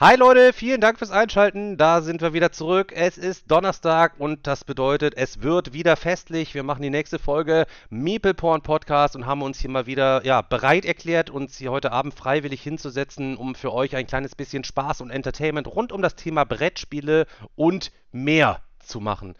Hi 0.00 0.14
Leute, 0.14 0.52
vielen 0.52 0.80
Dank 0.80 1.00
fürs 1.00 1.10
Einschalten. 1.10 1.76
Da 1.76 2.02
sind 2.02 2.20
wir 2.20 2.32
wieder 2.32 2.52
zurück. 2.52 2.92
Es 2.94 3.18
ist 3.18 3.50
Donnerstag 3.50 4.12
und 4.18 4.46
das 4.46 4.62
bedeutet, 4.62 5.14
es 5.16 5.42
wird 5.42 5.72
wieder 5.72 5.96
festlich. 5.96 6.54
Wir 6.54 6.62
machen 6.62 6.82
die 6.82 6.90
nächste 6.90 7.18
Folge 7.18 7.66
Meeple 7.90 8.32
Porn 8.32 8.62
Podcast 8.62 9.16
und 9.16 9.26
haben 9.26 9.42
uns 9.42 9.58
hier 9.58 9.70
mal 9.70 9.86
wieder 9.86 10.24
ja, 10.24 10.40
bereit 10.42 10.84
erklärt, 10.84 11.30
uns 11.30 11.58
hier 11.58 11.72
heute 11.72 11.90
Abend 11.90 12.14
freiwillig 12.14 12.62
hinzusetzen, 12.62 13.36
um 13.36 13.56
für 13.56 13.72
euch 13.72 13.96
ein 13.96 14.06
kleines 14.06 14.36
bisschen 14.36 14.62
Spaß 14.62 15.00
und 15.00 15.10
Entertainment 15.10 15.66
rund 15.66 15.90
um 15.90 16.00
das 16.00 16.14
Thema 16.14 16.44
Brettspiele 16.44 17.26
und 17.56 17.90
mehr 18.12 18.60
zu 18.78 19.00
machen. 19.00 19.34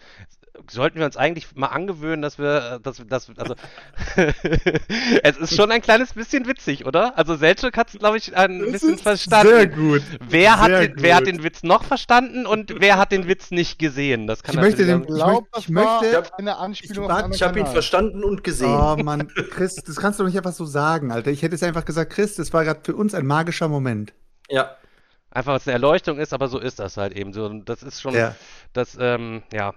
Sollten 0.70 0.98
wir 0.98 1.06
uns 1.06 1.16
eigentlich 1.16 1.54
mal 1.56 1.68
angewöhnen, 1.68 2.20
dass 2.22 2.38
wir, 2.38 2.74
äh, 2.74 2.80
dass 2.80 2.98
wir, 2.98 3.06
dass, 3.06 3.30
also, 3.38 3.54
es 5.22 5.36
ist 5.38 5.54
schon 5.56 5.70
ein 5.70 5.80
kleines 5.80 6.12
bisschen 6.14 6.46
witzig, 6.46 6.84
oder? 6.86 7.16
Also 7.16 7.36
Selchuk 7.36 7.76
hat 7.76 7.88
es, 7.92 7.98
glaube 7.98 8.16
ich, 8.18 8.36
ein 8.36 8.58
Das 8.60 8.72
bisschen 8.72 8.94
ist 8.94 9.02
verstanden. 9.02 9.48
Sehr 9.52 9.66
gut. 9.66 10.02
Wer 10.28 10.58
hat, 10.58 10.66
Sehr 10.68 10.88
den, 10.88 11.02
wer 11.02 11.14
hat 11.16 11.24
gut. 11.24 11.34
den 11.34 11.42
Witz 11.44 11.62
noch 11.62 11.84
verstanden 11.84 12.46
und 12.46 12.80
wer 12.80 12.98
hat 12.98 13.12
den 13.12 13.26
Witz 13.28 13.50
nicht 13.50 13.78
gesehen? 13.78 14.26
Das 14.26 14.42
kann 14.42 14.54
Ich 14.56 14.60
möchte 14.60 14.84
den- 14.84 15.02
auch- 15.04 15.08
Ich 15.08 15.14
glaube, 15.14 15.32
möcht- 15.32 15.46
das 15.52 15.62
ich 15.64 15.68
möchte- 15.70 16.38
eine 16.38 16.56
Anspielung 16.58 17.04
ich- 17.06 17.10
einen 17.16 17.32
Ich 17.32 17.42
habe 17.42 17.58
ihn 17.60 17.66
verstanden 17.66 18.24
und 18.24 18.44
gesehen. 18.44 18.68
Oh 18.74 18.96
Mann, 19.02 19.28
Chris, 19.50 19.76
das 19.76 19.96
kannst 19.96 20.18
du 20.18 20.24
doch 20.24 20.28
nicht 20.28 20.36
einfach 20.38 20.52
so 20.52 20.64
sagen, 20.64 21.12
Alter. 21.12 21.30
Ich 21.30 21.42
hätte 21.42 21.54
es 21.54 21.62
einfach 21.62 21.84
gesagt, 21.84 22.12
Chris, 22.12 22.34
das 22.36 22.52
war 22.52 22.64
gerade 22.64 22.80
für 22.82 22.94
uns 22.96 23.14
ein 23.14 23.26
magischer 23.26 23.68
Moment. 23.68 24.12
Ja. 24.50 24.76
Einfach, 25.30 25.52
weil 25.52 25.58
es 25.58 25.66
eine 25.68 25.74
Erleuchtung 25.74 26.18
ist, 26.18 26.32
aber 26.32 26.48
so 26.48 26.58
ist 26.58 26.78
das 26.78 26.96
halt 26.96 27.12
eben 27.14 27.32
so. 27.32 27.44
Und 27.44 27.68
das 27.68 27.82
ist 27.82 28.00
schon, 28.00 28.14
Ja. 28.14 28.34
das, 28.72 28.96
ähm, 28.98 29.42
ja, 29.52 29.74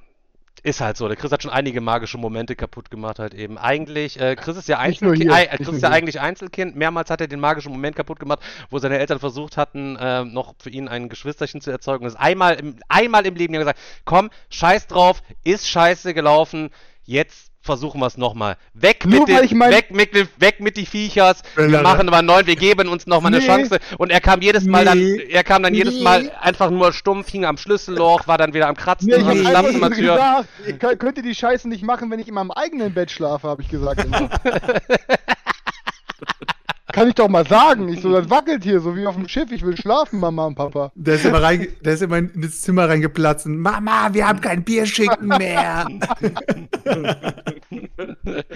ist 0.64 0.82
halt 0.82 0.98
so. 0.98 1.08
Der 1.08 1.18
Chris 1.18 1.32
hat 1.32 1.42
schon 1.42 1.52
einige 1.52 1.82
magische 1.82 2.18
Momente 2.18 2.56
kaputt 2.56 2.92
gemacht 2.92 3.20
halt 3.20 3.34
eben. 3.34 3.58
Eigentlich, 3.58 4.20
äh, 4.20 4.36
Chris 4.36 4.58
ist 4.58 4.68
ja 4.68 4.78
Einzelkind, 4.78 5.32
äh, 5.32 5.58
Chris 5.58 5.70
ist 5.70 5.82
ja 5.82 5.90
eigentlich 5.90 6.20
Einzelkind. 6.20 6.76
Mehrmals 6.76 7.10
hat 7.10 7.22
er 7.22 7.28
den 7.28 7.40
magischen 7.40 7.72
Moment 7.72 7.96
kaputt 7.96 8.20
gemacht, 8.20 8.40
wo 8.70 8.78
seine 8.78 9.00
Eltern 9.00 9.20
versucht 9.20 9.58
hatten, 9.58 9.96
äh, 9.96 10.24
noch 10.24 10.54
für 10.60 10.70
ihn 10.70 10.88
ein 10.88 11.10
Geschwisterchen 11.10 11.62
zu 11.62 11.72
erzeugen. 11.72 12.04
Das 12.04 12.14
ist 12.14 12.20
einmal 12.20 12.56
im, 12.56 12.76
einmal 12.90 13.26
im 13.26 13.36
Leben 13.36 13.54
die 13.54 13.58
haben 13.58 13.66
gesagt, 13.66 13.80
komm, 14.06 14.30
scheiß 14.50 14.88
drauf, 14.88 15.24
ist 15.44 15.68
scheiße 15.68 16.14
gelaufen, 16.14 16.70
jetzt 17.06 17.51
versuchen 17.62 18.00
wir 18.02 18.08
es 18.08 18.18
nochmal. 18.18 18.58
Weg 18.74 19.06
Nur 19.06 19.20
mit 19.20 19.30
den, 19.30 19.44
ich 19.44 19.54
mein- 19.54 19.72
weg 19.72 19.92
mit 19.92 20.14
weg 20.42 20.60
mit 20.60 20.78
die 20.78 20.86
Viechers, 20.86 21.42
wir 21.56 21.66
Alter. 21.66 21.82
machen 21.84 22.08
aber 22.10 22.22
neun, 22.22 22.48
wir 22.48 22.56
geben 22.56 22.88
uns 22.90 23.06
nochmal 23.08 23.32
eine 23.34 23.42
Nee. 23.42 23.48
Chance. 23.48 23.80
Und 23.98 24.10
er 24.12 24.20
kam 24.20 24.42
jedes 24.42 24.66
Mal 24.66 24.84
Nee. 24.96 25.18
dann, 25.20 25.30
er 25.30 25.44
kam 25.44 25.64
dann 25.64 25.74
jedes 25.76 25.96
Nee. 25.96 26.04
Mal 26.04 26.32
einfach 26.42 26.70
nur 26.72 26.92
stumpf, 26.94 27.30
hing 27.30 27.46
am 27.46 27.58
Schlüsselloch, 27.58 28.28
war 28.28 28.38
dann 28.38 28.54
wieder 28.54 28.68
am 28.68 28.76
Kratzen, 28.76 29.08
Nee, 29.10 29.16
ich 29.18 29.26
am 29.26 29.38
Schlafzimmertür. 29.38 30.14
gesagt, 30.14 30.48
ihr 30.68 30.74
könnt, 30.78 31.00
könnt 31.00 31.18
ihr 31.18 31.24
die 31.24 31.36
Scheiße 31.36 31.70
nicht 31.70 31.84
machen, 31.84 32.10
wenn 32.12 32.20
ich 32.20 32.28
in 32.28 32.34
meinem 32.34 32.52
eigenen 32.52 32.94
Bett 32.94 33.12
schlafe, 33.12 33.48
habe 33.48 33.62
ich 33.62 33.70
gesagt. 33.70 34.06
Kann 36.92 37.08
ich 37.08 37.16
doch 37.16 37.28
mal 37.30 37.48
sagen. 37.48 37.90
Ich 37.90 38.02
so, 38.02 38.12
das 38.12 38.30
wackelt 38.30 38.64
hier, 38.64 38.80
so 38.80 38.96
wie 38.96 39.06
auf 39.08 39.16
dem 39.16 39.28
Schiff. 39.28 39.52
Ich 39.52 39.66
will 39.66 39.78
schlafen, 39.78 40.20
Mama 40.20 40.46
und 40.48 40.56
Papa. 40.56 40.92
Der 40.96 41.16
ist 41.16 41.26
immer, 41.26 41.42
rein, 41.42 41.68
der 41.82 41.94
ist 41.94 42.02
immer 42.02 42.18
in 42.18 42.32
das 42.36 42.62
Zimmer 42.62 42.90
reingeplatzt 42.90 43.46
und 43.46 43.60
Mama, 43.60 44.10
wir 44.12 44.28
haben 44.28 44.42
kein 44.42 44.64
Bierschinken 44.64 45.28
mehr. 45.28 45.88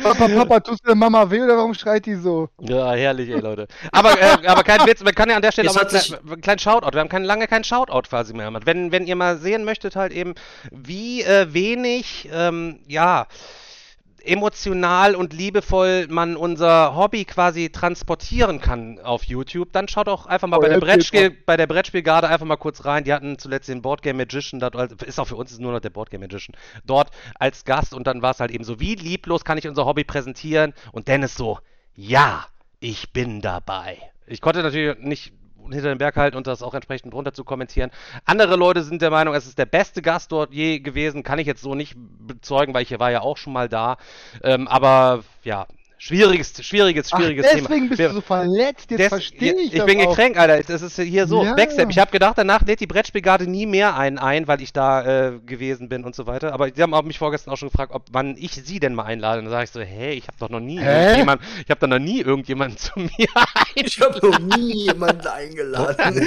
Papa, 0.02 0.28
Papa, 0.28 0.60
tust 0.60 0.84
du 0.84 0.88
der 0.88 0.96
Mama 0.96 1.30
weh 1.30 1.42
oder 1.42 1.58
warum 1.58 1.74
schreit 1.74 2.06
die 2.06 2.16
so? 2.16 2.50
Ja, 2.60 2.92
herrlich, 2.94 3.30
ey, 3.30 3.40
Leute. 3.40 3.68
Aber, 3.92 4.12
äh, 4.20 4.48
aber 4.48 4.64
kein 4.64 4.86
Witz, 4.88 5.04
man 5.04 5.14
kann 5.14 5.30
ja 5.30 5.36
an 5.36 5.42
der 5.42 5.52
Stelle 5.52 5.70
auch 5.70 5.76
mal 5.76 5.82
einen 5.82 5.90
kleinen, 5.90 6.30
einen 6.30 6.42
kleinen 6.42 6.60
Shoutout. 6.60 6.94
Wir 6.94 7.00
haben 7.02 7.10
kein, 7.10 7.24
lange 7.24 7.48
keinen 7.48 7.64
Shoutout 7.64 8.10
quasi 8.10 8.34
mehr 8.34 8.46
gemacht. 8.48 8.66
Wenn, 8.66 8.92
wenn 8.92 9.08
ihr 9.08 9.16
mal 9.16 9.38
sehen 9.38 9.64
möchtet, 9.64 9.96
halt 9.96 10.12
eben, 10.12 10.36
wie 10.72 11.22
äh, 11.24 11.54
wenig, 11.54 12.30
ähm, 12.34 12.80
ja, 12.88 13.28
emotional 14.26 15.16
und 15.16 15.34
liebevoll 15.34 16.08
man 16.10 16.36
unser 16.36 16.96
Hobby 16.96 17.26
quasi 17.26 17.70
transportieren 17.70 18.60
kann 18.60 19.00
auf 19.00 19.24
YouTube, 19.24 19.72
dann 19.72 19.88
schaut 19.88 20.08
auch 20.10 20.26
einfach 20.26 20.48
mal 20.48 20.58
Oh, 20.58 20.62
bei, 20.62 20.70
der 20.70 20.80
Brettspiel, 20.80 21.30
bei 21.46 21.58
der 21.58 21.68
Brettspielgarde 21.68 22.28
einfach 22.28 22.46
mal 22.46 22.56
kurz 22.58 22.86
rein. 22.86 23.04
Die 23.04 23.14
hatten 23.14 23.38
zuletzt 23.38 23.70
den 23.70 23.82
Boardgame 23.82 24.18
Magician, 24.18 24.60
dort, 24.60 24.76
als- 24.76 24.94
ist 25.04 25.20
auch 25.20 25.28
für 25.28 25.36
uns 25.36 25.58
nur 25.60 25.72
noch 25.72 25.80
der 25.80 25.90
Boardgame 25.92 26.26
Magician, 26.26 26.56
dort 26.86 27.10
als 27.40 27.66
Gast 27.66 27.94
und 27.94 28.08
dann 28.08 28.22
war 28.22 28.32
es 28.32 28.40
halt 28.40 28.52
eben 28.52 28.64
so, 28.64 28.80
wie 28.80 28.96
lieblos 28.96 29.46
kann 29.46 29.58
ich 29.58 29.68
unser 29.68 29.86
Hobby 29.86 30.04
präsentieren? 30.04 30.74
Und 30.92 31.08
Dennis 31.08 31.36
so, 31.36 31.60
ja, 31.96 32.46
ich 32.80 33.14
bin 33.14 33.42
dabei. 33.42 33.98
Ich 34.28 34.42
konnte 34.42 34.64
natürlich 34.64 34.98
nicht 35.00 35.34
hinter 35.72 35.90
den 35.90 35.98
Berg 35.98 36.16
halten 36.16 36.38
und 36.38 36.48
das 36.48 36.64
auch 36.64 36.74
entsprechend 36.74 37.14
runter 37.14 37.34
zu 37.34 37.44
kommentieren. 37.44 37.92
Andere 38.26 38.56
Leute 38.56 38.84
sind 38.84 39.02
der 39.02 39.12
Meinung, 39.12 39.34
es 39.34 39.46
ist 39.48 39.58
der 39.58 39.66
beste 39.66 40.02
Gast 40.02 40.32
dort 40.32 40.54
je 40.54 40.80
gewesen. 40.80 41.24
Kann 41.24 41.40
ich 41.40 41.48
jetzt 41.48 41.62
so 41.62 41.76
nicht 41.76 41.96
bezeugen, 41.98 42.74
weil 42.74 42.84
ich 42.84 43.00
war 43.00 43.12
ja 43.12 43.22
auch 43.22 43.38
schon 43.38 43.54
mal 43.54 43.70
da. 43.70 43.98
Ähm, 44.44 44.68
aber 44.68 45.24
ja, 45.44 45.68
schwieriges, 45.98 46.54
schwieriges, 46.66 47.10
Ach, 47.12 47.18
schwieriges 47.18 47.46
deswegen 47.46 47.68
Thema. 47.68 47.88
bist 47.90 48.00
Wir- 48.00 48.08
du 48.10 48.14
so 48.16 48.22
verletzt. 48.22 48.92
Jetzt 48.92 49.00
Des- 49.00 49.08
verstehe 49.10 49.54
ich 49.56 49.74
Ich 49.74 49.84
bin 49.86 50.00
auch. 50.02 50.10
gekränkt, 50.10 50.38
Alter. 50.38 50.62
Das 50.72 50.82
ist 50.82 51.00
hier 51.00 51.28
so. 51.28 51.44
Ja. 51.44 51.54
Backstep. 51.56 51.90
Ich 51.90 52.00
habe 52.00 52.12
gedacht, 52.12 52.38
danach 52.38 52.62
lädt 52.66 52.80
die 52.80 52.88
Brettspielgarde 52.88 53.48
nie 53.50 53.66
mehr 53.66 53.96
einen 53.98 54.18
ein, 54.18 54.48
weil 54.48 54.62
ich 54.62 54.74
da 54.74 55.30
äh, 55.30 55.40
gewesen 55.46 55.90
bin 55.90 56.04
und 56.04 56.16
so 56.16 56.28
weiter. 56.28 56.54
Aber 56.54 56.70
die 56.72 56.82
haben 56.82 56.94
auch 56.94 57.04
mich 57.04 57.18
vorgestern 57.20 57.54
auch 57.54 57.58
schon 57.58 57.70
gefragt, 57.70 57.92
ob 57.94 58.04
wann 58.12 58.36
ich 58.38 58.52
sie 58.54 58.80
denn 58.80 58.94
mal 58.96 59.04
einlade. 59.04 59.40
Und 59.40 59.46
dann 59.46 59.52
sage 59.52 59.64
ich 59.66 59.72
so, 59.72 59.82
hey, 59.82 60.14
ich 60.14 60.28
habe 60.28 60.38
doch 60.40 60.50
noch 60.50 60.60
nie 60.60 60.80
Hä? 60.80 61.04
irgendjemand, 61.04 61.42
ich 61.64 61.70
habe 61.70 61.80
doch 61.80 61.88
noch 61.88 62.00
nie 62.00 62.22
irgendjemanden 62.22 62.78
zu 62.78 62.92
mir 63.00 63.10
Ich 63.76 64.00
habe 64.02 64.28
noch 64.28 64.40
nie 64.40 64.86
jemanden 64.86 65.28
eingeladen. 65.28 66.22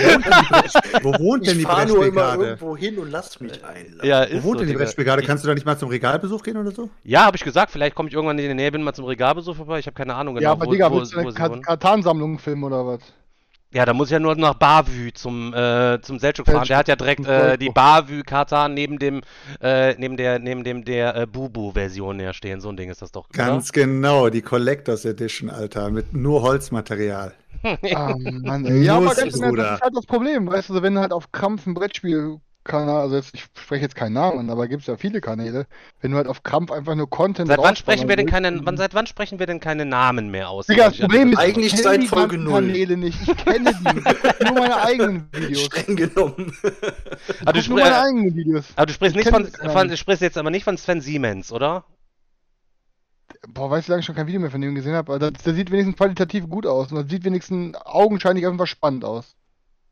Wo 1.03 1.13
wohnt 1.19 1.47
denn 1.47 1.53
Ich 1.59 1.59
die 1.59 1.65
fahre 1.65 1.87
nur 1.87 2.07
immer 2.07 2.37
Brettspielgarde? 2.37 2.45
irgendwo 2.45 2.77
hin 2.77 2.99
und 2.99 3.11
lass 3.11 3.39
mich 3.41 3.53
einladen. 3.65 4.01
Ja, 4.03 4.27
Wo 4.31 4.45
wohnt 4.45 4.59
so, 4.59 4.65
denn 4.65 4.69
die. 4.69 4.75
Brettspielgarde? 4.75 5.23
Kannst 5.23 5.45
du 5.45 5.49
da 5.49 5.55
nicht 5.55 5.67
mal 5.67 5.79
zum 5.79 5.89
Regalbesuch 5.89 6.43
gehen 6.43 6.57
oder 6.57 6.71
so? 6.71 6.89
Ja, 7.05 7.25
habe 7.27 7.37
ich 7.37 7.45
gesagt, 7.45 7.71
vielleicht 7.73 7.95
komme 7.95 8.09
ich 8.09 8.15
irgendwann 8.15 8.39
in 8.39 8.49
die 8.49 8.55
Nähe, 8.55 8.71
bin 8.73 8.83
mal 8.83 8.93
zum 8.95 9.05
Regalbesuch 9.05 9.58
vorbei. 9.59 9.79
Ich 9.79 9.87
habe 9.87 9.95
keine 9.95 10.15
Ahnung 10.15 10.35
genau, 10.35 10.45
ja, 10.45 10.53
aber 10.53 10.67
wo, 10.67 10.71
Digga, 10.71 10.91
wo, 10.91 10.97
willst 10.97 11.13
du 11.13 11.19
eine 11.19 11.31
sie 11.31 11.37
Kat-. 11.37 11.63
Katan-Sammlung 11.63 12.39
filmen 12.39 12.65
oder 12.65 12.87
was? 12.87 13.01
Ja, 13.71 13.85
da 13.85 13.93
muss 13.93 14.09
ich 14.09 14.13
ja 14.13 14.19
nur 14.19 14.35
nach 14.35 14.55
Bavü 14.55 15.13
zum, 15.13 15.53
äh, 15.53 16.01
zum 16.01 16.17
Selçuk 16.17 16.51
fahren. 16.51 16.67
Der 16.67 16.79
hat 16.79 16.89
ja 16.89 16.97
direkt 16.97 17.27
äh, 17.27 17.59
die 17.59 17.69
Bavü-Katan 17.69 18.73
neben 18.73 18.99
dem, 18.99 19.21
äh, 19.61 19.95
neben 19.99 20.17
der, 20.17 20.39
neben 20.39 20.65
dem 20.65 20.87
der 20.87 21.15
äh, 21.15 21.27
Bubu-Version 21.27 22.19
ja 22.19 22.33
stehen. 22.33 22.63
So 22.63 22.71
ein 22.71 22.79
Ding 22.79 22.89
ist 22.89 23.03
das 23.03 23.13
doch. 23.13 23.29
Ganz 23.29 23.73
genau, 23.73 24.31
die 24.31 24.41
Collectors 24.41 25.05
Edition, 25.05 25.51
Alter, 25.51 25.91
mit 25.91 26.15
nur 26.15 26.43
Holzmaterial. 26.43 27.35
Ah, 27.93 28.15
Mann, 28.17 28.65
ey. 28.67 28.85
Ja, 28.85 28.99
aber 28.99 29.07
das 29.07 29.19
ist 29.19 29.43
halt 29.43 29.81
das 29.93 30.07
Problem, 30.07 30.47
weißt 30.47 30.71
du, 30.71 30.81
wenn 30.81 30.95
du 30.95 31.01
halt 31.01 31.13
auf 31.13 31.33
Krampf 31.33 31.67
ein 31.67 31.75
Brettspielkanal, 32.69 33.01
also 33.01 33.17
jetzt, 33.17 33.35
ich 33.35 33.43
spreche 33.43 33.83
jetzt 33.83 33.95
keinen 33.95 34.13
Namen, 34.13 34.51
aber 34.51 34.69
gibt 34.69 34.83
es 34.83 34.87
ja 34.87 34.97
viele 34.97 35.21
Kanäle, 35.21 35.67
wenn 36.01 36.11
du 36.11 36.17
halt 36.17 36.27
auf 36.27 36.43
Krampf 36.43 36.71
einfach 36.71 36.95
nur 36.95 37.09
Content 37.09 37.49
Seit 37.49 37.59
wann 37.59 37.77
sprechen 37.77 38.09
wir 38.09 38.17
denn 38.17 38.27
keine, 38.27 38.65
wann, 38.65 38.77
seit 38.77 38.95
wann 38.95 39.07
sprechen 39.07 39.39
wir 39.39 39.47
denn 39.47 39.61
keine 39.61 39.85
Namen 39.85 40.31
mehr 40.31 40.51
aus? 40.51 40.67
Digga, 40.67 40.89
das 40.89 40.99
Problem 40.99 41.33
ist, 41.33 41.39
Eigentlich 41.39 41.75
ich 41.75 41.83
seit 41.83 41.93
kenne 41.93 42.05
die 42.05 42.09
Folge 42.09 42.37
ganzen 42.37 42.45
null. 42.45 42.63
Kanäle 42.63 42.97
nicht, 42.97 43.21
ich 43.23 43.37
kenne 43.37 43.73
die, 43.73 44.45
nur 44.45 44.55
meine 44.55 44.77
eigenen 44.83 45.29
Videos. 45.33 45.65
Streng 45.65 45.97
genommen. 45.97 46.57
aber, 47.45 47.53
du 47.53 47.69
nur 47.69 47.81
meine 47.81 47.99
eigenen 47.99 48.35
Videos. 48.35 48.67
aber 48.77 48.87
du 48.87 48.93
sprichst 48.93 49.17
Ich 49.17 49.25
nicht 49.25 49.35
von, 49.35 49.47
von, 49.71 49.89
du 49.89 49.97
sprichst 49.97 50.23
jetzt 50.23 50.39
aber 50.39 50.51
nicht 50.51 50.65
von 50.65 50.77
Sven 50.77 51.01
Siemens, 51.01 51.53
oder? 51.53 51.85
Boah, 53.47 53.71
weißt 53.71 53.89
du, 53.89 53.93
lange 53.93 54.01
ich 54.01 54.07
schon 54.07 54.15
kein 54.15 54.27
Video 54.27 54.41
mehr 54.41 54.51
von 54.51 54.61
dem 54.61 54.75
gesehen 54.75 54.95
habe, 54.95 55.13
aber 55.13 55.31
das, 55.31 55.43
das 55.43 55.55
sieht 55.55 55.71
wenigstens 55.71 55.97
qualitativ 55.97 56.49
gut 56.49 56.67
aus 56.67 56.91
und 56.91 56.97
das 56.97 57.09
sieht 57.09 57.25
wenigstens 57.25 57.77
augenscheinlich 57.85 58.47
einfach 58.47 58.67
spannend 58.67 59.05
aus. 59.05 59.38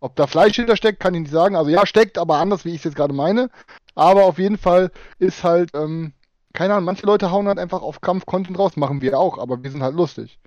Ob 0.06 0.17
da 0.17 0.26
Fleisch 0.26 0.56
hintersteckt, 0.56 1.00
kann 1.00 1.14
ich 1.14 1.20
nicht 1.23 1.32
sagen. 1.32 1.56
Also 1.56 1.70
ja, 1.70 1.85
steckt, 1.85 2.17
aber 2.19 2.37
anders, 2.37 2.64
wie 2.64 2.70
ich 2.70 2.76
es 2.76 2.85
jetzt 2.85 2.97
gerade 2.97 3.12
meine. 3.12 3.50
Aber 3.94 4.25
auf 4.25 4.38
jeden 4.38 4.56
Fall 4.58 4.91
ist 5.19 5.43
halt, 5.44 5.70
ähm, 5.75 6.12
keine 6.53 6.75
Ahnung, 6.75 6.85
manche 6.87 7.05
Leute 7.06 7.31
hauen 7.31 7.49
halt 7.49 7.58
einfach 7.58 7.82
auf 7.82 8.00
Kampf 8.00 8.25
Content 8.26 8.58
raus, 8.58 8.76
machen 8.76 9.00
wir 9.03 9.19
auch, 9.19 9.38
aber 9.38 9.62
wir 9.62 9.70
sind 9.70 9.82
halt 9.82 9.94
lustig. 9.97 10.38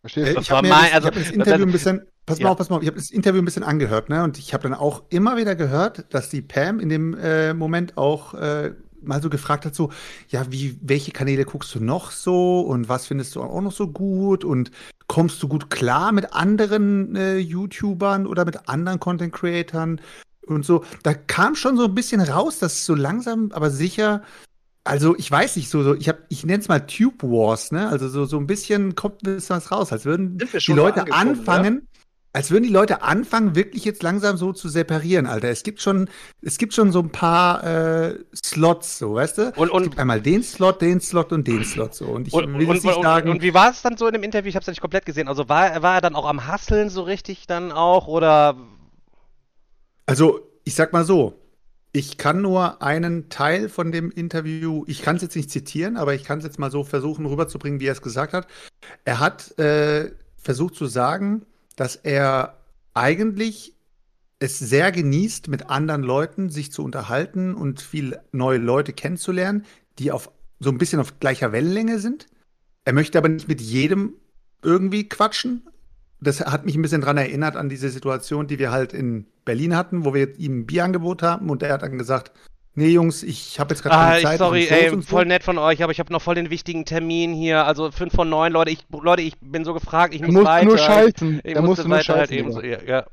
Verstehst 0.00 0.30
du? 0.30 0.34
Das 0.34 0.44
ich 0.44 0.50
habe 0.50 0.66
mir, 0.66 0.74
mein- 0.74 0.84
das, 0.84 0.92
also, 0.94 1.08
ich 1.08 1.16
hab 1.16 1.22
das- 1.24 1.30
Interview 1.32 1.66
ein 1.66 1.72
bisschen, 1.72 2.06
pass 2.26 2.38
mal 2.38 2.44
Ja. 2.46 2.50
auf, 2.52 2.58
pass 2.58 2.70
mal 2.70 2.76
auf, 2.76 2.82
ich 2.82 2.88
habe 2.88 2.98
das 2.98 3.10
Interview 3.10 3.40
ein 3.42 3.44
bisschen 3.44 3.62
angehört, 3.64 4.08
ne? 4.08 4.22
Und 4.24 4.38
ich 4.38 4.54
habe 4.54 4.62
dann 4.64 4.74
auch 4.74 5.02
immer 5.10 5.36
wieder 5.36 5.54
gehört, 5.54 6.06
dass 6.14 6.28
die 6.28 6.42
Pam 6.42 6.80
in 6.80 6.88
dem 6.88 7.14
äh, 7.14 7.54
Moment 7.54 7.96
auch 7.98 8.34
äh, 8.34 8.72
mal 9.04 9.22
so 9.22 9.30
gefragt 9.30 9.64
hat, 9.64 9.74
so, 9.74 9.90
ja, 10.28 10.50
wie, 10.50 10.78
welche 10.82 11.12
Kanäle 11.12 11.44
guckst 11.44 11.74
du 11.74 11.80
noch 11.80 12.10
so 12.10 12.60
und 12.60 12.88
was 12.88 13.06
findest 13.06 13.34
du 13.36 13.42
auch 13.42 13.60
noch 13.60 13.72
so 13.72 13.88
gut 13.88 14.44
und 14.44 14.70
kommst 15.06 15.42
du 15.42 15.48
gut 15.48 15.70
klar 15.70 16.12
mit 16.12 16.32
anderen 16.32 17.16
äh, 17.16 17.38
YouTubern 17.38 18.26
oder 18.26 18.44
mit 18.44 18.68
anderen 18.68 19.00
Content 19.00 19.32
Creatern 19.32 20.00
und 20.46 20.64
so. 20.64 20.84
Da 21.02 21.14
kam 21.14 21.54
schon 21.54 21.76
so 21.76 21.84
ein 21.84 21.94
bisschen 21.94 22.20
raus, 22.20 22.58
dass 22.58 22.84
so 22.84 22.94
langsam, 22.94 23.50
aber 23.52 23.70
sicher 23.70 24.22
also 24.84 25.16
ich 25.16 25.30
weiß 25.30 25.56
nicht, 25.56 25.68
so, 25.68 25.82
so 25.82 25.94
ich 25.94 26.08
habe, 26.08 26.18
ich 26.28 26.44
nenne 26.44 26.60
es 26.60 26.68
mal 26.68 26.80
Tube 26.80 27.22
Wars, 27.22 27.70
ne? 27.70 27.88
Also 27.88 28.08
so, 28.08 28.24
so 28.24 28.36
ein 28.38 28.46
bisschen 28.46 28.96
kommt 28.96 29.22
ein 29.22 29.36
bisschen 29.36 29.56
was 29.56 29.70
raus, 29.70 29.92
als 29.92 30.04
würden 30.04 30.38
die 30.38 30.72
Leute 30.72 31.12
anfangen. 31.12 31.86
Als 32.34 32.50
würden 32.50 32.64
die 32.64 32.70
Leute 32.70 33.02
anfangen, 33.02 33.54
wirklich 33.54 33.84
jetzt 33.84 34.02
langsam 34.02 34.36
so 34.38 34.52
zu 34.52 34.68
separieren, 34.68 35.26
Alter. 35.26 35.48
Es 35.50 35.62
gibt 35.62 35.82
schon, 35.82 36.08
es 36.40 36.56
gibt 36.56 36.72
schon 36.72 36.90
so 36.90 37.00
ein 37.00 37.10
paar 37.10 37.62
äh, 37.64 38.18
Slots, 38.34 38.98
so, 38.98 39.14
weißt 39.14 39.38
du? 39.38 39.52
Und- 39.56 39.70
und- 39.70 39.82
es 39.82 39.88
gibt 39.90 39.98
einmal 40.00 40.20
den 40.20 40.42
Slot, 40.42 40.80
den 40.80 41.00
Slot 41.00 41.32
und 41.32 41.46
den 41.46 41.64
Slot, 41.64 41.94
so. 41.94 42.06
Und 42.06 42.28
ich 42.28 42.32
Und, 42.34 42.58
will 42.58 42.66
und, 42.68 42.74
nicht 42.82 42.96
und, 42.96 43.02
sagen, 43.02 43.28
und 43.30 43.42
wie 43.42 43.52
war 43.52 43.70
es 43.70 43.82
dann 43.82 43.96
so 43.98 44.06
in 44.06 44.14
dem 44.14 44.22
Interview? 44.22 44.48
Ich 44.48 44.54
habe 44.54 44.62
es 44.62 44.66
ja 44.66 44.70
nicht 44.70 44.80
komplett 44.80 45.04
gesehen. 45.04 45.28
Also 45.28 45.48
war, 45.50 45.82
war 45.82 45.96
er 45.96 46.00
dann 46.00 46.14
auch 46.14 46.26
am 46.26 46.46
Hasseln 46.46 46.88
so 46.88 47.02
richtig 47.02 47.46
dann 47.46 47.70
auch 47.70 48.06
oder 48.08 48.56
also 50.06 50.40
ich 50.64 50.74
sag 50.74 50.92
mal 50.92 51.04
so, 51.04 51.34
ich 51.92 52.16
kann 52.16 52.40
nur 52.40 52.82
einen 52.82 53.28
Teil 53.28 53.68
von 53.68 53.92
dem 53.92 54.10
Interview, 54.10 54.84
ich 54.86 55.02
kann 55.02 55.16
es 55.16 55.22
jetzt 55.22 55.36
nicht 55.36 55.50
zitieren, 55.50 55.96
aber 55.98 56.14
ich 56.14 56.24
kann 56.24 56.38
es 56.38 56.44
jetzt 56.44 56.58
mal 56.58 56.70
so 56.70 56.84
versuchen 56.84 57.26
rüberzubringen, 57.26 57.80
wie 57.80 57.86
er 57.86 57.92
es 57.92 58.00
gesagt 58.02 58.32
hat. 58.32 58.46
Er 59.04 59.20
hat 59.20 59.58
äh, 59.58 60.12
versucht 60.36 60.74
zu 60.74 60.86
sagen, 60.86 61.44
dass 61.82 61.96
er 61.96 62.58
eigentlich 62.94 63.74
es 64.38 64.56
sehr 64.56 64.92
genießt, 64.92 65.48
mit 65.48 65.68
anderen 65.68 66.04
Leuten 66.04 66.48
sich 66.48 66.70
zu 66.70 66.84
unterhalten 66.84 67.54
und 67.54 67.80
viel 67.80 68.20
neue 68.30 68.58
Leute 68.58 68.92
kennenzulernen, 68.92 69.64
die 69.98 70.12
auf 70.12 70.30
so 70.60 70.70
ein 70.70 70.78
bisschen 70.78 71.00
auf 71.00 71.18
gleicher 71.18 71.50
Wellenlänge 71.50 71.98
sind. 71.98 72.28
Er 72.84 72.92
möchte 72.92 73.18
aber 73.18 73.28
nicht 73.28 73.48
mit 73.48 73.60
jedem 73.60 74.12
irgendwie 74.62 75.08
quatschen. 75.08 75.66
Das 76.20 76.38
hat 76.38 76.66
mich 76.66 76.76
ein 76.76 76.82
bisschen 76.82 77.00
daran 77.00 77.16
erinnert 77.16 77.56
an 77.56 77.68
diese 77.68 77.90
Situation, 77.90 78.46
die 78.46 78.60
wir 78.60 78.70
halt 78.70 78.92
in 78.92 79.26
Berlin 79.44 79.74
hatten, 79.74 80.04
wo 80.04 80.14
wir 80.14 80.38
ihm 80.38 80.60
ein 80.60 80.66
Bierangebot 80.66 81.24
haben 81.24 81.50
und 81.50 81.64
er 81.64 81.72
hat 81.72 81.82
dann 81.82 81.98
gesagt, 81.98 82.30
nee 82.74 82.88
Jungs, 82.88 83.22
ich 83.22 83.58
habe 83.60 83.74
jetzt 83.74 83.82
gerade 83.82 83.96
Ah, 83.96 84.04
keine 84.06 84.18
ich, 84.18 84.24
Zeit. 84.24 84.38
sorry, 84.38 84.66
ey, 84.68 84.90
so. 84.90 85.00
voll 85.02 85.26
nett 85.26 85.42
von 85.44 85.58
euch, 85.58 85.82
aber 85.82 85.92
ich 85.92 85.98
habe 86.00 86.12
noch 86.12 86.22
voll 86.22 86.34
den 86.34 86.50
wichtigen 86.50 86.84
Termin 86.84 87.32
hier. 87.34 87.64
Also 87.66 87.90
5 87.90 88.12
von 88.12 88.28
9, 88.28 88.52
Leute. 88.52 88.70
Ich, 88.70 88.84
Leute, 88.90 89.22
ich 89.22 89.34
bin 89.40 89.64
so 89.64 89.74
gefragt, 89.74 90.14
ich 90.14 90.20
muss 90.22 90.32
musste 90.32 90.48
weiter. 90.48 90.66
nur 90.66 90.78
scheißen. 90.78 91.40
Ich 91.44 91.54
Er 91.54 91.62
musste 91.62 91.86
musste 91.86 91.88
nur 91.88 91.98
weiter 91.98 92.16
halt 92.16 92.30
eben 92.30 92.52
so, 92.52 92.62
ja. 92.62 92.78
ja. 92.86 93.04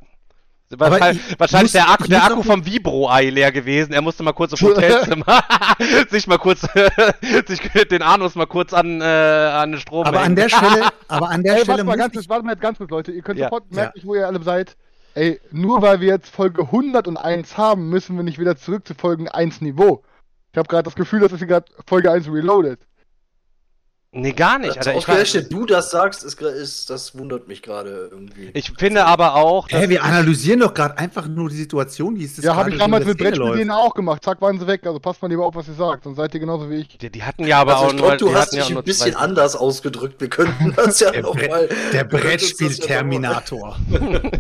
Wahrscheinlich, 0.72 1.24
ich 1.32 1.40
wahrscheinlich 1.40 1.64
muss- 1.64 1.72
der 1.72 1.90
Akku, 1.90 2.04
ich 2.04 2.10
der 2.12 2.24
Akku 2.26 2.44
vom 2.44 2.64
Vibro-Ei 2.64 3.32
leer 3.32 3.52
gewesen. 3.52 3.92
Er 3.92 4.04
musste 4.04 4.22
mal 4.22 4.34
kurz 4.34 4.54
auf 4.54 4.62
Hotelzimmer 4.64 5.44
sich 6.12 6.28
mal 6.28 6.38
kurz 6.38 6.62
sich 7.48 7.60
den 7.90 8.04
Anus 8.04 8.36
mal 8.36 8.46
kurz 8.46 8.72
an, 8.74 9.02
äh, 9.02 9.04
an 9.04 9.72
den 9.72 9.80
Strom 9.82 10.06
aber 10.06 10.18
an 10.20 10.24
hängen. 10.26 10.36
der 10.36 10.50
Stelle, 10.50 10.90
aber 11.08 11.30
an 11.30 11.42
der 11.42 11.54
Ey, 11.54 11.60
Stelle 11.62 11.70
warte 11.80 11.84
mal, 11.86 11.98
ganz 11.98 12.14
ich, 12.14 12.18
kurz, 12.20 12.30
warte 12.30 12.46
mal 12.46 12.52
jetzt 12.52 12.62
ganz 12.62 12.78
kurz, 12.78 12.92
Leute. 12.92 13.12
Ihr 13.12 13.24
könnt 13.24 13.40
Ja. 13.40 13.48
sofort 13.48 13.64
Ja. 13.72 13.76
merken, 13.78 14.00
wo 14.04 14.14
ihr 14.14 14.28
alle 14.28 14.44
seid. 14.44 14.76
Ey, 15.16 15.40
nur 15.52 15.82
weil 15.82 16.02
wir 16.02 16.08
jetzt 16.08 16.30
Folge 16.30 16.62
101 16.62 17.58
haben, 17.58 17.90
müssen 17.90 18.16
wir 18.16 18.24
nicht 18.24 18.40
wieder 18.40 18.56
zurück 18.56 18.88
zu 18.88 18.94
Folge 18.94 19.34
1 19.34 19.62
Niveau. 19.62 20.04
Ich 20.52 20.58
habe 20.58 20.68
gerade 20.68 20.84
das 20.84 20.96
Gefühl, 20.96 21.20
dass 21.20 21.40
wir 21.40 21.48
gerade 21.48 21.72
Folge 21.88 22.12
1 22.12 22.28
reloaded. 22.28 22.80
Nee, 24.12 24.32
gar 24.32 24.58
nicht, 24.58 24.70
Dass 24.72 24.78
Alter. 24.88 24.92
Ich, 24.94 24.98
ausgerechnet 24.98 25.54
du 25.54 25.68
das 25.68 25.92
sagst, 25.92 26.24
ist, 26.24 26.42
ist, 26.42 26.90
das 26.90 27.16
wundert 27.16 27.48
mich 27.48 27.62
gerade 27.62 28.10
irgendwie. 28.12 28.50
ich 28.56 28.72
finde 28.76 29.06
aber 29.06 29.36
auch, 29.36 29.68
Hä, 29.70 29.88
wir 29.88 30.04
analysieren 30.04 30.62
doch 30.62 30.74
gerade 30.74 30.98
einfach 30.98 31.28
nur 31.28 31.48
die 31.50 31.56
Situation, 31.58 32.18
wie 32.18 32.24
es 32.26 32.38
das 32.38 32.46
Ja, 32.46 32.56
habe 32.56 32.72
ich 32.72 32.80
damals 32.80 33.06
mit 33.06 33.20
Brettspielen 33.20 33.70
auch 33.70 33.94
gemacht. 33.94 34.24
Zack, 34.24 34.42
waren 34.42 34.60
sie 34.60 34.66
weg. 34.66 34.82
Also 34.88 35.00
passt 35.00 35.22
mal 35.22 35.28
lieber 35.28 35.46
auf, 35.46 35.54
was 35.54 35.68
ihr 35.68 35.76
sagt. 35.76 36.06
Sonst 36.06 36.18
seid 36.18 36.34
ihr 36.34 36.40
genauso 36.40 36.72
wie 36.72 36.78
ich. 36.78 36.98
die, 36.98 37.12
die 37.12 37.22
hatten 37.22 37.46
ja 37.46 37.60
aber 37.60 37.74
also 37.76 37.86
auch 37.86 37.92
ich 37.92 37.98
glaube, 37.98 38.18
du 38.18 38.34
hast 38.34 38.52
ja 38.54 38.66
dich 38.66 38.76
ein 38.76 38.84
bisschen 38.84 39.12
zwei- 39.12 39.20
anders 39.20 39.56
ausgedrückt. 39.56 40.20
Wir 40.20 40.30
könnten 40.30 40.74
das 40.76 41.00
ja 41.02 41.12
Der, 41.12 41.22
noch 41.22 41.36
Bre 41.36 41.48
mal. 41.48 41.70
der 41.94 42.04
Brettspiel-Terminator. 42.06 43.78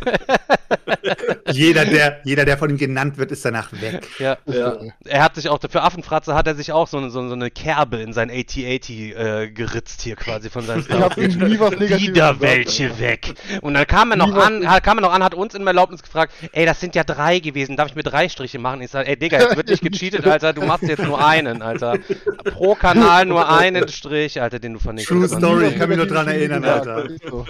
jeder, 1.52 1.86
der, 1.86 2.20
jeder, 2.24 2.46
der 2.46 2.58
von 2.58 2.70
ihm 2.70 2.78
genannt 2.78 3.18
wird, 3.18 3.32
ist 3.32 3.44
danach 3.46 3.72
weg. 3.74 4.08
Ja. 4.20 4.38
Ja. 4.46 4.78
Er 5.06 5.24
hat 5.24 5.36
sich 5.36 5.50
auch, 5.50 5.60
für 5.70 5.82
Affenfratze 5.82 6.34
hat 6.34 6.48
er 6.48 6.56
sich 6.56 6.72
auch 6.72 6.88
so 6.88 6.98
eine, 6.98 7.10
so 7.10 7.20
eine 7.20 7.52
Kerbe 7.52 7.98
in 7.98 8.14
sein 8.14 8.30
AT-AT 8.30 8.90
äh, 8.90 9.50
geritzt 9.60 10.02
hier 10.02 10.16
quasi 10.16 10.50
von 10.50 10.66
seinem 10.66 10.80
Ich 10.88 10.94
habe 10.94 11.22
ihm 11.22 11.38
nie 11.38 11.60
was 11.60 11.72
Negatives 11.72 12.02
Wieder 12.02 12.34
gesagt, 12.34 12.42
welche 12.42 12.86
Alter. 12.86 13.00
weg. 13.00 13.34
Und 13.62 13.74
dann 13.74 13.86
kam 13.86 14.12
er 14.12 14.18
noch 14.18 14.34
an, 14.34 14.62
kam 14.82 14.98
er 15.00 15.02
noch 15.02 15.12
an, 15.12 15.22
hat 15.22 15.34
uns 15.36 15.54
in 15.54 15.68
Erlaubnis 15.68 16.02
gefragt, 16.02 16.34
ey, 16.54 16.66
das 16.66 16.80
sind 16.80 16.96
ja 16.96 17.04
drei 17.04 17.40
gewesen, 17.40 17.76
darf 17.76 17.90
ich 17.90 17.96
mir 17.96 18.04
drei 18.04 18.30
Striche 18.30 18.58
machen? 18.58 18.82
Ich 18.82 18.92
sag, 18.92 19.08
ey, 19.08 19.18
Digga, 19.18 19.38
jetzt 19.40 19.58
wird 19.58 19.68
nicht 19.68 19.84
gecheatet, 19.84 20.26
Alter, 20.28 20.54
du 20.54 20.62
machst 20.62 20.84
jetzt 20.84 21.04
nur 21.04 21.24
einen, 21.24 21.62
Alter. 21.62 21.98
Pro 22.46 22.76
Kanal 22.76 23.26
nur 23.26 23.50
einen 23.50 23.90
Strich, 23.90 24.42
Alter, 24.42 24.60
den 24.60 24.74
du 24.74 24.80
vernichtest. 24.80 25.12
True 25.12 25.28
Story, 25.28 25.68
ich 25.68 25.78
kann 25.78 25.90
mich 25.90 25.98
nur 25.98 26.08
dran 26.08 26.28
erinnern, 26.30 26.62
gesagt. 26.62 26.88
Alter. 26.88 27.46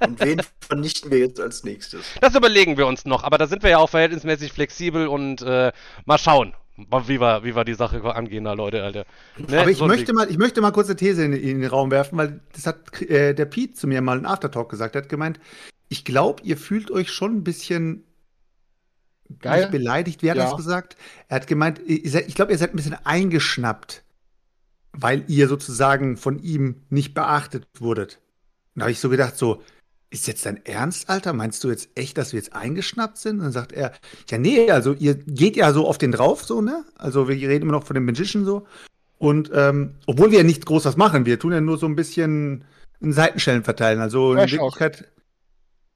Und 0.06 0.20
wen 0.20 0.40
vernichten 0.60 1.10
wir 1.10 1.18
jetzt 1.18 1.40
als 1.40 1.64
nächstes? 1.64 2.04
Das 2.20 2.34
überlegen 2.36 2.76
wir 2.76 2.86
uns 2.86 3.04
noch, 3.04 3.24
aber 3.24 3.38
da 3.38 3.48
sind 3.48 3.62
wir 3.64 3.70
ja 3.70 3.78
auch 3.78 3.90
verhältnismäßig 3.90 4.52
flexibel 4.52 5.08
und 5.08 5.42
äh, 5.42 5.72
mal 6.04 6.18
schauen, 6.18 6.54
wie 6.76 7.20
wir, 7.20 7.44
wie 7.44 7.54
wir 7.54 7.64
die 7.64 7.74
Sache 7.74 8.02
angehen, 8.14 8.44
da, 8.44 8.52
Leute, 8.52 8.82
Alter. 8.82 9.04
Ne, 9.38 9.60
Aber 9.60 9.70
ich 9.70 9.78
so- 9.78 9.86
möchte, 9.86 10.12
mal, 10.12 10.28
ich 10.30 10.38
möchte 10.38 10.60
mal 10.60 10.72
kurz 10.72 10.88
eine 10.88 10.96
These 10.96 11.24
in, 11.24 11.32
in 11.32 11.60
den 11.60 11.70
Raum 11.70 11.90
werfen, 11.90 12.18
weil 12.18 12.40
das 12.52 12.66
hat 12.66 13.00
äh, 13.02 13.34
der 13.34 13.44
Pete 13.44 13.74
zu 13.74 13.86
mir 13.86 14.00
mal 14.00 14.18
in 14.18 14.26
Aftertalk 14.26 14.68
gesagt. 14.68 14.96
Er 14.96 15.02
hat 15.02 15.08
gemeint, 15.08 15.38
ich 15.88 16.04
glaube, 16.04 16.42
ihr 16.42 16.56
fühlt 16.56 16.90
euch 16.90 17.12
schon 17.12 17.36
ein 17.36 17.44
bisschen 17.44 18.04
Geil. 19.38 19.60
nicht 19.60 19.70
beleidigt. 19.70 20.22
Wie 20.22 20.30
hat 20.30 20.36
er 20.36 20.44
Ja. 20.44 20.50
das 20.50 20.56
gesagt? 20.56 20.96
Er 21.28 21.36
hat 21.36 21.46
gemeint, 21.46 21.80
seid, 22.04 22.26
ich 22.28 22.34
glaube, 22.34 22.52
ihr 22.52 22.58
seid 22.58 22.72
ein 22.72 22.76
bisschen 22.76 22.96
eingeschnappt, 23.04 24.02
weil 24.92 25.24
ihr 25.28 25.48
sozusagen 25.48 26.16
von 26.16 26.38
ihm 26.42 26.82
nicht 26.90 27.14
beachtet 27.14 27.66
wurdet. 27.78 28.20
Und 28.74 28.80
da 28.80 28.84
habe 28.84 28.92
ich 28.92 28.98
so 29.00 29.08
gedacht, 29.08 29.36
so, 29.36 29.62
ist 30.14 30.28
jetzt 30.28 30.46
dein 30.46 30.64
Ernst, 30.64 31.10
Alter? 31.10 31.32
Meinst 31.32 31.64
du 31.64 31.70
jetzt 31.70 31.88
echt, 31.96 32.16
dass 32.16 32.32
wir 32.32 32.38
jetzt 32.38 32.54
eingeschnappt 32.54 33.18
sind? 33.18 33.38
Und 33.38 33.44
dann 33.44 33.52
sagt 33.52 33.72
er, 33.72 33.92
ja, 34.30 34.38
nee, 34.38 34.70
also 34.70 34.94
ihr 34.94 35.16
geht 35.16 35.56
ja 35.56 35.72
so 35.72 35.88
auf 35.88 35.98
den 35.98 36.12
drauf, 36.12 36.44
so, 36.44 36.62
ne? 36.62 36.84
Also 36.96 37.28
wir 37.28 37.36
reden 37.36 37.62
immer 37.62 37.72
noch 37.72 37.84
von 37.84 37.94
dem 37.94 38.06
Magician 38.06 38.44
so. 38.44 38.66
Und 39.18 39.50
ähm, 39.52 39.94
obwohl 40.06 40.30
wir 40.30 40.38
ja 40.38 40.44
nicht 40.44 40.66
groß 40.66 40.84
was 40.84 40.96
machen, 40.96 41.26
wir 41.26 41.40
tun 41.40 41.52
ja 41.52 41.60
nur 41.60 41.78
so 41.78 41.86
ein 41.86 41.96
bisschen 41.96 42.64
einen 43.02 43.12
Seitenschellen 43.12 43.64
verteilen. 43.64 44.00
Also 44.00 44.34
in. 44.34 44.38
Wirklichkeit, 44.38 45.08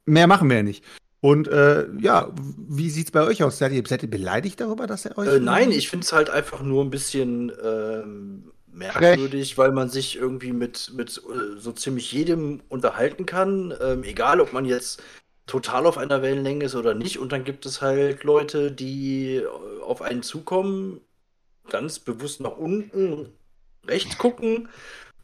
mehr 0.05 0.26
machen 0.26 0.49
wir 0.50 0.56
ja 0.56 0.62
nicht. 0.65 0.85
Und 1.20 1.47
äh, 1.47 1.87
ja, 2.00 2.32
wie 2.69 2.91
sieht's 2.91 3.12
bei 3.12 3.23
euch 3.23 3.43
aus? 3.44 3.59
Seid 3.59 3.73
ihr, 3.73 3.85
seid 3.87 4.03
ihr 4.03 4.11
beleidigt 4.11 4.61
darüber, 4.61 4.88
dass 4.88 5.05
er 5.05 5.17
euch. 5.17 5.29
Äh, 5.29 5.41
nein, 5.41 5.70
ich 5.70 5.88
finde 5.88 6.05
es 6.05 6.12
halt 6.12 6.29
einfach 6.29 6.62
nur 6.62 6.85
ein 6.85 6.91
bisschen 6.91 7.53
ähm, 7.62 8.50
merkwürdig, 8.78 9.58
weil 9.58 9.72
man 9.72 9.88
sich 9.90 10.16
irgendwie 10.16 10.52
mit, 10.52 10.92
mit 10.94 11.19
äh, 11.19 11.58
so 11.58 11.72
ziemlich 11.72 12.12
jedem 12.12 12.60
unterhalten 12.69 13.26
kann, 13.26 13.75
ähm, 13.80 14.02
egal 14.04 14.40
ob 14.40 14.52
man 14.52 14.64
jetzt 14.64 15.02
total 15.46 15.86
auf 15.86 15.98
einer 15.98 16.22
Wellenlänge 16.22 16.64
ist 16.64 16.75
oder 16.75 16.94
nicht. 16.94 17.19
Und 17.19 17.32
dann 17.32 17.44
gibt 17.44 17.66
es 17.66 17.80
halt 17.82 18.25
Leute, 18.25 18.70
die 18.72 19.36
äh, 19.36 19.46
auf 19.82 20.02
einen 20.02 20.22
zukommen, 20.22 21.00
ganz 21.69 21.98
bewusst 21.98 22.40
nach 22.40 22.56
unten, 22.56 23.32
rechts 23.86 24.19
gucken 24.19 24.69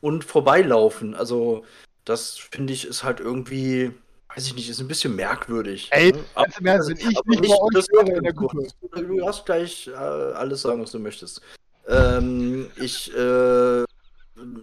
und 0.01 0.25
vorbeilaufen. 0.25 1.15
Also 1.15 1.65
das 2.05 2.37
finde 2.39 2.73
ich 2.73 2.87
ist 2.87 3.05
halt 3.05 3.21
irgendwie, 3.21 3.93
weiß 4.35 4.47
ich 4.47 4.55
nicht, 4.55 4.69
ist 4.69 4.81
ein 4.81 4.89
bisschen 4.89 5.17
merkwürdig. 5.17 5.89
Ey, 5.93 6.13
ne? 6.13 6.25
ganz 6.35 6.59
im 6.59 6.67
Ernst, 6.67 6.89
wenn 6.91 6.97
ich 6.97 7.17
aber 7.19 7.41
nicht 7.41 7.51
bei 7.51 7.79
euch 7.79 7.87
wäre 7.93 8.17
in 8.19 8.25
der 8.25 8.33
Du- 8.33 8.41
Gruppe. 8.41 8.67
Du 8.93 9.17
darfst 9.19 9.47
gleich 9.47 9.87
äh, 9.89 9.93
alles 9.93 10.63
sagen, 10.63 10.83
was 10.83 10.91
du 10.93 10.99
möchtest. 10.99 11.41
Ähm, 11.89 12.69
ich, 12.77 13.15
äh, 13.17 13.85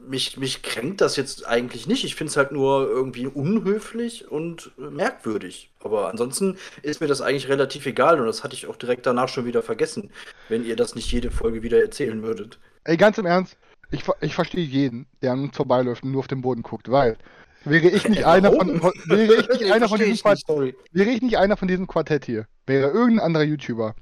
mich, 0.08 0.38
mich 0.38 0.62
kränkt 0.63 1.01
das 1.01 1.16
jetzt 1.16 1.48
eigentlich 1.48 1.88
nicht. 1.88 2.04
Ich 2.04 2.16
finde 2.16 2.32
es 2.32 2.38
halt 2.38 2.51
nur 2.51 2.88
irgendwie 2.88 3.28
unhöflich 3.28 4.30
und 4.30 4.72
merkwürdig. 4.78 5.72
Aber 5.80 6.10
ansonsten 6.10 6.58
ist 6.82 7.01
mir 7.01 7.08
das 7.08 7.22
eigentlich 7.22 7.48
relativ 7.48 7.86
egal 7.86 8.20
und 8.20 8.28
das 8.28 8.44
hatte 8.44 8.56
ich 8.56 8.68
auch 8.68 8.75
direkt 8.75 9.06
danach 9.06 9.30
schon 9.30 9.46
wieder 9.46 9.62
vergessen, 9.63 10.12
wenn 10.50 10.66
ihr 10.66 10.75
das 10.75 10.96
nicht 10.96 11.12
jede 11.12 11.32
Folge 11.32 11.63
wieder 11.63 11.82
erzählen 11.82 12.22
würdet. 12.22 12.60
Ey, 12.84 12.98
ganz 12.98 13.18
im 13.18 13.25
Ernst, 13.25 13.58
ich, 13.92 14.04
ich 14.22 14.34
verstehe 14.36 14.63
jeden, 14.66 15.06
der 15.22 15.34
an 15.34 15.44
uns 15.44 15.56
vorbeiläuft 15.56 16.04
und 16.04 16.12
nur 16.12 16.20
auf 16.20 16.28
den 16.28 16.42
Boden 16.42 16.63
guckt, 16.63 16.90
weil 16.92 17.18
wäre 17.63 17.90
ich 17.90 18.08
nicht 18.10 18.25
Ey, 18.25 18.25
einer 18.25 18.51
warum? 18.51 18.80
von 18.80 18.94
wäre 19.06 19.36
ich 19.36 19.50
nicht 19.62 19.72
einer 19.72 19.88
von 19.88 20.00
diesem 20.00 20.13
ich 20.13 20.22
Quart 20.22 20.36
nicht, 20.38 20.48
sorry. 20.48 20.75
wäre 20.92 21.10
ich 21.10 21.22
nicht 21.22 21.38
einer 21.38 21.58
von 21.58 21.68
diesem 21.68 21.88
Quartett 21.88 22.25
hier, 22.25 22.48
wäre 22.66 22.90
irgendein 22.90 23.25
anderer 23.25 23.44
YouTuber, 23.44 23.96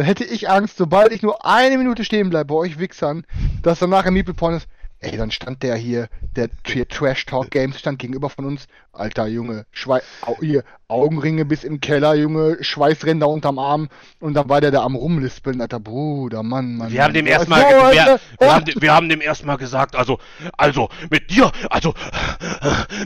dann 0.00 0.06
hätte 0.06 0.24
ich 0.24 0.48
Angst, 0.48 0.78
sobald 0.78 1.12
ich 1.12 1.20
nur 1.20 1.44
eine 1.44 1.76
Minute 1.76 2.06
stehen 2.06 2.30
bleibe 2.30 2.46
bei 2.46 2.54
euch 2.54 2.78
Wichsern, 2.78 3.26
dass 3.62 3.80
danach 3.80 4.06
im 4.06 4.14
Meeple 4.14 4.32
Porn 4.32 4.54
ist, 4.54 4.66
ey, 5.00 5.14
dann 5.14 5.30
stand 5.30 5.62
der 5.62 5.76
hier, 5.76 6.08
der 6.36 6.48
Trash 6.88 7.26
Talk 7.26 7.50
Games 7.50 7.78
stand 7.78 7.98
gegenüber 7.98 8.30
von 8.30 8.46
uns, 8.46 8.66
alter 8.92 9.26
Junge, 9.26 9.66
Schwei 9.70 10.00
Au 10.22 10.36
hier, 10.40 10.64
Augenringe 10.88 11.44
bis 11.44 11.62
im 11.62 11.80
Keller, 11.80 12.14
Junge, 12.14 12.58
Schweißränder 12.62 13.28
unterm 13.28 13.58
Arm 13.58 13.88
und 14.18 14.34
dann 14.34 14.48
war 14.48 14.60
der 14.60 14.72
da 14.72 14.82
am 14.82 14.96
rumlispeln, 14.96 15.60
alter 15.60 15.78
Bruder, 15.78 16.42
Mann, 16.42 16.76
Mann. 16.76 16.90
Wir 16.90 17.04
haben 17.04 17.14
dem 17.14 17.26
erstmal, 17.26 17.62
So, 17.62 17.68
wir, 17.68 18.20
wir, 18.40 18.52
haben, 18.54 18.64
wir 18.76 18.92
haben 18.92 19.08
dem 19.08 19.20
erstmal 19.20 19.56
gesagt, 19.56 19.94
also, 19.94 20.18
also, 20.56 20.88
mit 21.08 21.30
dir, 21.30 21.52
also, 21.70 21.94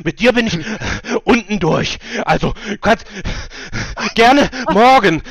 mit 0.04 0.20
dir 0.20 0.32
bin 0.32 0.46
ich 0.46 0.58
unten 1.24 1.58
durch. 1.58 1.98
Also, 2.24 2.54
kannst 2.80 3.04
gerne 4.14 4.48
morgen 4.72 5.22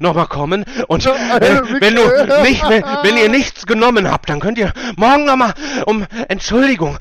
nochmal 0.00 0.26
kommen 0.26 0.64
und 0.88 1.04
wenn, 1.04 1.80
wenn 1.80 1.94
du 1.94 2.42
nicht, 2.42 2.68
wenn, 2.68 2.82
wenn 2.82 3.16
ihr 3.16 3.28
nichts 3.28 3.66
genommen 3.66 4.10
habt, 4.10 4.28
dann 4.28 4.40
könnt 4.40 4.58
ihr 4.58 4.72
morgen 4.96 5.24
nochmal 5.24 5.54
um 5.86 6.04
Entschuldigung 6.28 6.98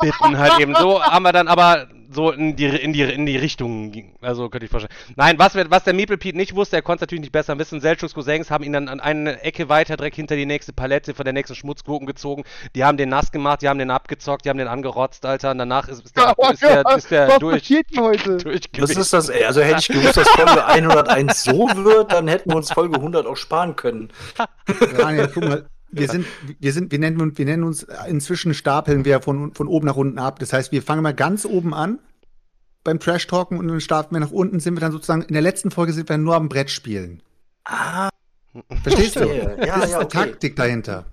bitten 0.00 0.38
halt 0.38 0.58
eben. 0.58 0.74
So 0.74 0.93
haben 1.02 1.22
wir 1.22 1.32
dann 1.32 1.48
aber 1.48 1.88
so 2.14 2.30
in 2.30 2.56
die, 2.56 2.66
in 2.66 2.92
die, 2.92 3.02
in 3.02 3.26
die 3.26 3.36
Richtung 3.36 3.90
ging. 3.90 4.14
Also 4.20 4.48
könnte 4.48 4.66
ich 4.66 4.70
vorstellen. 4.70 4.92
Nein, 5.16 5.38
was, 5.38 5.54
wir, 5.54 5.70
was 5.70 5.84
der 5.84 5.94
Meeple 5.94 6.16
Pete 6.16 6.36
nicht 6.36 6.54
wusste, 6.54 6.76
er 6.76 6.82
konnte 6.82 6.98
es 6.98 7.00
natürlich 7.02 7.22
nicht 7.22 7.32
besser 7.32 7.58
wissen. 7.58 7.80
Selchuks 7.80 8.14
Cousins 8.14 8.50
haben 8.50 8.64
ihn 8.64 8.72
dann 8.72 8.88
an 8.88 9.00
eine 9.00 9.42
Ecke 9.42 9.68
weiter 9.68 9.96
direkt 9.96 10.16
hinter 10.16 10.36
die 10.36 10.46
nächste 10.46 10.72
Palette 10.72 11.14
von 11.14 11.24
der 11.24 11.32
nächsten 11.32 11.54
Schmutzgurken 11.54 12.06
gezogen. 12.06 12.44
Die 12.74 12.84
haben 12.84 12.96
den 12.96 13.08
nass 13.08 13.32
gemacht, 13.32 13.62
die 13.62 13.68
haben 13.68 13.78
den 13.78 13.90
abgezockt, 13.90 14.44
die 14.44 14.50
haben 14.50 14.58
den 14.58 14.68
angerotzt, 14.68 15.26
Alter. 15.26 15.50
Und 15.50 15.58
danach 15.58 15.88
ist, 15.88 16.04
ist 16.04 16.16
der, 16.16 16.34
Oh 16.36 16.50
ist 16.50 16.62
der, 16.62 16.96
ist 16.96 17.10
der 17.10 17.28
was 17.28 17.38
durch, 17.38 17.70
heute? 17.98 18.38
Das 18.72 18.90
ist 18.90 19.12
das, 19.12 19.30
also 19.30 19.62
hätte 19.62 19.80
ich 19.80 19.88
gewusst, 19.88 20.16
dass 20.16 20.28
Folge 20.28 20.64
101 20.64 21.44
so 21.44 21.68
wird, 21.68 22.12
dann 22.12 22.28
hätten 22.28 22.50
wir 22.50 22.56
uns 22.56 22.72
Folge 22.72 22.96
100 22.96 23.26
auch 23.26 23.36
sparen 23.36 23.76
können. 23.76 24.10
Daniel, 24.96 25.30
guck 25.32 25.44
mal, 25.44 25.66
wir 25.98 26.08
sind, 26.08 26.26
wir 26.60 26.72
sind, 26.72 26.92
wir 26.92 26.98
nennen, 26.98 27.20
uns- 27.20 27.38
wir 27.38 27.44
nennen 27.44 27.64
uns 27.64 27.86
inzwischen 28.08 28.54
stapeln 28.54 29.04
wir 29.04 29.20
von, 29.20 29.52
von 29.54 29.68
oben 29.68 29.86
nach 29.86 29.96
unten 29.96 30.18
ab. 30.18 30.38
Das 30.38 30.52
heißt, 30.52 30.72
wir 30.72 30.82
fangen 30.82 31.02
mal 31.02 31.14
ganz 31.14 31.44
oben 31.44 31.74
an 31.74 31.98
beim 32.84 33.00
Trash 33.00 33.26
Talken 33.26 33.58
und 33.58 33.68
dann 33.68 33.80
starten 33.80 34.14
wir 34.14 34.20
nach 34.20 34.30
unten, 34.30 34.60
sind 34.60 34.74
wir 34.74 34.80
dann 34.80 34.92
sozusagen, 34.92 35.22
in 35.22 35.32
der 35.32 35.42
letzten 35.42 35.70
Folge 35.70 35.92
sind 35.92 36.08
wir 36.08 36.18
nur 36.18 36.34
am 36.34 36.48
Brett 36.48 36.70
spielen. 36.70 37.22
Ah, 37.64 38.08
Verstehst 38.84 39.16
du? 39.16 39.20
Ja, 39.24 39.56
das 39.78 39.84
ist 39.86 39.90
ja, 39.92 39.98
okay. 40.00 40.08
Taktik 40.18 40.54
dahinter. 40.54 41.06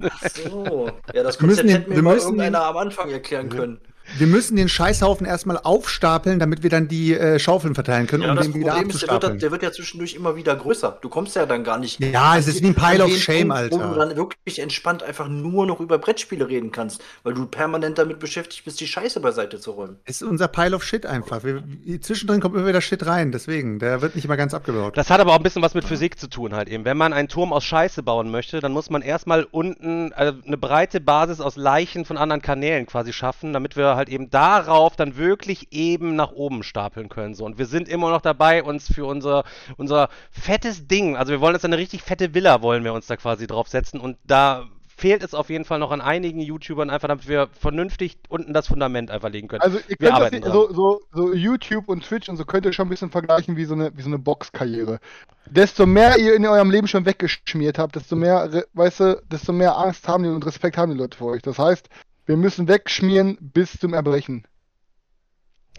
so. 0.50 0.92
Ja, 1.14 1.24
das 1.24 1.40
Wir 1.42 1.48
müssen 1.48 1.68
den- 1.68 1.88
wir 1.90 2.02
müssen 2.04 2.26
irgendeiner 2.26 2.64
am 2.66 2.78
Anfang 2.78 3.10
erklären 3.10 3.50
können. 3.50 3.80
Wir 4.18 4.28
müssen 4.28 4.56
den 4.56 4.70
Scheißhaufen 4.70 5.26
erstmal 5.26 5.58
aufstapeln, 5.58 6.40
damit 6.40 6.64
wir 6.64 6.70
dann 6.70 6.88
die 6.88 7.14
äh, 7.14 7.40
Schaufeln 7.40 7.76
verteilen 7.76 8.08
können, 8.08 8.24
Ja, 8.24 8.32
um 8.32 8.36
das 8.36 8.46
den 8.48 8.56
wieder 8.56 8.72
Problem 8.72 8.90
ist, 8.90 9.02
der 9.02 9.10
wird, 9.10 9.12
abzustapeln. 9.12 9.40
der 9.40 9.52
wird 9.52 9.64
ja 9.64 9.72
zwischendurch 9.72 10.14
immer 10.16 10.36
wieder 10.36 10.56
größer. 10.56 10.98
Du 11.02 11.10
kommst 11.10 11.36
ja 11.36 11.46
dann 11.46 11.64
gar 11.64 11.78
nicht. 11.78 12.00
Ja, 12.00 12.38
es 12.38 12.48
ist 12.48 12.62
wie 12.62 12.68
ein 12.68 12.76
Pile 12.76 13.04
of 13.06 13.16
Shame, 13.16 13.50
Punkt, 13.50 13.72
Wo 13.72 13.78
du 13.78 13.84
Alter. 13.84 14.06
dann 14.08 14.16
wirklich 14.18 14.60
entspannt 14.60 15.04
einfach 15.04 15.28
nur 15.28 15.66
noch 15.66 15.80
über 15.80 15.98
Brettspiele 15.98 16.48
reden 16.48 16.72
kannst, 16.72 17.02
weil 17.24 17.34
du 17.34 17.46
permanent 17.46 17.98
damit 17.98 18.20
beschäftigt 18.20 18.66
bist, 18.66 18.80
die 18.80 18.88
Scheiße 18.88 19.20
beiseite 19.20 19.60
zu 19.60 19.72
räumen. 19.72 19.98
Es 20.06 20.22
ist 20.22 20.28
unser 20.28 20.48
Pile 20.48 20.76
of 20.76 20.84
Shit 20.84 21.06
einfach. 21.06 21.44
Wir, 21.44 21.64
zwischendrin 22.02 22.42
kommt 22.42 22.56
immer 22.56 22.68
wieder 22.68 22.82
Shit 22.82 23.06
rein, 23.06 23.32
deswegen. 23.32 23.80
Der 23.80 24.02
wird 24.02 24.16
nicht 24.16 24.26
immer 24.26 24.38
ganz 24.38 24.54
abgebaut. 24.54 24.98
Das 24.98 25.10
hat 25.10 25.20
aber 25.20 25.32
auch 25.32 25.38
ein 25.38 25.44
bisschen 25.44 25.62
was 25.62 25.74
mit 25.74 25.86
Physik 25.86 26.20
zu 26.20 26.28
tun 26.28 26.54
halt 26.54 26.68
eben. 26.70 26.86
Wenn 26.86 26.98
man 26.98 27.14
einen 27.14 27.28
Turm 27.28 27.54
aus 27.54 27.64
Scheiße 27.64 28.04
bauen 28.04 28.30
möchte, 28.32 28.60
dann 28.60 28.72
muss 28.72 28.90
man 28.90 29.02
erstmal 29.02 29.44
unten 29.50 30.12
äh, 30.12 30.34
eine 30.46 30.58
breite 30.58 31.00
Basis 31.00 31.40
aus 31.42 31.56
Leichen 31.56 32.06
von 32.06 32.18
anderen 32.18 32.42
Kanälen 32.42 32.86
quasi 32.86 33.14
schaffen, 33.14 33.54
damit 33.54 33.76
wir 33.76 33.96
halt 33.96 34.01
eben 34.10 34.30
darauf 34.30 34.96
dann 34.96 35.18
wirklich 35.18 35.72
eben 35.72 36.16
nach 36.16 36.32
oben 36.32 36.64
stapeln 36.64 37.10
können. 37.10 37.34
So. 37.34 37.46
Und 37.46 37.58
wir 37.58 37.66
sind 37.66 37.88
immer 37.88 38.10
noch 38.10 38.22
dabei, 38.22 38.64
uns 38.64 38.92
für 38.92 39.06
unser, 39.06 39.44
unser 39.78 40.10
fettes 40.32 40.88
Ding, 40.88 41.16
also 41.16 41.32
wir 41.32 41.42
wollen 41.42 41.56
uns 41.56 41.66
eine 41.66 41.78
richtig 41.78 42.02
fette 42.04 42.34
Villa, 42.34 42.62
wollen 42.62 42.84
wir 42.84 42.94
uns 42.94 43.08
da 43.08 43.18
quasi 43.18 43.48
draufsetzen 43.48 44.00
und 44.00 44.18
da 44.26 44.68
fehlt 45.02 45.24
es 45.24 45.34
auf 45.34 45.50
jeden 45.50 45.66
Fall 45.66 45.80
noch 45.80 45.90
an 45.90 46.00
einigen 46.00 46.40
YouTubern, 46.40 46.92
einfach 46.92 47.08
damit 47.08 47.28
wir 47.28 47.50
vernünftig 47.60 48.20
unten 48.30 48.54
das 48.54 48.68
Fundament 48.68 49.10
einfach 49.10 49.30
legen 49.30 49.48
können. 49.48 49.62
Also 49.62 49.80
ihr 49.88 49.98
könnt 49.98 50.20
das 50.20 50.32
nicht, 50.32 50.46
so, 50.46 50.72
so, 50.72 51.02
so 51.12 51.34
YouTube 51.34 51.90
und 51.90 52.04
Twitch 52.04 52.30
und 52.30 52.38
so 52.38 52.46
könnt 52.46 52.68
ihr 52.68 52.74
schon 52.74 52.86
ein 52.86 52.90
bisschen 52.90 53.10
vergleichen 53.10 53.58
wie 53.58 53.66
so 53.66 53.74
eine, 53.74 53.92
wie 53.98 54.02
so 54.04 54.10
eine 54.10 54.20
Boxkarriere. 54.20 55.00
Desto 55.48 55.88
mehr 55.88 56.20
ihr 56.20 56.36
in 56.36 56.46
eurem 56.46 56.70
Leben 56.70 56.88
schon 56.88 57.08
weggeschmiert 57.08 57.80
habt, 57.80 57.96
desto 57.96 58.16
mehr, 58.16 58.64
weißt 58.74 59.00
du, 59.00 59.22
desto 59.32 59.52
mehr 59.54 59.76
Angst 59.76 60.08
haben 60.08 60.24
die 60.24 60.30
und 60.30 60.46
Respekt 60.46 60.78
haben 60.78 60.92
die 60.92 60.98
Leute 60.98 61.18
vor 61.18 61.32
euch. 61.32 61.42
Das 61.42 61.58
heißt, 61.58 61.90
wir 62.32 62.38
müssen 62.38 62.70
wegschmieren 62.70 63.38
bis 63.42 63.78
zum 63.78 63.94
Erbrechen. 63.94 64.48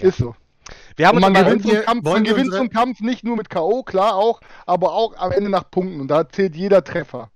Ja. 0.01 0.09
Ist 0.09 0.19
so. 0.19 0.35
wir 0.97 1.09
haben 1.09 1.19
man 1.19 1.33
gewinnt, 1.33 1.65
wir- 1.65 1.81
Kampf, 1.83 2.05
man 2.05 2.17
wir 2.25 2.33
gewinnt 2.33 2.47
unsere- 2.49 2.57
so 2.57 2.61
einen 2.61 2.71
Kampf 2.71 3.01
nicht 3.01 3.25
nur 3.25 3.37
mit 3.37 3.49
K.O., 3.49 3.83
klar 3.85 4.15
auch, 4.17 4.43
aber 4.67 4.93
auch 4.93 5.17
am 5.17 5.33
Ende 5.33 5.49
nach 5.49 5.71
Punkten. 5.71 5.99
Und 6.01 6.09
da 6.09 6.29
zählt 6.29 6.55
jeder 6.55 6.85
Treffer. 6.85 7.31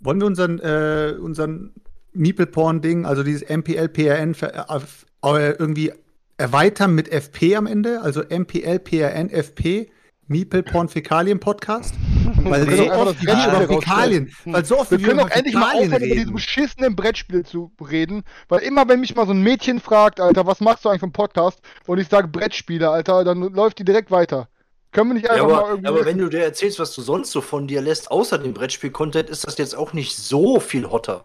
Wollen 0.00 0.20
wir 0.20 0.26
unseren, 0.26 0.58
äh, 0.60 1.16
unseren 1.20 1.74
Meeple-Porn-Ding, 2.14 3.04
also 3.04 3.22
dieses 3.22 3.42
MPL-PRN, 3.42 4.34
auf- 4.68 5.04
äh, 5.22 5.50
irgendwie 5.52 5.92
erweitern 6.38 6.94
mit 6.94 7.08
FP 7.12 7.56
am 7.56 7.66
Ende? 7.66 8.00
Also 8.00 8.22
MPL-PRN-FP? 8.22 9.90
Meeple-Porn-Fäkalien-Podcast? 10.28 11.94
Weil 12.42 12.64
können 12.64 12.76
so 12.76 12.84
doch 12.84 12.90
einfach 12.92 13.06
oft 13.06 13.16
das 13.16 13.26
wir 13.26 13.34
Brettspiel 13.34 13.62
über 13.64 13.74
Fäkalien, 13.80 14.32
weil 14.44 14.64
so 14.64 14.78
oft 14.78 14.90
Wir 14.90 14.98
können 14.98 15.18
doch 15.18 15.30
endlich 15.30 15.54
mal 15.54 15.70
Fäkalien 15.70 15.92
aufhören, 15.92 16.04
über 16.04 16.14
diese 16.14 16.32
beschissenen 16.32 16.96
Brettspiele 16.96 17.44
zu 17.44 17.72
reden, 17.90 18.22
weil 18.48 18.60
immer, 18.60 18.88
wenn 18.88 19.00
mich 19.00 19.14
mal 19.14 19.26
so 19.26 19.32
ein 19.32 19.42
Mädchen 19.42 19.80
fragt, 19.80 20.20
Alter, 20.20 20.46
was 20.46 20.60
machst 20.60 20.84
du 20.84 20.88
eigentlich 20.88 21.00
vom 21.00 21.12
Podcast, 21.12 21.60
und 21.86 21.98
ich 21.98 22.08
sage 22.08 22.28
Brettspiele, 22.28 22.88
Alter, 22.88 23.24
dann 23.24 23.40
läuft 23.40 23.78
die 23.78 23.84
direkt 23.84 24.10
weiter. 24.10 24.48
Können 24.92 25.10
wir 25.10 25.14
nicht 25.14 25.26
Ja, 25.26 25.32
einfach 25.32 25.48
mal 25.48 25.58
aber, 25.58 25.68
irgendwie. 25.70 25.88
aber 25.88 26.04
wenn 26.06 26.18
du 26.18 26.28
dir 26.28 26.44
erzählst, 26.44 26.78
was 26.78 26.94
du 26.94 27.02
sonst 27.02 27.32
so 27.32 27.40
von 27.40 27.66
dir 27.66 27.82
lässt, 27.82 28.10
außer 28.10 28.38
dem 28.38 28.54
Brettspiel-Content, 28.54 29.28
ist 29.28 29.46
das 29.46 29.58
jetzt 29.58 29.76
auch 29.76 29.92
nicht 29.92 30.16
so 30.16 30.60
viel 30.60 30.88
hotter. 30.88 31.24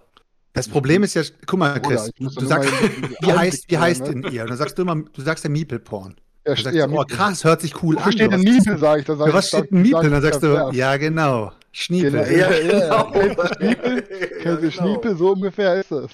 Das 0.53 0.67
Problem 0.67 1.03
ist 1.03 1.13
ja, 1.13 1.21
guck 1.45 1.59
mal, 1.59 1.79
Chris, 1.79 2.11
muss 2.17 2.33
du 2.33 2.45
sagst, 2.45 2.71
mal 2.71 2.81
wie 3.21 3.31
heißt, 3.31 3.69
wie 3.69 3.77
heißt 3.77 4.07
sein, 4.07 4.23
denn 4.23 4.31
ihr? 4.33 4.41
Und 4.41 4.49
dann 4.49 4.57
sagst 4.57 4.77
du 4.77 4.81
immer, 4.81 4.95
du 4.95 5.21
sagst 5.21 5.43
ja 5.43 5.49
Meeple-Porn. 5.51 6.15
ja, 6.15 6.28
Dann 6.43 6.55
sagst 6.55 6.75
ja, 6.75 6.88
oh 6.89 7.03
krass, 7.03 7.43
hört 7.43 7.62
sich 7.62 7.81
cool 7.84 7.96
Wo 7.96 8.00
an. 8.01 8.12
steht 8.12 8.31
denn 8.31 8.41
Miepel, 8.41 8.77
sag 8.77 9.00
ich. 9.00 9.05
Dann 9.05 9.17
sag 9.17 9.34
was 9.34 9.48
steht 9.50 9.72
ein 9.72 9.81
Miepel? 9.81 10.08
Dann 10.10 10.22
sagst 10.22 10.43
du, 10.43 10.53
das, 10.53 10.75
ja 10.75 10.96
genau, 10.98 11.51
Schniepel. 11.72 12.12
Genau, 12.12 12.24
ja, 12.24 12.51
ja. 12.51 13.03
genau. 13.12 13.12
Kennst 13.12 13.39
du 13.39 13.48
Schniepel? 13.55 14.01
Kennst 14.41 14.63
du 14.63 14.72
Schniepel? 14.72 15.15
So 15.17 15.31
ungefähr 15.34 15.75
ist 15.75 15.91
es. 15.91 16.12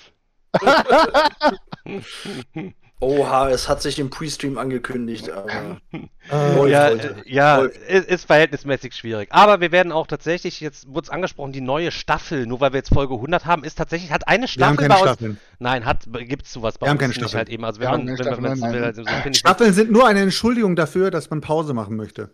Oha, 3.01 3.49
es 3.49 3.67
hat 3.67 3.81
sich 3.81 3.99
im 3.99 4.09
Pre-Stream 4.09 4.57
angekündigt, 4.57 5.29
aber. 5.29 5.81
Läuft 6.31 6.71
ja, 6.71 6.89
äh, 6.89 7.15
ja 7.25 7.57
Läuft. 7.57 7.77
ist, 7.77 8.07
ist 8.07 8.25
verhältnismäßig 8.25 8.93
schwierig. 8.95 9.27
Aber 9.31 9.59
wir 9.59 9.71
werden 9.71 9.91
auch 9.91 10.07
tatsächlich, 10.07 10.61
jetzt 10.61 10.87
wurde 10.87 11.05
es 11.05 11.09
angesprochen, 11.09 11.51
die 11.51 11.61
neue 11.61 11.91
Staffel, 11.91 12.47
nur 12.47 12.61
weil 12.61 12.71
wir 12.71 12.77
jetzt 12.77 12.93
Folge 12.93 13.13
100 13.15 13.45
haben, 13.45 13.63
ist 13.65 13.77
tatsächlich, 13.77 14.11
hat 14.11 14.27
eine 14.27 14.47
wir 14.55 14.65
haben 14.65 14.75
Staffel 14.75 14.77
keine 14.77 14.89
bei 14.89 14.95
uns. 15.01 15.09
Staffeln. 15.11 15.39
Nein, 15.59 15.85
hat, 15.85 16.05
gibt's 16.11 16.53
sowas 16.53 16.77
bei 16.77 16.85
Wir 16.87 16.89
haben 16.91 16.95
uns 16.97 17.01
keine 17.01 17.09
nicht 17.09 17.19
Staffel. 17.19 17.37
halt 17.37 17.49
eben. 17.49 17.65
Also 17.65 17.81
Wir 17.81 17.87
wenn 17.87 17.93
haben 17.93 18.05
man, 18.05 18.15
keine 18.15 18.23
Staffel, 18.29 18.57
nein. 18.71 18.83
also 18.83 19.03
so 19.03 19.33
Staffeln 19.33 19.73
sind 19.73 19.91
nur 19.91 20.07
eine 20.07 20.21
Entschuldigung 20.21 20.75
dafür, 20.75 21.11
dass 21.11 21.29
man 21.29 21.41
Pause 21.41 21.73
machen 21.73 21.97
möchte. 21.97 22.31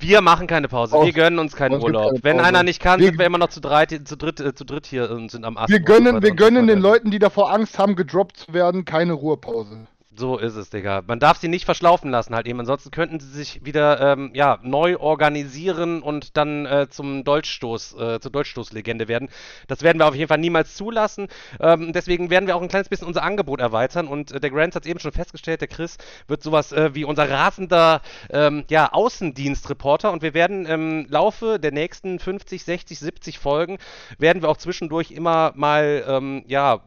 Wir 0.00 0.20
machen 0.20 0.46
keine 0.46 0.68
Pause. 0.68 0.96
Aus- 0.96 1.06
wir 1.06 1.12
gönnen 1.12 1.38
uns 1.38 1.56
keinen 1.56 1.80
Urlaub. 1.82 2.12
Wenn 2.22 2.40
einer 2.40 2.62
nicht 2.62 2.80
kann, 2.80 3.00
Wir- 3.00 3.06
sind 3.06 3.18
wir 3.18 3.26
immer 3.26 3.38
noch 3.38 3.48
zu, 3.48 3.60
dreit, 3.60 3.90
zu, 4.06 4.16
dritt, 4.16 4.38
äh, 4.40 4.54
zu 4.54 4.64
dritt 4.64 4.86
hier 4.86 5.10
und 5.10 5.30
sind 5.30 5.44
am 5.44 5.56
Ast. 5.56 5.70
Wir 5.70 5.80
gönnen, 5.80 6.22
wir 6.22 6.34
gönnen 6.34 6.66
den. 6.66 6.78
Leuten, 6.80 7.10
die 7.10 7.18
davor 7.18 7.50
Angst 7.52 7.78
haben, 7.78 7.96
gedroppt 7.96 8.36
zu 8.36 8.52
werden, 8.52 8.84
keine 8.84 9.14
Ruhepause. 9.14 9.86
So 10.18 10.36
ist 10.36 10.56
es, 10.56 10.68
Digga. 10.68 11.02
Man 11.06 11.20
darf 11.20 11.38
sie 11.38 11.46
nicht 11.46 11.64
verschlaufen 11.64 12.10
lassen 12.10 12.34
halt 12.34 12.48
eben. 12.48 12.58
Ansonsten 12.58 12.90
könnten 12.90 13.20
sie 13.20 13.30
sich 13.30 13.64
wieder 13.64 14.00
ähm, 14.00 14.32
ja, 14.34 14.58
neu 14.62 14.98
organisieren 14.98 16.02
und 16.02 16.36
dann 16.36 16.66
äh, 16.66 16.88
zum 16.90 17.22
Dolchstoß, 17.22 17.94
äh, 17.94 18.20
zur 18.20 18.32
Dolchstoßlegende 18.32 19.06
werden. 19.06 19.28
Das 19.68 19.82
werden 19.82 19.98
wir 19.98 20.08
auf 20.08 20.16
jeden 20.16 20.26
Fall 20.26 20.38
niemals 20.38 20.74
zulassen. 20.74 21.28
Ähm, 21.60 21.92
deswegen 21.92 22.30
werden 22.30 22.48
wir 22.48 22.56
auch 22.56 22.62
ein 22.62 22.68
kleines 22.68 22.88
bisschen 22.88 23.06
unser 23.06 23.22
Angebot 23.22 23.60
erweitern. 23.60 24.08
Und 24.08 24.32
äh, 24.32 24.40
der 24.40 24.50
Grant 24.50 24.74
hat 24.74 24.82
es 24.84 24.90
eben 24.90 24.98
schon 24.98 25.12
festgestellt, 25.12 25.60
der 25.60 25.68
Chris 25.68 25.98
wird 26.26 26.42
sowas 26.42 26.72
äh, 26.72 26.94
wie 26.94 27.04
unser 27.04 27.30
rasender 27.30 28.02
ähm, 28.30 28.64
ja, 28.68 28.92
Außendienstreporter. 28.92 30.10
Und 30.10 30.22
wir 30.22 30.34
werden 30.34 30.66
im 30.66 31.06
Laufe 31.08 31.60
der 31.60 31.70
nächsten 31.70 32.18
50, 32.18 32.64
60, 32.64 32.98
70 32.98 33.38
Folgen 33.38 33.78
werden 34.18 34.42
wir 34.42 34.48
auch 34.48 34.56
zwischendurch 34.56 35.12
immer 35.12 35.52
mal 35.54 36.42
ja 36.46 36.58
ja, 36.58 36.80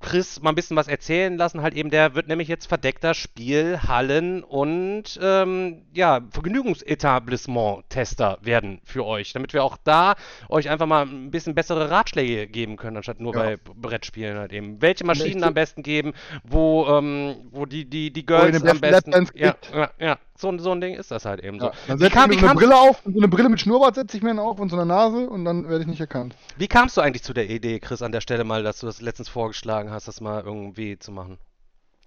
Chris 0.00 0.40
mal 0.40 0.50
ein 0.50 0.54
bisschen 0.54 0.76
was 0.76 0.88
erzählen 0.88 1.36
lassen. 1.36 1.62
Halt 1.62 1.74
eben, 1.74 1.90
der 1.90 2.14
wird 2.14 2.28
nämlich 2.28 2.48
jetzt 2.48 2.66
verdeckter 2.66 3.14
Spiel, 3.14 3.80
Hallen 3.86 4.42
und 4.42 5.18
ähm, 5.22 5.82
ja, 5.92 6.20
Vergnügungsetablissement-Tester 6.30 8.38
werden 8.40 8.80
für 8.84 9.04
euch, 9.04 9.32
damit 9.32 9.52
wir 9.52 9.62
auch 9.62 9.76
da 9.84 10.14
euch 10.48 10.70
einfach 10.70 10.86
mal 10.86 11.06
ein 11.06 11.30
bisschen 11.30 11.54
bessere 11.54 11.90
Ratschläge 11.90 12.46
geben 12.46 12.76
können, 12.76 12.96
anstatt 12.96 13.20
nur 13.20 13.34
Ja. 13.34 13.42
bei 13.42 13.56
Brettspielen 13.56 14.38
halt 14.38 14.52
eben. 14.52 14.80
Welche 14.80 15.04
Maschinen 15.04 15.44
am 15.44 15.54
besten 15.54 15.82
geben, 15.82 16.14
wo, 16.44 16.86
ähm, 16.86 17.36
wo 17.50 17.66
die, 17.66 17.84
die, 17.84 18.12
die 18.12 18.26
Girls 18.26 18.62
am 18.64 18.80
besten 18.80 19.28
Ja, 19.34 19.56
ja, 19.72 19.90
ja. 19.98 20.18
So, 20.40 20.56
so 20.58 20.72
ein 20.72 20.80
Ding 20.80 20.94
ist 20.94 21.10
das 21.10 21.24
halt 21.24 21.42
eben 21.44 21.58
Ja. 21.58 21.64
so. 21.64 21.70
Dann 21.88 21.98
setze 21.98 22.12
kam, 22.12 22.30
ich 22.30 22.36
mir 22.40 22.46
so 22.46 22.50
eine 22.50 22.58
Brille 22.58 22.76
auf, 22.76 23.04
und 23.04 23.12
so 23.14 23.20
eine 23.20 23.28
Brille 23.28 23.48
mit 23.48 23.60
Schnurrbart 23.60 23.94
setze 23.94 24.16
ich 24.16 24.22
mir 24.22 24.30
dann 24.30 24.38
auf 24.38 24.58
und 24.58 24.70
so 24.70 24.76
eine 24.76 24.86
Nase 24.86 25.28
und 25.28 25.44
dann 25.44 25.68
werde 25.68 25.82
ich 25.82 25.86
nicht 25.88 26.00
erkannt. 26.00 26.34
wie 26.56 26.68
kamst 26.68 26.96
du 26.96 27.00
eigentlich 27.00 27.22
zu 27.22 27.32
der 27.32 27.48
Idee, 27.50 27.78
Chris, 27.80 28.02
an 28.02 28.12
der 28.12 28.20
Stelle 28.20 28.44
mal, 28.44 28.62
dass 28.62 28.80
du 28.80 28.86
das 28.86 29.00
letztens 29.00 29.28
vorgeschlagen 29.28 29.90
hast, 29.90 30.08
das 30.08 30.20
mal 30.20 30.42
irgendwie 30.42 30.98
zu 30.98 31.12
machen? 31.12 31.38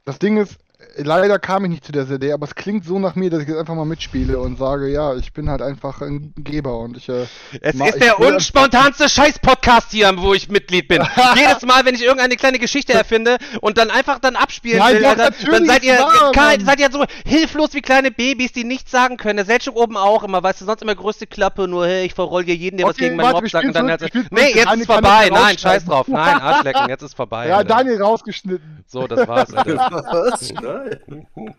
Das 0.05 0.19
Ding 0.19 0.37
ist, 0.37 0.57
leider 0.97 1.39
kam 1.39 1.65
ich 1.65 1.71
nicht 1.71 1.85
zu 1.85 1.91
der 1.91 2.07
CD, 2.07 2.31
aber 2.33 2.45
es 2.45 2.55
klingt 2.55 2.85
so 2.85 2.99
nach 2.99 3.15
mir, 3.15 3.29
dass 3.29 3.41
ich 3.41 3.47
jetzt 3.47 3.57
einfach 3.57 3.75
mal 3.75 3.85
mitspiele 3.85 4.39
und 4.39 4.57
sage, 4.57 4.89
ja, 4.89 5.15
ich 5.15 5.33
bin 5.33 5.49
halt 5.49 5.61
einfach 5.61 6.01
ein 6.01 6.33
Geber 6.37 6.77
und 6.79 6.97
ich. 6.97 7.09
Äh, 7.09 7.25
Es 7.61 7.75
Ma- 7.75 7.87
ist 7.87 8.01
der 8.01 8.19
unspontanste 8.19 9.09
Scheiß-Podcast 9.09 9.91
hier, 9.91 10.11
wo 10.17 10.33
ich 10.33 10.49
Mitglied 10.49 10.87
bin. 10.87 11.01
Jedes 11.35 11.61
Mal, 11.63 11.85
wenn 11.85 11.95
ich 11.95 12.03
irgendeine 12.03 12.35
kleine 12.35 12.59
Geschichte 12.59 12.93
erfinde 12.93 13.37
und 13.61 13.77
dann 13.77 13.89
einfach 13.89 14.19
dann 14.19 14.35
abspielen 14.35 14.79
Nein, 14.79 14.95
will, 14.95 15.01
doch, 15.01 15.09
Alter, 15.09 15.23
natürlich 15.23 15.51
dann 15.51 15.65
seid 15.65 15.83
ihr, 15.83 15.97
wahr, 15.99 16.31
kein, 16.33 16.65
seid 16.65 16.79
ihr 16.79 16.91
so 16.91 17.05
hilflos 17.25 17.73
wie 17.73 17.81
kleine 17.81 18.11
Babys, 18.11 18.51
die 18.51 18.63
nichts 18.63 18.91
sagen 18.91 19.17
können. 19.17 19.37
Der 19.37 19.45
Selchuk 19.45 19.75
oben 19.75 19.97
auch 19.97 20.23
immer, 20.23 20.43
weißt 20.43 20.61
du, 20.61 20.65
sonst 20.65 20.81
immer 20.81 20.95
größte 20.95 21.27
Klappe, 21.27 21.67
nur 21.67 21.85
hey, 21.87 22.05
ich 22.05 22.13
verroll 22.13 22.43
hier 22.43 22.55
jeden, 22.55 22.77
der 22.77 22.87
was 22.87 22.95
Okay, 22.95 23.05
gegen 23.05 23.15
meinen 23.17 23.31
Mob 23.31 23.49
sagt 23.49 23.65
und 23.65 23.75
dann 23.75 23.89
halt, 23.89 24.09
Nee, 24.31 24.53
jetzt 24.53 24.73
ist 24.75 24.85
vorbei. 24.85 25.29
Nein, 25.31 25.57
scheiß 25.57 25.85
drauf. 25.85 26.07
Nein, 26.07 26.39
Arschlecken, 26.39 26.89
jetzt 26.89 27.01
ist 27.03 27.15
vorbei. 27.15 27.47
ja, 27.49 27.57
Alter. 27.57 27.75
Daniel 27.75 28.01
rausgeschnitten. 28.01 28.83
So, 28.87 29.07
das 29.07 29.27
war's, 29.27 29.53
Alter. 29.53 30.33
Nein. 31.07 31.27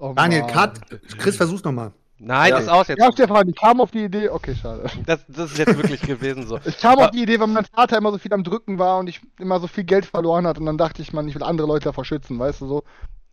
Oh, 0.00 0.12
Daniel. 0.14 0.42
Cut. 0.46 0.78
Chris, 1.18 1.36
versuch's 1.36 1.64
nochmal. 1.64 1.90
Nein, 2.18 2.50
Ja. 2.50 2.58
ist 2.58 2.68
aus 2.68 2.86
jetzt. 2.86 3.00
Ja, 3.00 3.10
Stefan, 3.10 3.48
ich 3.48 3.56
kam 3.56 3.80
auf 3.80 3.90
die 3.90 4.04
Idee. 4.04 4.28
Okay, 4.28 4.54
schade. 4.54 4.88
Das, 5.06 5.24
das 5.26 5.50
ist 5.50 5.58
jetzt 5.58 5.76
wirklich 5.76 6.00
gewesen 6.02 6.46
so. 6.46 6.60
Ich 6.64 6.78
kam 6.78 6.98
auf 7.00 7.10
die 7.10 7.22
Idee, 7.22 7.40
weil 7.40 7.48
mein 7.48 7.64
Vater 7.64 7.98
immer 7.98 8.12
so 8.12 8.18
viel 8.18 8.32
am 8.32 8.44
Drücken 8.44 8.78
war 8.78 8.98
und 8.98 9.08
ich 9.08 9.20
immer 9.40 9.58
so 9.58 9.66
viel 9.66 9.82
Geld 9.82 10.06
verloren 10.06 10.46
hat 10.46 10.56
und 10.58 10.66
dann 10.66 10.78
dachte 10.78 11.02
ich, 11.02 11.12
man, 11.12 11.26
ich 11.26 11.34
will 11.34 11.42
andere 11.42 11.66
Leute 11.66 11.86
davor 11.86 12.04
schützen, 12.04 12.38
weißt 12.38 12.60
du 12.60 12.68
so. 12.68 12.84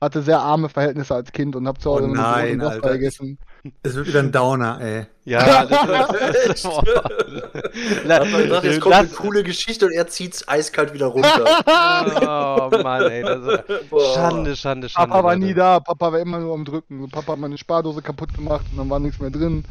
Hatte 0.01 0.21
sehr 0.21 0.39
arme 0.39 0.69
Verhältnisse 0.69 1.15
als 1.15 1.31
Kind 1.31 1.55
und 1.55 1.67
habe 1.67 1.79
zu 1.79 1.91
Hause 1.91 2.05
oh 2.05 2.07
nein, 2.07 2.61
Alter. 2.61 2.93
gegessen. 2.93 3.37
Es 3.81 3.95
wird 3.95 4.07
wieder 4.07 4.19
ein 4.19 4.31
Downer, 4.31 4.79
ey. 4.79 5.05
Ja, 5.23 5.65
das, 5.65 5.69
das, 5.87 6.47
das, 6.47 6.63
boah. 6.63 6.83
Da 8.07 8.19
hat 8.19 8.31
man 8.31 8.43
gedacht, 8.43 8.63
jetzt 8.63 8.81
kommt 8.81 8.95
eine 8.95 9.07
coole 9.07 9.43
Geschichte 9.43 9.85
und 9.85 9.93
er 9.93 10.07
zieht's 10.07 10.47
eiskalt 10.47 10.93
wieder 10.93 11.07
runter. 11.07 11.45
Oh 12.67 12.69
Mann, 12.83 13.03
ey. 13.03 13.23
Das, 13.23 13.63
Boah. 13.89 14.13
Schande, 14.13 14.55
Schande, 14.55 14.89
Schande. 14.89 15.09
Papa 15.09 15.23
war 15.23 15.33
Leute. 15.33 15.45
nie 15.45 15.53
da, 15.53 15.79
Papa 15.79 16.11
war 16.11 16.19
immer 16.19 16.39
nur 16.39 16.53
am 16.53 16.65
Drücken. 16.65 17.09
Papa 17.09 17.33
hat 17.33 17.39
meine 17.39 17.57
Spardose 17.57 18.01
kaputt 18.01 18.33
gemacht 18.33 18.65
und 18.71 18.77
dann 18.77 18.89
war 18.89 18.99
nichts 18.99 19.19
mehr 19.19 19.29
drin. 19.29 19.63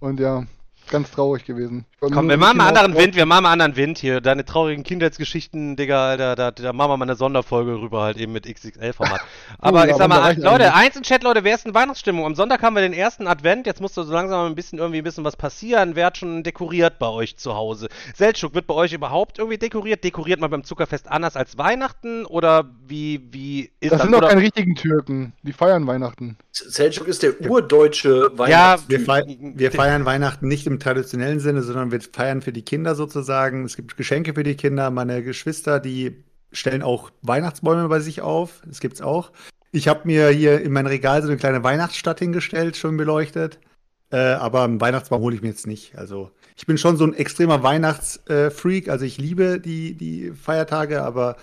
Und 0.00 0.20
ja, 0.20 0.44
ganz 0.90 1.10
traurig 1.10 1.44
gewesen. 1.44 1.84
Komm, 2.00 2.28
wir 2.28 2.36
machen 2.36 2.58
mal 2.58 2.68
ein 2.68 2.74
bisschen 2.74 2.84
anderen 2.86 2.96
Wind, 3.04 3.16
wir 3.16 3.26
machen 3.26 3.42
mal 3.44 3.52
anderen 3.52 3.76
Wind 3.76 3.98
hier. 3.98 4.20
Deine 4.20 4.44
traurigen 4.44 4.84
Kindheitsgeschichten, 4.84 5.76
Digga, 5.76 6.10
Alter, 6.10 6.36
da, 6.36 6.50
da 6.50 6.72
machen 6.72 6.90
wir 6.90 6.96
mal 6.98 7.04
eine 7.06 7.16
Sonderfolge 7.16 7.80
rüber 7.80 8.02
halt 8.02 8.18
eben 8.18 8.32
mit 8.32 8.46
XXL-Format. 8.46 9.20
Aber 9.58 9.80
Oh, 9.80 9.84
ich 9.84 9.90
ja, 9.90 9.96
sag 9.96 10.08
mal, 10.08 10.36
Leute, 10.38 10.74
eins 10.74 10.96
im 10.96 11.02
Chat, 11.02 11.22
Leute, 11.22 11.42
wer 11.44 11.54
ist 11.54 11.66
in 11.66 11.74
Weihnachtsstimmung? 11.74 12.24
Am 12.26 12.34
Sonntag 12.34 12.62
haben 12.62 12.74
wir 12.74 12.82
den 12.82 12.92
ersten 12.92 13.26
Advent, 13.26 13.66
jetzt 13.66 13.80
muss 13.80 13.94
da 13.94 14.04
so 14.04 14.12
langsam 14.12 14.38
mal 14.40 14.46
ein 14.46 14.54
bisschen 14.54 14.78
irgendwie 14.78 14.98
ein 14.98 15.04
bisschen 15.04 15.24
was 15.24 15.36
passieren. 15.36 15.96
Wer 15.96 16.06
hat 16.06 16.18
schon 16.18 16.42
dekoriert 16.42 16.98
bei 16.98 17.08
euch 17.08 17.36
zu 17.36 17.54
Hause? 17.54 17.88
Seltschuk, 18.14 18.54
wird 18.54 18.66
bei 18.66 18.74
euch 18.74 18.92
überhaupt 18.92 19.38
irgendwie 19.38 19.58
dekoriert? 19.58 20.04
Dekoriert 20.04 20.40
man 20.40 20.50
beim 20.50 20.64
Zuckerfest 20.64 21.08
anders 21.10 21.36
als 21.36 21.58
Weihnachten? 21.58 22.26
Oder 22.26 22.70
wie, 22.86 23.20
wie 23.32 23.70
ist 23.80 23.92
Das 23.92 23.98
das? 23.98 24.02
sind 24.02 24.12
doch 24.12 24.28
keine 24.28 24.40
richtigen 24.42 24.74
Türken. 24.74 25.32
Die 25.42 25.52
feiern 25.52 25.86
Weihnachten. 25.86 26.36
Selçuk 26.52 27.06
ist 27.06 27.22
der 27.22 27.40
urdeutsche 27.40 28.30
ja, 28.32 28.38
Weihnachtstyp. 28.38 29.06
Wir, 29.06 29.52
wir 29.56 29.72
feiern 29.72 30.04
Weihnachten 30.04 30.48
nicht 30.48 30.66
im 30.66 30.75
traditionellen 30.78 31.40
Sinne, 31.40 31.62
sondern 31.62 31.90
wir 31.90 32.00
feiern 32.00 32.42
für 32.42 32.52
die 32.52 32.62
Kinder 32.62 32.94
sozusagen. 32.94 33.64
Es 33.64 33.76
gibt 33.76 33.96
Geschenke 33.96 34.34
für 34.34 34.42
die 34.42 34.56
Kinder. 34.56 34.90
Meine 34.90 35.22
Geschwister, 35.22 35.80
die 35.80 36.24
stellen 36.52 36.82
auch 36.82 37.10
Weihnachtsbäume 37.22 37.88
bei 37.88 38.00
sich 38.00 38.20
auf. 38.20 38.62
Das 38.66 38.80
gibt's 38.80 39.02
auch. 39.02 39.32
Ich 39.72 39.88
habe 39.88 40.02
mir 40.04 40.28
hier 40.28 40.60
in 40.60 40.72
mein 40.72 40.86
Regal 40.86 41.22
so 41.22 41.28
eine 41.28 41.36
kleine 41.36 41.62
Weihnachtsstadt 41.62 42.18
hingestellt, 42.18 42.76
schon 42.76 42.96
beleuchtet. 42.96 43.58
Äh, 44.10 44.18
aber 44.18 44.62
einen 44.62 44.80
Weihnachtsbaum 44.80 45.20
hole 45.20 45.34
ich 45.34 45.42
mir 45.42 45.48
jetzt 45.48 45.66
nicht. 45.66 45.96
Also 45.98 46.30
ich 46.56 46.66
bin 46.66 46.78
schon 46.78 46.96
so 46.96 47.04
ein 47.04 47.14
extremer 47.14 47.62
Weihnachtsfreak. 47.62 48.88
Also 48.88 49.04
ich 49.04 49.18
liebe 49.18 49.60
die, 49.60 49.94
die 49.94 50.32
Feiertage, 50.32 51.02
aber 51.02 51.36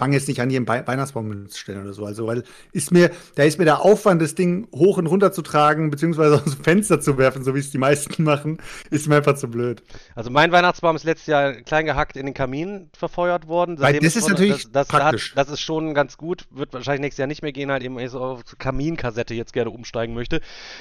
fange 0.00 0.16
jetzt 0.16 0.26
nicht 0.28 0.40
an, 0.40 0.48
hier 0.50 0.58
einen 0.58 0.66
Wei- 0.66 0.86
Weihnachtsbaum 0.86 1.46
zu 1.48 1.58
stellen 1.58 1.82
oder 1.82 1.92
so. 1.92 2.06
Also, 2.06 2.26
weil 2.26 2.42
ist 2.72 2.90
mir, 2.90 3.10
da 3.34 3.42
ist 3.44 3.58
mir 3.58 3.66
der 3.66 3.82
Aufwand, 3.84 4.22
das 4.22 4.34
Ding 4.34 4.66
hoch 4.74 4.96
und 4.96 5.06
runter 5.06 5.30
zu 5.30 5.42
tragen, 5.42 5.90
beziehungsweise 5.90 6.34
aus 6.42 6.44
dem 6.56 6.64
Fenster 6.64 7.00
zu 7.00 7.18
werfen, 7.18 7.44
so 7.44 7.54
wie 7.54 7.58
es 7.60 7.70
die 7.70 7.78
meisten 7.78 8.22
machen, 8.24 8.58
ist 8.90 9.06
mir 9.08 9.16
einfach 9.16 9.36
zu 9.36 9.48
blöd. 9.48 9.82
Also 10.14 10.30
mein 10.30 10.50
Weihnachtsbaum 10.52 10.96
ist 10.96 11.04
letztes 11.04 11.26
Jahr 11.26 11.52
klein 11.52 11.84
gehackt 11.84 12.16
in 12.16 12.24
den 12.26 12.34
Kamin 12.34 12.88
verfeuert 12.96 13.46
worden. 13.46 13.78
Weil 13.78 13.92
Seitdem 13.92 14.04
das 14.04 14.16
ist 14.16 14.22
wurde- 14.22 14.32
natürlich 14.32 14.62
das, 14.64 14.72
das, 14.72 14.88
praktisch. 14.88 15.30
Hat, 15.36 15.38
das 15.38 15.50
ist 15.50 15.60
schon 15.60 15.92
ganz 15.92 16.16
gut. 16.16 16.46
Wird 16.50 16.72
wahrscheinlich 16.72 17.02
nächstes 17.02 17.18
Jahr 17.18 17.28
nicht 17.28 17.42
mehr 17.42 17.52
gehen, 17.52 17.70
halt 17.70 17.82
eben 17.82 18.08
so 18.08 18.20
auf 18.20 18.42
Kaminkassette 18.58 19.34
jetzt 19.34 19.52
gerne 19.52 19.70
umsteigen 19.70 20.14
möchte. 20.14 20.40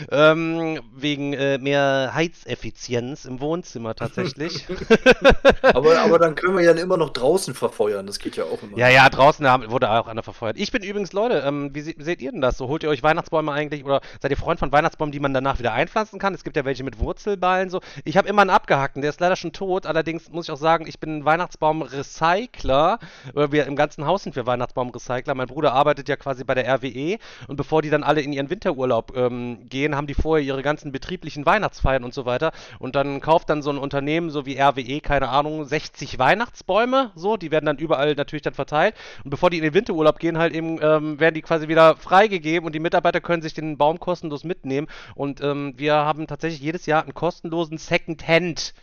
Ähm, 0.10 0.80
wegen 0.96 1.34
äh, 1.34 1.58
mehr 1.58 2.12
Heizeffizienz 2.14 3.26
im 3.26 3.42
Wohnzimmer 3.42 3.96
tatsächlich. 3.96 4.66
Aber, 5.62 6.00
aber 6.00 6.20
dann 6.20 6.36
können 6.36 6.56
wir 6.58 6.64
ja 6.64 6.72
immer 6.72 6.98
noch 6.98 7.10
draußen 7.12 7.54
verfeuern. 7.54 8.08
Das 8.08 8.20
geht 8.20 8.36
ja 8.38 8.44
auch 8.46 8.62
immer. 8.64 8.78
ja, 8.78 8.88
ja, 8.90 9.09
draußen 9.10 9.48
haben, 9.48 9.70
wurde 9.70 9.90
auch 9.92 10.08
einer 10.08 10.24
verfeuert. 10.24 10.58
Ich 10.60 10.72
bin 10.72 10.84
übrigens, 10.84 11.14
Leute, 11.14 11.44
ähm, 11.46 11.74
wie 11.74 11.82
se 11.82 11.94
seht 11.98 12.22
ihr 12.22 12.32
denn 12.32 12.42
das? 12.42 12.58
So 12.58 12.68
holt 12.68 12.84
ihr 12.84 12.90
euch 12.90 13.04
Weihnachtsbäume 13.04 13.52
eigentlich 13.52 13.86
oder 13.86 14.02
seid 14.22 14.32
ihr 14.32 14.38
Freund 14.38 14.60
von 14.60 14.72
Weihnachtsbäumen, 14.72 15.12
die 15.12 15.20
man 15.20 15.34
danach 15.34 15.60
wieder 15.60 15.74
einpflanzen 15.74 16.20
kann? 16.20 16.34
Es 16.34 16.44
gibt 16.44 16.56
ja 16.56 16.66
welche 16.66 16.84
mit 16.84 17.00
Wurzelballen 17.00 17.70
so. 17.70 17.82
Ich 18.06 18.18
habe 18.18 18.28
immer 18.28 18.42
einen 18.42 18.50
abgehackten, 18.50 19.02
der 19.02 19.10
ist 19.10 19.20
leider 19.20 19.36
schon 19.36 19.54
tot. 19.54 19.86
Allerdings 19.86 20.30
muss 20.30 20.46
ich 20.46 20.52
auch 20.52 20.58
sagen, 20.58 20.88
ich 20.88 21.00
bin 21.00 21.26
Weihnachtsbaum-Recycler. 21.26 23.00
Wir 23.34 23.66
im 23.66 23.76
ganzen 23.76 24.06
Haus 24.06 24.24
sind 24.24 24.36
wir 24.36 24.46
Weihnachtsbaum-Recycler. 24.46 25.36
Mein 25.36 25.48
Bruder 25.48 25.74
arbeitet 25.74 26.10
ja 26.10 26.16
quasi 26.16 26.44
bei 26.44 26.56
der 26.56 26.68
RWE 26.68 27.18
und 27.48 27.56
bevor 27.56 27.82
die 27.82 27.90
dann 27.90 28.04
alle 28.04 28.22
in 28.22 28.34
ihren 28.34 28.50
Winterurlaub 28.50 29.16
ähm, 29.16 29.68
gehen, 29.70 29.96
haben 29.96 30.08
die 30.08 30.14
vorher 30.14 30.46
ihre 30.46 30.62
ganzen 30.62 30.92
betrieblichen 30.92 31.46
Weihnachtsfeiern 31.46 32.04
und 32.04 32.14
so 32.14 32.26
weiter. 32.26 32.52
Und 32.80 32.96
dann 32.96 33.22
kauft 33.22 33.50
dann 33.50 33.62
so 33.62 33.70
ein 33.70 33.78
Unternehmen, 33.78 34.30
so 34.30 34.46
wie 34.46 34.60
RWE, 34.60 35.02
keine 35.02 35.30
Ahnung, 35.30 35.66
60 35.66 36.20
Weihnachtsbäume, 36.20 37.12
so, 37.16 37.38
die 37.38 37.52
werden 37.52 37.66
dann 37.66 37.78
überall 37.78 38.16
natürlich 38.16 38.44
dann 38.44 38.54
verteilt. 38.54 38.96
Und 39.24 39.30
bevor 39.30 39.50
die 39.50 39.58
in 39.58 39.64
den 39.64 39.74
Winterurlaub 39.74 40.20
gehen, 40.20 40.38
halt 40.38 40.54
eben, 40.54 40.80
ähm, 40.82 41.20
werden 41.20 41.36
die 41.36 41.42
quasi 41.42 41.68
wieder 41.68 41.96
freigegeben 41.96 42.66
und 42.66 42.74
die 42.74 42.80
Mitarbeiter 42.80 43.22
können 43.22 43.42
sich 43.42 43.54
den 43.54 43.78
Baum 43.78 44.00
kostenlos 44.00 44.44
mitnehmen. 44.44 44.88
Und 45.16 45.42
ähm, 45.42 45.74
wir 45.78 45.96
haben 45.96 46.28
tatsächlich 46.28 46.62
jedes 46.62 46.86
Jahr 46.86 47.04
einen 47.04 47.14
kostenlosen 47.14 47.78
Second-Hand 47.78 48.74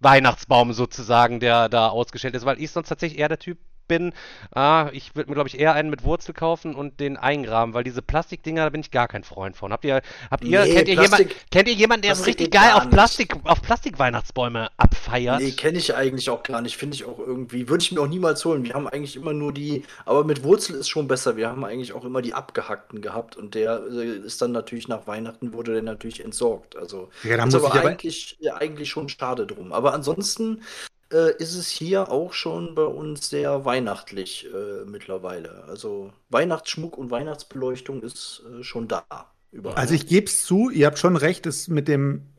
Weihnachtsbaum 0.00 0.72
sozusagen, 0.72 1.38
der 1.40 1.68
da 1.68 1.88
ausgestellt 1.88 2.34
ist, 2.34 2.44
weil 2.44 2.60
ich 2.60 2.70
sonst 2.70 2.88
tatsächlich 2.88 3.20
eher 3.20 3.28
der 3.28 3.38
Typ 3.38 3.58
bin, 3.88 4.12
ah, 4.54 4.88
ich 4.92 5.14
würde 5.16 5.30
mir 5.30 5.34
glaube 5.34 5.48
ich 5.48 5.58
eher 5.58 5.74
einen 5.74 5.90
mit 5.90 6.04
Wurzel 6.04 6.32
kaufen 6.34 6.74
und 6.74 7.00
den 7.00 7.16
eingraben, 7.16 7.74
weil 7.74 7.84
diese 7.84 8.02
Plastikdinger, 8.02 8.64
da 8.64 8.70
bin 8.70 8.80
ich 8.80 8.90
gar 8.90 9.08
kein 9.08 9.24
Freund 9.24 9.56
von. 9.56 9.72
Habt 9.72 9.84
ihr, 9.84 10.02
habt 10.30 10.44
ihr, 10.44 10.64
Nee, 10.64 10.72
kennt 10.74 10.88
ihr 10.88 10.96
Plastik- 10.96 11.18
jemand, 11.28 11.50
kennt 11.50 11.68
ihr 11.68 11.74
jemanden, 11.74 12.02
der 12.02 12.08
Plastik 12.10 12.26
richtig 12.28 12.50
geil 12.52 12.72
auf 12.74 12.84
nicht. 12.84 12.92
Plastik, 12.92 13.36
auf 13.44 13.62
Plastikweihnachtsbäume 13.62 14.68
abfeiert? 14.76 15.40
Nee, 15.40 15.52
kenne 15.52 15.78
ich 15.78 15.94
eigentlich 15.94 16.30
auch 16.30 16.42
gar 16.42 16.60
nicht. 16.60 16.76
Finde 16.76 16.94
ich 16.94 17.04
auch 17.04 17.18
irgendwie. 17.18 17.68
Würde 17.68 17.82
ich 17.82 17.92
mir 17.92 18.00
auch 18.00 18.06
niemals 18.08 18.44
holen. 18.44 18.64
Wir 18.64 18.74
haben 18.74 18.88
eigentlich 18.88 19.16
immer 19.16 19.32
nur 19.32 19.52
die. 19.52 19.84
Aber 20.04 20.24
mit 20.24 20.42
Wurzel 20.44 20.76
ist 20.76 20.88
schon 20.88 21.08
besser. 21.08 21.36
Wir 21.36 21.48
haben 21.48 21.64
eigentlich 21.64 21.92
auch 21.92 22.04
immer 22.04 22.22
die 22.22 22.34
abgehackten 22.34 23.00
gehabt. 23.02 23.36
Und 23.36 23.54
der 23.54 23.82
äh, 23.90 24.16
ist 24.18 24.40
dann 24.42 24.52
natürlich 24.52 24.88
nach 24.88 25.06
Weihnachten, 25.06 25.52
wurde 25.52 25.72
der 25.74 25.82
natürlich 25.82 26.24
entsorgt. 26.24 26.76
Also 26.76 27.10
Ja, 27.22 27.36
da 27.36 27.44
ist 27.44 27.54
muss 27.54 27.64
aber 27.64 27.74
ich 27.74 27.80
aber- 27.80 27.88
eigentlich, 27.90 28.36
ja, 28.40 28.54
eigentlich 28.56 28.90
schon 28.90 29.08
schade 29.08 29.46
drum. 29.46 29.72
Aber 29.72 29.92
ansonsten 29.94 30.62
äh, 31.12 31.36
ist 31.36 31.54
es 31.54 31.68
hier 31.68 32.10
auch 32.10 32.32
schon 32.32 32.74
bei 32.74 32.84
uns 32.84 33.28
sehr 33.28 33.64
weihnachtlich 33.64 34.48
äh, 34.52 34.84
mittlerweile. 34.84 35.64
Also 35.68 36.12
Weihnachtsschmuck 36.30 36.96
und 36.96 37.10
Weihnachtsbeleuchtung 37.10 38.02
ist 38.02 38.42
äh, 38.58 38.62
schon 38.62 38.88
da. 38.88 39.04
Überall. 39.50 39.76
Also 39.76 39.94
ich 39.94 40.06
gebe 40.06 40.26
es 40.26 40.44
zu, 40.44 40.70
ihr 40.70 40.86
habt 40.86 40.98
schon 40.98 41.16
recht, 41.16 41.46
es 41.46 41.68
mit 41.68 41.86
dem 41.86 42.31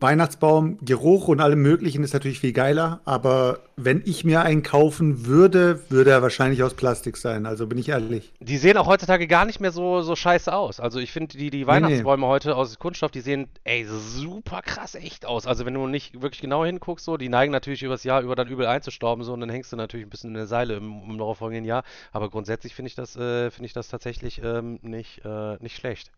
Weihnachtsbaum, 0.00 0.78
Geruch 0.82 1.28
und 1.28 1.40
allem 1.40 1.62
Möglichen 1.62 2.02
ist 2.02 2.12
natürlich 2.12 2.40
viel 2.40 2.52
geiler, 2.52 3.00
aber 3.04 3.60
wenn 3.76 4.02
ich 4.04 4.24
mir 4.24 4.42
einen 4.42 4.62
kaufen 4.62 5.26
würde, 5.26 5.80
würde 5.88 6.10
er 6.10 6.20
wahrscheinlich 6.20 6.62
aus 6.62 6.74
Plastik 6.74 7.16
sein, 7.16 7.46
also 7.46 7.66
bin 7.66 7.78
ich 7.78 7.88
ehrlich. 7.88 8.32
Die 8.40 8.58
sehen 8.58 8.76
auch 8.76 8.86
heutzutage 8.86 9.26
gar 9.26 9.44
nicht 9.44 9.60
mehr 9.60 9.72
so, 9.72 10.02
so 10.02 10.14
scheiße 10.14 10.52
aus. 10.52 10.80
Also 10.80 10.98
ich 10.98 11.12
finde 11.12 11.38
die, 11.38 11.50
die 11.50 11.66
Weihnachtsbäume 11.66 12.26
heute 12.26 12.56
aus 12.56 12.78
Kunststoff, 12.78 13.12
die 13.12 13.20
sehen 13.20 13.48
ey 13.62 13.86
super 13.86 14.62
krass 14.62 14.94
echt 14.94 15.26
aus. 15.26 15.46
Also 15.46 15.64
wenn 15.64 15.74
du 15.74 15.86
nicht 15.86 16.20
wirklich 16.20 16.40
genau 16.40 16.64
hinguckst, 16.64 17.04
so, 17.04 17.16
die 17.16 17.28
neigen 17.28 17.52
natürlich 17.52 17.82
übers 17.82 18.04
Jahr 18.04 18.20
über 18.20 18.34
dann 18.34 18.48
übel 18.48 18.66
einzustauben 18.66 19.24
so 19.24 19.32
und 19.32 19.40
dann 19.40 19.50
hängst 19.50 19.72
du 19.72 19.76
natürlich 19.76 20.06
ein 20.06 20.10
bisschen 20.10 20.30
in 20.30 20.34
der 20.34 20.46
Seile 20.46 20.74
im, 20.74 21.02
im 21.08 21.18
darauffolgenden 21.18 21.64
Jahr. 21.64 21.84
Aber 22.12 22.30
grundsätzlich 22.30 22.74
finde 22.74 22.88
ich 22.88 22.94
das, 22.94 23.16
äh, 23.16 23.50
finde 23.50 23.66
ich 23.66 23.72
das 23.72 23.88
tatsächlich 23.88 24.40
ähm, 24.42 24.80
nicht, 24.82 25.24
äh, 25.24 25.56
nicht 25.60 25.76
schlecht. 25.76 26.10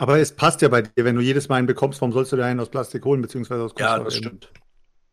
Aber 0.00 0.18
es 0.18 0.34
passt 0.34 0.62
ja 0.62 0.68
bei 0.68 0.82
dir, 0.82 1.04
wenn 1.04 1.14
du 1.16 1.20
jedes 1.22 1.48
Mal 1.48 1.56
einen 1.56 1.66
bekommst, 1.66 2.00
warum 2.00 2.12
sollst 2.12 2.32
du 2.32 2.36
dir 2.36 2.44
einen 2.44 2.58
aus 2.60 2.70
Plastik 2.70 3.04
holen, 3.04 3.20
beziehungsweise 3.22 3.62
aus 3.62 3.74
ja, 3.76 3.98
Kunststoff 3.98 4.04
das 4.06 4.14
eben? 4.14 4.24
stimmt. 4.26 4.48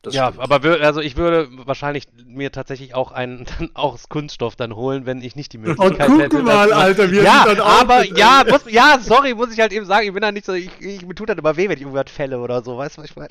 Das 0.02 0.13
ja, 0.13 0.28
stimmt. 0.28 0.39
aber 0.39 0.63
wür 0.63 0.82
also 0.82 1.02
ich 1.02 1.17
würde 1.17 1.50
wahrscheinlich 1.65 2.06
mir 2.26 2.52
tatsächlich 2.52 2.93
auch 2.95 3.12
einen 3.12 3.45
dann 3.60 3.71
auch 3.73 3.95
aus 3.95 4.08
Kunststoff 4.10 4.56
dann 4.56 4.76
holen, 4.76 5.06
wenn 5.06 5.21
ich 5.21 5.36
nicht 5.36 5.52
die 5.54 5.58
Möglichkeit 5.58 6.08
guck 6.08 6.19
hätte. 6.19 6.41
mal, 6.41 6.69
das- 6.69 6.78
Alter, 6.78 7.12
wie 7.12 7.17
er 7.19 7.23
ja, 7.26 7.34
sich 7.34 7.43
dann 7.43 7.60
aber 7.60 7.95
aufregt, 7.95 8.17
ja, 8.17 8.43
muss, 8.47 8.62
ja, 8.69 9.00
sorry, 9.02 9.34
muss 9.36 9.52
ich 9.54 9.60
halt 9.60 9.73
eben 9.73 9.86
sagen, 9.86 10.08
ich 10.08 10.13
bin 10.13 10.21
da 10.21 10.32
nicht 10.32 10.45
so, 10.45 10.54
ich, 10.54 10.69
ich 10.80 11.06
mir 11.06 11.15
tut 11.15 11.30
das 11.30 11.38
immer 11.38 11.58
weh, 11.58 11.67
wenn 11.67 11.76
ich 11.78 11.82
irgendwas 11.82 12.10
fälle 12.12 12.39
oder 12.39 12.63
so, 12.63 12.78
weißt 12.78 12.97
du, 12.97 13.02
was 13.02 13.10
ich 13.10 13.15
meine? 13.17 13.30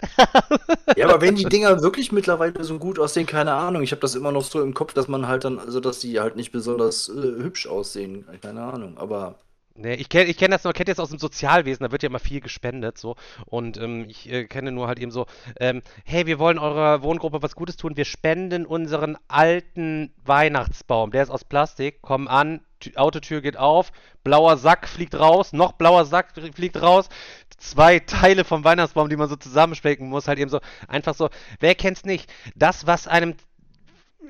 Ja, 0.95 1.07
aber 1.09 1.21
wenn 1.21 1.35
die 1.37 1.49
Dinger 1.49 1.83
wirklich 1.83 2.12
mittlerweile 2.12 2.64
so 2.64 2.79
gut 2.79 2.99
aussehen, 2.99 3.27
keine 3.27 3.53
Ahnung. 3.53 3.83
Ich 3.83 3.92
habe 3.92 4.01
das 4.01 4.14
immer 4.14 4.33
noch 4.33 4.42
so 4.45 4.62
im 4.62 4.75
Kopf, 4.75 4.95
dass 4.95 5.09
man 5.09 5.29
halt 5.29 5.45
dann, 5.45 5.59
also 5.59 5.81
dass 5.81 5.99
die 6.01 6.21
halt 6.21 6.37
nicht 6.37 6.53
besonders 6.53 7.09
äh, 7.09 7.12
hübsch 7.12 7.66
aussehen. 7.66 8.27
Keine 8.42 8.62
Ahnung. 8.62 8.97
Aber 8.99 9.37
Nee, 9.78 9.92
ich 9.94 10.08
kenne 10.08 10.24
ich 10.30 10.38
kenn 10.38 10.50
das 10.50 10.64
nur, 10.64 10.72
kennt 10.72 10.88
jetzt 10.88 11.00
aus 11.00 11.10
dem 11.10 11.18
Sozialwesen, 11.18 11.84
da 11.84 11.92
wird 11.92 12.02
ja 12.02 12.08
immer 12.08 12.18
viel 12.18 12.40
gespendet, 12.40 12.96
so. 12.96 13.14
Und 13.44 13.76
ähm, 13.76 14.06
ich 14.08 14.30
äh, 14.32 14.46
kenne 14.46 14.72
nur 14.72 14.86
halt 14.86 14.98
eben 14.98 15.10
so, 15.10 15.26
ähm, 15.60 15.82
hey, 16.06 16.26
wir 16.26 16.38
wollen 16.38 16.58
eurer 16.58 17.02
Wohngruppe 17.02 17.42
was 17.42 17.54
Gutes 17.54 17.76
tun, 17.76 17.94
wir 17.94 18.06
spenden 18.06 18.64
unseren 18.64 19.18
alten 19.28 20.14
Weihnachtsbaum, 20.24 21.10
der 21.10 21.24
ist 21.24 21.30
aus 21.30 21.44
Plastik, 21.44 21.98
komm 22.00 22.26
an, 22.26 22.62
Tü- 22.82 22.96
Autotür 22.96 23.42
geht 23.42 23.58
auf, 23.58 23.92
blauer 24.24 24.56
Sack 24.56 24.88
fliegt 24.88 25.14
raus, 25.14 25.52
noch 25.52 25.72
blauer 25.72 26.06
Sack 26.06 26.32
fliegt 26.54 26.80
raus, 26.80 27.10
zwei 27.58 27.98
Teile 27.98 28.44
vom 28.44 28.64
Weihnachtsbaum, 28.64 29.10
die 29.10 29.16
man 29.16 29.28
so 29.28 29.36
zusammenstecken 29.36 30.08
muss, 30.08 30.26
halt 30.26 30.38
eben 30.38 30.50
so, 30.50 30.60
einfach 30.88 31.14
so, 31.14 31.28
wer 31.60 31.74
kennt's 31.74 32.04
nicht? 32.06 32.32
Das, 32.54 32.86
was 32.86 33.06
einem 33.08 33.34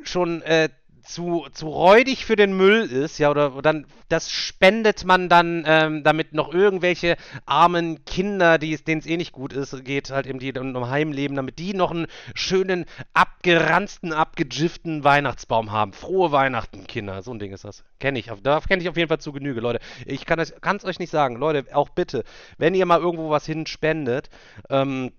schon 0.02 0.42
äh, 0.42 0.68
zu, 1.06 1.46
zu 1.52 1.68
räudig 1.68 2.24
für 2.24 2.36
den 2.36 2.56
Müll 2.56 2.82
ist, 2.82 3.18
ja, 3.18 3.30
oder 3.30 3.62
dann 3.62 3.86
das 4.08 4.30
spendet 4.30 5.04
man 5.04 5.28
dann, 5.28 5.64
ähm, 5.66 6.02
damit 6.04 6.32
noch 6.32 6.52
irgendwelche 6.52 7.16
armen 7.44 8.04
Kinder, 8.04 8.58
denen 8.58 8.98
es 8.98 9.06
eh 9.06 9.16
nicht 9.16 9.32
gut 9.32 9.52
ist, 9.52 9.84
geht, 9.84 10.10
halt 10.10 10.26
eben 10.26 10.38
die 10.38 10.52
dann 10.52 10.74
im 10.74 10.88
Heim 10.88 11.12
leben, 11.12 11.34
damit 11.34 11.58
die 11.58 11.74
noch 11.74 11.90
einen 11.90 12.06
schönen, 12.34 12.84
abgeranzten, 13.14 14.12
abgejifften 14.12 15.04
Weihnachtsbaum 15.04 15.72
haben. 15.72 15.92
Frohe 15.92 16.32
Weihnachten, 16.32 16.86
Kinder, 16.86 17.22
so 17.22 17.32
ein 17.32 17.38
Ding 17.38 17.52
ist 17.52 17.64
das. 17.64 17.84
Kenne 17.98 18.18
ich, 18.18 18.30
da 18.42 18.60
kenne 18.60 18.82
ich 18.82 18.88
auf 18.88 18.96
jeden 18.96 19.08
Fall 19.08 19.20
zu 19.20 19.32
Genüge, 19.32 19.60
Leute. 19.60 19.80
Ich 20.04 20.26
kann 20.26 20.38
es 20.38 20.84
euch 20.84 20.98
nicht 20.98 21.10
sagen, 21.10 21.36
Leute, 21.36 21.64
auch 21.74 21.88
bitte, 21.88 22.24
wenn 22.58 22.74
ihr 22.74 22.86
mal 22.86 23.00
irgendwo 23.00 23.30
was 23.30 23.46
hin 23.46 23.66
spendet, 23.66 24.30
ähm, 24.70 25.12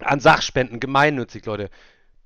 an 0.00 0.20
Sachspenden, 0.20 0.80
gemeinnützig, 0.80 1.44
Leute 1.46 1.70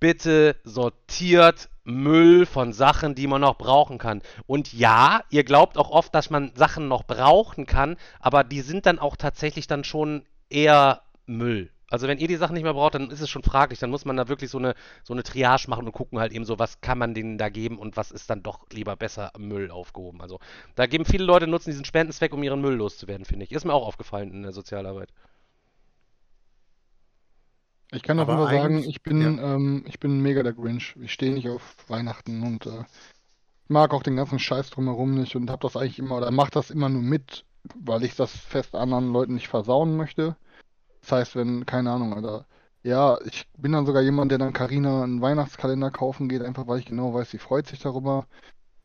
bitte 0.02 0.56
sortiert 0.64 1.70
Müll 1.84 2.44
von 2.44 2.72
Sachen, 2.72 3.14
die 3.14 3.28
man 3.28 3.40
noch 3.40 3.56
brauchen 3.56 3.98
kann. 3.98 4.20
Und 4.48 4.72
ja, 4.72 5.22
ihr 5.30 5.44
glaubt 5.44 5.78
auch 5.78 5.90
oft, 5.90 6.12
dass 6.12 6.28
man 6.28 6.50
Sachen 6.56 6.88
noch 6.88 7.04
brauchen 7.04 7.66
kann, 7.66 7.96
aber 8.18 8.42
die 8.42 8.62
sind 8.62 8.84
dann 8.86 8.98
auch 8.98 9.14
tatsächlich 9.14 9.68
dann 9.68 9.84
schon 9.84 10.24
eher 10.50 11.02
Müll. 11.26 11.70
Also 11.88 12.08
wenn 12.08 12.18
ihr 12.18 12.26
die 12.26 12.34
Sachen 12.34 12.54
nicht 12.54 12.64
mehr 12.64 12.74
braucht, 12.74 12.96
dann 12.96 13.10
ist 13.10 13.20
es 13.20 13.30
schon 13.30 13.44
fraglich. 13.44 13.78
Dann 13.78 13.90
muss 13.90 14.04
man 14.04 14.16
da 14.16 14.26
wirklich 14.26 14.50
so 14.50 14.58
eine, 14.58 14.74
so 15.04 15.12
eine 15.14 15.22
Triage 15.22 15.70
machen 15.70 15.86
und 15.86 15.92
gucken 15.92 16.18
halt 16.18 16.32
eben 16.32 16.44
so, 16.44 16.58
was 16.58 16.80
kann 16.80 16.98
man 16.98 17.14
denen 17.14 17.38
da 17.38 17.48
geben 17.48 17.78
und 17.78 17.96
was 17.96 18.10
ist 18.10 18.28
dann 18.28 18.42
doch 18.42 18.66
lieber 18.72 18.96
besser 18.96 19.30
Müll 19.38 19.70
aufgehoben. 19.70 20.20
Also 20.20 20.40
da 20.74 20.86
geben 20.86 21.04
viele 21.04 21.22
Leute 21.22 21.46
nutzen 21.46 21.70
diesen 21.70 21.84
Spendenzweck, 21.84 22.34
um 22.34 22.42
ihren 22.42 22.60
Müll 22.60 22.74
loszuwerden, 22.74 23.24
finde 23.24 23.44
ich. 23.44 23.52
Ist 23.52 23.64
mir 23.64 23.74
auch 23.74 23.86
aufgefallen 23.86 24.32
in 24.32 24.42
der 24.42 24.52
Sozialarbeit. 24.52 25.10
Ich 27.94 28.02
kann 28.02 28.18
auch 28.18 28.26
nur 28.26 28.48
sagen, 28.48 28.82
ich 28.82 29.02
bin, 29.02 29.20
ja. 29.20 29.54
ähm, 29.54 29.84
ich 29.86 30.00
bin 30.00 30.20
mega 30.20 30.42
der 30.42 30.54
Grinch. 30.54 30.96
Ich 31.00 31.12
stehe 31.12 31.32
nicht 31.32 31.48
auf 31.48 31.76
Weihnachten 31.88 32.42
und 32.42 32.66
äh, 32.66 32.84
mag 33.68 33.92
auch 33.92 34.02
den 34.02 34.16
ganzen 34.16 34.38
Scheiß 34.38 34.70
drumherum 34.70 35.14
nicht 35.14 35.36
und 35.36 35.50
habe 35.50 35.60
das 35.62 35.76
eigentlich 35.76 35.98
immer 35.98 36.16
oder 36.16 36.30
mache 36.30 36.50
das 36.50 36.70
immer 36.70 36.88
nur 36.88 37.02
mit, 37.02 37.44
weil 37.74 38.02
ich 38.04 38.16
das 38.16 38.32
Fest 38.32 38.74
anderen 38.74 39.12
Leuten 39.12 39.34
nicht 39.34 39.48
versauen 39.48 39.96
möchte. 39.96 40.36
Das 41.02 41.12
heißt, 41.12 41.36
wenn, 41.36 41.66
keine 41.66 41.90
Ahnung, 41.90 42.14
Alter. 42.14 42.46
Ja, 42.82 43.18
ich 43.26 43.46
bin 43.58 43.72
dann 43.72 43.86
sogar 43.86 44.02
jemand, 44.02 44.30
der 44.30 44.38
dann 44.38 44.52
Karina 44.54 45.04
einen 45.04 45.20
Weihnachtskalender 45.20 45.90
kaufen 45.90 46.28
geht, 46.28 46.42
einfach 46.42 46.66
weil 46.66 46.78
ich 46.80 46.86
genau 46.86 47.12
weiß, 47.14 47.30
sie 47.30 47.38
freut 47.38 47.66
sich 47.66 47.78
darüber. 47.80 48.26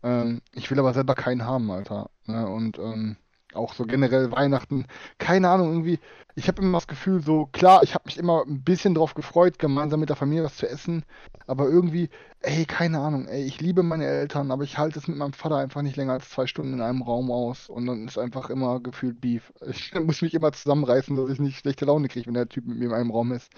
Ähm, 0.03 0.41
ich 0.53 0.69
will 0.69 0.79
aber 0.79 0.93
selber 0.93 1.15
keinen 1.15 1.45
haben, 1.45 1.71
Alter. 1.71 2.09
Ne? 2.25 2.47
Und 2.47 2.77
ähm, 2.77 3.17
auch 3.53 3.73
so 3.73 3.85
generell 3.85 4.31
Weihnachten, 4.31 4.85
keine 5.17 5.49
Ahnung, 5.49 5.69
irgendwie, 5.69 5.99
ich 6.35 6.47
habe 6.47 6.61
immer 6.61 6.77
das 6.77 6.87
Gefühl, 6.87 7.21
so 7.21 7.47
klar, 7.47 7.81
ich 7.83 7.93
habe 7.93 8.03
mich 8.05 8.17
immer 8.17 8.43
ein 8.45 8.63
bisschen 8.63 8.93
drauf 8.93 9.13
gefreut, 9.13 9.57
gemeinsam 9.59 9.99
mit 9.99 10.09
der 10.09 10.15
Familie 10.15 10.43
was 10.43 10.57
zu 10.57 10.69
essen, 10.69 11.03
aber 11.47 11.67
irgendwie, 11.67 12.09
ey, 12.41 12.65
keine 12.65 12.99
Ahnung, 12.99 13.27
ey, 13.27 13.43
ich 13.43 13.59
liebe 13.61 13.83
meine 13.83 14.05
Eltern, 14.05 14.51
aber 14.51 14.63
ich 14.63 14.77
halte 14.77 14.99
es 14.99 15.07
mit 15.07 15.17
meinem 15.17 15.33
Vater 15.33 15.57
einfach 15.57 15.81
nicht 15.81 15.95
länger 15.95 16.13
als 16.13 16.29
zwei 16.29 16.45
Stunden 16.45 16.73
in 16.73 16.81
einem 16.81 17.01
Raum 17.01 17.31
aus 17.31 17.69
und 17.69 17.85
dann 17.85 18.07
ist 18.07 18.17
einfach 18.17 18.49
immer 18.49 18.79
gefühlt 18.79 19.21
Beef. 19.21 19.51
Ich 19.65 19.93
muss 19.99 20.21
mich 20.21 20.33
immer 20.33 20.51
zusammenreißen, 20.51 21.15
dass 21.15 21.29
ich 21.29 21.39
nicht 21.39 21.59
schlechte 21.59 21.85
Laune 21.85 22.07
kriege, 22.07 22.27
wenn 22.27 22.33
der 22.33 22.49
Typ 22.49 22.67
mit 22.67 22.77
mir 22.77 22.85
in 22.85 22.93
einem 22.93 23.11
Raum 23.11 23.31
ist. 23.31 23.51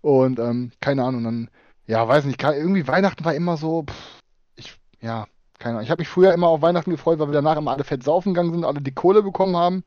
Und 0.00 0.38
ähm, 0.38 0.72
keine 0.80 1.04
Ahnung, 1.04 1.24
dann, 1.24 1.50
ja, 1.86 2.06
weiß 2.06 2.24
nicht, 2.24 2.42
irgendwie 2.42 2.86
Weihnachten 2.86 3.24
war 3.24 3.34
immer 3.34 3.56
so, 3.56 3.84
pff, 3.84 4.20
ich, 4.56 4.78
ja, 5.00 5.26
keine 5.62 5.76
Ahnung. 5.76 5.84
Ich 5.84 5.90
habe 5.90 6.00
mich 6.00 6.08
früher 6.08 6.34
immer 6.34 6.48
auf 6.48 6.60
Weihnachten 6.60 6.90
gefreut, 6.90 7.18
weil 7.18 7.28
wir 7.28 7.34
danach 7.34 7.56
immer 7.56 7.70
alle 7.70 7.84
fett 7.84 8.02
saufen 8.02 8.34
gegangen 8.34 8.52
sind, 8.52 8.64
alle 8.64 8.80
die 8.80 8.92
Kohle 8.92 9.22
bekommen 9.22 9.56
haben 9.56 9.84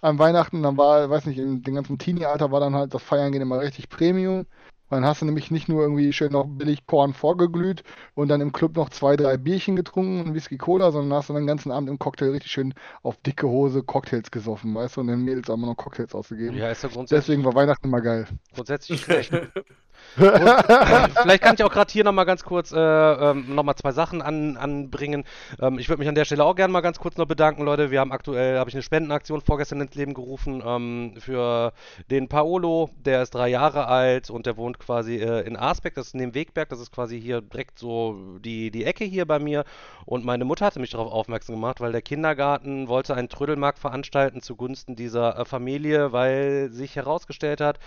an 0.00 0.18
Weihnachten. 0.18 0.62
Dann 0.62 0.76
war, 0.76 1.10
weiß 1.10 1.26
nicht, 1.26 1.38
in 1.38 1.62
dem 1.62 1.74
ganzen 1.74 1.98
Teenie-Alter 1.98 2.50
war 2.50 2.60
dann 2.60 2.74
halt 2.74 2.94
das 2.94 3.02
Feiern 3.02 3.30
gehen 3.30 3.42
immer 3.42 3.60
richtig 3.60 3.90
Premium. 3.90 4.46
dann 4.88 5.04
hast 5.04 5.20
du 5.20 5.26
nämlich 5.26 5.50
nicht 5.50 5.68
nur 5.68 5.82
irgendwie 5.82 6.14
schön 6.14 6.32
noch 6.32 6.46
billig 6.46 6.86
Korn 6.86 7.12
vorgeglüht 7.12 7.82
und 8.14 8.28
dann 8.28 8.40
im 8.40 8.52
Club 8.52 8.76
noch 8.76 8.88
zwei, 8.88 9.16
drei 9.16 9.36
Bierchen 9.36 9.76
getrunken 9.76 10.22
und 10.22 10.34
Whisky 10.34 10.56
Cola, 10.56 10.92
sondern 10.92 11.18
hast 11.18 11.28
du 11.28 11.34
dann 11.34 11.42
den 11.42 11.48
ganzen 11.48 11.72
Abend 11.72 11.90
im 11.90 11.98
Cocktail 11.98 12.30
richtig 12.30 12.50
schön 12.50 12.72
auf 13.02 13.18
dicke 13.18 13.46
Hose 13.46 13.82
Cocktails 13.82 14.30
gesoffen, 14.30 14.74
weißt 14.74 14.96
du, 14.96 15.02
und 15.02 15.08
den 15.08 15.22
Mädels 15.24 15.50
haben 15.50 15.60
wir 15.60 15.66
noch 15.66 15.76
Cocktails 15.76 16.14
ausgegeben. 16.14 16.56
Ja, 16.56 16.70
ist 16.70 16.82
ja 16.82 16.88
grundsätzlich. 16.88 17.26
Deswegen 17.26 17.44
war 17.44 17.54
Weihnachten 17.54 17.86
immer 17.86 18.00
geil. 18.00 18.26
Grundsätzlich 18.54 19.02
schlecht. 19.02 19.32
vielleicht 20.16 21.42
kann 21.42 21.54
ich 21.54 21.62
auch 21.62 21.70
gerade 21.70 21.92
hier 21.92 22.04
nochmal 22.04 22.26
ganz 22.26 22.44
kurz 22.44 22.72
äh, 22.72 22.78
ähm, 22.78 23.54
nochmal 23.54 23.76
zwei 23.76 23.92
Sachen 23.92 24.20
an, 24.20 24.56
anbringen. 24.56 25.24
Ähm, 25.60 25.78
ich 25.78 25.88
würde 25.88 26.00
mich 26.00 26.08
an 26.08 26.14
der 26.14 26.24
Stelle 26.24 26.44
auch 26.44 26.56
gerne 26.56 26.72
mal 26.72 26.80
ganz 26.80 26.98
kurz 26.98 27.16
noch 27.16 27.26
bedanken, 27.26 27.62
Leute. 27.64 27.90
Wir 27.90 28.00
haben 28.00 28.12
aktuell, 28.12 28.58
habe 28.58 28.68
ich 28.68 28.74
eine 28.74 28.82
Spendenaktion 28.82 29.40
vorgestern 29.40 29.80
ins 29.80 29.94
Leben 29.94 30.14
gerufen 30.14 30.62
ähm, 30.66 31.14
für 31.18 31.72
den 32.10 32.28
Paolo. 32.28 32.90
Der 33.04 33.22
ist 33.22 33.34
drei 33.34 33.48
Jahre 33.48 33.86
alt 33.86 34.30
und 34.30 34.46
der 34.46 34.56
wohnt 34.56 34.78
quasi 34.78 35.16
äh, 35.16 35.46
in 35.46 35.56
Arsbeck, 35.56 35.94
das 35.94 36.08
ist 36.08 36.14
neben 36.14 36.34
Wegberg, 36.34 36.68
das 36.68 36.80
ist 36.80 36.92
quasi 36.92 37.20
hier 37.20 37.40
direkt 37.40 37.78
so 37.78 38.38
die, 38.40 38.70
die 38.70 38.84
Ecke 38.84 39.04
hier 39.04 39.26
bei 39.26 39.38
mir. 39.38 39.64
Und 40.04 40.24
meine 40.24 40.44
Mutter 40.44 40.66
hatte 40.66 40.80
mich 40.80 40.90
darauf 40.90 41.12
aufmerksam 41.12 41.56
gemacht, 41.56 41.80
weil 41.80 41.92
der 41.92 42.02
Kindergarten 42.02 42.88
wollte 42.88 43.14
einen 43.14 43.28
Trödelmarkt 43.28 43.78
veranstalten 43.78 44.42
zugunsten 44.42 44.96
dieser 44.96 45.38
äh, 45.38 45.44
Familie, 45.44 46.12
weil 46.12 46.70
sich 46.70 46.96
herausgestellt 46.96 47.60
hat, 47.60 47.78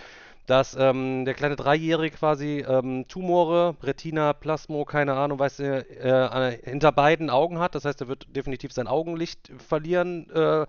dass 0.46 0.76
ähm, 0.78 1.24
der 1.24 1.34
kleine 1.34 1.56
Dreijährige 1.56 2.16
quasi 2.16 2.64
ähm, 2.68 3.06
Tumore, 3.08 3.76
Retina, 3.82 4.32
Plasmo, 4.32 4.84
keine 4.84 5.14
Ahnung, 5.14 5.38
weiß 5.38 5.60
äh, 5.60 5.80
äh, 5.80 6.58
hinter 6.64 6.90
beiden 6.92 7.30
Augen 7.30 7.58
hat. 7.58 7.74
Das 7.74 7.84
heißt, 7.84 8.00
er 8.00 8.08
wird 8.08 8.26
definitiv 8.34 8.72
sein 8.72 8.88
Augenlicht 8.88 9.52
verlieren 9.58 10.28
äh, 10.30 10.66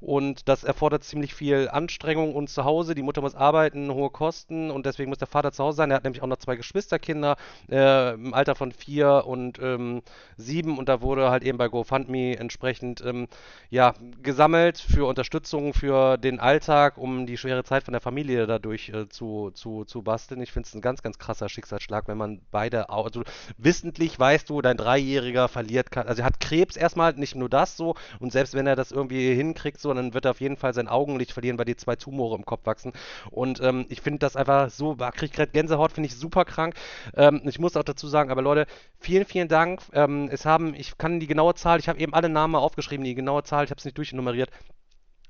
und 0.00 0.48
das 0.48 0.64
erfordert 0.64 1.04
ziemlich 1.04 1.34
viel 1.34 1.68
Anstrengung 1.70 2.34
und 2.34 2.50
zu 2.50 2.64
Hause. 2.64 2.94
Die 2.94 3.02
Mutter 3.02 3.22
muss 3.22 3.34
arbeiten, 3.34 3.92
hohe 3.92 4.10
Kosten 4.10 4.70
und 4.70 4.84
deswegen 4.84 5.08
muss 5.08 5.18
der 5.18 5.28
Vater 5.28 5.52
zu 5.52 5.64
Hause 5.64 5.76
sein. 5.78 5.90
Er 5.90 5.96
hat 5.96 6.04
nämlich 6.04 6.22
auch 6.22 6.26
noch 6.26 6.36
zwei 6.36 6.56
Geschwisterkinder 6.56 7.36
äh, 7.70 8.12
im 8.14 8.34
Alter 8.34 8.54
von 8.54 8.72
vier 8.72 9.24
und 9.26 9.58
ähm, 9.58 10.02
sieben 10.36 10.76
und 10.76 10.88
da 10.88 11.00
wurde 11.00 11.30
halt 11.30 11.44
eben 11.44 11.56
bei 11.56 11.68
GoFundMe 11.68 12.36
entsprechend 12.36 13.02
ähm, 13.04 13.28
ja, 13.70 13.94
gesammelt 14.22 14.78
für 14.78 15.06
Unterstützung 15.06 15.72
für 15.72 16.18
den 16.18 16.40
Alltag, 16.40 16.98
um 16.98 17.26
die 17.26 17.38
schwere 17.38 17.64
Zeit 17.64 17.84
von 17.84 17.92
der 17.92 18.02
Familie 18.02 18.46
dadurch 18.46 18.90
äh, 18.90 19.08
zu, 19.14 19.50
zu, 19.52 19.84
zu 19.84 20.02
basteln. 20.02 20.42
Ich 20.42 20.52
finde 20.52 20.66
es 20.66 20.74
ein 20.74 20.80
ganz, 20.80 21.02
ganz 21.02 21.18
krasser 21.18 21.48
Schicksalsschlag, 21.48 22.08
wenn 22.08 22.18
man 22.18 22.40
beide, 22.50 22.90
also 22.90 23.22
wissentlich 23.56 24.18
weißt 24.18 24.50
du, 24.50 24.60
dein 24.60 24.76
Dreijähriger 24.76 25.48
verliert, 25.48 25.96
also 25.96 26.22
er 26.22 26.26
hat 26.26 26.40
Krebs 26.40 26.76
erstmal, 26.76 27.14
nicht 27.14 27.34
nur 27.34 27.48
das 27.48 27.76
so, 27.76 27.94
und 28.20 28.32
selbst 28.32 28.54
wenn 28.54 28.66
er 28.66 28.76
das 28.76 28.92
irgendwie 28.92 29.34
hinkriegt, 29.34 29.80
so, 29.80 29.92
dann 29.94 30.14
wird 30.14 30.24
er 30.24 30.32
auf 30.32 30.40
jeden 30.40 30.56
Fall 30.56 30.74
sein 30.74 30.88
Augenlicht 30.88 31.32
verlieren, 31.32 31.58
weil 31.58 31.64
die 31.64 31.76
zwei 31.76 31.96
Tumore 31.96 32.36
im 32.36 32.44
Kopf 32.44 32.66
wachsen. 32.66 32.92
Und 33.30 33.60
ähm, 33.60 33.86
ich 33.88 34.00
finde 34.00 34.18
das 34.18 34.36
einfach 34.36 34.70
so, 34.70 34.96
kriege 34.96 35.34
gerade 35.34 35.52
Gänsehaut, 35.52 35.92
finde 35.92 36.08
ich 36.08 36.16
super 36.16 36.44
krank. 36.44 36.74
Ähm, 37.16 37.42
ich 37.44 37.58
muss 37.58 37.76
auch 37.76 37.84
dazu 37.84 38.08
sagen, 38.08 38.30
aber 38.30 38.42
Leute, 38.42 38.66
vielen, 38.98 39.24
vielen 39.24 39.48
Dank. 39.48 39.80
Ähm, 39.92 40.28
es 40.30 40.44
haben, 40.44 40.74
ich 40.74 40.98
kann 40.98 41.20
die 41.20 41.26
genaue 41.26 41.54
Zahl, 41.54 41.78
ich 41.78 41.88
habe 41.88 42.00
eben 42.00 42.14
alle 42.14 42.28
Namen 42.28 42.56
aufgeschrieben, 42.56 43.04
die 43.04 43.14
genaue 43.14 43.44
Zahl, 43.44 43.64
ich 43.64 43.70
habe 43.70 43.78
es 43.78 43.84
nicht 43.84 43.98
durchnummeriert. 43.98 44.50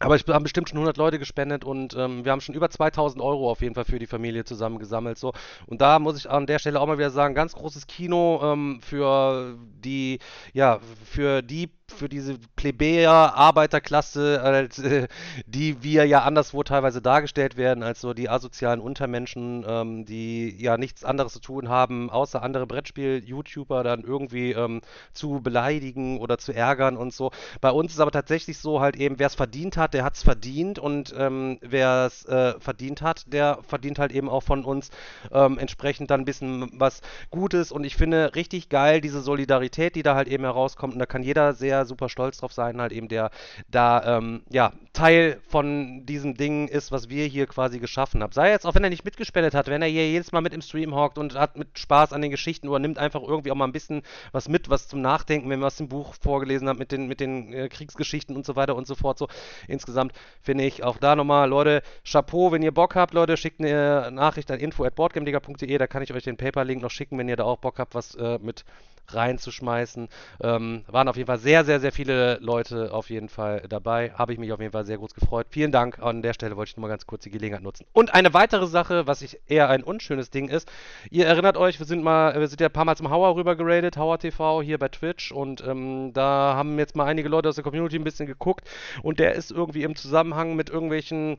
Aber 0.04 0.16
ich 0.16 0.24
haben 0.28 0.42
bestimmt 0.42 0.68
schon 0.68 0.76
100 0.76 0.98
Leute 0.98 1.18
gespendet 1.18 1.64
und 1.64 1.96
ähm, 1.96 2.26
wir 2.26 2.32
haben 2.32 2.42
schon 2.42 2.54
über 2.54 2.68
2000 2.68 3.22
Euro 3.22 3.50
auf 3.50 3.62
jeden 3.62 3.74
Fall 3.74 3.86
für 3.86 3.98
die 3.98 4.06
Familie 4.06 4.44
zusammengesammelt. 4.44 5.16
So. 5.16 5.32
Und 5.66 5.80
da 5.80 5.98
muss 5.98 6.18
ich 6.18 6.28
an 6.28 6.44
der 6.44 6.58
Stelle 6.58 6.78
auch 6.78 6.86
mal 6.86 6.98
wieder 6.98 7.10
sagen, 7.10 7.34
ganz 7.34 7.54
großes 7.54 7.86
Kino 7.86 8.38
ähm, 8.42 8.80
für 8.82 9.56
die, 9.82 10.18
ja, 10.52 10.78
für 11.06 11.40
die 11.40 11.70
für 11.92 12.08
diese 12.08 12.38
Plebejer, 12.56 13.10
Arbeiterklasse, 13.10 14.68
äh, 14.78 15.08
die 15.46 15.82
wir 15.82 16.06
ja 16.06 16.22
anderswo 16.22 16.62
teilweise 16.62 17.02
dargestellt 17.02 17.56
werden, 17.56 17.82
als 17.82 18.00
so 18.00 18.14
die 18.14 18.28
asozialen 18.28 18.80
Untermenschen, 18.80 19.64
ähm, 19.66 20.04
die 20.04 20.56
ja 20.62 20.76
nichts 20.78 21.04
anderes 21.04 21.34
zu 21.34 21.40
tun 21.40 21.68
haben, 21.68 22.10
außer 22.10 22.42
andere 22.42 22.66
Brettspiel-YouTuber 22.66 23.82
dann 23.82 24.02
irgendwie 24.02 24.52
ähm, 24.52 24.80
zu 25.12 25.40
beleidigen 25.42 26.18
oder 26.20 26.38
zu 26.38 26.52
ärgern 26.52 26.96
und 26.96 27.12
so. 27.12 27.30
Bei 27.60 27.70
uns 27.70 27.92
ist 27.92 28.00
aber 28.00 28.10
tatsächlich 28.10 28.58
so 28.58 28.80
halt 28.80 28.96
eben, 28.96 29.18
wer 29.18 29.26
es 29.26 29.34
verdient 29.34 29.76
hat, 29.76 29.94
der 29.94 30.04
hat 30.04 30.16
es 30.16 30.22
verdient 30.22 30.78
und 30.78 31.14
ähm, 31.16 31.58
wer 31.60 32.06
es 32.06 32.24
äh, 32.24 32.58
verdient 32.60 33.02
hat, 33.02 33.32
der 33.32 33.58
verdient 33.62 33.98
halt 33.98 34.12
eben 34.12 34.28
auch 34.28 34.42
von 34.42 34.64
uns 34.64 34.90
ähm, 35.32 35.58
entsprechend 35.58 36.10
dann 36.10 36.22
ein 36.22 36.24
bisschen 36.24 36.70
was 36.72 37.02
Gutes 37.30 37.72
und 37.72 37.84
ich 37.84 37.96
finde 37.96 38.34
richtig 38.34 38.68
geil 38.68 39.00
diese 39.00 39.20
Solidarität, 39.20 39.96
die 39.96 40.02
da 40.02 40.14
halt 40.14 40.28
eben 40.28 40.44
herauskommt 40.44 40.94
und 40.94 40.98
da 40.98 41.06
kann 41.06 41.22
jeder 41.22 41.52
sehr 41.52 41.73
super 41.82 42.08
stolz 42.08 42.38
drauf 42.38 42.52
sein, 42.52 42.80
halt 42.80 42.92
eben 42.92 43.08
der 43.08 43.30
da 43.68 44.18
ähm, 44.18 44.42
ja 44.50 44.72
Teil 44.92 45.40
von 45.48 46.06
diesem 46.06 46.34
Ding 46.36 46.68
ist, 46.68 46.92
was 46.92 47.08
wir 47.08 47.26
hier 47.26 47.46
quasi 47.46 47.80
geschaffen 47.80 48.22
haben. 48.22 48.32
Sei 48.32 48.50
jetzt 48.50 48.66
auch, 48.66 48.74
wenn 48.74 48.84
er 48.84 48.90
nicht 48.90 49.04
mitgespendet 49.04 49.54
hat, 49.54 49.66
wenn 49.66 49.82
er 49.82 49.88
hier 49.88 50.08
jedes 50.08 50.32
Mal 50.32 50.40
mit 50.40 50.54
im 50.54 50.62
Stream 50.62 50.94
hockt 50.94 51.18
und 51.18 51.34
hat 51.34 51.56
mit 51.56 51.78
Spaß 51.78 52.12
an 52.12 52.22
den 52.22 52.30
Geschichten 52.30 52.68
oder 52.68 52.78
nimmt 52.78 52.98
einfach 52.98 53.22
irgendwie 53.22 53.50
auch 53.50 53.56
mal 53.56 53.66
ein 53.66 53.72
bisschen 53.72 54.02
was 54.32 54.48
mit, 54.48 54.70
was 54.70 54.88
zum 54.88 55.00
Nachdenken, 55.00 55.50
wenn 55.50 55.58
man 55.58 55.66
aus 55.66 55.76
dem 55.76 55.88
Buch 55.88 56.14
vorgelesen 56.20 56.68
hat 56.68 56.78
mit 56.78 56.92
den 56.92 57.08
mit 57.08 57.20
den 57.20 57.52
äh, 57.52 57.68
Kriegsgeschichten 57.68 58.36
und 58.36 58.46
so 58.46 58.56
weiter 58.56 58.76
und 58.76 58.86
so 58.86 58.94
fort. 58.94 59.18
So 59.18 59.28
insgesamt 59.66 60.12
finde 60.40 60.64
ich 60.64 60.84
auch 60.84 60.98
da 60.98 61.16
nochmal, 61.16 61.48
Leute, 61.48 61.82
Chapeau, 62.04 62.52
wenn 62.52 62.62
ihr 62.62 62.72
Bock 62.72 62.94
habt, 62.94 63.14
Leute, 63.14 63.36
schickt 63.36 63.60
eine 63.60 64.10
Nachricht 64.12 64.50
an 64.50 64.60
info@boardgameliga.de, 64.60 65.78
da 65.78 65.86
kann 65.86 66.02
ich 66.02 66.12
euch 66.12 66.24
den 66.24 66.36
Paper-Link 66.36 66.82
noch 66.82 66.90
schicken, 66.90 67.18
wenn 67.18 67.28
ihr 67.28 67.36
da 67.36 67.44
auch 67.44 67.58
Bock 67.58 67.78
habt, 67.78 67.94
was 67.94 68.14
äh, 68.14 68.38
mit 68.40 68.64
reinzuschmeißen. 69.08 70.08
Ähm, 70.42 70.84
waren 70.86 71.08
auf 71.08 71.16
jeden 71.16 71.26
Fall 71.26 71.38
sehr, 71.38 71.63
sehr, 71.64 71.80
sehr 71.80 71.92
viele 71.92 72.38
Leute 72.40 72.92
auf 72.92 73.10
jeden 73.10 73.28
Fall 73.28 73.64
dabei. 73.68 74.12
Habe 74.12 74.32
ich 74.32 74.38
mich 74.38 74.52
auf 74.52 74.60
jeden 74.60 74.72
Fall 74.72 74.84
sehr 74.84 74.98
groß 74.98 75.14
gefreut. 75.14 75.46
Vielen 75.50 75.72
Dank. 75.72 75.98
An 76.00 76.22
der 76.22 76.32
Stelle 76.32 76.56
wollte 76.56 76.70
ich 76.70 76.76
nur 76.76 76.82
mal 76.82 76.88
ganz 76.88 77.06
kurz 77.06 77.24
die 77.24 77.30
Gelegenheit 77.30 77.62
nutzen. 77.62 77.86
Und 77.92 78.14
eine 78.14 78.34
weitere 78.34 78.66
Sache, 78.66 79.06
was 79.06 79.22
ich 79.22 79.40
eher 79.46 79.68
ein 79.68 79.82
unschönes 79.82 80.30
Ding 80.30 80.48
ist. 80.48 80.70
Ihr 81.10 81.26
erinnert 81.26 81.56
euch, 81.56 81.78
wir 81.78 81.86
sind 81.86 82.02
mal, 82.02 82.38
wir 82.38 82.48
sind 82.48 82.60
ja 82.60 82.68
ein 82.68 82.72
paar 82.72 82.84
Mal 82.84 82.96
zum 82.96 83.10
Hauer 83.10 83.34
rüber 83.34 83.56
geradet, 83.56 83.96
Hauer 83.96 84.18
TV 84.18 84.62
hier 84.62 84.78
bei 84.78 84.88
Twitch 84.88 85.32
und 85.32 85.62
ähm, 85.66 86.12
da 86.12 86.54
haben 86.56 86.78
jetzt 86.78 86.96
mal 86.96 87.06
einige 87.06 87.28
Leute 87.28 87.48
aus 87.48 87.54
der 87.56 87.64
Community 87.64 87.96
ein 87.96 88.04
bisschen 88.04 88.26
geguckt 88.26 88.68
und 89.02 89.18
der 89.18 89.34
ist 89.34 89.50
irgendwie 89.50 89.82
im 89.82 89.96
Zusammenhang 89.96 90.56
mit 90.56 90.70
irgendwelchen 90.70 91.38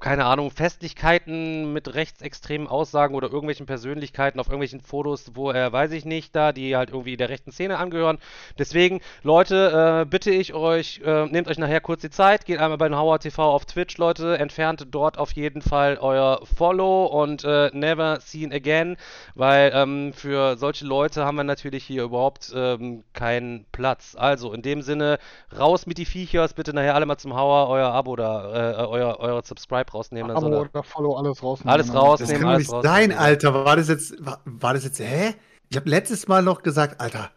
keine 0.00 0.24
Ahnung, 0.24 0.50
Festlichkeiten 0.50 1.72
mit 1.72 1.94
rechtsextremen 1.94 2.66
Aussagen 2.66 3.14
oder 3.14 3.28
irgendwelchen 3.28 3.66
Persönlichkeiten 3.66 4.40
auf 4.40 4.46
irgendwelchen 4.46 4.80
Fotos, 4.80 5.32
wo 5.34 5.50
er, 5.50 5.72
weiß 5.72 5.92
ich 5.92 6.06
nicht, 6.06 6.34
da, 6.34 6.52
die 6.52 6.74
halt 6.74 6.90
irgendwie 6.90 7.16
der 7.18 7.28
rechten 7.28 7.52
Szene 7.52 7.78
angehören. 7.78 8.18
Deswegen, 8.58 9.00
Leute, 9.22 10.00
äh, 10.02 10.08
bitte 10.08 10.30
ich 10.30 10.54
euch, 10.54 11.02
äh, 11.04 11.26
nehmt 11.26 11.48
euch 11.48 11.58
nachher 11.58 11.82
kurz 11.82 12.00
die 12.00 12.10
Zeit, 12.10 12.46
geht 12.46 12.58
einmal 12.58 12.78
bei 12.78 12.90
Hauer 12.90 13.20
TV 13.20 13.42
auf 13.42 13.66
Twitch, 13.66 13.98
Leute, 13.98 14.38
entfernt 14.38 14.86
dort 14.90 15.18
auf 15.18 15.32
jeden 15.32 15.60
Fall 15.60 15.98
euer 16.00 16.40
Follow 16.56 17.04
und 17.04 17.44
äh, 17.44 17.70
never 17.74 18.20
seen 18.20 18.52
again, 18.52 18.96
weil 19.34 19.70
ähm, 19.74 20.12
für 20.14 20.56
solche 20.56 20.86
Leute 20.86 21.26
haben 21.26 21.36
wir 21.36 21.44
natürlich 21.44 21.84
hier 21.84 22.04
überhaupt 22.04 22.52
ähm, 22.54 23.04
keinen 23.12 23.66
Platz. 23.70 24.16
Also, 24.18 24.52
in 24.54 24.62
dem 24.62 24.80
Sinne, 24.80 25.18
raus 25.56 25.86
mit 25.86 25.98
die 25.98 26.06
Viechers, 26.06 26.54
bitte 26.54 26.72
nachher 26.72 26.94
alle 26.94 27.04
mal 27.04 27.18
zum 27.18 27.36
Hauer, 27.36 27.68
euer 27.68 27.92
Abo 27.92 28.16
da, 28.16 28.72
äh, 28.72 28.86
euer, 28.86 29.20
euer 29.20 29.42
Subscribe 29.50 29.90
rausnehmen. 29.92 30.30
Abo 30.30 30.46
oder 30.60 30.82
Follow, 30.82 31.16
alles 31.16 31.42
rausnehmen. 31.42 31.72
Alles 31.72 31.88
genau. 31.88 32.00
rausnehmen, 32.06 32.32
Das 32.32 32.40
kann 32.40 32.48
alles 32.48 32.58
nicht 32.68 32.72
rausnehmen. 32.72 33.10
sein, 33.10 33.18
Alter. 33.18 33.52
War 33.54 33.76
das 33.76 33.88
jetzt, 33.88 34.14
war, 34.24 34.40
war 34.44 34.74
das 34.74 34.84
jetzt, 34.84 34.98
hä? 35.00 35.34
Ich 35.68 35.76
habe 35.76 35.88
letztes 35.90 36.26
Mal 36.28 36.42
noch 36.42 36.62
gesagt, 36.62 37.00
Alter, 37.00 37.30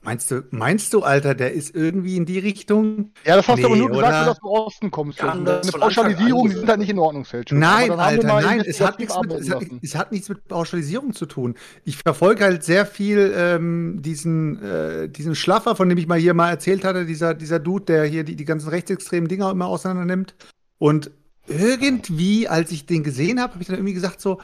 meinst 0.00 0.30
du, 0.30 0.42
meinst 0.50 0.92
du, 0.94 1.02
Alter, 1.02 1.34
der 1.34 1.52
ist 1.52 1.74
irgendwie 1.74 2.16
in 2.16 2.24
die 2.24 2.38
Richtung? 2.38 3.10
Ja, 3.24 3.34
das 3.36 3.48
hast 3.48 3.56
Nee, 3.56 3.62
du 3.62 3.68
aber 3.68 3.76
nur 3.76 3.88
gesagt, 3.90 4.06
oder? 4.08 4.16
weil 4.16 4.24
du 4.24 4.30
aus 4.30 4.38
dem 4.38 4.46
Osten 4.48 4.90
kommst. 4.92 5.18
Ja, 5.18 5.32
Eine 5.32 5.60
Pauschalisierung, 5.72 6.48
die 6.48 6.54
sind 6.54 6.68
halt 6.68 6.78
nicht 6.78 6.90
in 6.90 6.98
Ordnung, 7.00 7.24
Selchuk. 7.24 7.58
Nein, 7.58 7.90
Alter, 7.90 8.26
nein, 8.28 8.60
es 8.64 8.80
hat, 8.80 8.98
mit, 9.00 9.10
es, 9.10 9.50
hat, 9.50 9.64
es 9.82 9.94
hat 9.96 10.12
nichts 10.12 10.28
mit 10.28 10.46
Pauschalisierung 10.46 11.12
zu 11.14 11.26
tun. 11.26 11.56
Ich 11.84 11.96
verfolge 11.98 12.44
halt 12.44 12.62
sehr 12.64 12.86
viel 12.86 13.34
ähm, 13.36 14.00
diesen, 14.00 14.62
äh, 14.62 15.08
diesen 15.08 15.34
Schlaffer, 15.34 15.74
von 15.74 15.88
dem 15.88 15.98
ich 15.98 16.06
mal 16.06 16.18
hier 16.18 16.32
mal 16.34 16.50
erzählt 16.50 16.84
hatte, 16.84 17.04
dieser, 17.04 17.34
dieser 17.34 17.58
Dude, 17.58 17.84
der 17.86 18.04
hier 18.04 18.22
die, 18.24 18.36
die 18.36 18.44
ganzen 18.44 18.68
rechtsextremen 18.68 19.28
Dinger 19.28 19.50
immer 19.50 19.66
auseinander 19.66 20.04
nimmt. 20.04 20.34
Und 20.78 21.10
irgendwie, 21.48 22.48
als 22.48 22.70
ich 22.70 22.86
den 22.86 23.02
gesehen 23.02 23.40
habe, 23.40 23.54
habe 23.54 23.62
ich 23.62 23.68
dann 23.68 23.76
irgendwie 23.76 23.94
gesagt 23.94 24.20
so, 24.20 24.40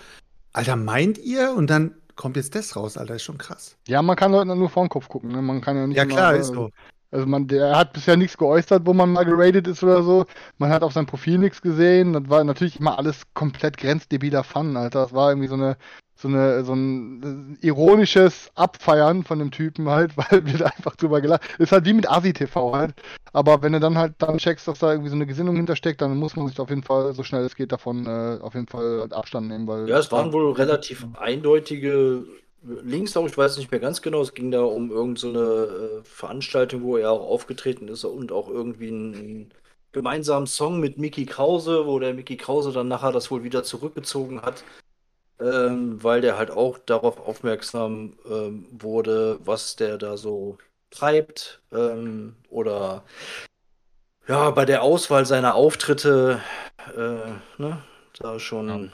Alter, 0.53 0.77
meint 0.77 1.19
ihr? 1.19 1.55
Und 1.55 1.69
dann 1.69 1.95
kommt 2.17 2.37
jetzt 2.37 2.55
das 2.55 2.77
raus, 2.77 2.97
Alter, 2.97 3.17
ist 3.17 3.25
schon 3.25 3.39
krass. 3.39 3.77
Ja, 3.89 4.03
man 4.03 4.17
kann 4.17 4.33
Leuten 4.33 4.57
nur 4.57 4.71
vor 4.71 4.85
den 4.85 4.89
Kopf 4.89 5.09
gucken. 5.09 5.33
Ne? 5.33 5.43
Man 5.43 5.61
kann 5.61 5.77
ja 5.77 5.87
nicht 5.87 5.97
Ja 5.97 6.05
klar, 6.05 6.35
ist 6.35 6.49
so. 6.49 6.71
Also 7.11 7.27
man, 7.27 7.47
der 7.47 7.77
hat 7.77 7.93
bisher 7.93 8.17
nichts 8.17 8.37
geäußert, 8.37 8.87
wo 8.87 8.93
man 8.93 9.13
mal 9.13 9.25
geradet 9.25 9.69
ist 9.69 9.85
oder 9.85 10.03
so. 10.03 10.27
Man 10.59 10.71
hat 10.71 10.83
auf 10.83 10.93
seinem 10.93 11.07
Profil 11.07 11.39
nichts 11.39 11.63
gesehen. 11.63 12.13
Das 12.13 12.29
war 12.29 12.43
natürlich 12.43 12.81
immer 12.81 12.99
alles 12.99 13.23
komplett 13.35 13.77
grenzdebiler 13.77 14.43
Fun, 14.43 14.77
Alter. 14.77 15.03
Das 15.03 15.13
war 15.13 15.31
irgendwie 15.31 15.47
so 15.47 15.55
eine, 15.55 15.77
so 16.25 16.29
eine, 16.29 16.65
so 16.65 16.73
ein 16.73 17.59
ironisches 17.61 18.51
Abfeiern 18.55 19.25
von 19.25 19.39
dem 19.39 19.51
Typen 19.51 19.91
halt, 19.91 20.17
weil 20.17 20.47
wir 20.47 20.59
da 20.59 20.67
einfach 20.67 20.97
drüber 20.97 21.21
gelacht. 21.21 21.43
Ist 21.59 21.73
halt 21.73 21.85
wie 21.85 21.93
mit 21.93 22.11
Asi-TV 22.11 22.75
halt. 22.75 22.95
Aber 23.35 23.63
wenn 23.63 23.73
du 23.73 23.81
dann 23.81 23.99
halt 23.99 24.15
dann 24.19 24.39
checkst, 24.39 24.67
dass 24.67 24.79
da 24.79 24.93
irgendwie 24.93 25.11
so 25.11 25.17
eine 25.17 25.27
Gesinnung 25.27 25.57
hintersteckt, 25.57 26.01
dann 26.01 26.17
muss 26.17 26.35
man 26.35 26.49
sich 26.49 26.59
auf 26.59 26.71
jeden 26.71 26.83
Fall, 26.83 27.13
so 27.13 27.23
schnell 27.23 27.45
es 27.45 27.57
geht, 27.57 27.73
davon 27.73 28.07
äh, 28.07 28.39
auf 28.41 28.55
jeden 28.55 28.69
Fall 28.69 29.07
Abstand 29.13 29.49
nehmen, 29.49 29.67
weil. 29.67 29.89
Ja, 29.89 29.99
es 29.99 30.11
waren 30.11 30.33
wohl 30.33 30.53
relativ 30.53 31.07
eindeutige 31.19 32.25
Links 32.63 33.15
auch, 33.17 33.27
ich 33.27 33.37
weiß 33.37 33.59
nicht 33.59 33.71
mehr 33.71 33.81
ganz 33.81 34.01
genau. 34.01 34.23
Es 34.23 34.33
ging 34.33 34.51
da 34.51 34.63
um 34.63 34.91
irgendeine 34.91 35.19
so 35.19 35.29
eine, 35.29 35.99
äh, 35.99 36.05
Veranstaltung, 36.05 36.83
wo 36.83 36.97
er 36.97 37.11
auch 37.11 37.29
aufgetreten 37.29 37.89
ist 37.89 38.05
und 38.05 38.33
auch 38.33 38.49
irgendwie 38.49 38.89
einen 38.89 39.53
gemeinsamen 39.93 40.47
Song 40.47 40.81
mit 40.81 40.97
Mickey 40.97 41.27
Krause, 41.27 41.87
wo 41.87 41.99
der 41.99 42.15
Mickey 42.15 42.39
Krause 42.39 42.73
dann 42.73 42.89
nachher 42.89 43.13
das 43.13 43.31
wohl 43.31 43.45
wieder 43.45 43.63
zurückgezogen 43.63 44.41
hat, 44.41 44.65
ähm, 45.41 46.03
weil 46.03 46.21
der 46.21 46.39
halt 46.39 46.51
auch 46.51 46.79
darauf 46.79 47.19
aufmerksam 47.21 48.15
ähm, 48.29 48.67
wurde, 48.71 49.39
was 49.45 49.77
der 49.77 49.99
da 49.99 50.17
so 50.17 50.59
treibt 50.91 51.63
ähm, 51.73 52.37
oder 52.49 53.03
ja, 54.27 54.51
bei 54.51 54.65
der 54.65 54.83
Auswahl 54.83 55.27
seiner 55.27 55.55
Auftritte, 55.55 56.41
äh, 56.97 57.61
ne, 57.61 57.83
da 58.19 58.39
schon 58.39 58.93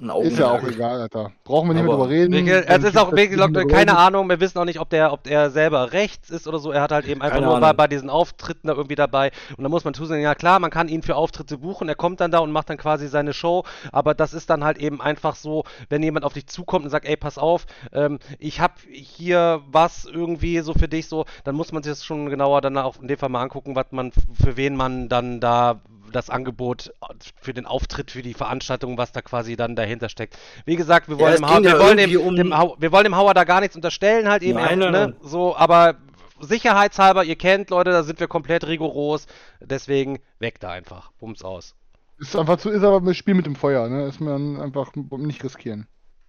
ein 0.00 0.10
Ist 0.22 0.38
ja 0.38 0.46
auch 0.46 0.54
Augenmerk. 0.54 0.74
egal, 0.74 1.00
Alter. 1.02 1.32
Brauchen 1.44 1.68
wir 1.68 1.74
nicht 1.74 1.82
mehr 1.84 1.92
drüber 1.92 2.08
reden. 2.08 2.32
Es 2.48 2.84
ist 2.84 2.96
auch 2.96 3.12
wirklich, 3.12 3.38
Leute, 3.38 3.66
keine 3.66 3.96
Ahnung, 3.98 4.28
wir 4.28 4.40
wissen 4.40 4.58
auch 4.58 4.64
nicht, 4.64 4.80
ob 4.80 4.88
der, 4.90 5.12
ob 5.12 5.26
er 5.26 5.50
selber 5.50 5.92
rechts 5.92 6.30
ist 6.30 6.48
oder 6.48 6.58
so. 6.58 6.72
Er 6.72 6.82
hat 6.82 6.92
halt 6.92 7.06
eben 7.06 7.20
einfach 7.22 7.36
Keine 7.36 7.46
nur 7.46 7.60
bei, 7.60 7.72
bei 7.72 7.86
diesen 7.86 8.08
Auftritten 8.08 8.68
da 8.68 8.74
irgendwie 8.74 8.94
dabei. 8.94 9.30
Und 9.56 9.62
da 9.62 9.68
muss 9.68 9.84
man 9.84 9.94
zusehen, 9.94 10.22
ja 10.22 10.34
klar, 10.34 10.58
man 10.58 10.70
kann 10.70 10.88
ihn 10.88 11.02
für 11.02 11.16
Auftritte 11.16 11.58
buchen, 11.58 11.88
er 11.88 11.94
kommt 11.94 12.20
dann 12.20 12.30
da 12.30 12.38
und 12.38 12.52
macht 12.52 12.70
dann 12.70 12.78
quasi 12.78 13.08
seine 13.08 13.32
Show. 13.34 13.64
Aber 13.92 14.14
das 14.14 14.32
ist 14.32 14.48
dann 14.50 14.64
halt 14.64 14.78
eben 14.78 15.00
einfach 15.00 15.34
so, 15.34 15.64
wenn 15.88 16.02
jemand 16.02 16.24
auf 16.24 16.32
dich 16.32 16.46
zukommt 16.46 16.84
und 16.84 16.90
sagt, 16.90 17.06
ey, 17.06 17.16
pass 17.16 17.38
auf, 17.38 17.66
ähm, 17.92 18.18
ich 18.38 18.60
habe 18.60 18.74
hier 18.90 19.60
was 19.70 20.06
irgendwie 20.06 20.60
so 20.60 20.72
für 20.72 20.88
dich 20.88 21.08
so, 21.08 21.26
dann 21.44 21.54
muss 21.54 21.72
man 21.72 21.82
sich 21.82 21.92
das 21.92 22.04
schon 22.04 22.30
genauer 22.30 22.60
dann 22.60 22.76
auch 22.78 23.00
in 23.00 23.08
dem 23.08 23.18
Fall 23.18 23.28
mal 23.28 23.42
angucken, 23.42 23.76
was 23.76 23.86
man, 23.90 24.12
für 24.12 24.56
wen 24.56 24.76
man 24.76 25.08
dann 25.08 25.40
da 25.40 25.80
das 26.10 26.30
Angebot 26.30 26.92
für 27.40 27.52
den 27.54 27.66
Auftritt, 27.66 28.10
für 28.10 28.22
die 28.22 28.34
Veranstaltung, 28.34 28.98
was 28.98 29.12
da 29.12 29.22
quasi 29.22 29.56
dann 29.56 29.76
dahinter 29.76 30.08
steckt. 30.08 30.36
Wie 30.64 30.76
gesagt, 30.76 31.08
wir 31.08 31.16
Ja, 31.16 31.22
wollen, 31.22 31.32
es 31.34 31.40
dem, 31.40 31.48
Hau- 31.48 31.62
wir 31.62 31.70
ja 31.70 31.78
wollen, 31.78 31.96
dem, 31.96 32.20
um- 32.20 32.36
dem, 32.36 32.50
wir 32.50 32.92
wollen 32.92 33.04
dem 33.04 33.16
Hauer 33.16 33.34
da 33.34 33.44
gar 33.44 33.60
nichts 33.60 33.76
unterstellen, 33.76 34.28
halt 34.28 34.42
eben, 34.42 34.58
Nein, 34.58 34.80
er, 34.80 34.90
nein, 34.90 34.92
ne? 34.92 35.08
nein. 35.08 35.16
so, 35.22 35.56
aber 35.56 35.96
sicherheitshalber, 36.40 37.24
ihr 37.24 37.36
kennt, 37.36 37.70
Leute, 37.70 37.90
da 37.90 38.02
sind 38.02 38.18
wir 38.20 38.28
komplett 38.28 38.66
rigoros, 38.66 39.26
deswegen 39.60 40.18
weg 40.38 40.58
da 40.60 40.70
einfach, 40.70 41.10
bums 41.20 41.42
aus. 41.42 41.74
Ist 42.18 42.36
einfach 42.36 42.58
zu, 42.58 42.70
ist 42.70 42.82
aber 42.82 42.98
ein 43.08 43.14
Spiel 43.14 43.34
mit 43.34 43.46
dem 43.46 43.56
Feuer, 43.56 43.88
ne? 43.88 44.06
Ist 44.06 44.20
man 44.20 44.60
einfach 44.60 44.92
nicht 44.94 45.42
riskieren. 45.44 45.86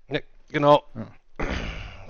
Ne, 0.07 0.21
genau. 0.49 0.83
Ja. 0.95 1.07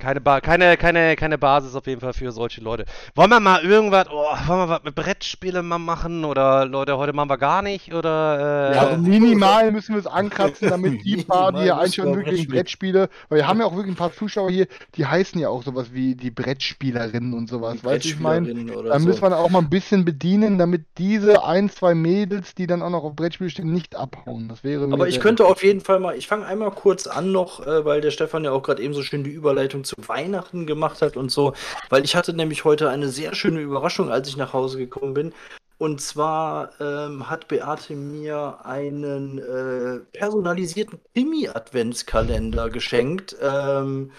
Keine, 0.02 0.20
ba 0.20 0.42
keine, 0.42 0.78
keine, 0.78 1.16
keine 1.16 1.38
Basis 1.38 1.76
auf 1.76 1.86
jeden 1.86 2.02
Fall 2.02 2.14
für 2.14 2.32
solche 2.32 2.60
Leute. 2.60 2.86
Wollen 3.14 3.30
wir 3.30 3.40
mal 3.40 3.64
irgendwas, 3.64 4.08
oh, 4.10 4.26
wollen 4.48 4.60
wir 4.62 4.70
was 4.70 4.84
mit 4.84 4.96
Brettspiele 4.96 5.62
mal 5.62 5.78
machen? 5.78 6.26
Oder 6.26 6.66
Leute, 6.66 6.98
heute 6.98 7.14
machen 7.14 7.30
wir 7.30 7.38
gar 7.38 7.62
nicht? 7.62 7.94
Oder 7.94 8.72
äh, 8.72 8.76
Ja, 8.76 8.88
also 8.88 8.98
minimal 9.04 9.72
müssen 9.72 9.94
wir 9.94 10.00
es 10.00 10.08
ankratzen, 10.08 10.70
damit 10.70 11.06
die 11.06 11.18
paar, 11.18 11.52
die 11.52 11.72
hier 11.72 12.06
wir 12.06 12.16
wirklich 12.16 12.48
Brettspiele, 12.48 13.10
weil 13.30 13.38
wir 13.38 13.48
haben 13.48 13.60
ja 13.60 13.68
auch 13.68 13.76
wirklich 13.76 13.94
ein 13.94 13.98
paar 13.98 14.12
Zuschauer 14.12 14.50
hier, 14.50 14.66
die 14.96 15.06
heißen 15.06 15.40
ja 15.40 15.50
auch 15.50 15.62
sowas 15.62 15.94
wie 15.94 16.16
die 16.16 16.32
Brettspielerinnen 16.32 17.36
und 17.36 17.48
sowas, 17.48 17.84
weißt 17.84 18.04
du, 18.04 18.10
ich 18.10 18.20
meine? 18.20 18.52
Da 18.66 19.00
so. 19.00 19.06
müssen 19.06 19.22
wir 19.22 19.38
auch 19.38 19.52
mal 19.52 19.60
ein 19.60 19.70
bisschen 19.70 20.04
bedienen, 20.04 20.58
damit 20.58 20.86
diese 20.98 21.44
ein, 21.44 21.70
zwei 21.70 21.94
Mädels, 21.94 22.56
die 22.56 22.66
dann 22.66 22.82
auch 22.82 22.90
noch 22.90 23.04
auf 23.04 23.16
Brettspiele 23.16 23.52
stehen, 23.52 23.72
nicht 23.72 23.96
abhauen. 23.96 24.48
Das 24.50 24.64
wäre 24.64 24.92
Aber 24.92 25.08
ich 25.08 25.20
könnte 25.20 25.46
auf 25.46 25.64
jeden 25.64 25.82
Fall 25.82 26.00
mal, 26.00 26.16
ich 26.16 26.28
fange 26.28 26.48
einmal 26.48 26.72
kurz 26.72 27.06
an 27.06 27.32
noch, 27.32 27.64
äh, 27.68 27.86
weil 27.86 28.02
der 28.02 28.10
Stefan 28.10 28.44
ja 28.44 28.52
auch 28.52 28.64
gerade 28.64 28.82
eben 28.82 28.96
so 28.96 29.04
schön 29.04 29.24
die 29.24 29.30
Überleitung 29.30 29.84
zu 29.84 29.91
Weihnachten 29.98 30.66
gemacht 30.66 31.02
hat 31.02 31.18
und 31.18 31.32
so, 31.32 31.54
weil 31.90 32.04
ich 32.04 32.16
hatte 32.16 32.34
nämlich 32.34 32.66
heute 32.66 32.90
eine 32.90 33.10
sehr 33.10 33.36
schöne 33.36 33.62
Überraschung, 33.62 34.12
als 34.12 34.28
ich 34.28 34.38
nach 34.38 34.54
Hause 34.54 34.78
gekommen 34.78 35.14
bin. 35.14 35.34
Und 35.78 36.00
zwar 36.00 36.80
ähm, 36.80 37.28
hat 37.28 37.48
Beate 37.48 37.96
mir 37.96 38.60
einen 38.64 39.40
äh, 39.40 40.00
personalisierten 40.16 41.00
Krimi-Adventskalender 41.14 42.70
geschenkt. 42.70 43.36
Ähm, 43.42 44.12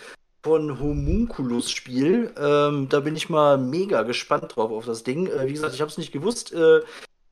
von 0.43 0.81
Homunculus 0.81 1.71
Spiel. 1.71 2.33
Ähm, 2.37 2.89
da 2.89 3.01
bin 3.01 3.15
ich 3.15 3.29
mal 3.29 3.59
mega 3.59 4.03
gespannt 4.03 4.57
drauf 4.57 4.73
auf 4.73 4.85
das 4.87 5.05
Ding. 5.05 5.27
Äh, 5.27 5.47
wie 5.47 5.53
gesagt, 5.53 5.75
ich 5.75 5.81
habe 5.81 5.91
es 5.91 5.99
nicht 5.99 6.13
gewusst. 6.13 6.53
Äh, 6.53 6.81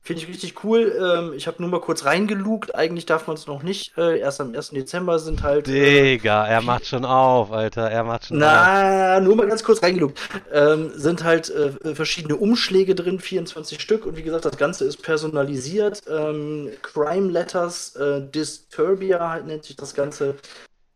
Finde 0.03 0.23
ich 0.23 0.27
richtig 0.27 0.63
cool. 0.63 0.97
Ähm, 0.99 1.33
ich 1.33 1.45
habe 1.45 1.61
nur 1.61 1.69
mal 1.69 1.79
kurz 1.79 2.05
reingelugt. 2.05 2.73
Eigentlich 2.73 3.05
darf 3.05 3.27
man 3.27 3.35
es 3.35 3.45
noch 3.45 3.61
nicht. 3.61 3.95
Äh, 3.97 4.19
erst 4.19 4.41
am 4.41 4.55
1. 4.55 4.71
Dezember 4.71 5.19
sind 5.19 5.43
halt. 5.43 5.67
Äh, 5.67 6.17
Digga, 6.17 6.47
er 6.47 6.61
macht 6.61 6.87
schon 6.87 7.05
auf, 7.05 7.51
Alter, 7.51 7.83
er 7.83 8.03
macht 8.03 8.25
schon 8.25 8.37
auf. 8.37 8.41
na, 8.41 9.19
nur 9.19 9.35
mal 9.35 9.47
ganz 9.47 9.63
kurz 9.63 9.83
reingelugt. 9.83 10.19
Ähm, 10.51 10.91
sind 10.95 11.23
halt 11.23 11.51
äh, 11.51 11.93
verschiedene 11.93 12.35
Umschläge 12.35 12.95
drin, 12.95 13.19
24 13.19 13.79
Stück. 13.79 14.07
Und 14.07 14.17
wie 14.17 14.23
gesagt, 14.23 14.45
das 14.45 14.57
Ganze 14.57 14.85
ist 14.85 15.03
personalisiert. 15.03 16.01
Ähm, 16.09 16.71
Crime 16.81 17.29
Letters 17.29 17.95
äh, 17.95 18.21
Disturbia 18.27 19.39
nennt 19.45 19.65
sich 19.65 19.75
das 19.75 19.93
Ganze. 19.93 20.35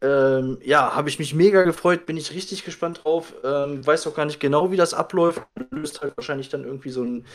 Ähm, 0.02 0.58
ja, 0.64 0.96
habe 0.96 1.10
ich 1.10 1.20
mich 1.20 1.34
mega 1.34 1.64
gefreut, 1.64 2.06
bin 2.08 2.18
ich 2.18 2.34
richtig 2.34 2.66
gespannt 2.66 3.02
drauf. 3.04 3.34
Ähm, 3.44 3.86
weiß 3.86 4.08
auch 4.08 4.16
gar 4.16 4.26
nicht 4.26 4.40
genau, 4.40 4.72
wie 4.72 4.78
das 4.78 4.96
abläuft. 4.96 5.44
Löst 5.70 6.02
halt 6.02 6.18
wahrscheinlich 6.18 6.50
dann 6.50 6.64
irgendwie 6.64 6.90
so 6.90 7.04
ein, 7.04 7.26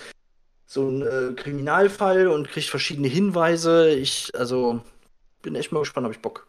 so 0.71 0.89
ein 0.89 1.03
äh, 1.03 1.33
Kriminalfall 1.35 2.29
und 2.29 2.49
kriegt 2.49 2.69
verschiedene 2.69 3.09
Hinweise. 3.09 3.91
Ich, 3.91 4.31
also, 4.37 4.81
bin 5.43 5.57
echt 5.57 5.73
mal 5.73 5.81
gespannt, 5.81 6.05
habe 6.05 6.15
ich 6.15 6.23
Bock. 6.23 6.47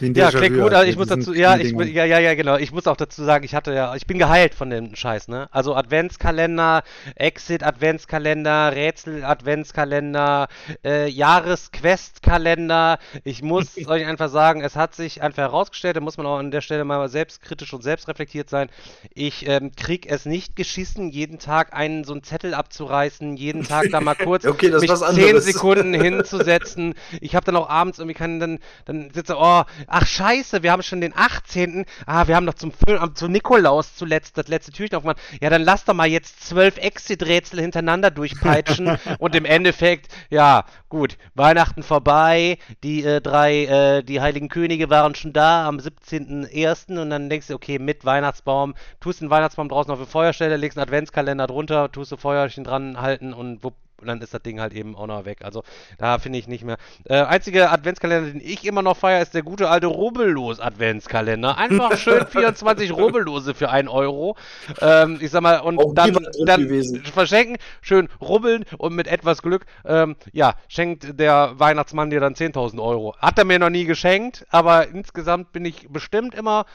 Ja, 0.00 0.30
klingt 0.30 0.58
gut, 0.58 0.72
also 0.72 0.88
ich 0.88 0.96
muss 0.96 1.08
dazu, 1.08 1.34
ja, 1.34 1.56
ich, 1.56 1.72
ja, 1.72 2.04
ja, 2.04 2.18
ja, 2.18 2.34
genau. 2.34 2.56
Ich 2.56 2.72
muss 2.72 2.86
auch 2.86 2.96
dazu 2.96 3.24
sagen, 3.24 3.44
ich 3.44 3.54
hatte 3.54 3.72
ja, 3.74 3.94
ich 3.94 4.06
bin 4.06 4.18
geheilt 4.18 4.54
von 4.54 4.70
dem 4.70 4.94
Scheiß, 4.94 5.28
ne? 5.28 5.48
Also 5.50 5.74
Adventskalender, 5.74 6.82
Exit-Adventskalender, 7.14 8.72
Rätsel-Adventskalender, 8.74 10.48
äh, 10.84 11.08
Jahresquest-Kalender. 11.08 12.98
Ich 13.24 13.42
muss 13.42 13.76
euch 13.86 14.06
einfach 14.06 14.28
sagen, 14.28 14.62
es 14.62 14.76
hat 14.76 14.94
sich 14.94 15.22
einfach 15.22 15.42
herausgestellt, 15.42 15.96
da 15.96 16.00
muss 16.00 16.16
man 16.16 16.26
auch 16.26 16.38
an 16.38 16.50
der 16.50 16.60
Stelle 16.60 16.84
mal 16.84 17.08
selbstkritisch 17.08 17.72
und 17.72 17.82
selbstreflektiert 17.82 18.48
sein. 18.48 18.68
Ich 19.14 19.48
ähm, 19.48 19.72
krieg 19.76 20.10
es 20.10 20.26
nicht 20.26 20.56
geschissen, 20.56 21.10
jeden 21.10 21.38
Tag 21.38 21.74
einen 21.74 22.04
so 22.04 22.12
einen 22.12 22.22
Zettel 22.22 22.54
abzureißen, 22.54 23.36
jeden 23.36 23.64
Tag 23.64 23.86
da 23.90 24.00
mal 24.00 24.14
kurz 24.14 24.44
Okay, 24.52 24.70
das 24.70 24.82
mich 24.82 24.92
zehn. 24.92 25.40
Sekunden 25.40 25.94
hinzusetzen. 26.02 26.94
Ich 27.20 27.34
habe 27.34 27.44
dann 27.44 27.56
auch 27.56 27.68
abends 27.68 27.98
irgendwie 27.98 28.14
kann 28.14 28.40
dann 28.40 28.58
dann 28.84 29.10
sitze, 29.12 29.36
oh, 29.38 29.62
ach 29.86 30.06
scheiße, 30.06 30.62
wir 30.62 30.72
haben 30.72 30.82
schon 30.82 31.00
den 31.00 31.16
18. 31.16 31.84
Ah, 32.06 32.26
wir 32.26 32.36
haben 32.36 32.44
noch 32.44 32.54
zum, 32.54 32.72
zum 33.14 33.32
Nikolaus 33.32 33.94
zuletzt 33.94 34.38
das 34.38 34.48
letzte 34.48 34.72
Türchen 34.72 34.96
aufgemacht. 34.96 35.20
Ja, 35.40 35.50
dann 35.50 35.62
lass 35.62 35.84
doch 35.84 35.94
mal 35.94 36.08
jetzt 36.08 36.46
zwölf 36.46 36.76
Exit-Rätsel 36.78 37.60
hintereinander 37.60 38.10
durchpeitschen 38.10 38.98
und 39.18 39.34
im 39.34 39.44
Endeffekt, 39.44 40.08
ja, 40.30 40.64
gut, 40.88 41.16
Weihnachten 41.34 41.82
vorbei, 41.82 42.58
die 42.82 43.04
äh, 43.04 43.20
drei, 43.20 43.64
äh, 43.64 44.02
die 44.02 44.20
Heiligen 44.20 44.48
Könige 44.48 44.90
waren 44.90 45.14
schon 45.14 45.32
da 45.32 45.66
am 45.66 45.78
17.01. 45.78 47.00
und 47.00 47.10
dann 47.10 47.30
denkst 47.30 47.48
du, 47.48 47.54
okay, 47.54 47.78
mit 47.78 48.04
Weihnachtsbaum, 48.04 48.74
tust 49.00 49.20
den 49.20 49.30
Weihnachtsbaum 49.30 49.68
draußen 49.68 49.92
auf 49.92 50.00
die 50.00 50.06
Feuerstelle, 50.06 50.56
legst 50.56 50.78
einen 50.78 50.84
Adventskalender 50.84 51.46
drunter, 51.46 51.90
tust 51.90 52.12
du 52.12 52.16
Feuerchen 52.16 52.64
dran 52.64 53.00
halten 53.00 53.32
und 53.32 53.64
wupp, 53.64 53.74
und 54.02 54.08
dann 54.08 54.20
ist 54.20 54.34
das 54.34 54.42
Ding 54.42 54.60
halt 54.60 54.74
eben 54.74 54.94
auch 54.94 55.06
noch 55.06 55.24
weg. 55.24 55.38
Also 55.42 55.62
da 55.98 56.18
finde 56.18 56.38
ich 56.38 56.48
nicht 56.48 56.64
mehr. 56.64 56.76
Äh, 57.04 57.22
einzige 57.22 57.70
Adventskalender, 57.70 58.32
den 58.32 58.40
ich 58.40 58.66
immer 58.66 58.82
noch 58.82 58.96
feiere, 58.96 59.22
ist 59.22 59.34
der 59.34 59.42
gute 59.42 59.70
alte 59.70 59.86
Rubbellos 59.86 60.60
Adventskalender. 60.60 61.56
Einfach 61.56 61.96
schön 61.96 62.26
24 62.26 62.92
Rubbellose 62.92 63.54
für 63.54 63.70
1 63.70 63.88
Euro. 63.88 64.36
Ähm, 64.80 65.18
ich 65.20 65.30
sag 65.30 65.42
mal, 65.42 65.60
und 65.60 65.78
auch 65.78 65.94
dann, 65.94 66.18
dann 66.44 66.84
verschenken, 67.14 67.56
schön 67.80 68.08
rubbeln 68.20 68.64
und 68.76 68.94
mit 68.94 69.06
etwas 69.06 69.42
Glück, 69.42 69.64
ähm, 69.84 70.16
ja, 70.32 70.54
schenkt 70.68 71.18
der 71.18 71.52
Weihnachtsmann 71.58 72.10
dir 72.10 72.20
dann 72.20 72.34
10.000 72.34 72.82
Euro. 72.82 73.16
Hat 73.18 73.38
er 73.38 73.44
mir 73.44 73.58
noch 73.58 73.70
nie 73.70 73.84
geschenkt, 73.84 74.46
aber 74.50 74.88
insgesamt 74.88 75.52
bin 75.52 75.64
ich 75.64 75.88
bestimmt 75.88 76.34
immer 76.34 76.66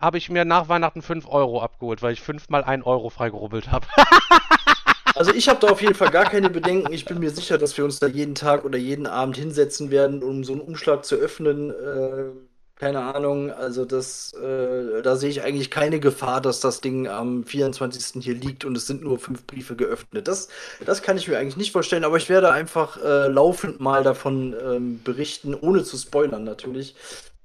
habe 0.00 0.18
ich 0.18 0.28
mir 0.28 0.44
nach 0.44 0.68
Weihnachten 0.68 1.00
5 1.00 1.26
Euro 1.28 1.62
abgeholt, 1.62 2.02
weil 2.02 2.12
ich 2.12 2.20
fünfmal 2.20 2.62
1 2.64 2.84
Euro 2.84 3.08
freigerubbelt 3.08 3.70
habe. 3.70 3.86
Also 5.14 5.32
ich 5.32 5.48
habe 5.48 5.60
da 5.60 5.68
auf 5.68 5.80
jeden 5.80 5.94
Fall 5.94 6.10
gar 6.10 6.24
keine 6.24 6.50
Bedenken. 6.50 6.92
Ich 6.92 7.04
bin 7.04 7.20
mir 7.20 7.30
sicher, 7.30 7.56
dass 7.56 7.76
wir 7.76 7.84
uns 7.84 8.00
da 8.00 8.06
jeden 8.08 8.34
Tag 8.34 8.64
oder 8.64 8.78
jeden 8.78 9.06
Abend 9.06 9.36
hinsetzen 9.36 9.90
werden, 9.90 10.22
um 10.22 10.42
so 10.42 10.52
einen 10.52 10.60
Umschlag 10.62 11.04
zu 11.04 11.14
öffnen. 11.16 11.70
Äh, 11.70 12.32
keine 12.76 13.00
Ahnung. 13.14 13.52
Also 13.52 13.84
das, 13.84 14.32
äh, 14.34 15.02
da 15.02 15.14
sehe 15.16 15.30
ich 15.30 15.42
eigentlich 15.42 15.70
keine 15.70 16.00
Gefahr, 16.00 16.40
dass 16.40 16.58
das 16.60 16.80
Ding 16.80 17.06
am 17.06 17.44
24. 17.44 18.22
hier 18.24 18.34
liegt 18.34 18.64
und 18.64 18.76
es 18.76 18.86
sind 18.88 19.02
nur 19.04 19.18
fünf 19.20 19.46
Briefe 19.46 19.76
geöffnet. 19.76 20.26
Das, 20.26 20.48
das 20.84 21.02
kann 21.02 21.16
ich 21.16 21.28
mir 21.28 21.38
eigentlich 21.38 21.56
nicht 21.56 21.70
vorstellen, 21.72 22.04
aber 22.04 22.16
ich 22.16 22.28
werde 22.28 22.50
einfach 22.50 23.00
äh, 23.02 23.28
laufend 23.28 23.78
mal 23.80 24.02
davon 24.02 24.56
ähm, 24.60 25.00
berichten, 25.04 25.54
ohne 25.54 25.84
zu 25.84 25.96
spoilern 25.96 26.42
natürlich. 26.42 26.96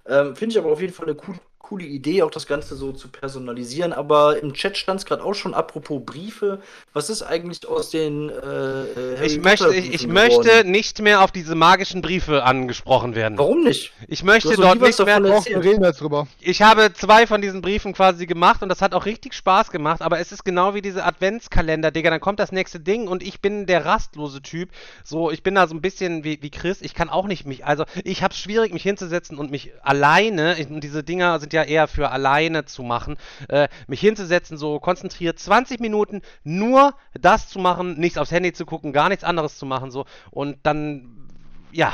Ähm, 0.07 0.35
Finde 0.35 0.53
ich 0.53 0.59
aber 0.59 0.71
auf 0.71 0.81
jeden 0.81 0.93
Fall 0.93 1.05
eine 1.05 1.15
coole 1.15 1.39
coole 1.69 1.85
Idee, 1.85 2.23
auch 2.23 2.31
das 2.31 2.47
Ganze 2.47 2.75
so 2.75 2.91
zu 2.93 3.09
personalisieren. 3.09 3.93
Aber 3.93 4.41
im 4.41 4.53
Chat 4.53 4.75
stand 4.75 5.01
es 5.01 5.05
gerade 5.05 5.23
auch 5.23 5.35
schon, 5.35 5.53
apropos 5.53 6.01
Briefe. 6.03 6.61
Was 6.93 7.11
ist 7.11 7.21
eigentlich 7.21 7.67
aus 7.67 7.91
den. 7.91 8.29
Äh, 8.29 8.33
Harry 8.33 9.25
ich 9.27 9.39
möchte, 9.39 9.75
ich, 9.75 9.93
ich 9.93 10.07
möchte 10.07 10.63
nicht 10.63 10.99
mehr 10.99 11.21
auf 11.21 11.31
diese 11.31 11.53
magischen 11.53 12.01
Briefe 12.01 12.43
angesprochen 12.43 13.13
werden. 13.13 13.37
Warum 13.37 13.63
nicht? 13.63 13.93
Ich 14.07 14.23
möchte 14.23 14.55
dort 14.55 14.81
nicht 14.81 14.97
mehr. 15.05 15.19
Reden 15.19 15.83
wir 15.83 15.91
drüber. 15.91 16.27
Ich 16.39 16.63
habe 16.63 16.91
zwei 16.93 17.27
von 17.27 17.39
diesen 17.39 17.61
Briefen 17.61 17.93
quasi 17.93 18.25
gemacht 18.25 18.63
und 18.63 18.69
das 18.69 18.81
hat 18.81 18.95
auch 18.95 19.05
richtig 19.05 19.35
Spaß 19.35 19.69
gemacht. 19.69 20.01
Aber 20.01 20.19
es 20.19 20.31
ist 20.31 20.43
genau 20.43 20.73
wie 20.73 20.81
diese 20.81 21.05
Adventskalender, 21.05 21.91
Digga. 21.91 22.09
Dann 22.09 22.19
kommt 22.19 22.39
das 22.39 22.51
nächste 22.51 22.79
Ding 22.79 23.07
und 23.07 23.21
ich 23.21 23.41
bin 23.41 23.67
der 23.67 23.85
rastlose 23.85 24.41
Typ. 24.41 24.69
So, 25.03 25.29
ich 25.29 25.43
bin 25.43 25.53
da 25.53 25.67
so 25.67 25.75
ein 25.75 25.81
bisschen 25.81 26.23
wie, 26.23 26.41
wie 26.41 26.49
Chris. 26.49 26.81
Ich 26.81 26.95
kann 26.95 27.09
auch 27.09 27.27
nicht 27.27 27.45
mich. 27.45 27.63
Also, 27.63 27.85
ich 28.03 28.23
habe 28.23 28.33
es 28.33 28.39
schwierig, 28.39 28.73
mich 28.73 28.83
hinzusetzen 28.83 29.37
und 29.37 29.51
mich 29.51 29.71
alleine. 29.83 30.55
Und 30.67 30.83
diese 30.83 31.03
Dinger 31.03 31.39
sind 31.39 31.53
ja 31.53 31.58
ja 31.59 31.67
eher 31.67 31.87
für 31.87 32.09
alleine 32.11 32.65
zu 32.65 32.83
machen, 32.83 33.17
äh, 33.47 33.67
mich 33.87 33.99
hinzusetzen, 33.99 34.57
so 34.57 34.79
konzentriert 34.79 35.39
20 35.39 35.79
Minuten 35.79 36.21
nur 36.43 36.95
das 37.13 37.49
zu 37.49 37.59
machen, 37.59 37.99
nichts 37.99 38.17
aufs 38.17 38.31
Handy 38.31 38.53
zu 38.53 38.65
gucken, 38.65 38.93
gar 38.93 39.09
nichts 39.09 39.23
anderes 39.23 39.57
zu 39.57 39.65
machen, 39.65 39.91
so. 39.91 40.05
Und 40.31 40.57
dann, 40.63 41.27
ja, 41.71 41.93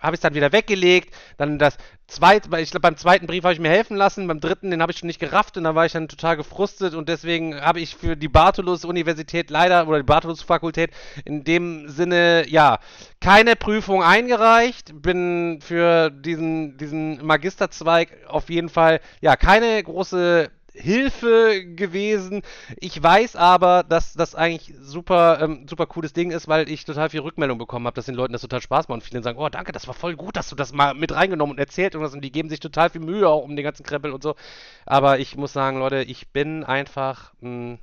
habe 0.00 0.14
ich 0.14 0.18
es 0.18 0.22
dann 0.22 0.34
wieder 0.34 0.52
weggelegt. 0.52 1.14
Dann 1.36 1.58
das 1.58 1.76
zweite, 2.06 2.48
ich 2.60 2.70
glaube, 2.70 2.82
beim 2.82 2.96
zweiten 2.96 3.26
Brief 3.26 3.44
habe 3.44 3.54
ich 3.54 3.60
mir 3.60 3.70
helfen 3.70 3.96
lassen, 3.96 4.26
beim 4.28 4.40
dritten, 4.40 4.70
den 4.70 4.82
habe 4.82 4.92
ich 4.92 4.98
schon 4.98 5.06
nicht 5.06 5.18
gerafft 5.18 5.56
und 5.56 5.64
da 5.64 5.74
war 5.74 5.86
ich 5.86 5.92
dann 5.92 6.08
total 6.08 6.36
gefrustet 6.36 6.94
und 6.94 7.08
deswegen 7.08 7.60
habe 7.60 7.80
ich 7.80 7.96
für 7.96 8.16
die 8.16 8.28
Bartholus-Universität 8.28 9.50
leider 9.50 9.88
oder 9.88 9.98
die 9.98 10.04
Bartholus-Fakultät 10.04 10.90
in 11.24 11.44
dem 11.44 11.88
Sinne, 11.88 12.46
ja, 12.48 12.78
keine 13.20 13.56
Prüfung 13.56 14.02
eingereicht. 14.02 14.92
Bin 15.02 15.60
für 15.60 16.10
diesen, 16.10 16.76
diesen 16.76 17.24
Magisterzweig 17.24 18.10
auf 18.28 18.50
jeden 18.50 18.68
Fall, 18.68 19.00
ja, 19.20 19.36
keine 19.36 19.82
große 19.82 20.50
Hilfe 20.76 21.64
gewesen. 21.64 22.42
Ich 22.78 23.02
weiß 23.02 23.36
aber, 23.36 23.82
dass 23.82 24.12
das 24.12 24.34
eigentlich 24.34 24.74
super, 24.80 25.40
ähm, 25.40 25.66
super 25.68 25.86
cooles 25.86 26.12
Ding 26.12 26.30
ist, 26.30 26.48
weil 26.48 26.68
ich 26.68 26.84
total 26.84 27.10
viel 27.10 27.20
Rückmeldung 27.20 27.58
bekommen 27.58 27.86
habe, 27.86 27.94
dass 27.94 28.06
den 28.06 28.14
Leuten 28.14 28.32
das 28.32 28.42
total 28.42 28.60
Spaß 28.60 28.88
macht 28.88 28.96
und 28.96 29.02
viele 29.02 29.22
sagen, 29.22 29.38
oh 29.38 29.48
danke, 29.48 29.72
das 29.72 29.86
war 29.86 29.94
voll 29.94 30.16
gut, 30.16 30.36
dass 30.36 30.48
du 30.48 30.56
das 30.56 30.72
mal 30.72 30.94
mit 30.94 31.12
reingenommen 31.12 31.54
und 31.54 31.58
erzählt 31.58 31.94
und, 31.96 32.04
und 32.04 32.20
die 32.20 32.32
geben 32.32 32.48
sich 32.48 32.60
total 32.60 32.90
viel 32.90 33.00
Mühe 33.00 33.28
auch 33.28 33.42
um 33.42 33.56
den 33.56 33.64
ganzen 33.64 33.84
Krempel 33.84 34.12
und 34.12 34.22
so. 34.22 34.36
Aber 34.84 35.18
ich 35.18 35.36
muss 35.36 35.52
sagen, 35.52 35.78
Leute, 35.78 36.02
ich 36.02 36.28
bin 36.28 36.64
einfach 36.64 37.32
ein 37.42 37.78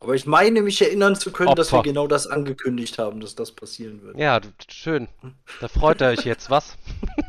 aber 0.00 0.14
ich 0.14 0.26
meine, 0.26 0.62
mich 0.62 0.80
erinnern 0.80 1.16
zu 1.16 1.32
können, 1.32 1.48
Opfer. 1.48 1.56
dass 1.56 1.72
wir 1.72 1.82
genau 1.82 2.06
das 2.06 2.28
angekündigt 2.28 2.98
haben, 2.98 3.18
dass 3.20 3.34
das 3.34 3.50
passieren 3.50 4.00
wird. 4.02 4.16
Ja, 4.16 4.40
schön. 4.68 5.08
Da 5.60 5.66
freut 5.66 6.00
er 6.00 6.10
euch 6.10 6.24
jetzt, 6.24 6.50
was? 6.50 6.76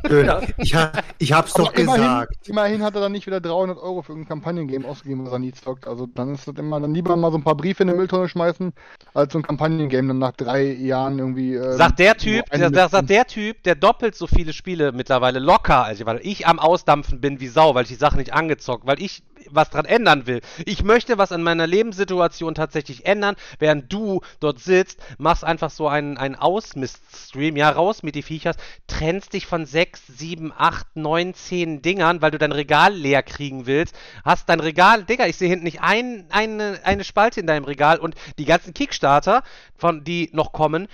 ja. 0.10 0.42
Ich, 0.58 0.76
ich 1.18 1.34
hab's 1.34 1.54
doch 1.54 1.74
immerhin, 1.74 2.04
gesagt. 2.04 2.48
Immerhin 2.48 2.84
hat 2.84 2.94
er 2.94 3.02
dann 3.02 3.12
nicht 3.12 3.26
wieder 3.26 3.42
300 3.42 3.80
Euro 3.80 4.04
für 4.04 4.14
ein 4.14 4.28
Kampagnengame 4.28 4.88
ausgegeben, 4.88 5.26
was 5.26 5.34
er 5.34 5.40
nie 5.40 5.52
zockt. 5.52 5.88
Also 5.88 6.06
dann 6.06 6.36
ist 6.36 6.48
das 6.48 6.56
immer, 6.58 6.80
dann 6.80 6.94
lieber 6.94 7.16
mal 7.16 7.32
so 7.32 7.40
ein 7.40 7.44
paar 7.44 7.56
Briefe 7.56 7.82
in 7.82 7.90
eine 7.90 7.98
Mülltonne 7.98 8.30
schmeißen, 8.30 8.72
als 9.16 9.34
so 9.34 9.40
ein 9.40 9.44
Kampagnengame 9.44 10.10
dann 10.10 10.20
nach 10.20 10.34
drei 10.34 10.72
Jahren 10.72 11.18
irgendwie. 11.18 11.56
Ähm, 11.56 11.76
sagt 11.76 11.98
der 11.98 12.18
Typ, 12.18 12.46
der, 12.52 12.90
sagt 12.90 13.10
der 13.10 13.26
Typ, 13.26 13.64
der 13.64 13.74
doppelt 13.74 14.14
so 14.14 14.28
viele 14.28 14.54
Spiele 14.54 14.92
mittlerweile 14.92 15.40
locker, 15.40 15.86
also 15.86 16.06
weil 16.06 16.20
ich 16.22 16.46
am 16.46 16.60
Ausdampfen 16.60 17.20
bin 17.20 17.40
wie 17.40 17.48
Sau, 17.48 17.74
weil 17.74 17.84
ich 17.84 17.90
die 17.90 17.96
Sache 17.96 18.18
nicht 18.18 18.34
angezockt, 18.34 18.86
weil 18.86 19.02
ich 19.02 19.24
was 19.52 19.70
dran 19.70 19.86
ändern 19.86 20.28
will. 20.28 20.42
Ich 20.66 20.84
möchte 20.84 21.18
was 21.18 21.32
an 21.32 21.44
meiner 21.44 21.68
Lebenssituation 21.68 22.56
tatsächlich 22.56 23.06
ändern, 23.06 23.36
während 23.60 23.92
du 23.92 24.22
dort 24.40 24.60
sitzt, 24.60 25.00
machst 25.18 25.44
einfach 25.44 25.70
so 25.70 25.88
einen, 25.88 26.18
einen 26.18 26.36
Ausmist-Stream, 26.36 27.58
ja, 27.58 27.70
raus 27.70 28.04
mit 28.04 28.16
die 28.16 28.24
Viechers, 28.24 28.58
trennst 28.88 29.34
dich 29.34 29.46
von 29.46 29.66
6, 29.66 30.08
7, 30.08 30.54
8, 30.56 30.96
9, 30.96 31.34
10 31.34 31.82
Dingern, 31.82 32.22
weil 32.22 32.32
du 32.32 32.38
dein 32.38 32.52
Regal 32.52 32.94
leer 32.94 33.24
kriegen 33.24 33.66
willst, 33.66 33.96
hast 34.24 34.50
dein 34.50 34.60
Regal, 34.60 35.04
Digga, 35.04 35.26
ich 35.26 35.38
sehe 35.38 35.50
hinten 35.50 35.66
nicht 35.66 35.82
ein, 35.82 36.26
eine, 36.30 36.80
eine 36.84 37.04
Spalte 37.04 37.40
in 37.40 37.48
deinem 37.48 37.66
Regal 37.66 38.00
und 38.00 38.16
die 38.38 38.46
ganzen 38.46 38.74
Kickstarter, 38.74 39.44
von 39.78 40.04
die 40.04 40.30
noch 40.34 40.52
kommen, 40.52 40.88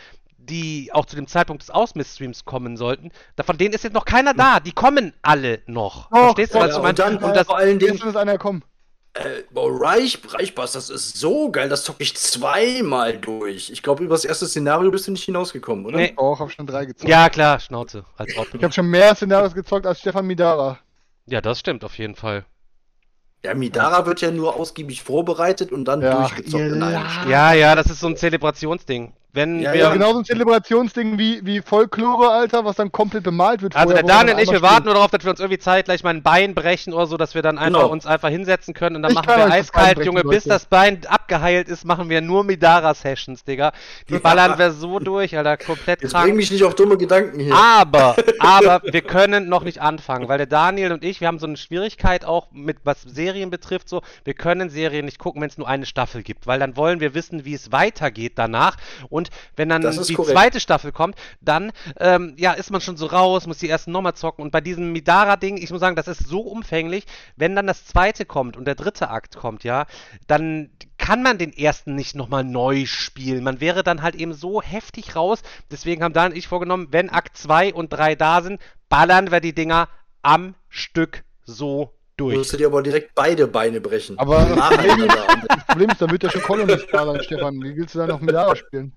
die 0.46 0.90
auch 0.94 1.06
zu 1.06 1.16
dem 1.16 1.28
Zeitpunkt 1.28 1.64
des 1.64 1.70
Ausmist-Streams 1.70 2.46
kommen 2.46 2.78
sollten, 2.78 3.12
von 3.44 3.58
denen 3.58 3.74
ist 3.74 3.84
jetzt 3.84 3.94
noch 3.94 4.06
keiner 4.06 4.34
da. 4.34 4.60
Die 4.60 4.72
kommen 4.72 5.14
alle 5.22 5.62
noch. 5.66 6.10
Oh, 6.12 6.34
Verstehst 6.34 6.56
du, 6.56 6.60
was 6.60 6.72
ja, 6.72 6.78
ich 6.78 6.84
meine? 6.84 7.18
Und, 7.18 7.24
und 7.24 7.36
das 7.36 7.48
vor 7.48 7.58
allen 7.58 7.80
Dingen. 7.80 7.96
Ist 7.96 8.16
einer 8.16 8.38
kommen. 8.38 8.64
Äh, 9.16 9.44
boah, 9.50 9.70
Reich, 9.72 10.20
Reichbass, 10.28 10.74
das 10.74 10.90
ist 10.90 11.18
so 11.18 11.50
geil, 11.50 11.70
das 11.70 11.86
zocke 11.86 12.04
ich 12.04 12.18
zweimal 12.18 13.18
durch. 13.18 13.70
Ich 13.70 13.82
glaube, 13.82 14.04
über 14.04 14.14
das 14.14 14.26
erste 14.26 14.46
Szenario 14.46 14.92
bist 14.92 15.08
du 15.08 15.12
nicht 15.12 15.24
hinausgekommen, 15.24 15.86
oder? 15.86 15.98
Nee. 15.98 16.14
Auch, 16.18 16.42
hab 16.42 16.52
schon 16.52 16.68
drei 16.68 16.84
gezockt. 16.84 17.10
Ja, 17.10 17.30
klar, 17.30 17.62
Schnauze. 17.62 18.04
Als 18.18 18.34
ich 18.34 18.64
habe 18.64 18.74
schon 18.74 18.88
mehr 18.88 19.16
Szenarios 19.16 19.54
gezockt 19.54 19.86
als 19.86 20.00
Stefan 20.02 20.26
Midara. 20.28 20.80
Ja, 21.28 21.40
das 21.40 21.62
stimmt 21.62 21.86
auf 21.86 21.98
jeden 21.98 22.16
Fall. 22.16 22.46
Ja, 23.46 23.54
Midara 23.54 24.06
wird 24.06 24.20
ja 24.20 24.32
nur 24.32 24.58
ausgiebig 24.58 25.02
vorbereitet 25.02 25.72
und 25.72 25.86
dann 25.86 26.02
ja, 26.02 26.18
durchgezockt. 26.18 26.76
Ja, 27.30 27.54
ja, 27.54 27.76
das 27.76 27.86
ist 27.86 28.02
so 28.02 28.08
ein 28.08 28.18
Zelebrationsding. 28.18 29.14
Wenn 29.36 29.60
ja, 29.60 29.74
wir 29.74 29.82
ja, 29.82 29.94
genau 29.94 30.14
so 30.14 30.20
ein 30.20 30.26
Zelebrationsding 30.26 31.20
wie, 31.20 31.46
wie 31.46 31.62
Folklore, 31.62 32.30
Alter, 32.30 32.64
was 32.64 32.78
dann 32.78 32.90
komplett 32.92 33.24
bemalt 33.24 33.62
wird. 33.62 33.76
Also 33.76 33.90
vorher, 33.90 34.04
der 34.04 34.16
Daniel 34.16 34.36
und 34.36 34.42
ich, 34.42 34.50
wir 34.50 34.62
warten 34.62 34.86
nur 34.86 34.94
darauf, 34.94 35.12
dass 35.12 35.26
wir 35.26 35.32
uns 35.32 35.42
irgendwie 35.42 35.60
zeitgleich 35.60 36.04
mal 36.04 36.12
ein 36.12 36.24
Bein 36.24 36.56
brechen 36.56 36.94
oder 36.94 37.06
so, 37.06 37.18
dass 37.18 37.36
wir 37.36 37.42
dann 37.42 37.58
einfach 37.58 37.82
genau. 37.82 37.92
uns 37.92 38.06
einfach 38.06 38.30
hinsetzen 38.30 38.74
können 38.74 38.96
und 38.96 39.02
dann 39.02 39.12
ich 39.12 39.16
machen 39.16 39.28
wir 39.28 39.52
eiskalt, 39.52 39.98
Junge, 40.06 40.22
Leute. 40.22 40.30
bis 40.30 40.46
das 40.46 40.66
Bein 40.66 41.02
abgeheilt 41.06 41.68
ist, 41.68 41.84
machen 41.84 42.10
wir 42.10 42.22
nur 42.22 42.46
Midara-Sessions, 42.46 43.44
Digga. 43.44 43.74
Die 44.08 44.20
ballern 44.20 44.58
wir 44.58 44.72
so 44.72 45.00
durch, 45.00 45.38
Alter, 45.38 45.58
komplett 45.58 46.02
Jetzt 46.02 46.12
krank. 46.12 46.26
bring 46.26 46.38
mich 46.38 46.50
nicht 46.50 46.64
auf 46.64 46.76
dumme 46.76 46.96
Gedanken 46.98 47.38
hier. 47.40 47.54
Aber, 47.54 48.16
aber, 48.40 48.82
wir 48.86 49.02
können 49.02 49.50
noch 49.50 49.64
nicht 49.64 49.82
anfangen, 49.82 50.30
weil 50.30 50.38
der 50.38 50.48
Daniel 50.48 50.94
und 50.94 51.04
ich, 51.04 51.20
wir 51.20 51.28
haben 51.28 51.40
so 51.40 51.48
eine 51.48 51.58
Schwierigkeit 51.58 52.24
auch 52.24 52.48
mit, 52.52 52.78
was 52.86 53.02
Serien 53.02 53.50
betrifft, 53.50 53.90
so, 53.90 54.02
wir 54.24 54.34
können 54.34 54.70
Serien 54.70 55.04
nicht 55.04 55.20
gucken, 55.20 55.42
wenn 55.42 55.50
es 55.50 55.58
nur 55.58 55.68
eine 55.68 55.86
Staffel 55.86 56.24
gibt, 56.24 56.48
weil 56.48 56.60
dann 56.60 56.78
wollen 56.78 57.02
wir 57.02 57.14
wissen, 57.14 57.44
wie 57.44 57.54
es 57.54 57.74
weitergeht 57.74 58.34
danach 58.36 58.78
und 59.10 59.25
und 59.30 59.58
wenn 59.58 59.70
dann 59.70 59.82
die 59.82 60.14
korrekt. 60.14 60.38
zweite 60.38 60.60
Staffel 60.60 60.92
kommt, 60.92 61.16
dann 61.42 61.72
ähm, 62.00 62.34
ja, 62.38 62.54
ist 62.54 62.72
man 62.72 62.82
schon 62.82 62.98
so 62.98 63.06
raus, 63.06 63.48
muss 63.48 63.60
die 63.60 63.70
ersten 63.70 63.92
nochmal 63.92 64.16
zocken. 64.16 64.44
Und 64.44 64.52
bei 64.52 64.62
diesem 64.62 64.92
Midara-Ding, 64.92 65.58
ich 65.58 65.72
muss 65.72 65.80
sagen, 65.80 65.96
das 65.96 66.08
ist 66.08 66.28
so 66.28 66.42
umfänglich, 66.42 67.06
wenn 67.36 67.56
dann 67.56 67.68
das 67.68 67.86
zweite 67.86 68.26
kommt 68.26 68.58
und 68.58 68.66
der 68.66 68.76
dritte 68.76 69.10
Akt 69.10 69.36
kommt, 69.36 69.64
ja, 69.64 69.86
dann 70.28 70.70
kann 70.98 71.22
man 71.22 71.38
den 71.38 71.54
ersten 71.54 71.96
nicht 71.96 72.16
nochmal 72.16 72.44
neu 72.44 72.86
spielen. 72.86 73.44
Man 73.44 73.60
wäre 73.60 73.84
dann 73.84 74.02
halt 74.02 74.16
eben 74.16 74.34
so 74.34 74.62
heftig 74.62 75.16
raus. 75.16 75.42
Deswegen 75.72 76.04
haben 76.04 76.14
Dan 76.14 76.32
und 76.32 76.38
ich 76.38 76.48
vorgenommen, 76.48 76.88
wenn 76.92 77.10
Akt 77.10 77.38
2 77.38 77.74
und 77.74 77.92
3 77.92 78.16
da 78.16 78.42
sind, 78.42 78.62
ballern 78.90 79.32
wir 79.32 79.40
die 79.40 79.54
Dinger 79.54 79.90
am 80.22 80.56
Stück 80.70 81.24
so 81.44 81.94
durch. 82.18 82.34
Du 82.34 82.38
musst 82.40 82.60
dir 82.60 82.68
aber 82.68 82.82
direkt 82.82 83.14
beide 83.16 83.48
Beine 83.48 83.82
brechen. 83.82 84.18
Aber 84.18 84.38
das 84.46 85.66
Problem, 85.68 85.90
ist, 85.90 86.02
da 86.02 86.10
wird 86.10 86.24
ja 86.24 86.32
schon 86.32 86.42
Colonist 86.42 86.88
da 86.92 87.06
sein, 87.06 87.24
Stefan. 87.24 87.62
Wie 87.62 87.76
willst 87.76 87.96
du 87.96 88.00
da 88.00 88.08
noch 88.08 88.22
Midara 88.22 88.56
spielen? 88.56 88.94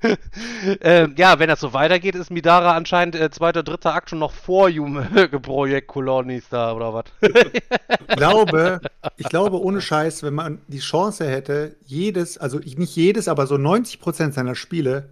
ähm, 0.80 1.14
ja, 1.16 1.38
wenn 1.38 1.48
das 1.48 1.60
so 1.60 1.72
weitergeht, 1.72 2.14
ist 2.14 2.30
Midara 2.30 2.76
anscheinend 2.76 3.14
äh, 3.14 3.30
zweiter, 3.30 3.62
dritter 3.62 3.94
Akt 3.94 4.10
schon 4.10 4.18
noch 4.18 4.32
vor 4.32 4.70
Projekt 5.42 5.88
Kolonis 5.88 6.48
da, 6.48 6.72
oder 6.74 6.94
was? 6.94 7.04
ich 7.20 8.16
glaube, 8.16 8.80
ich 9.16 9.28
glaube, 9.28 9.60
ohne 9.60 9.80
Scheiß, 9.80 10.22
wenn 10.22 10.34
man 10.34 10.60
die 10.68 10.78
Chance 10.78 11.28
hätte, 11.28 11.76
jedes, 11.84 12.38
also 12.38 12.58
nicht 12.58 12.94
jedes, 12.96 13.28
aber 13.28 13.46
so 13.46 13.56
90 13.56 14.00
Prozent 14.00 14.34
seiner 14.34 14.54
Spiele 14.54 15.10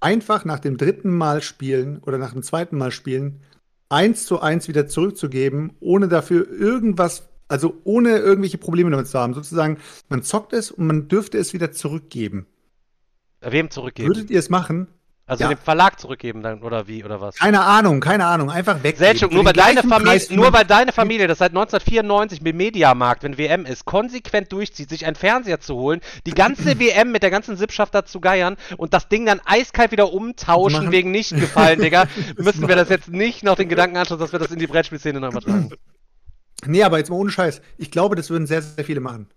einfach 0.00 0.44
nach 0.44 0.60
dem 0.60 0.76
dritten 0.76 1.16
Mal 1.16 1.42
spielen 1.42 1.98
oder 1.98 2.18
nach 2.18 2.32
dem 2.32 2.42
zweiten 2.42 2.78
Mal 2.78 2.90
spielen, 2.90 3.40
eins 3.88 4.26
zu 4.26 4.40
eins 4.40 4.68
wieder 4.68 4.86
zurückzugeben, 4.86 5.72
ohne 5.80 6.08
dafür 6.08 6.48
irgendwas, 6.48 7.28
also 7.48 7.80
ohne 7.84 8.18
irgendwelche 8.18 8.58
Probleme 8.58 8.90
damit 8.90 9.08
zu 9.08 9.18
haben. 9.18 9.34
Sozusagen, 9.34 9.78
man 10.08 10.22
zockt 10.22 10.52
es 10.52 10.70
und 10.70 10.86
man 10.86 11.08
dürfte 11.08 11.38
es 11.38 11.52
wieder 11.52 11.72
zurückgeben. 11.72 12.46
Wem 13.40 13.70
zurückgeben? 13.70 14.08
Würdet 14.08 14.30
ihr 14.30 14.38
es 14.38 14.50
machen? 14.50 14.88
Also 15.28 15.44
ja. 15.44 15.50
dem 15.50 15.58
Verlag 15.58 16.00
zurückgeben 16.00 16.42
dann 16.42 16.62
oder 16.62 16.88
wie 16.88 17.04
oder 17.04 17.20
was? 17.20 17.36
Keine 17.36 17.60
Ahnung, 17.60 18.00
keine 18.00 18.24
Ahnung, 18.24 18.50
einfach 18.50 18.82
weg. 18.82 18.96
Selchuk, 18.96 19.30
nur, 19.30 19.44
weil 19.44 19.52
deine 19.52 19.82
Familie, 19.82 20.22
nur 20.30 20.54
weil 20.54 20.64
deine 20.64 20.90
Familie 20.90 21.26
das 21.26 21.36
seit 21.36 21.50
1994 21.50 22.40
mit 22.40 22.56
Mediamarkt, 22.56 23.24
wenn 23.24 23.36
WM 23.36 23.66
ist, 23.66 23.84
konsequent 23.84 24.50
durchzieht, 24.50 24.88
sich 24.88 25.04
einen 25.04 25.16
Fernseher 25.16 25.60
zu 25.60 25.74
holen, 25.74 26.00
die 26.24 26.30
ganze 26.30 26.78
WM 26.80 27.12
mit 27.12 27.22
der 27.22 27.30
ganzen 27.30 27.58
Sippschaft 27.58 27.94
da 27.94 28.06
zu 28.06 28.20
geiern 28.20 28.56
und 28.78 28.94
das 28.94 29.10
Ding 29.10 29.26
dann 29.26 29.42
eiskalt 29.44 29.92
wieder 29.92 30.14
umtauschen 30.14 30.84
Machen. 30.84 30.92
wegen 30.92 31.10
nicht 31.10 31.36
gefallen, 31.36 31.78
Digga, 31.78 32.06
müssen 32.38 32.66
wir 32.66 32.76
das 32.76 32.88
jetzt 32.88 33.08
nicht 33.08 33.44
noch 33.44 33.56
den 33.56 33.68
Gedanken 33.68 33.98
anschauen, 33.98 34.18
dass 34.18 34.32
wir 34.32 34.38
das 34.38 34.50
in 34.50 34.58
die 34.58 34.66
Brettspielszene 34.66 35.20
noch 35.20 35.32
übertragen. 35.32 35.70
Nee, 36.64 36.82
aber 36.82 36.96
jetzt 36.96 37.10
mal 37.10 37.16
ohne 37.16 37.30
Scheiß. 37.30 37.60
Ich 37.76 37.90
glaube, 37.90 38.16
das 38.16 38.30
würden 38.30 38.46
sehr, 38.46 38.62
sehr 38.62 38.84
viele 38.84 39.00
machen. 39.00 39.28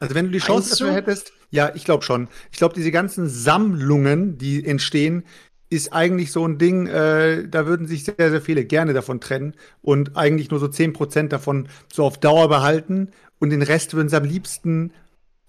Also 0.00 0.14
wenn 0.14 0.26
du 0.26 0.32
die 0.32 0.38
Chance 0.38 0.70
dafür 0.70 0.94
hättest, 0.94 1.32
ja, 1.50 1.72
ich 1.74 1.84
glaube 1.84 2.04
schon. 2.04 2.28
Ich 2.52 2.58
glaube, 2.58 2.74
diese 2.74 2.90
ganzen 2.90 3.28
Sammlungen, 3.28 4.38
die 4.38 4.64
entstehen, 4.64 5.24
ist 5.70 5.92
eigentlich 5.92 6.32
so 6.32 6.46
ein 6.46 6.58
Ding, 6.58 6.86
äh, 6.86 7.46
da 7.48 7.66
würden 7.66 7.86
sich 7.86 8.04
sehr, 8.04 8.14
sehr 8.16 8.40
viele 8.40 8.64
gerne 8.64 8.94
davon 8.94 9.20
trennen 9.20 9.54
und 9.82 10.16
eigentlich 10.16 10.50
nur 10.50 10.60
so 10.60 10.68
10% 10.68 11.28
davon 11.28 11.68
so 11.92 12.04
auf 12.04 12.18
Dauer 12.18 12.48
behalten 12.48 13.10
und 13.38 13.50
den 13.50 13.62
Rest 13.62 13.94
würden 13.94 14.08
sie 14.08 14.16
am 14.16 14.24
liebsten 14.24 14.92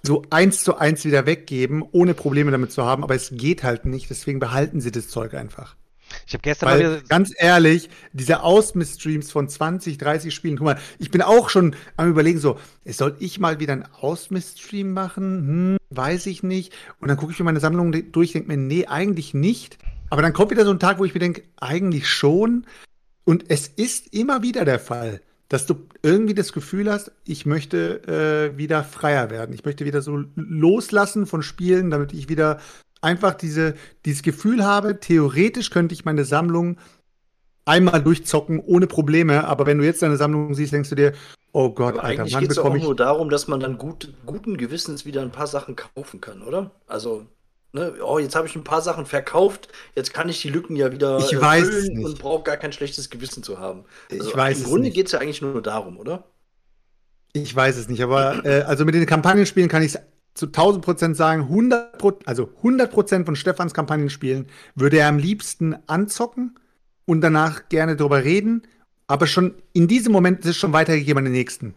so 0.02 0.24
eins 0.30 0.64
zu 0.64 0.78
eins 0.78 1.06
wieder 1.06 1.26
weggeben, 1.26 1.84
ohne 1.92 2.14
Probleme 2.14 2.52
damit 2.52 2.72
zu 2.72 2.84
haben, 2.84 3.04
aber 3.04 3.16
es 3.16 3.32
geht 3.34 3.64
halt 3.64 3.86
nicht, 3.86 4.10
deswegen 4.10 4.40
behalten 4.40 4.82
sie 4.82 4.92
das 4.92 5.08
Zeug 5.08 5.34
einfach. 5.34 5.76
Ich 6.30 6.36
habe 6.36 6.44
gestern 6.44 6.70
Weil, 6.70 6.84
mal 6.84 7.02
ganz 7.10 7.34
ehrlich, 7.36 7.90
diese 8.14 8.44
Ausmiss-Streams 8.44 9.32
von 9.32 9.50
20, 9.50 9.98
30 9.98 10.32
Spielen, 10.32 10.58
guck 10.58 10.66
mal, 10.66 10.78
ich 11.00 11.10
bin 11.10 11.24
auch 11.24 11.50
schon 11.50 11.76
am 11.98 12.08
überlegen 12.08 12.38
so, 12.38 12.60
soll 12.86 13.16
ich 13.18 13.40
mal 13.40 13.60
wieder 13.60 13.74
einen 13.74 13.88
Ausmiss-Stream 14.00 14.94
machen? 14.94 15.48
Hm, 15.48 15.78
weiß 15.90 16.28
ich 16.28 16.44
nicht. 16.44 16.72
Und 17.00 17.08
dann 17.08 17.18
gucke 17.18 17.32
ich 17.32 17.40
mir 17.40 17.46
meine 17.46 17.60
Sammlung 17.60 17.92
durch, 18.12 18.34
denke 18.34 18.48
mir, 18.48 18.58
nee, 18.58 18.86
eigentlich 18.86 19.34
nicht. 19.34 19.80
Aber 20.12 20.22
dann 20.22 20.34
kommt 20.34 20.52
wieder 20.52 20.66
so 20.66 20.72
ein 20.72 20.78
Tag, 20.78 21.00
wo 21.00 21.06
ich 21.06 21.16
mir 21.16 21.20
denke, 21.20 21.42
eigentlich 21.58 22.08
schon. 22.08 22.68
Und 23.24 23.46
es 23.48 23.68
ist 23.68 24.14
immer 24.14 24.44
wieder 24.44 24.66
der 24.66 24.80
Fall, 24.80 25.22
dass 25.48 25.66
du 25.66 25.88
irgendwie 26.04 26.36
das 26.36 26.54
Gefühl 26.54 26.92
hast, 26.92 27.12
ich 27.26 27.48
möchte 27.48 28.52
äh, 28.54 28.56
wieder 28.56 28.84
freier 28.84 29.32
werden. 29.32 29.56
Ich 29.56 29.66
möchte 29.66 29.84
wieder 29.84 30.04
so 30.04 30.26
loslassen 30.36 31.26
von 31.26 31.42
Spielen, 31.42 31.90
damit 31.90 32.14
ich 32.14 32.30
wieder 32.30 32.60
einfach 33.02 33.34
diese, 33.34 33.76
dieses 34.06 34.24
Gefühl 34.24 34.66
habe, 34.66 35.00
theoretisch 35.00 35.70
könnte 35.70 35.94
ich 35.94 36.06
meine 36.06 36.26
Sammlung 36.26 36.78
einmal 37.66 38.02
durchzocken 38.02 38.60
ohne 38.60 38.88
Probleme, 38.88 39.46
aber 39.46 39.66
wenn 39.66 39.78
du 39.78 39.86
jetzt 39.86 40.02
deine 40.02 40.18
Sammlung 40.18 40.54
siehst, 40.56 40.74
denkst 40.74 40.90
du 40.90 40.96
dir, 40.96 41.14
oh 41.52 41.70
Gott, 41.70 41.96
aber 41.96 42.04
Alter, 42.04 42.22
eigentlich 42.24 42.40
geht 42.40 42.52
es 42.52 42.58
auch 42.58 42.76
nur 42.76 42.96
darum, 42.96 43.30
dass 43.30 43.48
man 43.48 43.60
dann 43.60 43.78
gut, 43.78 44.14
guten 44.26 44.58
Gewissens 44.58 45.06
wieder 45.06 45.22
ein 45.22 45.32
paar 45.32 45.48
Sachen 45.48 45.76
kaufen 45.76 46.20
kann, 46.20 46.42
oder? 46.42 46.72
Also, 46.88 47.26
ne, 47.72 47.94
oh, 48.04 48.18
jetzt 48.18 48.36
habe 48.36 48.48
ich 48.48 48.56
ein 48.56 48.64
paar 48.64 48.82
Sachen 48.82 49.06
verkauft, 49.06 49.70
jetzt 49.96 50.14
kann 50.14 50.30
ich 50.30 50.42
die 50.42 50.50
Lücken 50.50 50.76
ja 50.76 50.92
wieder 50.92 51.20
ich 51.20 51.38
füllen 51.38 52.04
und 52.04 52.18
brauche 52.18 52.44
gar 52.44 52.58
kein 52.58 52.74
schlechtes 52.74 53.10
Gewissen 53.10 53.44
zu 53.44 53.60
haben. 53.60 53.86
Also, 54.12 54.30
ich 54.30 54.36
weiß 54.36 54.60
Im 54.62 54.66
Grunde 54.66 54.90
geht 54.90 55.06
es 55.06 55.12
ja 55.12 55.20
eigentlich 55.20 55.42
nur 55.42 55.62
darum, 55.62 55.98
oder? 55.98 56.26
Ich 57.34 57.56
weiß 57.56 57.78
es 57.78 57.88
nicht, 57.88 58.02
aber 58.02 58.44
äh, 58.44 58.62
also 58.62 58.86
mit 58.86 58.96
den 58.96 59.06
Kampagnenspielen 59.06 59.70
kann 59.70 59.84
ich 59.84 59.94
es 59.94 60.02
zu 60.40 60.48
1000 60.48 60.84
Prozent 60.84 61.18
sagen, 61.18 61.44
100 61.44 62.02
also 62.26 62.50
100 62.58 62.92
Prozent 62.92 63.26
von 63.26 63.36
Stefans 63.36 63.74
Kampagnenspielen 63.74 64.48
würde 64.74 65.00
er 65.00 65.10
am 65.10 65.18
liebsten 65.18 65.76
anzocken 65.86 66.56
und 67.06 67.22
danach 67.22 67.70
gerne 67.70 67.96
drüber 67.96 68.24
reden, 68.24 68.64
aber 69.08 69.28
schon 69.28 69.56
in 69.74 69.88
diesem 69.88 70.12
Moment 70.12 70.40
ist 70.40 70.52
es 70.52 70.58
schon 70.58 70.74
weitergegeben 70.74 71.20
an 71.20 71.26
den 71.26 71.34
nächsten. 71.34 71.76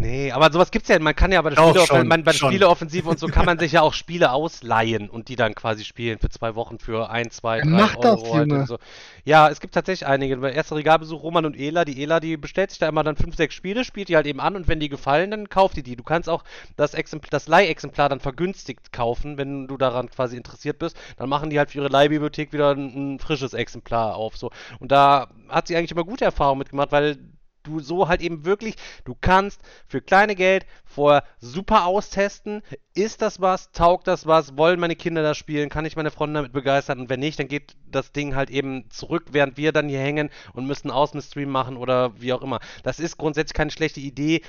Nee, 0.00 0.32
aber 0.32 0.50
sowas 0.50 0.70
gibt's 0.70 0.88
ja, 0.88 0.98
man 0.98 1.14
kann 1.14 1.30
ja 1.30 1.42
bei 1.42 1.50
der, 1.50 1.62
Spiele, 1.62 1.86
schon, 1.86 2.08
man, 2.08 2.24
bei 2.24 2.32
der 2.32 2.38
Spieleoffensive 2.38 3.06
und 3.06 3.18
so 3.18 3.26
kann 3.26 3.44
man 3.44 3.58
sich 3.58 3.72
ja 3.72 3.82
auch 3.82 3.92
Spiele 3.92 4.32
ausleihen 4.32 5.10
und 5.10 5.28
die 5.28 5.36
dann 5.36 5.54
quasi 5.54 5.84
spielen 5.84 6.18
für 6.18 6.30
zwei 6.30 6.54
Wochen 6.54 6.78
für 6.78 7.10
ein, 7.10 7.30
zwei, 7.30 7.60
drei 7.60 7.68
Mach 7.68 7.96
Euro. 7.96 8.22
Das, 8.22 8.32
halt 8.32 8.50
und 8.50 8.66
so. 8.66 8.78
Ja, 9.24 9.50
es 9.50 9.60
gibt 9.60 9.74
tatsächlich 9.74 10.08
einige. 10.08 10.38
Bei 10.38 10.52
erster 10.52 10.76
Regalbesuch 10.76 11.22
Roman 11.22 11.44
und 11.44 11.54
Ela, 11.54 11.84
die 11.84 12.02
Ela, 12.02 12.18
die 12.18 12.38
bestellt 12.38 12.70
sich 12.70 12.78
da 12.78 12.88
immer 12.88 13.04
dann 13.04 13.16
fünf, 13.16 13.36
sechs 13.36 13.54
Spiele, 13.54 13.84
spielt 13.84 14.08
die 14.08 14.16
halt 14.16 14.26
eben 14.26 14.40
an 14.40 14.56
und 14.56 14.68
wenn 14.68 14.80
die 14.80 14.88
gefallen, 14.88 15.30
dann 15.30 15.50
kauft 15.50 15.76
die 15.76 15.82
die. 15.82 15.96
Du 15.96 16.02
kannst 16.02 16.30
auch 16.30 16.44
das, 16.76 16.94
Exempl 16.94 17.28
das 17.30 17.46
Leihexemplar 17.46 18.08
dann 18.08 18.20
vergünstigt 18.20 18.92
kaufen, 18.92 19.36
wenn 19.36 19.68
du 19.68 19.76
daran 19.76 20.08
quasi 20.08 20.38
interessiert 20.38 20.78
bist. 20.78 20.96
Dann 21.18 21.28
machen 21.28 21.50
die 21.50 21.58
halt 21.58 21.70
für 21.70 21.78
ihre 21.78 21.88
Leihbibliothek 21.88 22.54
wieder 22.54 22.70
ein, 22.70 23.16
ein 23.16 23.18
frisches 23.18 23.52
Exemplar 23.52 24.16
auf. 24.16 24.38
So. 24.38 24.50
Und 24.78 24.92
da 24.92 25.28
hat 25.50 25.68
sie 25.68 25.76
eigentlich 25.76 25.92
immer 25.92 26.04
gute 26.04 26.24
Erfahrungen 26.24 26.60
mitgemacht, 26.60 26.90
weil 26.90 27.18
du 27.62 27.80
so 27.80 28.08
halt 28.08 28.20
eben 28.20 28.44
wirklich, 28.44 28.76
du 29.04 29.16
kannst 29.20 29.60
für 29.86 30.00
kleine 30.00 30.34
Geld 30.34 30.66
vorher 30.84 31.24
super 31.38 31.86
austesten, 31.86 32.62
ist 32.94 33.22
das 33.22 33.40
was, 33.40 33.72
taugt 33.72 34.06
das 34.06 34.26
was, 34.26 34.56
wollen 34.56 34.80
meine 34.80 34.96
Kinder 34.96 35.22
das 35.22 35.38
spielen, 35.38 35.68
kann 35.68 35.84
ich 35.84 35.96
meine 35.96 36.10
Freunde 36.10 36.38
damit 36.38 36.52
begeistern? 36.52 37.00
Und 37.00 37.08
wenn 37.10 37.20
nicht, 37.20 37.38
dann 37.38 37.48
geht 37.48 37.76
das 37.86 38.12
Ding 38.12 38.34
halt 38.34 38.50
eben 38.50 38.90
zurück, 38.90 39.26
während 39.32 39.56
wir 39.56 39.72
dann 39.72 39.88
hier 39.88 40.00
hängen 40.00 40.30
und 40.52 40.66
müssen 40.66 40.90
Außenstream 40.90 41.48
machen 41.48 41.76
oder 41.76 42.20
wie 42.20 42.32
auch 42.32 42.42
immer. 42.42 42.60
Das 42.82 43.00
ist 43.00 43.18
grundsätzlich 43.18 43.54
keine 43.54 43.70
schlechte 43.70 44.00
Idee, 44.00 44.42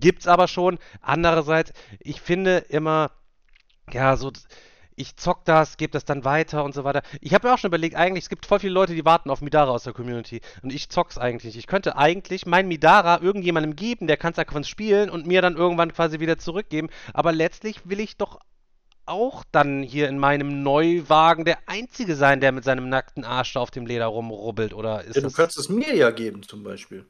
gibt's 0.00 0.26
aber 0.26 0.48
schon. 0.48 0.78
Andererseits, 1.00 1.72
ich 2.00 2.20
finde 2.20 2.58
immer, 2.68 3.10
ja, 3.92 4.16
so 4.16 4.32
ich 4.96 5.16
zock 5.16 5.44
das, 5.44 5.76
gebe 5.76 5.90
das 5.90 6.04
dann 6.04 6.24
weiter 6.24 6.64
und 6.64 6.74
so 6.74 6.84
weiter. 6.84 7.02
Ich 7.20 7.34
habe 7.34 7.48
mir 7.48 7.54
auch 7.54 7.58
schon 7.58 7.68
überlegt, 7.68 7.96
eigentlich, 7.96 8.24
es 8.24 8.28
gibt 8.28 8.46
voll 8.46 8.60
viele 8.60 8.72
Leute, 8.72 8.94
die 8.94 9.04
warten 9.04 9.30
auf 9.30 9.40
Midara 9.40 9.70
aus 9.70 9.84
der 9.84 9.92
Community. 9.92 10.40
Und 10.62 10.72
ich 10.72 10.88
zock's 10.88 11.18
eigentlich. 11.18 11.56
Ich 11.56 11.66
könnte 11.66 11.96
eigentlich 11.96 12.46
mein 12.46 12.68
Midara 12.68 13.20
irgendjemandem 13.20 13.74
geben, 13.76 14.06
der 14.06 14.16
kann 14.16 14.32
es 14.32 14.38
einfach 14.38 14.62
spielen 14.64 15.10
und 15.10 15.26
mir 15.26 15.42
dann 15.42 15.56
irgendwann 15.56 15.92
quasi 15.92 16.20
wieder 16.20 16.38
zurückgeben. 16.38 16.88
Aber 17.12 17.32
letztlich 17.32 17.88
will 17.88 18.00
ich 18.00 18.16
doch 18.16 18.38
auch 19.06 19.44
dann 19.52 19.82
hier 19.82 20.08
in 20.08 20.18
meinem 20.18 20.62
Neuwagen 20.62 21.44
der 21.44 21.58
Einzige 21.66 22.16
sein, 22.16 22.40
der 22.40 22.52
mit 22.52 22.64
seinem 22.64 22.88
nackten 22.88 23.24
Arsch 23.24 23.52
da 23.52 23.60
auf 23.60 23.70
dem 23.70 23.84
Leder 23.86 24.06
rumrubbelt, 24.06 24.72
oder 24.72 25.04
ist 25.04 25.16
ja, 25.16 25.22
du 25.22 25.30
kannst 25.30 25.58
es 25.58 25.68
mir 25.68 25.94
ja 25.94 26.10
geben, 26.10 26.42
zum 26.42 26.62
Beispiel. 26.62 27.04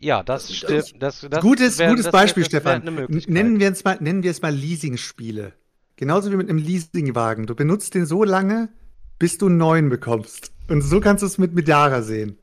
Ja, 0.00 0.22
das, 0.22 0.46
das 0.46 0.56
stimmt. 0.56 1.02
Das, 1.02 1.26
das 1.28 1.40
gutes, 1.42 1.78
wär, 1.78 1.90
gutes 1.90 2.10
Beispiel, 2.10 2.44
Stefan. 2.44 2.84
Nennen 3.26 3.58
wir, 3.58 3.70
es 3.70 3.84
mal, 3.84 3.98
nennen 4.00 4.22
wir 4.22 4.30
es 4.30 4.40
mal 4.40 4.54
Leasing-Spiele. 4.54 5.52
Genauso 5.98 6.30
wie 6.30 6.36
mit 6.36 6.48
einem 6.48 6.60
Leasingwagen. 6.60 7.46
Du 7.46 7.56
benutzt 7.56 7.94
den 7.94 8.06
so 8.06 8.22
lange, 8.22 8.68
bis 9.18 9.36
du 9.36 9.46
einen 9.46 9.56
neuen 9.56 9.88
bekommst. 9.88 10.52
Und 10.68 10.82
so 10.82 11.00
kannst 11.00 11.22
du 11.22 11.26
es 11.26 11.38
mit 11.38 11.54
Midara 11.54 12.02
sehen. 12.02 12.38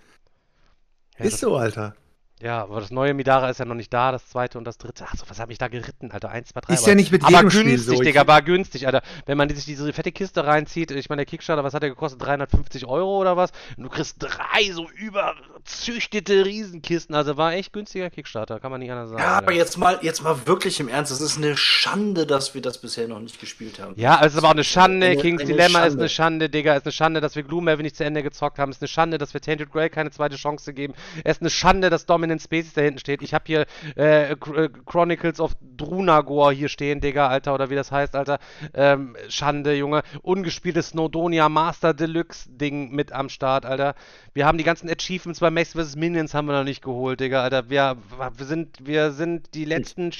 Ja, 1.18 1.24
ist 1.24 1.40
so, 1.40 1.56
Alter. 1.56 1.96
Ja, 2.42 2.64
aber 2.64 2.82
das 2.82 2.92
neue 2.92 3.14
Midara 3.14 3.50
ist 3.50 3.60
ja 3.60 3.66
noch 3.66 3.76
nicht 3.76 3.94
da, 3.94 4.12
das 4.12 4.28
zweite 4.28 4.58
und 4.58 4.66
das 4.66 4.78
dritte. 4.78 5.06
Achso, 5.06 5.24
was 5.30 5.40
habe 5.40 5.54
ich 5.54 5.58
da 5.58 5.70
geritten, 5.70 6.12
Alter? 6.12 6.30
Eins, 6.30 6.50
zwei, 6.50 6.60
drei. 6.60 6.74
Ist 6.74 6.82
aber, 6.82 6.90
ja 6.90 6.96
nicht 6.96 7.12
mit 7.12 7.24
jedem 7.24 7.36
aber 7.36 7.50
günstig, 7.50 7.62
Spiel 7.62 7.80
so. 7.80 8.04
Digga, 8.04 8.22
aber 8.22 8.42
günstig, 8.42 8.88
Alter. 8.88 9.04
Wenn 9.26 9.38
man 9.38 9.48
sich 9.48 9.64
diese 9.64 9.92
fette 9.94 10.12
Kiste 10.12 10.46
reinzieht, 10.46 10.92
ich 10.92 11.08
meine, 11.08 11.22
der 11.22 11.28
Kickstarter, 11.28 11.64
was 11.64 11.74
hat 11.74 11.84
der 11.84 11.92
gekostet? 11.92 12.22
350 12.22 12.86
Euro 12.88 13.22
oder 13.22 13.38
was? 13.38 13.52
Und 13.78 13.84
du 13.84 13.90
kriegst 13.90 14.18
drei 14.20 14.70
so 14.74 14.90
überzüchtete 14.90 16.46
Riesenkisten. 16.46 17.16
Also 17.16 17.38
war 17.38 17.54
echt 17.54 17.72
günstiger 17.72 18.10
Kickstarter, 18.10 18.60
kann 18.60 18.70
man 18.70 18.82
nicht 18.82 18.92
anders 18.92 19.12
sagen. 19.12 19.22
Ja, 19.22 19.38
aber 19.38 19.54
jetzt 19.54 19.78
mal, 19.78 20.00
jetzt 20.02 20.22
mal 20.22 20.46
wirklich 20.46 20.82
im 20.82 20.90
Ernst. 20.90 21.14
Es 21.14 21.22
ist 21.22 21.38
eine 21.38 21.56
Schande, 21.56 22.28
dass 22.28 22.54
wir 22.54 22.62
das 22.62 22.80
bisher 22.80 23.08
noch 23.08 23.22
nicht 23.22 23.40
gespielt 23.40 23.80
haben. 23.80 23.94
Ja, 23.96 24.20
es 24.22 24.34
ist 24.34 24.40
aber 24.40 24.50
auch 24.50 24.52
eine 24.52 24.66
Schande. 24.66 25.08
Eine, 25.08 25.22
King's 25.22 25.42
eine 25.42 25.52
Dilemma 25.52 25.80
Schande. 25.80 25.88
ist 25.88 26.00
eine 26.00 26.10
Schande, 26.10 26.50
Digga. 26.50 26.74
Es 26.74 26.80
ist 26.80 26.86
eine 26.88 26.92
Schande, 26.92 27.22
dass 27.22 27.38
wir 27.38 27.44
Gloomhaven 27.44 27.84
nicht 27.84 27.96
zu 27.96 28.04
Ende 28.04 28.24
gezockt 28.24 28.60
haben. 28.60 28.72
Es 28.72 28.78
ist 28.78 28.82
eine 28.82 28.90
Schande, 28.90 29.18
dass 29.18 29.34
wir 29.34 29.40
Tainted 29.40 29.72
Grail 29.72 29.90
keine 29.90 30.12
zweite 30.12 30.36
Chance 30.36 30.74
geben. 30.74 30.94
Es 31.24 31.38
ist 31.38 31.42
eine 31.42 31.50
Schande, 31.50 31.90
dass 31.90 32.06
Dominant 32.26 32.42
Species 32.42 32.74
da 32.74 32.82
hinten 32.82 33.00
steht. 33.00 33.22
Ich 33.22 33.34
habe 33.34 33.44
hier 33.46 33.66
äh, 33.96 34.32
äh, 34.32 34.38
Chronicles 34.86 35.40
of 35.40 35.56
Drunagor 35.62 36.52
hier 36.52 36.70
stehen, 36.70 37.02
Digga, 37.02 37.28
Alter, 37.28 37.54
oder 37.54 37.70
wie 37.70 37.76
das 37.76 37.92
heißt, 37.92 38.16
Alter. 38.16 38.40
Ähm, 38.74 39.16
Schande, 39.30 39.76
Junge. 39.76 40.02
Ungespieltes 40.22 40.90
Snowdonia 40.90 41.50
Master 41.50 41.94
Deluxe 41.94 42.50
Ding 42.50 42.92
mit 42.92 43.12
am 43.12 43.30
Start, 43.30 43.66
Alter. 43.66 43.96
Wir 44.34 44.46
haben 44.46 44.58
die 44.58 44.64
ganzen 44.64 44.90
Achievements 44.90 45.40
bei 45.40 45.52
Max 45.52 45.74
vs. 45.74 45.96
Minions 45.96 46.34
haben 46.34 46.48
wir 46.48 46.54
noch 46.58 46.64
nicht 46.64 46.84
geholt, 46.84 47.20
Digga, 47.20 47.44
Alter. 47.44 47.70
Wir, 47.70 47.98
wir, 48.38 48.46
sind, 48.46 48.86
wir 48.86 49.12
sind 49.12 49.54
die 49.54 49.66
letzten 49.66 50.12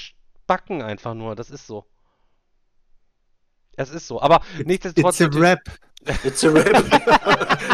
Backen 0.46 0.82
einfach 0.82 1.14
nur. 1.14 1.34
Das 1.34 1.50
ist 1.50 1.66
so. 1.66 1.84
Es 3.78 3.90
ist 3.90 4.06
so, 4.06 4.22
aber 4.22 4.40
nichtsdestotrotz. 4.64 5.20
It's 5.20 5.36
a 5.36 5.38
rap. 5.38 5.60
It's 6.24 6.44
a 6.44 6.50
rap. 6.50 6.84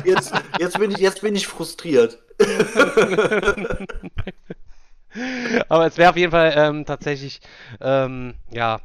jetzt, 0.04 0.32
jetzt, 0.58 0.78
bin 0.78 0.90
ich, 0.90 0.98
jetzt 0.98 1.20
bin 1.20 1.36
ich 1.36 1.46
frustriert. 1.46 2.18
Aber 5.68 5.86
es 5.86 5.98
wäre 5.98 6.10
auf 6.10 6.16
jeden 6.16 6.30
Fall 6.30 6.54
ähm, 6.56 6.86
tatsächlich, 6.86 7.40
ähm, 7.80 8.34
ja, 8.50 8.80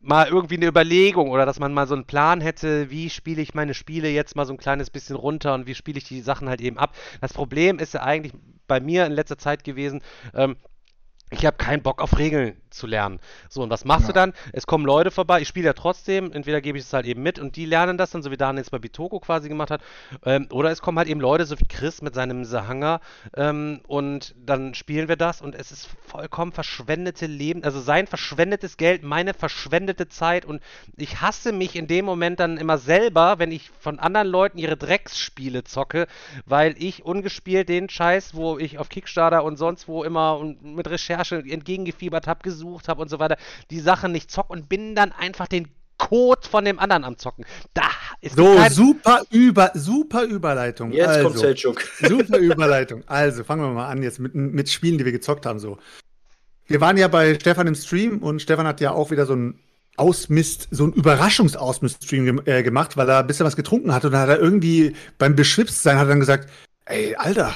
mal 0.00 0.26
irgendwie 0.26 0.56
eine 0.56 0.66
Überlegung 0.66 1.30
oder 1.30 1.46
dass 1.46 1.60
man 1.60 1.72
mal 1.72 1.86
so 1.86 1.94
einen 1.94 2.06
Plan 2.06 2.40
hätte, 2.40 2.90
wie 2.90 3.08
spiele 3.08 3.40
ich 3.40 3.54
meine 3.54 3.74
Spiele 3.74 4.08
jetzt 4.08 4.34
mal 4.34 4.46
so 4.46 4.52
ein 4.52 4.58
kleines 4.58 4.90
bisschen 4.90 5.16
runter 5.16 5.54
und 5.54 5.66
wie 5.66 5.74
spiele 5.74 5.98
ich 5.98 6.04
die 6.04 6.20
Sachen 6.22 6.48
halt 6.48 6.60
eben 6.60 6.78
ab. 6.78 6.94
Das 7.20 7.32
Problem 7.32 7.78
ist 7.78 7.94
ja 7.94 8.02
eigentlich 8.02 8.32
bei 8.66 8.80
mir 8.80 9.06
in 9.06 9.12
letzter 9.12 9.38
Zeit 9.38 9.64
gewesen, 9.64 10.02
ähm, 10.34 10.56
ich 11.30 11.46
habe 11.46 11.56
keinen 11.56 11.82
Bock 11.82 12.02
auf 12.02 12.18
Regeln 12.18 12.61
zu 12.72 12.86
lernen. 12.86 13.20
So, 13.48 13.62
und 13.62 13.70
was 13.70 13.84
machst 13.84 14.02
ja. 14.02 14.08
du 14.08 14.12
dann? 14.14 14.32
Es 14.52 14.66
kommen 14.66 14.84
Leute 14.84 15.10
vorbei, 15.10 15.40
ich 15.40 15.48
spiele 15.48 15.66
ja 15.66 15.72
trotzdem, 15.72 16.32
entweder 16.32 16.60
gebe 16.60 16.78
ich 16.78 16.84
es 16.84 16.92
halt 16.92 17.06
eben 17.06 17.22
mit 17.22 17.38
und 17.38 17.56
die 17.56 17.64
lernen 17.64 17.98
das 17.98 18.10
dann, 18.10 18.22
so 18.22 18.30
wie 18.30 18.36
Daniel 18.36 18.62
jetzt 18.62 18.70
bei 18.70 18.78
Bitoko 18.78 19.20
quasi 19.20 19.48
gemacht 19.48 19.70
hat, 19.70 19.82
ähm, 20.24 20.48
oder 20.50 20.70
es 20.70 20.82
kommen 20.82 20.98
halt 20.98 21.08
eben 21.08 21.20
Leute, 21.20 21.44
so 21.44 21.58
wie 21.58 21.64
Chris 21.64 22.02
mit 22.02 22.14
seinem 22.14 22.44
Sahanger 22.44 23.00
ähm, 23.36 23.80
und 23.86 24.34
dann 24.44 24.74
spielen 24.74 25.08
wir 25.08 25.16
das 25.16 25.40
und 25.40 25.54
es 25.54 25.72
ist 25.72 25.88
vollkommen 26.06 26.52
verschwendete 26.52 27.26
Leben, 27.26 27.64
also 27.64 27.80
sein 27.80 28.06
verschwendetes 28.06 28.76
Geld, 28.76 29.02
meine 29.02 29.34
verschwendete 29.34 30.08
Zeit 30.08 30.44
und 30.44 30.62
ich 30.96 31.20
hasse 31.20 31.52
mich 31.52 31.76
in 31.76 31.86
dem 31.86 32.04
Moment 32.04 32.40
dann 32.40 32.56
immer 32.56 32.78
selber, 32.78 33.38
wenn 33.38 33.52
ich 33.52 33.70
von 33.78 33.98
anderen 33.98 34.28
Leuten 34.28 34.58
ihre 34.58 34.76
Drecksspiele 34.76 35.64
zocke, 35.64 36.06
weil 36.46 36.74
ich 36.78 37.04
ungespielt 37.04 37.68
den 37.68 37.88
Scheiß, 37.88 38.34
wo 38.34 38.58
ich 38.58 38.78
auf 38.78 38.88
Kickstarter 38.88 39.44
und 39.44 39.56
sonst 39.56 39.88
wo 39.88 40.04
immer 40.04 40.38
und 40.38 40.62
mit 40.64 40.88
Recherche 40.88 41.36
entgegengefiebert 41.36 42.26
habe, 42.26 42.42
gesucht 42.42 42.61
gesucht 42.62 42.88
habe 42.88 43.02
und 43.02 43.08
so 43.08 43.18
weiter, 43.18 43.36
die 43.70 43.80
Sachen 43.80 44.12
nicht 44.12 44.30
zock 44.30 44.50
und 44.50 44.68
bin 44.68 44.94
dann 44.94 45.12
einfach 45.12 45.48
den 45.48 45.68
Code 45.98 46.48
von 46.48 46.64
dem 46.64 46.78
anderen 46.78 47.04
am 47.04 47.18
Zocken. 47.18 47.44
Da 47.74 47.88
ist 48.20 48.36
so 48.36 48.58
super 48.70 49.22
über 49.30 49.70
super 49.74 50.24
Überleitung. 50.24 50.92
Jetzt 50.92 51.08
also, 51.08 51.28
kommt 51.28 51.38
Selchuk. 51.38 51.80
Super 52.00 52.38
Überleitung. 52.38 53.04
Also 53.06 53.44
fangen 53.44 53.62
wir 53.62 53.70
mal 53.70 53.88
an 53.88 54.02
jetzt 54.02 54.18
mit, 54.18 54.34
mit 54.34 54.68
Spielen, 54.68 54.98
die 54.98 55.04
wir 55.04 55.12
gezockt 55.12 55.46
haben. 55.46 55.60
So, 55.60 55.78
wir 56.66 56.80
waren 56.80 56.96
ja 56.96 57.08
bei 57.08 57.34
Stefan 57.34 57.68
im 57.68 57.74
Stream 57.74 58.18
und 58.18 58.42
Stefan 58.42 58.66
hat 58.66 58.80
ja 58.80 58.92
auch 58.92 59.10
wieder 59.10 59.26
so 59.26 59.34
ein 59.34 59.60
Ausmist, 59.96 60.68
so 60.70 60.86
ein 60.86 60.92
Überraschungsausmist-Stream 60.92 62.42
äh, 62.46 62.62
gemacht, 62.62 62.96
weil 62.96 63.08
er 63.08 63.18
ein 63.18 63.26
bisschen 63.26 63.46
was 63.46 63.56
getrunken 63.56 63.92
hat 63.92 64.04
und 64.04 64.12
dann 64.12 64.22
hat 64.22 64.28
er 64.30 64.40
irgendwie 64.40 64.96
beim 65.18 65.36
Beschwipstsein 65.36 65.98
hat 65.98 66.06
er 66.06 66.10
dann 66.10 66.20
gesagt, 66.20 66.48
ey, 66.86 67.14
Alter, 67.14 67.54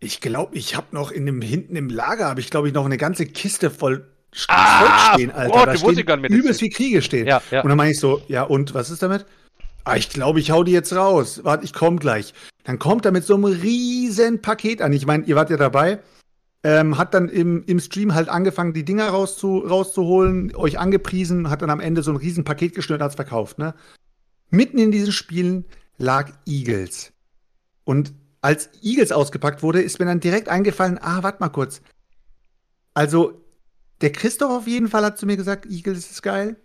ich 0.00 0.20
glaube, 0.20 0.56
ich 0.56 0.76
habe 0.76 0.88
noch 0.92 1.10
in 1.10 1.26
dem 1.26 1.42
hinten 1.42 1.76
im 1.76 1.90
Lager 1.90 2.26
habe 2.26 2.40
ich 2.40 2.50
glaube 2.50 2.68
ich 2.68 2.74
noch 2.74 2.86
eine 2.86 2.96
ganze 2.96 3.26
Kiste 3.26 3.70
voll 3.70 4.13
ah, 4.48 5.14
stehen, 5.14 5.30
Alter. 5.30 5.52
Gott, 5.52 5.68
da 5.68 5.76
stehen 5.76 6.24
übelst 6.24 6.60
wie 6.60 6.70
Kriege 6.70 7.02
stehen. 7.02 7.26
Ja, 7.26 7.42
ja. 7.50 7.62
Und 7.62 7.68
dann 7.68 7.76
meine 7.76 7.92
ich 7.92 8.00
so, 8.00 8.22
ja, 8.28 8.42
und 8.42 8.74
was 8.74 8.90
ist 8.90 9.02
damit? 9.02 9.26
Ah, 9.84 9.96
ich 9.96 10.08
glaube, 10.08 10.40
ich 10.40 10.50
hau 10.50 10.64
die 10.64 10.72
jetzt 10.72 10.94
raus. 10.94 11.40
Warte, 11.44 11.64
ich 11.64 11.72
komme 11.72 11.98
gleich. 11.98 12.32
Dann 12.64 12.78
kommt 12.78 13.04
er 13.04 13.12
mit 13.12 13.24
so 13.24 13.34
einem 13.34 13.44
riesen 13.44 14.40
Paket 14.40 14.80
an. 14.80 14.92
Ich 14.92 15.06
meine, 15.06 15.24
ihr 15.24 15.36
wart 15.36 15.50
ja 15.50 15.58
dabei. 15.58 16.00
Ähm, 16.62 16.96
hat 16.96 17.12
dann 17.12 17.28
im, 17.28 17.62
im 17.66 17.78
Stream 17.78 18.14
halt 18.14 18.30
angefangen, 18.30 18.72
die 18.72 18.86
Dinger 18.86 19.08
rauszu, 19.08 19.58
rauszuholen, 19.58 20.56
euch 20.56 20.78
angepriesen, 20.78 21.50
hat 21.50 21.60
dann 21.60 21.68
am 21.68 21.80
Ende 21.80 22.02
so 22.02 22.10
ein 22.10 22.16
riesen 22.16 22.44
Paket 22.44 22.74
geschnürt 22.74 23.00
und 23.00 23.04
hat's 23.04 23.16
verkauft, 23.16 23.58
ne? 23.58 23.74
Mitten 24.48 24.78
in 24.78 24.90
diesen 24.90 25.12
Spielen 25.12 25.66
lag 25.98 26.32
Eagles. 26.46 27.12
Und 27.84 28.14
als 28.40 28.70
Eagles 28.80 29.12
ausgepackt 29.12 29.62
wurde, 29.62 29.82
ist 29.82 29.98
mir 29.98 30.06
dann 30.06 30.20
direkt 30.20 30.48
eingefallen, 30.48 30.98
ah, 31.02 31.22
warte 31.22 31.40
mal 31.40 31.50
kurz. 31.50 31.82
Also, 32.94 33.43
der 34.00 34.12
Christoph 34.12 34.50
auf 34.50 34.66
jeden 34.66 34.88
Fall 34.88 35.04
hat 35.04 35.18
zu 35.18 35.26
mir 35.26 35.36
gesagt, 35.36 35.66
Eagles 35.66 36.10
ist 36.10 36.22
geil. 36.22 36.56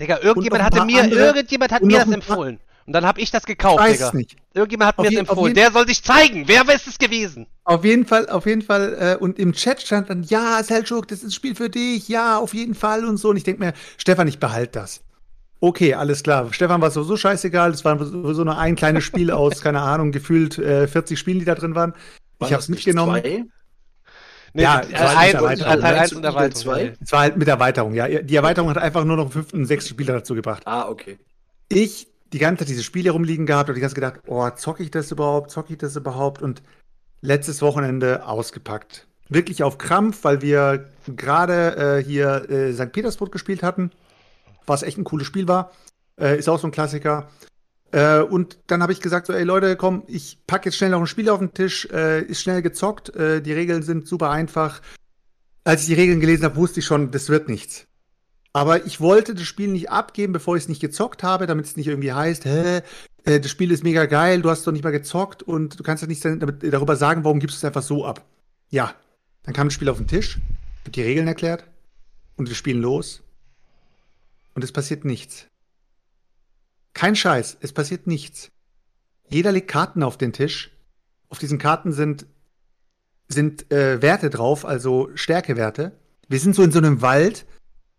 Digga, 0.00 0.20
irgendjemand 0.20 0.62
hatte 0.62 0.84
mir, 0.84 1.02
andere, 1.02 1.26
irgendjemand 1.26 1.72
hat 1.72 1.82
mir 1.82 1.98
das 1.98 2.10
empfohlen. 2.10 2.60
Und 2.86 2.92
dann 2.92 3.04
habe 3.04 3.20
ich 3.20 3.30
das 3.30 3.44
gekauft, 3.44 3.80
weiß 3.80 3.98
Digga. 3.98 4.10
Nicht. 4.14 4.36
Irgendjemand 4.54 4.88
hat 4.88 4.98
auf 4.98 5.04
mir 5.04 5.10
das 5.10 5.28
empfohlen. 5.28 5.54
Der 5.54 5.72
soll 5.72 5.86
sich 5.88 6.02
zeigen. 6.02 6.46
Wer 6.46 6.62
ist 6.72 6.86
es 6.86 6.98
gewesen? 6.98 7.46
Auf 7.64 7.84
jeden 7.84 8.06
Fall, 8.06 8.28
auf 8.28 8.46
jeden 8.46 8.62
Fall. 8.62 9.16
Äh, 9.18 9.22
und 9.22 9.38
im 9.38 9.52
Chat 9.52 9.82
stand 9.82 10.08
dann, 10.08 10.22
ja, 10.22 10.62
Selchuk, 10.62 11.08
das 11.08 11.18
ist 11.18 11.24
ein 11.24 11.30
Spiel 11.32 11.56
für 11.56 11.68
dich. 11.68 12.08
Ja, 12.08 12.38
auf 12.38 12.54
jeden 12.54 12.74
Fall 12.74 13.04
und 13.04 13.16
so. 13.16 13.30
Und 13.30 13.36
ich 13.36 13.44
denke 13.44 13.64
mir, 13.64 13.72
Stefan, 13.96 14.28
ich 14.28 14.38
behalte 14.38 14.78
das. 14.78 15.02
Okay, 15.58 15.94
alles 15.94 16.22
klar. 16.22 16.52
Stefan 16.52 16.80
war 16.80 16.90
sowieso 16.90 17.16
scheißegal. 17.16 17.72
Es 17.72 17.84
war 17.84 17.98
sowieso 18.04 18.44
nur 18.44 18.56
ein 18.56 18.76
kleines 18.76 19.02
Spiel 19.02 19.32
aus, 19.32 19.60
keine 19.62 19.80
Ahnung, 19.80 20.12
gefühlt 20.12 20.58
äh, 20.58 20.86
40 20.86 21.18
Spielen, 21.18 21.40
die 21.40 21.44
da 21.44 21.54
drin 21.56 21.74
waren. 21.74 21.92
War 22.38 22.48
ich 22.48 22.52
habe 22.52 22.62
es 22.62 22.68
mitgenommen. 22.68 23.20
Zwei? 23.20 23.44
Nee, 24.56 24.62
ja, 24.62 24.80
Teil 24.80 25.34
1 25.36 25.60
Teil 25.60 25.84
1 25.84 26.12
und 26.14 26.24
Erweiterung. 26.24 26.54
Zwei? 26.54 26.94
Es 26.98 27.12
war 27.12 27.20
halt 27.20 27.36
mit 27.36 27.46
Erweiterung, 27.46 27.92
ja. 27.92 28.08
Die 28.08 28.36
Erweiterung 28.36 28.70
hat 28.70 28.78
einfach 28.78 29.04
nur 29.04 29.16
noch 29.16 29.24
einen 29.24 29.32
fünften 29.32 29.58
und 29.58 29.66
sechsten 29.66 29.90
Spieler 29.90 30.14
dazu 30.14 30.34
gebracht. 30.34 30.62
Ah, 30.64 30.88
okay. 30.88 31.18
Ich 31.68 32.08
die 32.32 32.38
ganze 32.38 32.60
Zeit 32.60 32.70
diese 32.70 32.82
Spiele 32.82 33.10
rumliegen 33.10 33.44
gehabt 33.44 33.68
und 33.68 33.74
die 33.74 33.82
ganze 33.82 33.94
Zeit 33.94 34.14
gedacht, 34.14 34.24
oh, 34.28 34.48
zocke 34.48 34.82
ich 34.82 34.90
das 34.90 35.12
überhaupt, 35.12 35.50
zocke 35.50 35.74
ich 35.74 35.78
das 35.78 35.94
überhaupt? 35.94 36.40
Und 36.40 36.62
letztes 37.20 37.60
Wochenende 37.60 38.26
ausgepackt. 38.26 39.06
Wirklich 39.28 39.62
auf 39.62 39.76
Krampf, 39.76 40.24
weil 40.24 40.40
wir 40.40 40.88
gerade 41.06 41.98
äh, 41.98 42.02
hier 42.02 42.48
äh, 42.48 42.72
St. 42.72 42.92
Petersburg 42.92 43.32
gespielt 43.32 43.62
hatten, 43.62 43.90
was 44.64 44.82
echt 44.82 44.96
ein 44.96 45.04
cooles 45.04 45.26
Spiel 45.26 45.48
war. 45.48 45.70
Äh, 46.18 46.38
ist 46.38 46.48
auch 46.48 46.58
so 46.58 46.66
ein 46.66 46.72
Klassiker. 46.72 47.28
Äh, 47.92 48.20
und 48.20 48.58
dann 48.66 48.82
habe 48.82 48.92
ich 48.92 49.00
gesagt, 49.00 49.26
so, 49.26 49.32
ey 49.32 49.44
Leute, 49.44 49.76
komm, 49.76 50.02
ich 50.06 50.38
packe 50.46 50.66
jetzt 50.66 50.76
schnell 50.76 50.90
noch 50.90 51.00
ein 51.00 51.06
Spiel 51.06 51.28
auf 51.28 51.38
den 51.38 51.54
Tisch, 51.54 51.88
äh, 51.92 52.22
ist 52.22 52.42
schnell 52.42 52.62
gezockt, 52.62 53.14
äh, 53.14 53.40
die 53.40 53.52
Regeln 53.52 53.82
sind 53.82 54.06
super 54.06 54.30
einfach. 54.30 54.80
Als 55.64 55.82
ich 55.82 55.88
die 55.88 55.94
Regeln 55.94 56.20
gelesen 56.20 56.44
habe, 56.44 56.56
wusste 56.56 56.80
ich 56.80 56.86
schon, 56.86 57.10
das 57.10 57.28
wird 57.28 57.48
nichts. 57.48 57.86
Aber 58.52 58.86
ich 58.86 59.00
wollte 59.00 59.34
das 59.34 59.44
Spiel 59.44 59.68
nicht 59.68 59.90
abgeben, 59.90 60.32
bevor 60.32 60.56
ich 60.56 60.62
es 60.62 60.68
nicht 60.68 60.80
gezockt 60.80 61.22
habe, 61.22 61.46
damit 61.46 61.66
es 61.66 61.76
nicht 61.76 61.88
irgendwie 61.88 62.12
heißt, 62.12 62.44
hä, 62.46 62.80
äh, 63.24 63.40
das 63.40 63.50
Spiel 63.50 63.70
ist 63.70 63.84
mega 63.84 64.06
geil, 64.06 64.40
du 64.40 64.50
hast 64.50 64.66
doch 64.66 64.72
nicht 64.72 64.84
mal 64.84 64.92
gezockt 64.92 65.42
und 65.42 65.78
du 65.78 65.82
kannst 65.82 66.02
ja 66.02 66.08
nicht 66.08 66.24
damit, 66.24 66.62
darüber 66.62 66.96
sagen, 66.96 67.24
warum 67.24 67.38
gibst 67.38 67.56
du 67.56 67.58
es 67.58 67.64
einfach 67.64 67.82
so 67.82 68.06
ab. 68.06 68.24
Ja, 68.70 68.94
dann 69.42 69.54
kam 69.54 69.66
das 69.66 69.74
Spiel 69.74 69.88
auf 69.88 69.98
den 69.98 70.06
Tisch, 70.06 70.38
wird 70.84 70.96
die 70.96 71.02
Regeln 71.02 71.28
erklärt 71.28 71.64
und 72.36 72.48
wir 72.48 72.56
spielen 72.56 72.80
los 72.80 73.22
und 74.54 74.64
es 74.64 74.72
passiert 74.72 75.04
nichts. 75.04 75.46
Kein 76.96 77.14
Scheiß, 77.14 77.58
es 77.60 77.72
passiert 77.72 78.06
nichts. 78.06 78.50
Jeder 79.28 79.52
legt 79.52 79.68
Karten 79.68 80.02
auf 80.02 80.16
den 80.16 80.32
Tisch. 80.32 80.70
Auf 81.28 81.38
diesen 81.38 81.58
Karten 81.58 81.92
sind, 81.92 82.24
sind 83.28 83.70
äh, 83.70 84.00
Werte 84.00 84.30
drauf, 84.30 84.64
also 84.64 85.10
Stärkewerte. 85.14 85.92
Wir 86.26 86.40
sind 86.40 86.54
so 86.54 86.62
in 86.62 86.72
so 86.72 86.78
einem 86.78 87.02
Wald 87.02 87.44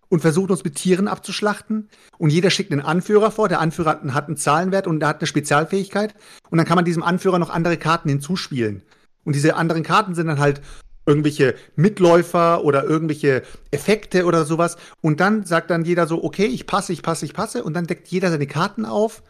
und 0.10 0.22
versuchen 0.22 0.50
uns 0.50 0.64
mit 0.64 0.74
Tieren 0.74 1.08
abzuschlachten. 1.08 1.89
Und 2.18 2.32
jeder 2.32 2.50
schickt 2.50 2.72
einen 2.72 2.82
Anführer 2.82 3.30
vor. 3.30 3.48
Der 3.48 3.60
Anführer 3.60 4.02
hat 4.16 4.28
einen 4.28 4.36
Zahlenwert 4.36 4.88
und 4.88 5.04
er 5.04 5.10
hat 5.10 5.20
eine 5.20 5.28
Spezialfähigkeit. 5.28 6.16
Und 6.50 6.58
dann 6.58 6.66
kann 6.66 6.78
man 6.78 6.86
diesem 6.86 7.04
Anführer 7.04 7.38
noch 7.38 7.52
andere 7.52 7.78
Karten 7.78 8.10
hinzuspielen. 8.10 8.82
Und 9.24 9.36
diese 9.36 9.58
anderen 9.58 9.84
Karten 9.84 10.16
sind 10.16 10.26
dann 10.26 10.39
halt 10.39 10.60
irgendwelche 11.08 11.55
Mitläufer 11.76 12.64
oder 12.64 12.84
irgendwelche 12.84 13.41
Effekte 13.72 14.26
oder 14.26 14.45
sowas. 14.45 14.78
Und 15.01 15.20
dann 15.20 15.45
sagt 15.45 15.72
dann 15.72 15.86
jeder 15.86 16.05
so, 16.05 16.24
okay, 16.24 16.45
ich 16.45 16.68
passe, 16.68 16.93
ich 16.93 17.01
passe, 17.01 17.26
ich 17.26 17.34
passe. 17.34 17.64
Und 17.64 17.74
dann 17.74 17.88
deckt 17.88 18.10
jeder 18.10 18.30
seine 18.30 18.45
Karten 18.45 18.86
auf. 18.86 19.24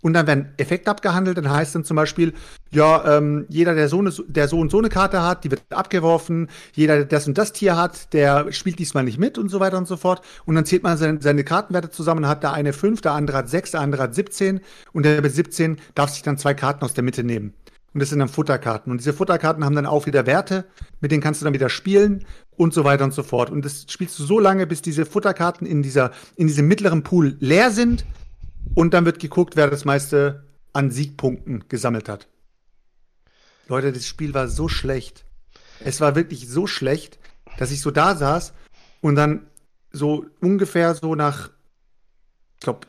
Und 0.00 0.12
dann 0.12 0.28
werden 0.28 0.52
Effekte 0.58 0.90
abgehandelt. 0.90 1.36
Dann 1.36 1.50
heißt 1.50 1.74
dann 1.74 1.84
zum 1.84 1.96
Beispiel, 1.96 2.32
ja, 2.70 3.18
ähm, 3.18 3.46
jeder, 3.48 3.74
der 3.74 3.88
so, 3.88 3.98
eine, 3.98 4.10
der 4.28 4.48
so 4.48 4.58
und 4.58 4.70
so 4.70 4.78
eine 4.78 4.88
Karte 4.88 5.22
hat, 5.22 5.44
die 5.44 5.50
wird 5.50 5.62
abgeworfen. 5.70 6.48
Jeder, 6.72 6.96
der 6.96 7.04
das 7.04 7.26
und 7.26 7.36
das 7.36 7.52
Tier 7.52 7.76
hat, 7.76 8.12
der 8.14 8.52
spielt 8.52 8.78
diesmal 8.78 9.04
nicht 9.04 9.18
mit 9.18 9.38
und 9.38 9.48
so 9.48 9.60
weiter 9.60 9.76
und 9.76 9.88
so 9.88 9.96
fort. 9.96 10.22
Und 10.46 10.54
dann 10.54 10.64
zählt 10.64 10.82
man 10.84 10.96
seine, 10.96 11.20
seine 11.20 11.44
Kartenwerte 11.44 11.90
zusammen. 11.90 12.26
Hat 12.26 12.42
der 12.42 12.52
eine 12.52 12.72
5, 12.72 13.00
der 13.00 13.12
andere 13.12 13.38
hat 13.38 13.50
6, 13.50 13.72
der 13.72 13.80
andere 13.80 14.04
hat 14.04 14.14
17. 14.14 14.60
Und 14.92 15.02
der 15.02 15.20
mit 15.20 15.34
17 15.34 15.78
darf 15.94 16.10
sich 16.10 16.22
dann 16.22 16.38
zwei 16.38 16.54
Karten 16.54 16.84
aus 16.84 16.94
der 16.94 17.04
Mitte 17.04 17.24
nehmen. 17.24 17.52
Und 17.94 18.00
das 18.00 18.10
sind 18.10 18.18
dann 18.18 18.28
Futterkarten. 18.28 18.92
Und 18.92 18.98
diese 18.98 19.12
Futterkarten 19.12 19.64
haben 19.64 19.74
dann 19.74 19.86
auch 19.86 20.06
wieder 20.06 20.26
Werte, 20.26 20.66
mit 21.00 21.10
denen 21.10 21.22
kannst 21.22 21.40
du 21.40 21.44
dann 21.44 21.54
wieder 21.54 21.70
spielen 21.70 22.24
und 22.56 22.74
so 22.74 22.84
weiter 22.84 23.04
und 23.04 23.14
so 23.14 23.22
fort. 23.22 23.50
Und 23.50 23.64
das 23.64 23.86
spielst 23.88 24.18
du 24.18 24.24
so 24.24 24.38
lange, 24.38 24.66
bis 24.66 24.82
diese 24.82 25.06
Futterkarten 25.06 25.66
in, 25.66 25.82
dieser, 25.82 26.12
in 26.36 26.46
diesem 26.46 26.68
mittleren 26.68 27.02
Pool 27.02 27.36
leer 27.40 27.70
sind. 27.70 28.04
Und 28.74 28.92
dann 28.94 29.06
wird 29.06 29.18
geguckt, 29.18 29.56
wer 29.56 29.68
das 29.68 29.84
meiste 29.84 30.44
an 30.72 30.90
Siegpunkten 30.90 31.64
gesammelt 31.68 32.08
hat. 32.08 32.28
Leute, 33.68 33.92
das 33.92 34.06
Spiel 34.06 34.34
war 34.34 34.48
so 34.48 34.68
schlecht. 34.68 35.24
Es 35.80 36.00
war 36.00 36.14
wirklich 36.14 36.48
so 36.48 36.66
schlecht, 36.66 37.18
dass 37.58 37.70
ich 37.70 37.80
so 37.80 37.90
da 37.90 38.14
saß 38.14 38.52
und 39.00 39.14
dann 39.14 39.46
so 39.90 40.26
ungefähr 40.40 40.94
so 40.94 41.14
nach, 41.14 41.50
ich 42.56 42.60
glaube, 42.60 42.86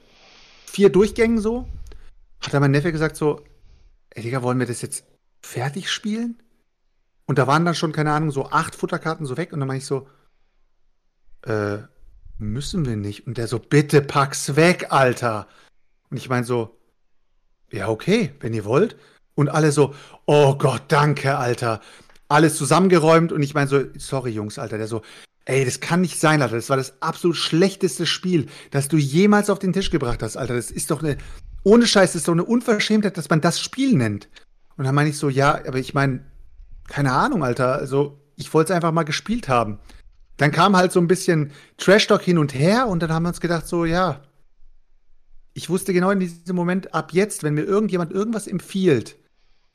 vier 0.66 0.90
Durchgängen 0.90 1.40
so, 1.40 1.68
hat 2.42 2.54
dann 2.54 2.62
mein 2.62 2.72
Neffe 2.72 2.92
gesagt 2.92 3.16
so, 3.16 3.42
ey 4.12 4.24
Digga, 4.24 4.42
wollen 4.42 4.60
wir 4.60 4.66
das 4.66 4.82
jetzt 4.82 5.06
fertig 5.42 5.92
spielen? 5.92 6.42
Und 7.26 7.38
da 7.38 7.48
waren 7.48 7.66
dann 7.66 7.76
schon, 7.76 7.92
keine 7.92 8.12
Ahnung, 8.12 8.32
so 8.32 8.50
acht 8.50 8.76
Futterkarten 8.76 9.26
so 9.26 9.38
weg 9.38 9.54
und 9.54 9.60
dann 9.60 9.68
meine 9.68 9.78
ich 9.78 9.86
so, 9.86 10.08
äh, 11.44 11.78
müssen 12.40 12.86
wir 12.86 12.96
nicht. 12.96 13.28
Und 13.28 13.38
der 13.38 13.48
so, 13.48 13.60
bitte 13.60 14.02
pack's 14.02 14.56
weg, 14.56 14.88
Alter. 14.90 15.48
Und 16.10 16.18
ich 16.18 16.30
meine 16.30 16.46
so, 16.46 16.80
ja, 17.72 17.88
okay, 17.88 18.34
wenn 18.40 18.54
ihr 18.54 18.66
wollt. 18.66 18.98
Und 19.36 19.50
alle 19.50 19.72
so, 19.72 19.94
oh 20.26 20.56
Gott, 20.56 20.84
danke, 20.88 21.38
Alter. 21.38 21.82
Alles 22.28 22.58
zusammengeräumt 22.58 23.32
und 23.32 23.42
ich 23.42 23.54
meine 23.54 23.70
so, 23.70 23.84
sorry, 23.98 24.32
Jungs, 24.32 24.60
Alter, 24.60 24.78
der 24.78 24.88
so, 24.88 25.02
ey, 25.46 25.66
das 25.66 25.80
kann 25.80 26.02
nicht 26.02 26.20
sein, 26.20 26.42
Alter. 26.42 26.56
Das 26.56 26.70
war 26.70 26.78
das 26.78 27.02
absolut 27.02 27.38
schlechteste 27.38 28.06
Spiel, 28.06 28.48
das 28.72 28.88
du 28.88 28.98
jemals 28.98 29.50
auf 29.50 29.60
den 29.60 29.74
Tisch 29.74 29.92
gebracht 29.92 30.22
hast, 30.24 30.38
Alter. 30.38 30.56
Das 30.56 30.72
ist 30.72 30.92
doch 30.92 31.02
eine, 31.02 31.18
ohne 31.64 31.86
Scheiß, 31.86 32.16
ist 32.16 32.26
so 32.26 32.32
eine 32.32 32.46
Unverschämtheit, 32.46 33.18
dass 33.18 33.30
man 33.30 33.42
das 33.42 33.60
Spiel 33.60 33.96
nennt. 33.96 34.30
Und 34.78 34.86
dann 34.86 34.96
meine 34.96 35.10
ich 35.10 35.18
so, 35.18 35.30
ja, 35.30 35.56
aber 35.68 35.78
ich 35.78 35.94
meine, 35.94 36.24
keine 36.88 37.12
Ahnung, 37.12 37.44
Alter. 37.44 37.74
Also, 37.74 38.20
ich 38.36 38.54
wollte 38.54 38.72
es 38.72 38.76
einfach 38.76 38.92
mal 38.92 39.04
gespielt 39.04 39.50
haben. 39.50 39.80
dann 40.38 40.52
kam 40.54 40.78
halt 40.78 40.94
so 40.94 41.02
ein 41.02 41.08
bisschen 41.08 41.52
Trash-Talk 41.78 42.22
hin 42.22 42.38
und 42.38 42.54
her 42.54 42.88
und 42.88 43.04
dann 43.04 43.12
haben 43.12 43.24
wir 43.24 43.30
uns 43.30 43.42
gedacht, 43.42 43.68
so, 43.68 43.84
ja, 43.84 44.22
ich 45.54 45.70
wusste 45.70 45.92
genau 45.92 46.12
in 46.12 46.22
diesem 46.22 46.56
Moment, 46.56 46.94
ab 46.94 47.12
jetzt, 47.12 47.44
wenn 47.44 47.56
mir 47.56 47.64
irgendjemand 47.64 48.14
irgendwas 48.14 48.48
empfiehlt 48.48 49.18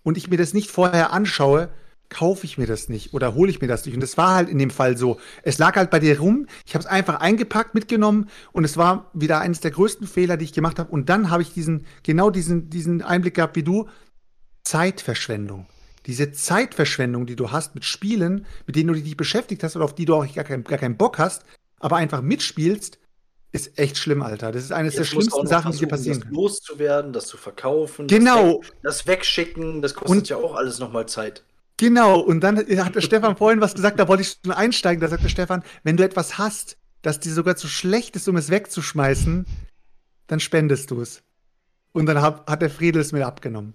und 0.02 0.16
ich 0.16 0.30
mir 0.30 0.38
das 0.38 0.54
nicht 0.54 0.70
vorher 0.70 1.12
anschaue, 1.12 1.68
kaufe 2.08 2.46
ich 2.46 2.58
mir 2.58 2.66
das 2.66 2.88
nicht 2.88 3.12
oder 3.12 3.34
hole 3.34 3.50
ich 3.50 3.60
mir 3.60 3.66
das 3.66 3.84
nicht. 3.84 3.94
Und 3.94 4.00
das 4.00 4.16
war 4.16 4.34
halt 4.34 4.48
in 4.48 4.58
dem 4.58 4.70
Fall 4.70 4.96
so. 4.96 5.18
Es 5.42 5.58
lag 5.58 5.76
halt 5.76 5.90
bei 5.90 5.98
dir 5.98 6.18
rum. 6.20 6.46
Ich 6.66 6.74
habe 6.74 6.84
es 6.84 6.90
einfach 6.90 7.20
eingepackt, 7.20 7.74
mitgenommen 7.74 8.28
und 8.52 8.64
es 8.64 8.76
war 8.76 9.10
wieder 9.14 9.40
eines 9.40 9.60
der 9.60 9.70
größten 9.70 10.06
Fehler, 10.06 10.36
die 10.36 10.44
ich 10.44 10.52
gemacht 10.52 10.78
habe. 10.78 10.90
Und 10.90 11.08
dann 11.08 11.30
habe 11.30 11.42
ich 11.42 11.52
diesen, 11.52 11.86
genau 12.02 12.30
diesen, 12.30 12.70
diesen 12.70 13.02
Einblick 13.02 13.34
gehabt 13.34 13.56
wie 13.56 13.62
du. 13.62 13.88
Zeitverschwendung. 14.62 15.66
Diese 16.06 16.32
Zeitverschwendung, 16.32 17.26
die 17.26 17.36
du 17.36 17.50
hast 17.50 17.74
mit 17.74 17.84
Spielen, 17.84 18.46
mit 18.66 18.76
denen 18.76 18.92
du 18.92 19.00
dich 19.00 19.16
beschäftigt 19.16 19.62
hast 19.62 19.74
oder 19.76 19.84
auf 19.84 19.94
die 19.94 20.04
du 20.04 20.14
auch 20.14 20.34
gar, 20.34 20.44
kein, 20.44 20.62
gar 20.64 20.78
keinen 20.78 20.96
Bock 20.96 21.18
hast, 21.18 21.44
aber 21.80 21.96
einfach 21.96 22.20
mitspielst, 22.20 22.98
ist 23.52 23.78
echt 23.78 23.96
schlimm, 23.96 24.22
Alter. 24.22 24.52
Das 24.52 24.64
ist 24.64 24.72
eines 24.72 24.94
Jetzt 24.94 24.98
der 24.98 25.04
schlimmsten 25.04 25.46
Sachen, 25.46 25.72
die 25.72 25.78
dir 25.78 25.86
passieren. 25.86 26.20
Das 26.20 26.30
loszuwerden, 26.30 27.12
das 27.12 27.26
zu 27.26 27.36
verkaufen, 27.36 28.08
genau. 28.08 28.58
das, 28.58 28.68
weg, 28.68 28.80
das 28.82 29.06
wegschicken, 29.06 29.80
das 29.80 29.94
kostet 29.94 30.18
und, 30.18 30.28
ja 30.28 30.36
auch 30.36 30.56
alles 30.56 30.78
nochmal 30.80 31.06
Zeit. 31.06 31.44
Genau, 31.76 32.20
und 32.20 32.40
dann 32.40 32.58
hat 32.58 32.94
der 32.94 33.00
Stefan 33.00 33.36
vorhin 33.36 33.60
was 33.60 33.74
gesagt, 33.74 33.98
da 33.98 34.06
wollte 34.06 34.22
ich 34.22 34.36
schon 34.44 34.52
einsteigen. 34.52 35.00
Da 35.00 35.08
sagte 35.08 35.28
Stefan, 35.28 35.64
wenn 35.82 35.96
du 35.96 36.04
etwas 36.04 36.38
hast, 36.38 36.76
das 37.02 37.20
dir 37.20 37.32
sogar 37.32 37.56
zu 37.56 37.68
schlecht 37.68 38.16
ist, 38.16 38.28
um 38.28 38.36
es 38.36 38.50
wegzuschmeißen, 38.50 39.44
dann 40.26 40.40
spendest 40.40 40.90
du 40.90 41.00
es. 41.00 41.22
Und 41.92 42.06
dann 42.06 42.22
hat, 42.22 42.48
hat 42.48 42.62
der 42.62 42.70
Friedel 42.70 43.00
es 43.00 43.12
mir 43.12 43.26
abgenommen. 43.26 43.74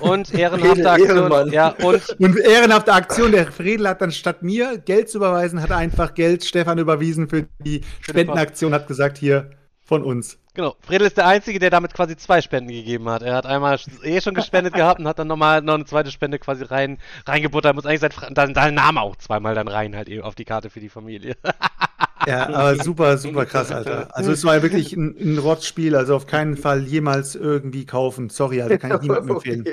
Und 0.00 0.32
ehrenhafte 0.32 0.90
Aktion. 0.90 1.52
Ja, 1.52 1.68
und, 1.68 2.02
und 2.18 2.38
ehrenhafte 2.38 2.92
Aktion. 2.92 3.32
Der 3.32 3.50
Friedel 3.50 3.88
hat 3.88 4.00
dann 4.00 4.12
statt 4.12 4.42
mir 4.42 4.78
Geld 4.78 5.10
zu 5.10 5.18
überweisen, 5.18 5.60
hat 5.60 5.72
einfach 5.72 6.14
Geld 6.14 6.44
Stefan 6.44 6.78
überwiesen 6.78 7.28
für 7.28 7.46
die 7.64 7.82
Spendenaktion, 8.00 8.72
hat 8.72 8.88
gesagt, 8.88 9.18
hier 9.18 9.50
von 9.86 10.02
uns. 10.02 10.38
Genau. 10.54 10.74
Fredel 10.80 11.06
ist 11.06 11.16
der 11.16 11.26
Einzige, 11.26 11.58
der 11.58 11.70
damit 11.70 11.94
quasi 11.94 12.16
zwei 12.16 12.40
Spenden 12.40 12.70
gegeben 12.70 13.08
hat. 13.08 13.22
Er 13.22 13.34
hat 13.34 13.46
einmal 13.46 13.78
eh 14.02 14.20
schon 14.20 14.34
gespendet 14.34 14.74
gehabt 14.74 14.98
und 14.98 15.06
hat 15.06 15.18
dann 15.18 15.28
nochmal 15.28 15.62
noch 15.62 15.74
eine 15.74 15.84
zweite 15.84 16.10
Spende 16.10 16.38
quasi 16.38 16.64
rein, 16.64 16.98
reingebuttert. 17.24 17.74
Muss 17.74 17.86
eigentlich 17.86 18.00
sein, 18.00 18.34
dann, 18.34 18.54
seinen 18.54 18.74
Namen 18.74 18.98
auch 18.98 19.16
zweimal 19.16 19.54
dann 19.54 19.68
rein 19.68 19.94
halt 19.94 20.08
eben 20.08 20.22
auf 20.22 20.34
die 20.34 20.44
Karte 20.44 20.68
für 20.68 20.80
die 20.80 20.88
Familie. 20.88 21.36
ja, 22.26 22.48
aber 22.48 22.82
super, 22.82 23.16
super 23.16 23.46
krass, 23.46 23.70
Alter. 23.70 24.08
Also 24.16 24.32
es 24.32 24.44
war 24.44 24.60
wirklich 24.62 24.92
ein, 24.92 25.14
ein 25.20 25.38
Rotzspiel, 25.38 25.94
also 25.94 26.16
auf 26.16 26.26
keinen 26.26 26.56
Fall 26.56 26.82
jemals 26.84 27.36
irgendwie 27.36 27.86
kaufen. 27.86 28.28
Sorry, 28.28 28.60
also 28.60 28.76
kann 28.78 28.96
ich 28.96 29.02
niemandem 29.02 29.30
empfehlen. 29.36 29.64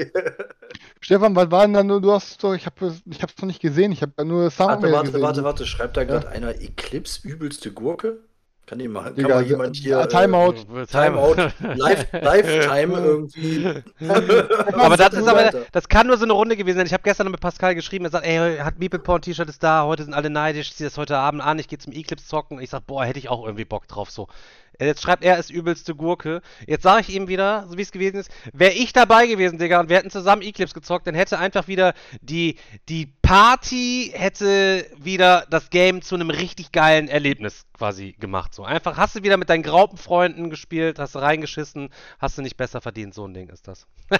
Stefan, 0.99 1.35
was 1.35 1.49
war 1.49 1.63
denn 1.63 1.73
da 1.73 1.83
nur, 1.83 2.01
du 2.01 2.11
hast 2.11 2.43
doch, 2.43 2.53
ich 2.53 2.65
habe 2.67 2.93
ich 3.05 3.23
hab's 3.23 3.37
noch 3.41 3.47
nicht 3.47 3.61
gesehen, 3.61 3.91
ich 3.91 4.01
habe 4.03 4.25
nur 4.25 4.51
Sound 4.51 4.69
Warte, 4.69 4.91
warte, 4.91 5.05
gesehen. 5.07 5.21
warte, 5.21 5.43
warte, 5.43 5.65
schreibt 5.65 5.97
da 5.97 6.03
gerade 6.03 6.27
ja. 6.27 6.31
einer 6.33 6.61
Eclipse 6.61 7.27
übelste 7.27 7.71
Gurke? 7.71 8.19
Kann, 8.65 8.79
die 8.79 8.87
mal, 8.87 9.13
kann 9.13 9.29
mal 9.29 9.43
jemand 9.43 9.75
hier. 9.75 9.99
Äh, 9.99 10.07
Timeout. 10.07 10.55
Äh, 10.73 10.85
Timeout. 10.85 11.35
Live, 11.75 12.07
Lifetime 12.13 12.97
irgendwie. 12.97 13.67
aber 14.73 14.95
das 14.95 15.13
ist 15.13 15.27
aber, 15.27 15.65
das 15.71 15.89
kann 15.89 16.07
nur 16.07 16.17
so 16.17 16.23
eine 16.23 16.31
Runde 16.31 16.55
gewesen 16.55 16.77
sein. 16.77 16.85
Ich 16.85 16.93
habe 16.93 17.03
gestern 17.03 17.29
mit 17.29 17.41
Pascal 17.41 17.75
geschrieben, 17.75 18.05
er 18.05 18.11
sagt, 18.11 18.25
ey, 18.25 18.57
hat 18.59 18.79
Meeple 18.79 18.99
Porn 18.99 19.21
T-Shirt 19.21 19.49
ist 19.49 19.61
da, 19.63 19.83
heute 19.83 20.03
sind 20.03 20.13
alle 20.13 20.29
neidisch, 20.29 20.69
ich 20.69 20.75
ziehe 20.77 20.89
das 20.89 20.97
heute 20.97 21.17
Abend 21.17 21.41
an, 21.41 21.59
ich 21.59 21.67
gehe 21.67 21.77
zum 21.77 21.91
Eclipse 21.91 22.25
zocken. 22.25 22.61
Ich 22.61 22.69
sag, 22.69 22.87
boah, 22.87 23.03
hätte 23.03 23.19
ich 23.19 23.27
auch 23.27 23.43
irgendwie 23.43 23.65
Bock 23.65 23.87
drauf, 23.89 24.09
so. 24.09 24.29
Jetzt 24.79 25.01
schreibt 25.01 25.23
er, 25.23 25.37
ist 25.37 25.49
übelste 25.49 25.95
Gurke. 25.95 26.41
Jetzt 26.67 26.83
sage 26.83 27.01
ich 27.01 27.15
ihm 27.15 27.27
wieder, 27.27 27.67
so 27.67 27.77
wie 27.77 27.81
es 27.81 27.91
gewesen 27.91 28.17
ist, 28.17 28.31
wäre 28.53 28.73
ich 28.73 28.93
dabei 28.93 29.27
gewesen, 29.27 29.57
Digga, 29.57 29.79
und 29.79 29.89
wir 29.89 29.97
hätten 29.97 30.09
zusammen 30.09 30.41
Eclipse 30.41 30.73
gezockt, 30.73 31.07
dann 31.07 31.15
hätte 31.15 31.39
einfach 31.39 31.67
wieder 31.67 31.93
die, 32.21 32.57
die 32.89 33.07
Party 33.21 34.11
hätte 34.13 34.85
wieder 34.97 35.45
das 35.49 35.69
Game 35.69 36.01
zu 36.01 36.15
einem 36.15 36.29
richtig 36.29 36.71
geilen 36.71 37.07
Erlebnis 37.07 37.65
quasi 37.73 38.15
gemacht. 38.19 38.53
So 38.53 38.63
einfach 38.63 38.97
hast 38.97 39.15
du 39.15 39.23
wieder 39.23 39.37
mit 39.37 39.49
deinen 39.49 39.63
Graupenfreunden 39.63 40.49
gespielt, 40.49 40.99
hast 40.99 41.15
du 41.15 41.19
reingeschissen, 41.19 41.89
hast 42.19 42.37
du 42.37 42.41
nicht 42.41 42.57
besser 42.57 42.81
verdient, 42.81 43.13
so 43.13 43.25
ein 43.25 43.33
Ding 43.33 43.49
ist 43.49 43.67
das. 43.67 43.87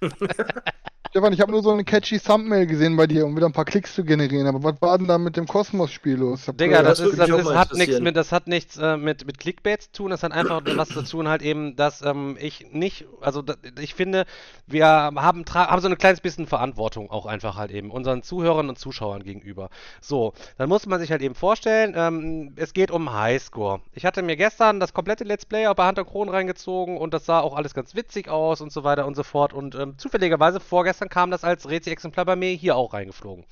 Stefan, 1.10 1.32
ich 1.32 1.40
habe 1.40 1.52
nur 1.52 1.62
so 1.62 1.70
eine 1.70 1.84
catchy 1.84 2.20
Thumbnail 2.20 2.66
gesehen 2.66 2.94
bei 2.94 3.06
dir, 3.06 3.24
um 3.24 3.34
wieder 3.34 3.46
ein 3.46 3.52
paar 3.52 3.64
Klicks 3.64 3.94
zu 3.94 4.04
generieren. 4.04 4.46
Aber 4.46 4.62
was 4.62 4.82
war 4.82 4.98
denn 4.98 5.06
da 5.06 5.16
mit 5.16 5.38
dem 5.38 5.46
Kosmos-Spiel 5.46 6.16
los? 6.16 6.50
Digga, 6.54 6.82
das, 6.82 7.00
ist, 7.00 7.18
das, 7.18 7.30
ist, 7.30 7.54
hat 7.54 7.72
nichts 7.72 7.98
mit, 8.00 8.14
das 8.14 8.30
hat 8.30 8.46
nichts 8.46 8.76
äh, 8.76 8.98
mit, 8.98 9.26
mit 9.26 9.38
Clickbait 9.38 9.80
zu 9.80 9.92
tun. 9.92 10.10
Das 10.10 10.22
hat 10.22 10.32
einfach 10.32 10.60
was 10.66 10.90
zu 10.90 11.02
tun, 11.02 11.26
halt 11.26 11.40
eben, 11.40 11.76
dass 11.76 12.02
ähm, 12.02 12.36
ich 12.38 12.72
nicht, 12.72 13.06
also 13.22 13.42
ich 13.80 13.94
finde, 13.94 14.26
wir 14.66 14.86
haben, 14.86 15.18
haben 15.18 15.80
so 15.80 15.88
ein 15.88 15.96
kleines 15.96 16.20
bisschen 16.20 16.46
Verantwortung 16.46 17.10
auch 17.10 17.24
einfach 17.24 17.56
halt 17.56 17.70
eben 17.70 17.90
unseren 17.90 18.22
Zuhörern 18.22 18.68
und 18.68 18.78
Zuschauern 18.78 19.22
gegenüber. 19.22 19.70
So, 20.02 20.34
dann 20.58 20.68
muss 20.68 20.84
man 20.84 21.00
sich 21.00 21.10
halt 21.10 21.22
eben 21.22 21.34
vorstellen, 21.34 21.94
ähm, 21.96 22.52
es 22.56 22.74
geht 22.74 22.90
um 22.90 23.14
Highscore. 23.14 23.80
Ich 23.94 24.04
hatte 24.04 24.20
mir 24.20 24.36
gestern 24.36 24.78
das 24.78 24.92
komplette 24.92 25.24
Let's 25.24 25.46
Play 25.46 25.68
auch 25.68 25.74
bei 25.74 25.88
Hunter 25.88 26.04
Kron 26.04 26.28
reingezogen 26.28 26.98
und 26.98 27.14
das 27.14 27.24
sah 27.24 27.40
auch 27.40 27.56
alles 27.56 27.72
ganz 27.72 27.94
witzig 27.94 28.28
aus 28.28 28.60
und 28.60 28.72
so 28.72 28.84
weiter 28.84 29.06
und 29.06 29.16
so 29.16 29.22
fort. 29.22 29.54
Und 29.54 29.74
ähm, 29.74 29.96
zufälligerweise 29.96 30.60
vorgestern 30.60 31.07
gestern 31.08 31.18
kam 31.18 31.30
das 31.30 31.44
als 31.44 31.68
Rezi-Exemplar 31.68 32.24
bei 32.24 32.36
mir 32.36 32.50
hier 32.52 32.76
auch 32.76 32.92
reingeflogen. 32.92 33.44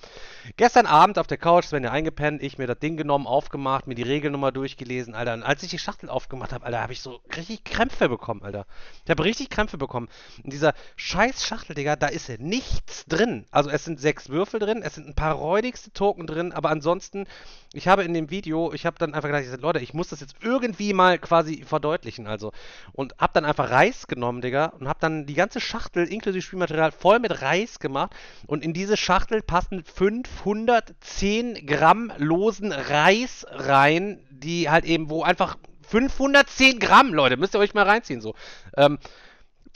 Gestern 0.57 0.86
Abend 0.86 1.18
auf 1.18 1.26
der 1.26 1.38
Couch, 1.38 1.64
Sven 1.64 1.84
ja 1.84 1.90
eingepennt, 1.90 2.42
ich 2.42 2.59
mir 2.59 2.66
das 2.66 2.78
Ding 2.78 2.96
genommen, 2.96 3.26
aufgemacht, 3.26 3.86
mir 3.86 3.94
die 3.94 4.02
Regelnummer 4.02 4.52
durchgelesen, 4.52 5.14
Alter. 5.14 5.34
Und 5.34 5.42
als 5.42 5.62
ich 5.62 5.70
die 5.70 5.78
Schachtel 5.78 6.09
aufgemacht 6.09 6.52
habe, 6.52 6.64
Alter, 6.64 6.80
habe 6.80 6.92
ich 6.92 7.00
so 7.00 7.20
richtig 7.36 7.64
Krämpfe 7.64 8.09
bekommen, 8.09 8.42
Alter. 8.42 8.66
Ich 9.04 9.11
habe 9.11 9.24
richtig 9.24 9.50
Krämpfe 9.50 9.78
bekommen. 9.78 10.09
In 10.44 10.50
dieser 10.50 10.74
scheiß 10.96 11.44
Schachtel, 11.44 11.74
Digga, 11.74 11.96
da 11.96 12.07
ist 12.07 12.28
nichts 12.38 13.07
drin. 13.07 13.46
Also 13.50 13.70
es 13.70 13.84
sind 13.84 14.00
sechs 14.00 14.28
Würfel 14.28 14.61
drin, 14.61 14.82
es 14.82 14.94
sind 14.94 15.09
ein 15.09 15.14
paar 15.14 15.34
räudigste 15.34 15.92
Token 15.92 16.26
drin, 16.26 16.52
aber 16.52 16.70
ansonsten, 16.70 17.26
ich 17.72 17.88
habe 17.88 18.04
in 18.04 18.14
dem 18.14 18.30
Video, 18.30 18.72
ich 18.72 18.86
habe 18.86 18.98
dann 18.98 19.14
einfach 19.14 19.28
gedacht, 19.28 19.44
ich 19.44 19.61
Leute, 19.61 19.80
ich 19.80 19.94
muss 19.94 20.09
das 20.09 20.20
jetzt 20.20 20.36
irgendwie 20.40 20.92
mal 20.92 21.18
quasi 21.18 21.64
verdeutlichen, 21.64 22.26
also. 22.26 22.52
Und 22.92 23.16
habe 23.18 23.32
dann 23.34 23.44
einfach 23.44 23.70
Reis 23.70 24.07
genommen, 24.07 24.40
Digga, 24.40 24.66
und 24.78 24.88
habe 24.88 24.98
dann 25.00 25.26
die 25.26 25.34
ganze 25.34 25.61
Schachtel 25.61 26.07
inklusive 26.07 26.42
Spielmaterial 26.42 26.92
voll 26.92 27.18
mit 27.18 27.36
Reis 27.43 27.78
gemacht 27.78 28.14
und 28.47 28.64
in 28.64 28.72
diese 28.72 28.97
Schachtel 28.97 29.43
passen 29.43 29.84
510 29.84 31.66
Gramm 31.66 32.12
losen 32.18 32.72
Reis 32.72 33.47
rein, 33.51 34.20
die 34.30 34.70
halt 34.70 34.84
eben, 34.84 35.11
wo 35.11 35.22
einfach 35.22 35.57
510 35.89 36.78
Gramm, 36.78 37.14
Leute, 37.14 37.37
müsst 37.37 37.55
ihr 37.55 37.61
euch 37.61 37.74
mal 37.74 37.84
reinziehen 37.84 38.20
so. 38.20 38.34
Ähm, 38.76 38.99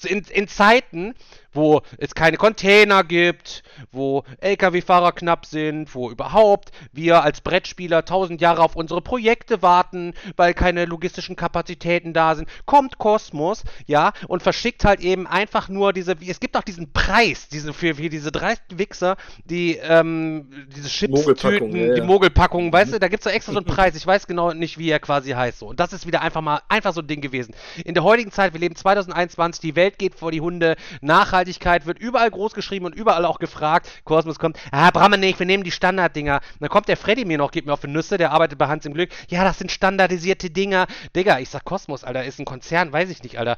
in, 0.05 0.21
in 0.21 0.49
Zeiten, 0.49 1.15
wo 1.53 1.83
es 1.99 2.15
keine 2.15 2.37
Container 2.37 3.05
gibt, 3.05 3.63
wo 3.93 4.25
Lkw-Fahrer 4.41 5.13
knapp 5.13 5.47
sind, 5.47 5.95
wo 5.95 6.11
überhaupt 6.11 6.71
wir 6.93 7.23
als 7.23 7.41
Brettspieler 7.41 8.05
tausend 8.05 8.41
Jahre 8.41 8.63
auf 8.63 8.77
unsere 8.77 9.01
Projekte 9.01 9.63
warten, 9.63 10.15
weil 10.37 10.55
keine 10.55 10.85
logistischen 10.85 11.37
Kapazitäten 11.37 12.13
da 12.13 12.35
sind, 12.35 12.49
kommt 12.67 12.99
Kosmos, 12.99 13.65
ja, 13.87 14.13
und 14.29 14.43
verschickt 14.43 14.85
halt 14.85 15.01
eben 15.01 15.27
einfach 15.27 15.69
nur 15.69 15.93
diese, 15.93 16.17
es 16.27 16.41
gibt 16.41 16.57
auch 16.57 16.63
diesen 16.63 16.93
Preis, 16.93 17.49
diese, 17.49 17.73
für, 17.73 17.95
für 17.97 18.09
diese 18.09 18.33
dreisten 18.33 18.79
Wichser, 18.79 19.17
die, 19.45 19.77
ähm, 19.77 20.51
diese 20.75 20.89
Chips-Tüten, 20.89 21.75
ja, 21.75 21.87
ja. 21.87 21.95
die 21.95 22.03
Mogelpackungen, 22.03 22.73
weißt 22.73 22.95
du, 22.95 23.01
da 23.01 23.09
gibt 23.09 23.25
es 23.25 23.31
doch 23.31 23.35
extra 23.35 23.53
so 23.53 23.59
einen 23.59 23.67
Preis, 23.71 23.97
ich 23.97 24.07
weiß 24.07 24.27
genau 24.27 24.53
nicht, 24.53 24.79
wie 24.79 24.91
er 24.91 25.01
quasi 25.01 25.31
heißt, 25.31 25.59
so. 25.59 25.67
Und 25.67 25.81
das 25.81 25.93
ist 25.93 26.07
wieder 26.07 26.23
einfach 26.23 26.41
mal, 26.41 26.61
einfach 26.69 26.93
so 26.95 27.01
ein 27.01 27.07
Ding 27.07 27.21
gewesen. 27.21 27.55
In 27.85 27.95
der 27.95 28.05
heutigen 28.05 28.31
Zeit, 28.31 28.53
wir 28.53 28.61
leben 28.61 28.77
2021, 28.77 29.61
die 29.61 29.77
Welt 29.77 29.99
geht 29.99 30.15
vor 30.15 30.33
die 30.33 30.41
Hunde, 30.41 30.77
nachhaltig 31.01 31.40
Nachhaltigkeit 31.41 31.87
wird 31.87 31.99
überall 31.99 32.31
groß 32.31 32.53
geschrieben 32.53 32.85
und 32.85 32.95
überall 32.95 33.25
auch 33.25 33.39
gefragt. 33.39 33.89
Kosmos 34.05 34.39
kommt, 34.39 34.59
ah, 34.73 34.91
wir 34.93 35.17
nicht, 35.17 35.39
wir 35.39 35.47
nehmen 35.47 35.65
die 35.65 35.71
Standarddinger. 35.71 36.41
dann 36.61 36.69
kommt 36.69 36.89
der 36.89 36.97
Freddy 36.97 37.25
mir 37.25 37.39
noch, 37.39 37.51
gibt 37.51 37.67
mir 37.67 37.73
auf 37.73 37.81
die 37.81 37.89
Nüsse, 37.89 38.19
der 38.19 38.33
arbeitet 38.33 38.59
bei 38.59 38.69
Hans 38.69 38.85
im 38.85 38.93
Glück. 38.93 39.11
Ja, 39.29 39.45
das 39.45 39.59
sind 39.59 39.73
standardisierte 39.73 40.51
Dinger. 40.51 40.87
Digga, 41.17 41.39
ich 41.39 41.49
sag 41.49 41.65
Kosmos, 41.65 42.05
Alter, 42.05 42.25
ist 42.25 42.39
ein 42.39 42.45
Konzern, 42.45 42.93
weiß 42.93 43.09
ich 43.11 43.23
nicht, 43.23 43.39
Alter. 43.39 43.57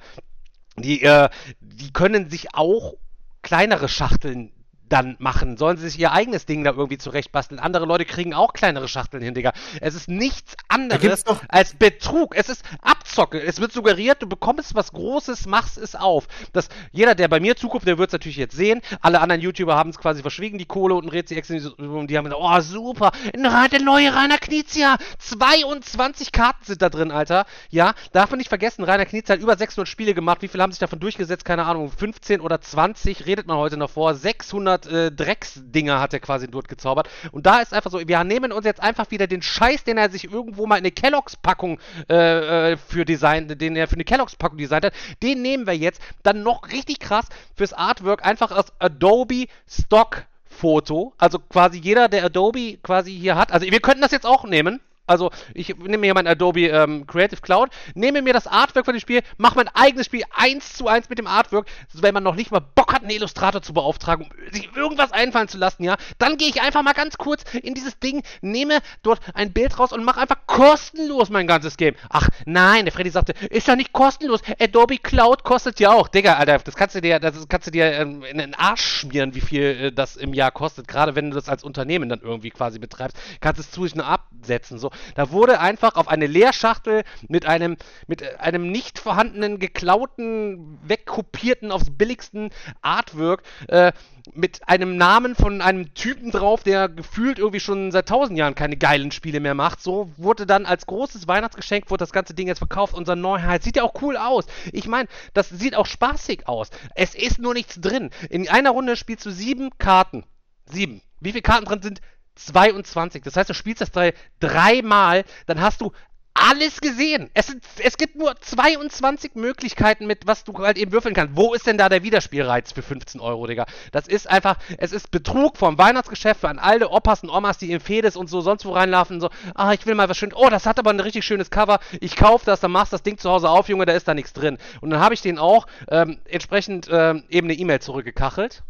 Die, 0.76 1.02
äh, 1.02 1.28
die 1.60 1.92
können 1.92 2.30
sich 2.30 2.54
auch 2.54 2.94
kleinere 3.42 3.88
Schachteln 3.88 4.52
dann 4.92 5.16
machen. 5.18 5.56
Sollen 5.56 5.78
sie 5.78 5.88
sich 5.88 5.98
ihr 5.98 6.12
eigenes 6.12 6.44
Ding 6.44 6.64
da 6.64 6.72
irgendwie 6.72 6.98
zurechtbasteln. 6.98 7.58
Andere 7.58 7.86
Leute 7.86 8.04
kriegen 8.04 8.34
auch 8.34 8.52
kleinere 8.52 8.88
Schachteln 8.88 9.22
hin, 9.22 9.34
Digga. 9.34 9.52
Es 9.80 9.94
ist 9.94 10.08
nichts 10.08 10.54
anderes 10.68 11.24
als 11.48 11.74
Betrug. 11.74 12.36
Es 12.36 12.48
ist 12.50 12.62
Abzocke. 12.82 13.42
Es 13.42 13.60
wird 13.60 13.72
suggeriert, 13.72 14.22
du 14.22 14.28
bekommst 14.28 14.74
was 14.74 14.92
Großes, 14.92 15.46
machst 15.46 15.78
es 15.78 15.94
auf. 15.94 16.28
Das, 16.52 16.68
jeder, 16.92 17.14
der 17.14 17.28
bei 17.28 17.40
mir 17.40 17.56
zuguckt, 17.56 17.86
der 17.86 17.96
wird 17.96 18.10
es 18.10 18.12
natürlich 18.12 18.36
jetzt 18.36 18.54
sehen. 18.54 18.82
Alle 19.00 19.20
anderen 19.20 19.40
YouTuber 19.40 19.74
haben 19.76 19.90
es 19.90 19.98
quasi 19.98 20.20
verschwiegen, 20.20 20.58
die 20.58 20.66
Kohle 20.66 20.94
und 20.94 21.08
Rätsel 21.08 21.32
und 21.78 22.08
die 22.08 22.18
haben 22.18 22.24
gesagt, 22.24 22.42
oh 22.42 22.60
super, 22.60 23.12
der 23.34 23.82
neue 23.82 24.14
Rainer 24.14 24.38
Knizia. 24.38 24.98
22 25.18 26.32
Karten 26.32 26.64
sind 26.64 26.82
da 26.82 26.90
drin, 26.90 27.10
Alter. 27.10 27.46
Ja, 27.70 27.94
darf 28.12 28.30
man 28.30 28.38
nicht 28.38 28.48
vergessen, 28.48 28.84
Rainer 28.84 29.06
Knizia 29.06 29.34
hat 29.34 29.42
über 29.42 29.56
600 29.56 29.88
Spiele 29.88 30.14
gemacht. 30.14 30.42
Wie 30.42 30.48
viele 30.48 30.62
haben 30.62 30.72
sich 30.72 30.80
davon 30.80 31.00
durchgesetzt? 31.00 31.44
Keine 31.44 31.64
Ahnung, 31.64 31.90
15 31.90 32.40
oder 32.40 32.60
20 32.60 33.26
redet 33.26 33.46
man 33.46 33.56
heute 33.56 33.76
noch 33.76 33.90
vor. 33.90 34.14
600 34.14 34.81
äh, 34.86 35.10
Drecksdinger 35.10 36.00
hat 36.00 36.12
er 36.12 36.20
quasi 36.20 36.48
dort 36.48 36.68
gezaubert. 36.68 37.08
Und 37.30 37.46
da 37.46 37.60
ist 37.60 37.72
einfach 37.72 37.90
so, 37.90 38.00
wir 38.06 38.24
nehmen 38.24 38.52
uns 38.52 38.64
jetzt 38.64 38.82
einfach 38.82 39.10
wieder 39.10 39.26
den 39.26 39.42
Scheiß, 39.42 39.84
den 39.84 39.98
er 39.98 40.10
sich 40.10 40.30
irgendwo 40.30 40.66
mal 40.66 40.76
in 40.76 40.82
eine 40.82 40.90
Kelloggs-Packung 40.90 41.78
äh, 42.08 42.72
äh, 42.72 42.76
für 42.76 43.04
Design, 43.04 43.48
den 43.48 43.76
er 43.76 43.88
für 43.88 43.94
eine 43.94 44.04
Kelloggs-Packung 44.04 44.58
designt 44.58 44.86
hat, 44.86 44.94
den 45.22 45.42
nehmen 45.42 45.66
wir 45.66 45.76
jetzt 45.76 46.02
dann 46.22 46.42
noch 46.42 46.70
richtig 46.70 47.00
krass 47.00 47.26
fürs 47.54 47.72
Artwork 47.72 48.24
einfach 48.24 48.50
aus 48.50 48.72
Adobe 48.78 49.46
Stock 49.68 50.24
Foto. 50.44 51.14
Also 51.18 51.38
quasi 51.38 51.78
jeder, 51.78 52.08
der 52.08 52.24
Adobe 52.24 52.78
quasi 52.82 53.12
hier 53.12 53.36
hat. 53.36 53.52
Also 53.52 53.66
wir 53.66 53.80
könnten 53.80 54.02
das 54.02 54.12
jetzt 54.12 54.26
auch 54.26 54.44
nehmen. 54.44 54.80
Also, 55.06 55.30
ich 55.54 55.76
nehme 55.76 55.98
mir 55.98 56.14
mein 56.14 56.26
Adobe 56.26 56.68
ähm, 56.68 57.06
Creative 57.06 57.40
Cloud, 57.40 57.70
nehme 57.94 58.22
mir 58.22 58.32
das 58.32 58.46
Artwork 58.46 58.84
von 58.84 58.94
dem 58.94 59.00
Spiel, 59.00 59.22
mache 59.36 59.56
mein 59.56 59.68
eigenes 59.68 60.06
Spiel 60.06 60.22
eins 60.34 60.74
zu 60.74 60.88
eins 60.88 61.08
mit 61.08 61.18
dem 61.18 61.26
Artwork, 61.26 61.66
wenn 61.92 62.14
man 62.14 62.22
noch 62.22 62.34
nicht 62.34 62.50
mal 62.50 62.60
Bock 62.60 62.92
hat, 62.92 63.02
einen 63.02 63.10
Illustrator 63.10 63.62
zu 63.62 63.72
beauftragen, 63.74 64.26
um 64.26 64.52
sich 64.52 64.74
irgendwas 64.74 65.12
einfallen 65.12 65.48
zu 65.48 65.58
lassen, 65.58 65.84
ja, 65.84 65.96
dann 66.18 66.36
gehe 66.36 66.48
ich 66.48 66.62
einfach 66.62 66.82
mal 66.82 66.92
ganz 66.94 67.18
kurz 67.18 67.44
in 67.54 67.74
dieses 67.74 67.98
Ding, 67.98 68.22
nehme 68.40 68.78
dort 69.02 69.20
ein 69.34 69.52
Bild 69.52 69.78
raus 69.78 69.92
und 69.92 70.04
mache 70.04 70.20
einfach 70.20 70.38
kostenlos 70.46 71.30
mein 71.30 71.46
ganzes 71.46 71.76
Game. 71.76 71.94
Ach, 72.08 72.28
nein, 72.46 72.84
der 72.84 72.92
Freddy 72.92 73.10
sagte, 73.10 73.34
ist 73.50 73.66
ja 73.66 73.76
nicht 73.76 73.92
kostenlos, 73.92 74.40
Adobe 74.60 74.98
Cloud 74.98 75.44
kostet 75.44 75.80
ja 75.80 75.92
auch. 75.92 76.08
Digga, 76.08 76.34
Alter, 76.34 76.58
das 76.58 76.74
kannst 76.74 76.94
du 76.94 77.00
dir, 77.00 77.18
das 77.18 77.48
kannst 77.48 77.66
du 77.66 77.70
dir 77.70 77.92
ähm, 77.92 78.22
in 78.22 78.38
den 78.38 78.54
Arsch 78.54 79.00
schmieren, 79.00 79.34
wie 79.34 79.40
viel 79.40 79.62
äh, 79.62 79.92
das 79.92 80.16
im 80.16 80.32
Jahr 80.32 80.52
kostet, 80.52 80.88
gerade 80.88 81.14
wenn 81.16 81.30
du 81.30 81.34
das 81.34 81.48
als 81.48 81.64
Unternehmen 81.64 82.08
dann 82.08 82.20
irgendwie 82.20 82.50
quasi 82.50 82.78
betreibst, 82.78 83.16
kannst 83.40 83.58
du 83.58 83.62
es 83.62 83.70
zu 83.70 83.82
zusätzlich 83.82 84.04
absetzen, 84.04 84.78
so. 84.78 84.90
Da 85.14 85.30
wurde 85.30 85.60
einfach 85.60 85.94
auf 85.96 86.08
eine 86.08 86.26
Leerschachtel 86.26 87.02
mit 87.28 87.46
einem, 87.46 87.76
mit 88.06 88.40
einem 88.40 88.70
nicht 88.70 88.98
vorhandenen, 88.98 89.58
geklauten, 89.58 90.78
wegkopierten, 90.84 91.70
aufs 91.70 91.90
billigsten 91.90 92.50
Artwork 92.80 93.42
äh, 93.68 93.92
mit 94.34 94.68
einem 94.68 94.96
Namen 94.96 95.34
von 95.34 95.60
einem 95.60 95.94
Typen 95.94 96.30
drauf, 96.30 96.62
der 96.62 96.88
gefühlt 96.88 97.38
irgendwie 97.38 97.60
schon 97.60 97.90
seit 97.90 98.08
tausend 98.08 98.38
Jahren 98.38 98.54
keine 98.54 98.76
geilen 98.76 99.10
Spiele 99.10 99.40
mehr 99.40 99.54
macht. 99.54 99.82
So 99.82 100.10
wurde 100.16 100.46
dann 100.46 100.66
als 100.66 100.86
großes 100.86 101.28
Weihnachtsgeschenk 101.28 101.90
wurde 101.90 102.02
das 102.02 102.12
ganze 102.12 102.34
Ding 102.34 102.48
jetzt 102.48 102.58
verkauft. 102.58 102.94
Unser 102.94 103.16
Neuheit 103.16 103.62
sieht 103.62 103.76
ja 103.76 103.82
auch 103.82 104.00
cool 104.02 104.16
aus. 104.16 104.46
Ich 104.72 104.86
meine, 104.86 105.08
das 105.34 105.48
sieht 105.48 105.74
auch 105.74 105.86
spaßig 105.86 106.46
aus. 106.46 106.70
Es 106.94 107.14
ist 107.14 107.38
nur 107.38 107.54
nichts 107.54 107.80
drin. 107.80 108.10
In 108.30 108.48
einer 108.48 108.70
Runde 108.70 108.96
spielst 108.96 109.26
du 109.26 109.30
sieben 109.30 109.70
Karten. 109.78 110.24
Sieben. 110.66 111.02
Wie 111.20 111.30
viele 111.30 111.42
Karten 111.42 111.66
drin 111.66 111.82
sind? 111.82 112.00
22. 112.34 113.22
Das 113.22 113.36
heißt, 113.36 113.50
du 113.50 113.54
spielst 113.54 113.80
das 113.80 113.90
Teil 113.90 114.14
dreimal, 114.40 115.24
dann 115.46 115.60
hast 115.60 115.80
du 115.80 115.92
alles 116.34 116.80
gesehen. 116.80 117.30
Es, 117.34 117.48
sind, 117.48 117.62
es 117.78 117.96
gibt 117.96 118.16
nur 118.16 118.34
22 118.40 119.34
Möglichkeiten, 119.34 120.06
mit 120.06 120.26
was 120.26 120.44
du 120.44 120.54
halt 120.58 120.78
eben 120.78 120.92
würfeln 120.92 121.14
kannst. 121.14 121.36
Wo 121.36 121.52
ist 121.54 121.66
denn 121.66 121.78
da 121.78 121.88
der 121.88 122.02
Wiederspielreiz 122.02 122.72
für 122.72 122.82
15 122.82 123.20
Euro, 123.20 123.46
Digga? 123.46 123.66
Das 123.92 124.08
ist 124.08 124.28
einfach, 124.28 124.56
es 124.78 124.92
ist 124.92 125.10
Betrug 125.10 125.56
vom 125.56 125.76
Weihnachtsgeschäft 125.78 126.44
an 126.44 126.58
alle 126.58 126.88
Opas 126.88 127.22
und 127.22 127.30
Omas, 127.30 127.58
die 127.58 127.70
in 127.70 127.80
Fedes 127.80 128.16
und 128.16 128.28
so 128.28 128.40
sonst 128.40 128.64
wo 128.64 128.72
reinlaufen. 128.72 129.20
So, 129.20 129.30
ah, 129.54 129.72
ich 129.72 129.84
will 129.86 129.94
mal 129.94 130.08
was 130.08 130.16
schön. 130.16 130.32
Oh, 130.34 130.48
das 130.48 130.66
hat 130.66 130.78
aber 130.78 130.90
ein 130.90 131.00
richtig 131.00 131.24
schönes 131.24 131.50
Cover. 131.50 131.80
Ich 132.00 132.16
kauf 132.16 132.44
das, 132.44 132.60
dann 132.60 132.72
machst 132.72 132.92
das 132.92 133.02
Ding 133.02 133.18
zu 133.18 133.30
Hause 133.30 133.50
auf, 133.50 133.68
Junge, 133.68 133.84
da 133.84 133.92
ist 133.92 134.08
da 134.08 134.14
nichts 134.14 134.32
drin. 134.32 134.58
Und 134.80 134.90
dann 134.90 135.00
habe 135.00 135.14
ich 135.14 135.20
den 135.20 135.38
auch 135.38 135.66
ähm, 135.90 136.18
entsprechend 136.28 136.88
ähm, 136.90 137.24
eben 137.28 137.46
eine 137.46 137.58
E-Mail 137.58 137.80
zurückgekachelt. 137.80 138.62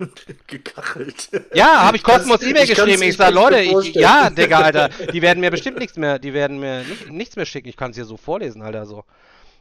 Gekachelt. 0.46 1.30
Ja, 1.54 1.84
habe 1.84 1.96
ich 1.96 2.02
Cosmos 2.02 2.42
E-Mail 2.42 2.66
geschrieben. 2.66 3.02
Ich 3.02 3.16
sage, 3.16 3.34
Leute, 3.34 3.60
ich, 3.60 3.94
ja, 3.94 4.30
Digga, 4.30 4.60
Alter, 4.60 4.88
die 5.12 5.22
werden 5.22 5.40
mir 5.40 5.50
bestimmt 5.50 5.78
nichts 5.78 5.96
mehr, 5.96 6.18
die 6.18 6.32
werden 6.32 6.58
mir 6.58 6.84
nicht, 6.84 7.10
nichts 7.10 7.36
mehr 7.36 7.46
schicken. 7.46 7.68
Ich 7.68 7.76
kann 7.76 7.90
es 7.90 7.96
hier 7.96 8.04
so 8.04 8.16
vorlesen, 8.16 8.62
Alter, 8.62 8.86
so. 8.86 9.04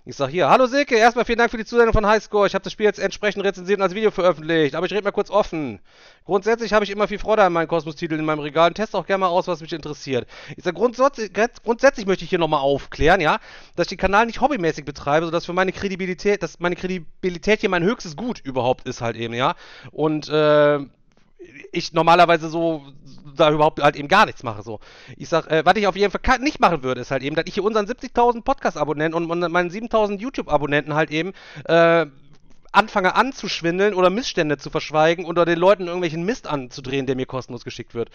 Ich 0.06 0.16
sag 0.16 0.30
hier, 0.30 0.50
hallo 0.50 0.66
Silke, 0.66 0.96
erstmal 0.96 1.26
vielen 1.26 1.40
Dank 1.40 1.52
für 1.52 1.58
die 1.58 1.66
Zusendung 1.66 1.94
von 1.94 2.08
Highscore. 2.08 2.48
Ich 2.48 2.54
habe 2.54 2.64
das 2.64 2.72
Spiel 2.72 2.86
jetzt 2.86 3.00
entsprechend 3.00 3.44
rezensiert 3.44 3.80
und 3.80 3.84
als 3.84 3.94
Video 3.94 4.12
veröffentlicht, 4.12 4.74
aber 4.74 4.86
ich 4.86 4.94
rede 4.94 5.04
mal 5.04 5.12
kurz 5.12 5.30
offen. 5.30 5.82
Grundsätzlich 6.24 6.72
habe 6.72 6.86
ich 6.86 6.90
immer 6.90 7.10
viel 7.10 7.20
Freude 7.20 7.44
an 7.44 7.52
meinen 7.52 7.68
Kosmos-Titeln 7.68 8.18
in 8.18 8.26
meinem 8.26 8.40
Regal 8.40 8.70
und 8.70 8.76
teste 8.76 8.98
auch 8.98 9.06
gerne 9.06 9.20
mal 9.20 9.28
aus, 9.28 9.48
was 9.48 9.60
mich 9.60 9.74
interessiert. 9.74 10.26
Ich 10.56 10.64
sag, 10.64 10.76
grundsätzlich, 10.76 11.32
grundsätzlich 11.64 12.06
möchte 12.06 12.24
ich 12.24 12.30
hier 12.30 12.40
nochmal 12.40 12.62
aufklären, 12.62 13.20
ja, 13.20 13.40
dass 13.76 13.86
ich 13.86 13.90
den 13.90 13.98
Kanal 13.98 14.26
nicht 14.26 14.40
hobbymäßig 14.40 14.86
betreibe, 14.86 15.26
sodass 15.26 15.46
für 15.46 15.54
meine 15.54 15.74
Kredibilität, 15.74 16.44
dass 16.44 16.62
meine 16.62 16.78
Kredibilität 16.78 17.60
hier 17.60 17.70
mein 17.70 17.84
höchstes 17.84 18.16
Gut 18.16 18.40
überhaupt 18.40 18.88
ist 18.88 19.02
halt 19.02 19.18
eben, 19.18 19.34
ja. 19.34 19.56
Und, 19.92 20.30
äh, 20.30 20.80
ich 21.72 21.94
normalerweise 21.94 22.50
so 22.50 22.84
da 23.36 23.52
überhaupt 23.52 23.82
halt 23.82 23.96
eben 23.96 24.08
gar 24.08 24.26
nichts 24.26 24.44
mache. 24.44 24.64
So. 24.64 24.80
Ich 25.18 25.30
sag, 25.30 25.48
äh, 25.50 25.66
was 25.66 25.76
ich 25.76 25.88
auf 25.88 25.96
jeden 25.96 26.12
Fall 26.12 26.40
nicht 26.40 26.60
machen 26.60 26.84
würde, 26.84 27.02
ist 27.02 27.12
halt 27.12 27.24
eben, 27.24 27.36
dass 27.36 27.46
ich 27.48 27.54
hier 27.54 27.64
unseren 27.64 27.86
70.000 27.86 28.44
Podcast-Abonnenten 28.44 29.16
und, 29.16 29.30
und 29.30 29.52
meinen 29.52 29.70
7.000 29.70 30.20
YouTube-Abonnenten 30.20 30.94
halt 30.94 31.12
eben 31.12 31.34
äh, 31.66 32.06
anfange 32.72 33.16
anzuschwindeln 33.16 33.94
oder 33.94 34.10
Missstände 34.10 34.58
zu 34.58 34.70
verschweigen 34.70 35.26
oder 35.26 35.46
den 35.46 35.58
Leuten 35.58 35.88
irgendwelchen 35.88 36.24
Mist 36.24 36.48
anzudrehen, 36.48 37.06
der 37.06 37.16
mir 37.16 37.26
kostenlos 37.26 37.64
geschickt 37.64 37.94
wird. 37.94 38.10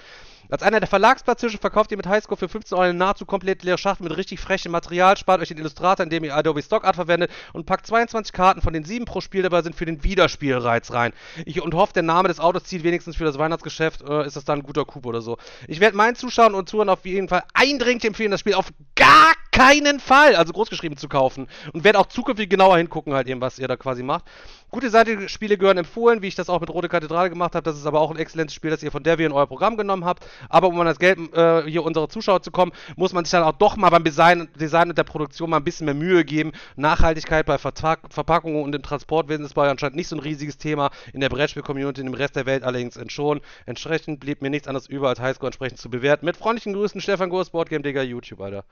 Als 0.50 0.62
einer 0.62 0.80
der 0.80 0.88
Verlagsplatzhirschen 0.88 1.58
verkauft 1.58 1.90
ihr 1.90 1.96
mit 1.96 2.06
Highscore 2.06 2.38
für 2.38 2.48
15 2.48 2.76
Euro 2.76 2.84
eine 2.84 2.94
nahezu 2.94 3.24
komplett 3.24 3.62
leere 3.62 3.78
Schachtel 3.78 4.04
mit 4.04 4.16
richtig 4.16 4.40
frechem 4.40 4.72
Material, 4.72 5.16
spart 5.16 5.40
euch 5.40 5.48
den 5.48 5.58
Illustrator, 5.58 6.04
indem 6.04 6.24
ihr 6.24 6.36
Adobe 6.36 6.62
Stock 6.62 6.84
Art 6.84 6.96
verwendet 6.96 7.30
und 7.52 7.66
packt 7.66 7.86
22 7.86 8.32
Karten 8.32 8.60
von 8.60 8.72
den 8.72 8.84
7 8.84 9.04
pro 9.04 9.20
Spiel 9.20 9.42
dabei 9.42 9.62
sind 9.62 9.74
für 9.74 9.86
den 9.86 10.04
Wiederspielreiz 10.04 10.92
rein. 10.92 11.12
Ich 11.46 11.60
und 11.62 11.74
hoffe, 11.74 11.94
der 11.94 12.02
Name 12.02 12.28
des 12.28 12.40
Autos 12.40 12.64
zieht 12.64 12.84
wenigstens 12.84 13.16
für 13.16 13.24
das 13.24 13.38
Weihnachtsgeschäft, 13.38 14.02
äh, 14.02 14.26
ist 14.26 14.36
das 14.36 14.44
dann 14.44 14.60
ein 14.60 14.62
guter 14.62 14.84
Coup 14.84 15.06
oder 15.06 15.22
so. 15.22 15.38
Ich 15.66 15.80
werde 15.80 15.96
meinen 15.96 16.16
Zuschauern 16.16 16.54
und 16.54 16.68
Zuhörern 16.68 16.90
auf 16.90 17.06
jeden 17.06 17.28
Fall 17.28 17.44
eindringlich 17.54 18.04
empfehlen, 18.04 18.30
das 18.30 18.40
Spiel 18.40 18.54
auf 18.54 18.72
gar 18.94 19.32
keinen 19.50 20.00
Fall, 20.00 20.34
also 20.34 20.52
großgeschrieben 20.52 20.98
zu 20.98 21.08
kaufen 21.08 21.46
und 21.72 21.84
werde 21.84 21.98
auch 22.00 22.06
zukünftig 22.06 22.50
genauer 22.50 22.76
hingucken 22.76 23.14
halt 23.14 23.28
eben, 23.28 23.40
was 23.40 23.58
ihr 23.58 23.68
da 23.68 23.76
quasi 23.76 24.02
macht. 24.02 24.24
Gute 24.70 24.90
Seite-Spiele 24.90 25.56
gehören 25.56 25.78
empfohlen, 25.78 26.22
wie 26.22 26.28
ich 26.28 26.34
das 26.34 26.48
auch 26.48 26.60
mit 26.60 26.70
Rote 26.70 26.88
Kathedrale 26.88 27.30
gemacht 27.30 27.54
habe. 27.54 27.62
Das 27.62 27.76
ist 27.76 27.86
aber 27.86 28.00
auch 28.00 28.10
ein 28.10 28.16
exzellentes 28.16 28.54
Spiel, 28.54 28.70
das 28.70 28.82
ihr 28.82 28.90
von 28.90 29.02
Devi 29.02 29.24
in 29.24 29.32
euer 29.32 29.46
Programm 29.46 29.76
genommen 29.76 30.04
habt. 30.04 30.26
Aber 30.48 30.68
um 30.68 30.80
an 30.80 30.86
das 30.86 30.98
Geld 30.98 31.18
äh, 31.34 31.62
hier 31.62 31.84
unserer 31.84 32.08
Zuschauer 32.08 32.42
zu 32.42 32.50
kommen, 32.50 32.72
muss 32.96 33.12
man 33.12 33.24
sich 33.24 33.32
dann 33.32 33.44
auch 33.44 33.52
doch 33.52 33.76
mal 33.76 33.90
beim 33.90 34.04
Design, 34.04 34.48
Design 34.58 34.88
und 34.88 34.98
der 34.98 35.04
Produktion 35.04 35.50
mal 35.50 35.58
ein 35.58 35.64
bisschen 35.64 35.84
mehr 35.84 35.94
Mühe 35.94 36.24
geben. 36.24 36.52
Nachhaltigkeit 36.76 37.46
bei 37.46 37.58
Vertrag, 37.58 38.00
Verpackungen 38.10 38.62
und 38.62 38.74
im 38.74 38.82
Transportwesen 38.82 39.44
ist 39.44 39.54
bei 39.54 39.68
anscheinend 39.68 39.96
nicht 39.96 40.08
so 40.08 40.16
ein 40.16 40.20
riesiges 40.20 40.58
Thema. 40.58 40.90
In 41.12 41.20
der 41.20 41.28
Brettspiel-Community, 41.28 42.00
in 42.00 42.08
dem 42.08 42.14
Rest 42.14 42.36
der 42.36 42.46
Welt 42.46 42.64
allerdings 42.64 42.96
entschon. 42.96 43.40
Entsprechend 43.66 44.20
blieb 44.20 44.42
mir 44.42 44.50
nichts 44.50 44.68
anderes 44.68 44.88
über, 44.88 45.08
als 45.08 45.20
Highscore 45.20 45.48
entsprechend 45.48 45.78
zu 45.78 45.90
bewerten. 45.90 46.26
Mit 46.26 46.36
freundlichen 46.36 46.72
Grüßen, 46.72 47.00
Stefan 47.00 47.30
Gurs, 47.30 47.50
Boardgame 47.50 47.82
Digger, 47.82 48.02
YouTube, 48.02 48.40
Alter. 48.40 48.64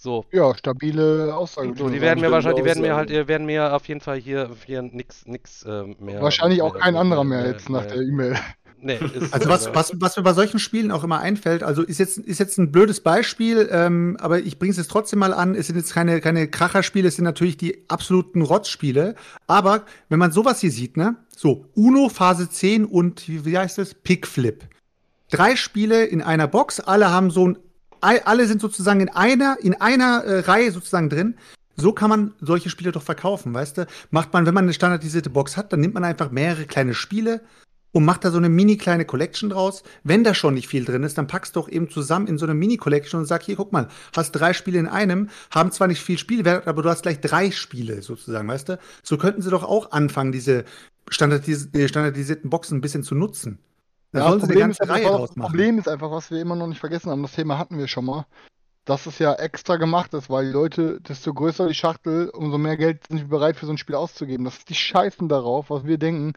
So. 0.00 0.24
Ja, 0.32 0.56
stabile 0.56 1.36
Aussage. 1.36 1.74
So, 1.76 1.90
die 1.90 2.00
werden 2.00 2.22
mir 2.22 2.30
wahrscheinlich, 2.30 2.62
die 2.62 2.64
werden 2.64 2.80
mir 2.80 2.96
halt, 2.96 3.10
werden 3.10 3.44
mir 3.44 3.74
auf 3.74 3.86
jeden 3.86 4.00
Fall 4.00 4.16
hier, 4.16 4.48
hier 4.64 4.80
nix, 4.80 5.26
nix 5.26 5.62
äh, 5.64 5.82
mehr. 5.98 6.22
Wahrscheinlich 6.22 6.62
auch 6.62 6.74
kein 6.78 6.96
anderer 6.96 7.22
mehr 7.22 7.46
jetzt 7.46 7.68
nach 7.68 7.84
der 7.84 7.98
E-Mail. 7.98 8.38
Nee, 8.80 8.98
also 9.30 9.50
was, 9.50 9.74
was, 9.74 9.92
was 10.00 10.16
mir 10.16 10.22
bei 10.22 10.32
solchen 10.32 10.58
Spielen 10.58 10.90
auch 10.90 11.04
immer 11.04 11.20
einfällt, 11.20 11.62
also 11.62 11.82
ist 11.82 11.98
jetzt, 11.98 12.16
ist 12.16 12.40
jetzt 12.40 12.56
ein 12.56 12.72
blödes 12.72 13.00
Beispiel, 13.00 13.68
ähm, 13.70 14.16
aber 14.20 14.38
ich 14.38 14.58
bringe 14.58 14.70
es 14.70 14.78
jetzt 14.78 14.90
trotzdem 14.90 15.18
mal 15.18 15.34
an, 15.34 15.54
es 15.54 15.66
sind 15.66 15.76
jetzt 15.76 15.92
keine, 15.92 16.22
keine 16.22 16.48
Kracherspiele, 16.48 17.06
es 17.06 17.16
sind 17.16 17.26
natürlich 17.26 17.58
die 17.58 17.84
absoluten 17.88 18.40
Rotzspiele, 18.40 19.16
aber 19.48 19.84
wenn 20.08 20.18
man 20.18 20.32
sowas 20.32 20.60
hier 20.60 20.70
sieht, 20.70 20.96
ne, 20.96 21.16
so, 21.36 21.66
Uno, 21.74 22.08
Phase 22.08 22.48
10 22.48 22.86
und, 22.86 23.24
wie 23.28 23.58
heißt 23.58 23.78
es, 23.78 23.92
Pickflip. 23.92 24.64
Drei 25.30 25.56
Spiele 25.56 26.06
in 26.06 26.22
einer 26.22 26.48
Box, 26.48 26.80
alle 26.80 27.10
haben 27.10 27.30
so 27.30 27.48
ein 27.48 27.58
alle 28.00 28.46
sind 28.46 28.60
sozusagen 28.60 29.00
in 29.00 29.08
einer, 29.08 29.56
in 29.60 29.80
einer 29.80 30.24
äh, 30.24 30.40
Reihe 30.40 30.72
sozusagen 30.72 31.08
drin. 31.08 31.34
So 31.76 31.92
kann 31.92 32.10
man 32.10 32.34
solche 32.40 32.68
Spiele 32.68 32.92
doch 32.92 33.02
verkaufen, 33.02 33.54
weißt 33.54 33.78
du? 33.78 33.86
Macht 34.10 34.32
man, 34.32 34.44
wenn 34.46 34.54
man 34.54 34.64
eine 34.64 34.74
standardisierte 34.74 35.30
Box 35.30 35.56
hat, 35.56 35.72
dann 35.72 35.80
nimmt 35.80 35.94
man 35.94 36.04
einfach 36.04 36.30
mehrere 36.30 36.66
kleine 36.66 36.94
Spiele 36.94 37.40
und 37.92 38.04
macht 38.04 38.24
da 38.24 38.30
so 38.30 38.38
eine 38.38 38.48
mini 38.48 38.76
kleine 38.76 39.04
Collection 39.04 39.50
draus. 39.50 39.82
Wenn 40.04 40.24
da 40.24 40.34
schon 40.34 40.54
nicht 40.54 40.68
viel 40.68 40.84
drin 40.84 41.02
ist, 41.02 41.18
dann 41.18 41.26
packst 41.26 41.56
du 41.56 41.60
doch 41.60 41.68
eben 41.68 41.90
zusammen 41.90 42.26
in 42.26 42.38
so 42.38 42.46
eine 42.46 42.54
Mini 42.54 42.76
Collection 42.76 43.20
und 43.20 43.26
sag 43.26 43.42
hier, 43.42 43.56
guck 43.56 43.72
mal, 43.72 43.88
hast 44.14 44.32
drei 44.32 44.52
Spiele 44.52 44.78
in 44.78 44.86
einem, 44.86 45.28
haben 45.50 45.72
zwar 45.72 45.88
nicht 45.88 46.02
viel 46.02 46.18
Spielwert, 46.18 46.68
aber 46.68 46.82
du 46.82 46.90
hast 46.90 47.02
gleich 47.02 47.20
drei 47.20 47.50
Spiele 47.50 48.02
sozusagen, 48.02 48.48
weißt 48.48 48.70
du? 48.70 48.78
So 49.02 49.18
könnten 49.18 49.42
sie 49.42 49.50
doch 49.50 49.64
auch 49.64 49.92
anfangen, 49.92 50.32
diese 50.32 50.64
standardis 51.08 51.68
standardisierten 51.86 52.50
Boxen 52.50 52.78
ein 52.78 52.80
bisschen 52.80 53.02
zu 53.02 53.14
nutzen. 53.14 53.58
Da 54.12 54.20
ja, 54.20 54.34
das 54.34 54.42
Problem 54.42 54.70
ist, 54.70 54.80
einfach, 54.80 55.20
das 55.20 55.34
Problem 55.34 55.78
ist 55.78 55.88
einfach, 55.88 56.10
was 56.10 56.30
wir 56.30 56.40
immer 56.40 56.56
noch 56.56 56.66
nicht 56.66 56.80
vergessen 56.80 57.10
haben, 57.10 57.22
das 57.22 57.32
Thema 57.32 57.58
hatten 57.58 57.78
wir 57.78 57.86
schon 57.86 58.06
mal, 58.06 58.26
dass 58.84 59.06
es 59.06 59.18
ja 59.20 59.34
extra 59.34 59.76
gemacht 59.76 60.14
ist, 60.14 60.28
weil 60.30 60.46
die 60.46 60.52
Leute, 60.52 61.00
desto 61.02 61.32
größer 61.32 61.68
die 61.68 61.74
Schachtel, 61.74 62.28
umso 62.30 62.58
mehr 62.58 62.76
Geld 62.76 63.06
sind 63.06 63.18
sie 63.18 63.24
bereit 63.24 63.56
für 63.56 63.66
so 63.66 63.72
ein 63.72 63.78
Spiel 63.78 63.94
auszugeben. 63.94 64.44
Das 64.44 64.58
ist 64.58 64.68
die 64.68 64.74
Scheißen 64.74 65.28
darauf, 65.28 65.70
was 65.70 65.84
wir 65.84 65.98
denken, 65.98 66.32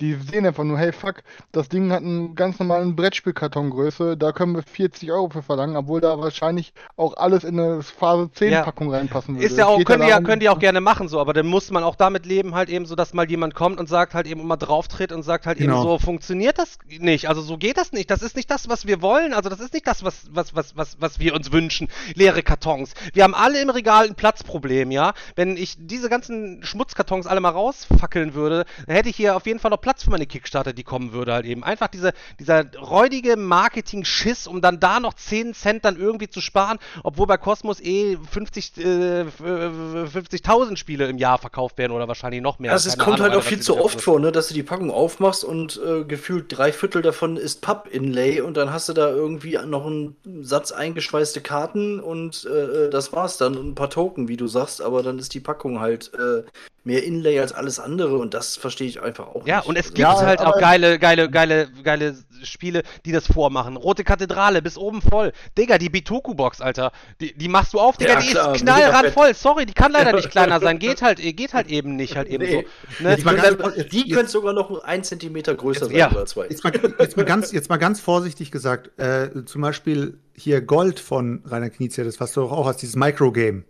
die 0.00 0.14
sehen 0.14 0.46
einfach 0.46 0.64
nur, 0.64 0.78
hey 0.78 0.92
fuck, 0.92 1.22
das 1.52 1.68
Ding 1.68 1.90
hat 1.90 2.02
einen 2.02 2.34
ganz 2.34 2.58
normalen 2.58 2.96
Brettspielkartongröße, 2.96 4.16
da 4.16 4.32
können 4.32 4.54
wir 4.54 4.62
40 4.62 5.10
Euro 5.10 5.30
für 5.30 5.42
verlangen, 5.42 5.76
obwohl 5.76 6.00
da 6.00 6.18
wahrscheinlich 6.18 6.72
auch 6.96 7.16
alles 7.16 7.44
in 7.44 7.58
eine 7.58 7.82
Phase 7.82 8.30
10 8.30 8.52
ja. 8.52 8.62
Packung 8.62 8.92
reinpassen 8.92 9.36
würde. 9.36 9.46
Ist 9.46 9.56
ja 9.56 9.66
auch, 9.66 9.82
können 9.84 10.02
die 10.02 10.08
ja, 10.08 10.20
können 10.20 10.40
die 10.40 10.48
auch 10.48 10.58
gerne 10.58 10.80
machen 10.80 11.08
so, 11.08 11.20
aber 11.20 11.32
dann 11.32 11.46
muss 11.46 11.70
man 11.70 11.82
auch 11.82 11.96
damit 11.96 12.26
leben 12.26 12.54
halt 12.54 12.68
eben 12.68 12.84
so, 12.86 12.94
dass 12.94 13.14
mal 13.14 13.28
jemand 13.28 13.54
kommt 13.54 13.80
und 13.80 13.88
sagt 13.88 14.14
halt 14.14 14.26
eben 14.26 14.40
immer 14.40 14.56
drauf 14.56 14.88
tritt 14.88 15.12
und 15.12 15.22
sagt 15.22 15.46
halt 15.46 15.58
genau. 15.58 15.80
eben 15.80 15.82
so, 15.82 15.98
funktioniert 15.98 16.58
das 16.58 16.78
nicht, 16.88 17.28
also 17.28 17.40
so 17.40 17.56
geht 17.56 17.78
das 17.78 17.92
nicht, 17.92 18.10
das 18.10 18.22
ist 18.22 18.36
nicht 18.36 18.50
das, 18.50 18.68
was 18.68 18.86
wir 18.86 19.00
wollen, 19.00 19.32
also 19.32 19.48
das 19.48 19.60
ist 19.60 19.72
nicht 19.72 19.86
das, 19.86 20.04
was, 20.04 20.26
was, 20.30 20.54
was, 20.54 20.76
was, 20.76 20.96
was 21.00 21.18
wir 21.18 21.34
uns 21.34 21.52
wünschen, 21.52 21.88
leere 22.14 22.42
Kartons. 22.42 22.92
Wir 23.14 23.24
haben 23.24 23.34
alle 23.34 23.60
im 23.60 23.70
Regal 23.70 24.06
ein 24.06 24.14
Platzproblem, 24.14 24.90
ja, 24.90 25.14
wenn 25.36 25.56
ich 25.56 25.76
diese 25.78 26.10
ganzen 26.10 26.62
Schmutzkartons 26.62 27.26
alle 27.26 27.40
mal 27.40 27.50
rausfackeln 27.50 28.34
würde, 28.34 28.66
dann 28.86 28.96
hätte 28.96 29.08
ich 29.08 29.16
hier 29.16 29.36
auf 29.36 29.46
jeden 29.46 29.58
Fall 29.58 29.70
noch 29.70 29.85
Platz 29.86 30.02
für 30.02 30.10
meine 30.10 30.26
Kickstarter, 30.26 30.72
die 30.72 30.82
kommen 30.82 31.12
würde 31.12 31.32
halt 31.32 31.46
eben. 31.46 31.62
Einfach 31.62 31.86
diese, 31.86 32.12
dieser 32.40 32.64
räudige 32.74 33.36
Marketing-Schiss, 33.36 34.48
um 34.48 34.60
dann 34.60 34.80
da 34.80 34.98
noch 34.98 35.14
10 35.14 35.54
Cent 35.54 35.84
dann 35.84 35.96
irgendwie 35.96 36.28
zu 36.28 36.40
sparen, 36.40 36.78
obwohl 37.04 37.28
bei 37.28 37.36
Cosmos 37.36 37.80
eh 37.80 38.16
50, 38.16 38.78
äh, 38.78 38.80
50.000 38.82 40.76
Spiele 40.76 41.06
im 41.06 41.18
Jahr 41.18 41.38
verkauft 41.38 41.78
werden 41.78 41.92
oder 41.92 42.08
wahrscheinlich 42.08 42.42
noch 42.42 42.58
mehr. 42.58 42.72
Also 42.72 42.88
es 42.88 42.98
kommt 42.98 43.20
Ahnung, 43.20 43.30
halt 43.30 43.40
auch 43.40 43.44
viel 43.44 43.60
zu 43.60 43.80
oft 43.80 44.00
vor, 44.00 44.18
ne, 44.18 44.32
dass 44.32 44.48
du 44.48 44.54
die 44.54 44.64
Packung 44.64 44.90
aufmachst 44.90 45.44
und 45.44 45.80
äh, 45.86 46.02
gefühlt 46.02 46.46
drei 46.48 46.72
Viertel 46.72 47.00
davon 47.00 47.36
ist 47.36 47.60
Papp-Inlay 47.60 48.40
und 48.40 48.56
dann 48.56 48.72
hast 48.72 48.88
du 48.88 48.92
da 48.92 49.08
irgendwie 49.08 49.56
noch 49.66 49.86
einen 49.86 50.16
Satz 50.40 50.72
eingeschweißte 50.72 51.42
Karten 51.42 52.00
und 52.00 52.44
äh, 52.44 52.90
das 52.90 53.12
war's 53.12 53.36
dann 53.36 53.56
und 53.56 53.68
ein 53.68 53.74
paar 53.76 53.90
Token, 53.90 54.26
wie 54.26 54.36
du 54.36 54.48
sagst, 54.48 54.82
aber 54.82 55.04
dann 55.04 55.20
ist 55.20 55.32
die 55.32 55.40
Packung 55.40 55.78
halt 55.78 56.10
äh, 56.14 56.42
mehr 56.86 57.02
Inlay 57.02 57.40
als 57.40 57.52
alles 57.52 57.80
andere 57.80 58.16
und 58.16 58.32
das 58.32 58.56
verstehe 58.56 58.86
ich 58.86 59.02
einfach 59.02 59.26
auch 59.26 59.46
ja, 59.46 59.56
nicht. 59.56 59.64
Ja, 59.64 59.68
und 59.68 59.75
es 59.76 59.86
gibt 59.88 59.98
ja, 59.98 60.16
halt 60.20 60.40
auch 60.40 60.58
geile, 60.58 60.98
geile, 60.98 61.30
geile, 61.30 61.68
geile 61.82 62.16
Spiele, 62.42 62.82
die 63.04 63.12
das 63.12 63.26
vormachen. 63.26 63.76
Rote 63.76 64.04
Kathedrale 64.04 64.62
bis 64.62 64.76
oben 64.76 65.02
voll. 65.02 65.32
Digga, 65.56 65.78
die 65.78 65.88
Bitoku-Box, 65.88 66.60
Alter, 66.60 66.92
die, 67.20 67.36
die 67.36 67.48
machst 67.48 67.74
du 67.74 67.80
auf, 67.80 67.96
Digga, 67.96 68.14
ja, 68.14 68.20
die 68.20 68.28
klar, 68.28 68.54
ist 68.54 68.62
knallrand 68.62 69.08
voll. 69.10 69.34
Sorry, 69.34 69.66
die 69.66 69.74
kann 69.74 69.92
leider 69.92 70.12
nicht 70.12 70.30
kleiner 70.30 70.60
sein. 70.60 70.78
Geht 70.78 71.02
halt, 71.02 71.18
geht 71.18 71.54
halt 71.54 71.68
eben 71.68 71.96
nicht, 71.96 72.16
halt 72.16 72.28
eben 72.28 72.44
nee. 72.44 72.66
so. 72.98 73.04
Ne? 73.04 73.10
Jetzt 73.10 73.24
mal 73.24 73.36
ganz, 73.36 73.88
die 73.90 74.08
könnte 74.08 74.30
sogar 74.30 74.52
noch 74.52 74.82
ein 74.84 75.04
Zentimeter 75.04 75.54
größer 75.54 75.82
jetzt, 75.82 75.90
sein 75.90 75.98
ja. 75.98 76.10
oder 76.10 76.26
zwei. 76.26 76.46
Jetzt 76.48 76.64
mal, 76.64 76.72
jetzt 76.98 77.16
mal, 77.16 77.24
ganz, 77.24 77.52
jetzt 77.52 77.68
mal 77.68 77.76
ganz 77.76 78.00
vorsichtig 78.00 78.50
gesagt, 78.50 78.98
äh, 78.98 79.44
zum 79.44 79.62
Beispiel 79.62 80.18
hier 80.34 80.60
Gold 80.60 81.00
von 81.00 81.42
Rainer 81.44 81.70
Knizia, 81.70 82.04
das 82.04 82.20
was 82.20 82.32
du 82.32 82.42
auch 82.42 82.66
hast, 82.66 82.82
dieses 82.82 82.96
Microgame. 82.96 83.64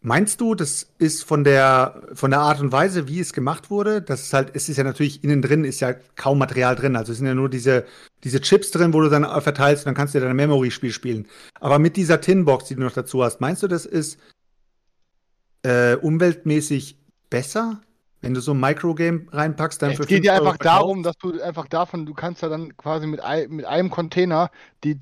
Meinst 0.00 0.40
du, 0.40 0.54
das 0.54 0.92
ist 0.98 1.24
von 1.24 1.42
der, 1.42 2.02
von 2.14 2.30
der 2.30 2.38
Art 2.40 2.60
und 2.60 2.70
Weise, 2.70 3.08
wie 3.08 3.18
es 3.18 3.32
gemacht 3.32 3.68
wurde, 3.68 4.00
das 4.00 4.22
ist 4.22 4.32
halt, 4.32 4.52
es 4.54 4.68
ist 4.68 4.76
ja 4.76 4.84
natürlich 4.84 5.24
innen 5.24 5.42
drin, 5.42 5.64
ist 5.64 5.80
ja 5.80 5.92
kaum 6.14 6.38
Material 6.38 6.76
drin. 6.76 6.94
Also 6.94 7.10
es 7.10 7.18
sind 7.18 7.26
ja 7.26 7.34
nur 7.34 7.48
diese, 7.48 7.84
diese 8.22 8.40
Chips 8.40 8.70
drin, 8.70 8.94
wo 8.94 9.00
du 9.00 9.08
dann 9.08 9.24
verteilst 9.42 9.82
und 9.82 9.86
dann 9.86 9.94
kannst 9.96 10.14
du 10.14 10.20
dein 10.20 10.36
Memory-Spiel 10.36 10.92
spielen. 10.92 11.26
Aber 11.60 11.80
mit 11.80 11.96
dieser 11.96 12.20
Tinbox, 12.20 12.66
die 12.66 12.76
du 12.76 12.82
noch 12.82 12.92
dazu 12.92 13.24
hast, 13.24 13.40
meinst 13.40 13.64
du, 13.64 13.66
das 13.66 13.86
ist 13.86 14.20
äh, 15.64 15.96
umweltmäßig 15.96 16.96
besser? 17.28 17.80
Wenn 18.20 18.34
du 18.34 18.40
so 18.40 18.52
ein 18.52 18.60
Microgame 18.60 19.26
reinpackst, 19.32 19.82
dann 19.82 19.90
es 19.90 19.96
für 19.96 20.02
Es 20.04 20.08
geht 20.08 20.24
ja 20.24 20.34
einfach 20.34 20.58
darum, 20.58 21.02
dass 21.02 21.16
du 21.18 21.40
einfach 21.42 21.66
davon, 21.66 22.06
du 22.06 22.14
kannst 22.14 22.42
ja 22.42 22.48
dann 22.48 22.76
quasi 22.76 23.08
mit, 23.08 23.20
ein, 23.20 23.50
mit 23.50 23.64
einem 23.64 23.90
Container 23.90 24.50
die 24.84 25.00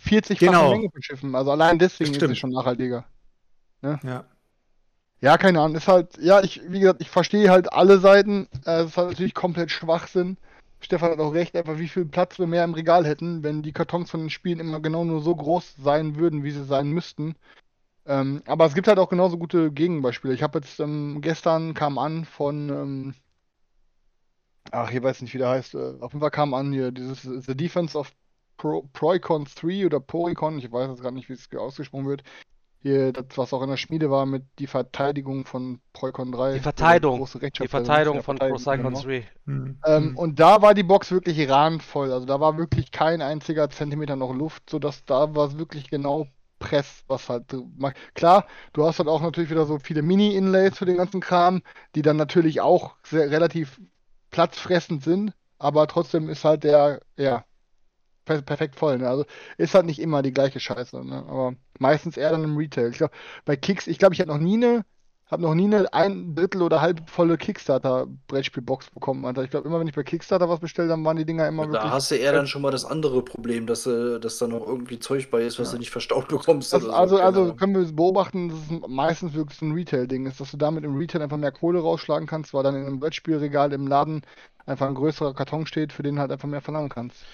40 0.00 0.38
genau. 0.38 0.70
Menge 0.70 0.88
beschiffen. 0.88 1.34
Also 1.34 1.50
allein 1.50 1.78
deswegen 1.78 2.14
ist 2.14 2.22
es 2.22 2.38
schon 2.38 2.50
nachhaltiger. 2.50 3.04
Ne? 3.82 3.98
Ja. 4.02 4.24
Ja, 5.20 5.36
keine 5.36 5.60
Ahnung. 5.60 5.76
Ist 5.76 5.88
halt, 5.88 6.16
ja, 6.18 6.40
ich, 6.42 6.62
wie 6.70 6.80
gesagt, 6.80 7.02
ich 7.02 7.10
verstehe 7.10 7.50
halt 7.50 7.72
alle 7.72 7.98
Seiten. 7.98 8.48
Äh, 8.64 8.82
es 8.82 8.90
ist 8.90 8.96
halt 8.96 9.08
natürlich 9.10 9.34
komplett 9.34 9.70
Schwachsinn. 9.70 10.38
Stefan 10.80 11.10
hat 11.12 11.18
auch 11.20 11.34
recht, 11.34 11.54
einfach 11.56 11.78
wie 11.78 11.88
viel 11.88 12.06
Platz 12.06 12.38
wir 12.38 12.46
mehr 12.46 12.64
im 12.64 12.72
Regal 12.72 13.06
hätten, 13.06 13.42
wenn 13.42 13.62
die 13.62 13.72
Kartons 13.72 14.10
von 14.10 14.20
den 14.20 14.30
Spielen 14.30 14.60
immer 14.60 14.80
genau 14.80 15.04
nur 15.04 15.20
so 15.20 15.36
groß 15.36 15.76
sein 15.76 16.16
würden, 16.16 16.42
wie 16.42 16.52
sie 16.52 16.64
sein 16.64 16.90
müssten. 16.90 17.34
Ähm, 18.06 18.42
aber 18.46 18.66
es 18.66 18.74
gibt 18.74 18.88
halt 18.88 18.98
auch 18.98 19.10
genauso 19.10 19.38
gute 19.38 19.72
Gegenbeispiele. 19.72 20.34
Ich 20.34 20.42
habe 20.42 20.60
jetzt 20.60 20.80
ähm, 20.80 21.20
gestern 21.20 21.74
kam 21.74 21.98
an 21.98 22.24
von, 22.24 22.70
ähm, 22.70 23.14
ach, 24.72 24.90
ich 24.90 25.02
weiß 25.02 25.20
nicht, 25.22 25.34
wie 25.34 25.38
der 25.38 25.50
heißt. 25.50 25.74
Äh, 25.74 25.96
auf 26.00 26.12
jeden 26.12 26.20
Fall 26.20 26.30
kam 26.30 26.54
an 26.54 26.72
hier 26.72 26.92
dieses 26.92 27.22
The 27.22 27.54
Defense 27.56 27.96
of 27.98 28.10
Pro, 28.56 28.82
Proicon 28.92 29.46
3 29.54 29.86
oder 29.86 30.00
Poricon, 30.00 30.58
ich 30.58 30.70
weiß 30.72 30.88
jetzt 30.88 31.02
gar 31.02 31.10
nicht, 31.12 31.28
wie 31.28 31.34
es 31.34 31.48
ausgesprochen 31.54 32.06
wird 32.06 32.22
hier, 32.82 33.12
das, 33.12 33.26
was 33.36 33.52
auch 33.52 33.62
in 33.62 33.68
der 33.68 33.76
Schmiede 33.76 34.10
war, 34.10 34.24
mit 34.26 34.44
die 34.58 34.66
Verteidigung 34.66 35.44
von 35.44 35.80
Proicon 35.92 36.32
3. 36.32 36.54
Die 36.54 36.60
Verteidigung. 36.60 37.28
Die 37.60 37.68
Verteidigung 37.68 38.22
von 38.22 38.38
Procycon 38.38 38.94
3. 38.94 39.28
Mhm. 39.44 39.78
Ähm, 39.84 40.16
und 40.16 40.40
da 40.40 40.62
war 40.62 40.72
die 40.72 40.82
Box 40.82 41.10
wirklich 41.10 41.48
randvoll. 41.48 42.10
Also 42.12 42.26
da 42.26 42.40
war 42.40 42.56
wirklich 42.56 42.90
kein 42.90 43.20
einziger 43.20 43.68
Zentimeter 43.68 44.16
noch 44.16 44.34
Luft, 44.34 44.70
sodass 44.70 45.04
da 45.04 45.34
war 45.34 45.48
es 45.48 45.58
wirklich 45.58 45.90
genau 45.90 46.26
Press, 46.58 47.04
was 47.08 47.28
halt 47.28 47.56
klar, 48.14 48.46
du 48.74 48.84
hast 48.84 48.98
halt 48.98 49.08
auch 49.08 49.22
natürlich 49.22 49.50
wieder 49.50 49.64
so 49.64 49.78
viele 49.78 50.02
Mini-Inlays 50.02 50.76
für 50.76 50.84
den 50.84 50.98
ganzen 50.98 51.20
Kram, 51.20 51.62
die 51.94 52.02
dann 52.02 52.16
natürlich 52.18 52.60
auch 52.60 52.96
sehr, 53.02 53.30
relativ 53.30 53.80
platzfressend 54.30 55.02
sind, 55.02 55.32
aber 55.58 55.86
trotzdem 55.86 56.28
ist 56.28 56.44
halt 56.44 56.62
der, 56.62 57.00
ja, 57.16 57.44
perfekt 58.42 58.76
voll. 58.76 58.98
Ne? 58.98 59.08
Also 59.08 59.24
ist 59.58 59.74
halt 59.74 59.86
nicht 59.86 60.00
immer 60.00 60.22
die 60.22 60.32
gleiche 60.32 60.60
Scheiße, 60.60 61.04
ne? 61.04 61.24
aber 61.28 61.54
meistens 61.78 62.16
eher 62.16 62.30
dann 62.30 62.44
im 62.44 62.56
Retail. 62.56 62.90
Ich 62.90 62.98
glaube, 62.98 63.14
bei 63.44 63.56
Kicks, 63.56 63.86
ich 63.86 63.98
glaube, 63.98 64.14
ich 64.14 64.20
habe 64.20 64.30
noch 64.30 64.38
nie 64.38 64.56
eine 64.56 64.84
habe 65.30 65.42
noch 65.42 65.54
nie 65.54 65.64
eine 65.64 65.92
ein 65.92 66.34
Drittel 66.34 66.62
oder 66.62 66.80
halb 66.80 67.08
volle 67.08 67.36
Kickstarter-Brettspielbox 67.36 68.90
bekommen, 68.90 69.24
Alter. 69.24 69.44
Ich 69.44 69.50
glaube, 69.50 69.68
immer 69.68 69.78
wenn 69.78 69.86
ich 69.86 69.94
bei 69.94 70.02
Kickstarter 70.02 70.48
was 70.48 70.60
bestellt 70.60 70.90
dann 70.90 71.04
waren 71.04 71.16
die 71.16 71.24
Dinger 71.24 71.46
immer 71.46 71.66
da 71.66 71.72
wirklich. 71.72 71.90
Da 71.90 71.94
hast 71.94 72.10
du 72.10 72.16
eher 72.16 72.32
dann 72.32 72.46
schon 72.46 72.62
mal 72.62 72.72
das 72.72 72.84
andere 72.84 73.22
Problem, 73.22 73.66
dass, 73.66 73.86
äh, 73.86 74.18
dass 74.18 74.38
da 74.38 74.48
noch 74.48 74.66
irgendwie 74.66 74.98
Zeug 74.98 75.30
bei 75.30 75.42
ist, 75.42 75.58
was 75.58 75.68
ja. 75.68 75.74
du 75.74 75.78
nicht 75.78 75.90
verstaut 75.90 76.28
bekommst. 76.28 76.72
Das, 76.72 76.88
also, 76.88 77.16
so. 77.16 77.22
also 77.22 77.54
können 77.54 77.74
wir 77.74 77.92
beobachten, 77.92 78.48
dass 78.48 78.58
es 78.58 78.88
meistens 78.88 79.34
wirklich 79.34 79.62
ein 79.62 79.72
Retail-Ding 79.72 80.26
ist, 80.26 80.40
dass 80.40 80.50
du 80.50 80.56
damit 80.56 80.84
im 80.84 80.96
Retail 80.96 81.22
einfach 81.22 81.36
mehr 81.36 81.52
Kohle 81.52 81.80
rausschlagen 81.80 82.26
kannst, 82.26 82.52
weil 82.52 82.64
dann 82.64 82.74
in 82.74 82.86
einem 82.86 83.00
Brettspielregal 83.00 83.72
im 83.72 83.86
Laden 83.86 84.22
einfach 84.66 84.86
ein 84.86 84.94
größerer 84.94 85.34
Karton 85.34 85.66
steht, 85.66 85.92
für 85.92 86.02
den 86.02 86.18
halt 86.18 86.30
einfach 86.30 86.48
mehr 86.48 86.60
verlangen 86.60 86.88
kannst. 86.88 87.24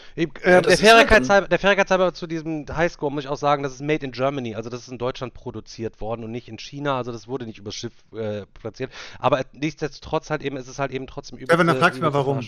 äh, 0.43 0.63
der, 0.63 0.79
Fairigkeitshalber, 0.79 1.49
der 1.49 1.59
Fairigkeitshalber 1.59 2.15
zu 2.15 2.27
diesem 2.27 2.67
Highscore 2.75 3.13
muss 3.13 3.25
ich 3.25 3.31
auch 3.31 3.37
sagen, 3.37 3.63
das 3.63 3.75
ist 3.75 3.83
made 3.83 4.05
in 4.05 4.13
Germany, 4.13 4.55
also 4.55 4.71
das 4.71 4.83
ist 4.83 4.89
in 4.89 4.99
Deutschland 4.99 5.35
produziert 5.35 6.01
worden 6.01 6.25
und 6.25 6.31
nicht 6.31 6.49
in 6.49 6.59
China, 6.59 6.97
also 6.97 7.13
das 7.13 7.29
wurde 7.29 7.47
nicht 7.47 7.59
übers 7.59 7.75
Schiff 7.75 7.93
äh, 8.15 8.47
platziert. 8.55 8.93
Aber 9.19 9.43
nichtsdestotrotz 9.53 10.31
halt 10.31 10.43
eben, 10.43 10.57
ist 10.57 10.69
es 10.69 10.79
halt 10.79 10.93
eben 10.93 11.07
trotzdem 11.07 11.39
über. 11.39 11.53
Evan, 11.53 11.67
dann 11.67 11.79
fragst 11.79 11.99
du 11.99 12.03
mal 12.03 12.15
warum. 12.15 12.41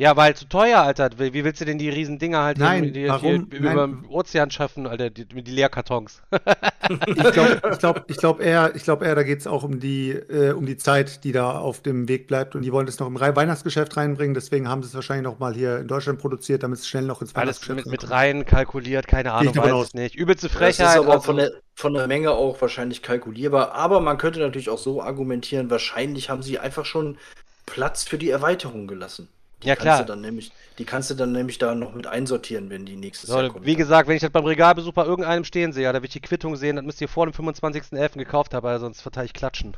Ja, 0.00 0.16
weil 0.16 0.34
zu 0.34 0.48
teuer, 0.48 0.78
Alter. 0.78 1.10
Wie 1.18 1.44
willst 1.44 1.60
du 1.60 1.66
denn 1.66 1.76
die 1.76 1.90
riesen 1.90 2.18
Dinger 2.18 2.42
halt 2.42 2.56
Nein, 2.56 2.94
die, 2.94 3.06
warum? 3.06 3.50
Die, 3.50 3.56
über 3.58 3.86
dem 3.86 4.06
Ozean 4.08 4.50
schaffen, 4.50 4.86
Alter, 4.86 5.10
die, 5.10 5.26
die 5.26 5.50
Leerkartons? 5.50 6.22
ich 6.88 7.32
glaube 7.32 7.60
ich 7.70 7.78
glaub, 7.78 8.04
ich 8.08 8.16
glaub 8.16 8.40
eher, 8.40 8.74
ich 8.74 8.84
glaub 8.84 9.02
eher, 9.02 9.14
da 9.14 9.24
geht 9.24 9.40
es 9.40 9.46
auch 9.46 9.62
um 9.62 9.78
die, 9.78 10.12
äh, 10.12 10.52
um 10.52 10.64
die 10.64 10.78
Zeit, 10.78 11.22
die 11.22 11.32
da 11.32 11.50
auf 11.50 11.82
dem 11.82 12.08
Weg 12.08 12.28
bleibt. 12.28 12.54
Und 12.54 12.62
die 12.62 12.72
wollen 12.72 12.86
das 12.86 12.98
noch 12.98 13.08
im 13.08 13.16
Re 13.16 13.36
Weihnachtsgeschäft 13.36 13.94
reinbringen. 13.98 14.32
Deswegen 14.32 14.70
haben 14.70 14.82
sie 14.82 14.88
es 14.88 14.94
wahrscheinlich 14.94 15.24
noch 15.24 15.38
mal 15.38 15.52
hier 15.52 15.80
in 15.80 15.86
Deutschland 15.86 16.18
produziert, 16.18 16.62
damit 16.62 16.78
es 16.78 16.88
schnell 16.88 17.04
noch 17.04 17.20
ins 17.20 17.34
Weihnachtsgeschäft 17.34 17.80
Alles 17.80 17.84
mit, 17.84 18.00
mit 18.00 18.10
rein 18.10 18.46
kalkuliert, 18.46 19.06
keine 19.06 19.34
Ahnung, 19.34 19.54
weiß 19.54 19.70
aus. 19.70 19.92
nicht. 19.92 20.14
Übelste 20.14 20.48
Frechheit. 20.48 20.86
Das 20.86 20.94
ist 20.94 21.00
aber 21.00 21.12
also, 21.12 21.24
von, 21.24 21.36
der, 21.36 21.50
von 21.74 21.92
der 21.92 22.06
Menge 22.06 22.30
auch 22.30 22.58
wahrscheinlich 22.62 23.02
kalkulierbar. 23.02 23.72
Aber 23.72 24.00
man 24.00 24.16
könnte 24.16 24.40
natürlich 24.40 24.70
auch 24.70 24.78
so 24.78 25.02
argumentieren, 25.02 25.68
wahrscheinlich 25.68 26.30
haben 26.30 26.42
sie 26.42 26.58
einfach 26.58 26.86
schon 26.86 27.18
Platz 27.66 28.04
für 28.04 28.16
die 28.16 28.30
Erweiterung 28.30 28.86
gelassen. 28.86 29.28
Die 29.62 29.68
ja, 29.68 29.76
klar. 29.76 30.04
dann 30.04 30.22
nämlich, 30.22 30.52
die 30.78 30.84
kannst 30.84 31.10
du 31.10 31.14
dann 31.14 31.32
nämlich 31.32 31.58
da 31.58 31.74
noch 31.74 31.94
mit 31.94 32.06
einsortieren, 32.06 32.70
wenn 32.70 32.86
die 32.86 32.96
nächstes 32.96 33.28
so, 33.28 33.38
Jahr 33.38 33.50
kommen. 33.50 33.66
Wie 33.66 33.76
gesagt, 33.76 34.08
wenn 34.08 34.16
ich 34.16 34.22
das 34.22 34.30
beim 34.30 34.46
Regalbesuch 34.46 34.94
bei 34.94 35.04
irgendeinem 35.04 35.44
stehen 35.44 35.72
sehe, 35.72 35.92
da 35.92 36.00
will 36.00 36.06
ich 36.06 36.12
die 36.12 36.20
Quittung 36.20 36.56
sehen, 36.56 36.76
dann 36.76 36.86
müsst 36.86 37.00
ihr 37.00 37.08
vor 37.08 37.26
dem 37.26 37.34
25.11. 37.34 38.18
gekauft 38.18 38.54
haben, 38.54 38.64
weil 38.64 38.80
sonst 38.80 39.02
verteile 39.02 39.26
ich 39.26 39.34
Klatschen. 39.34 39.74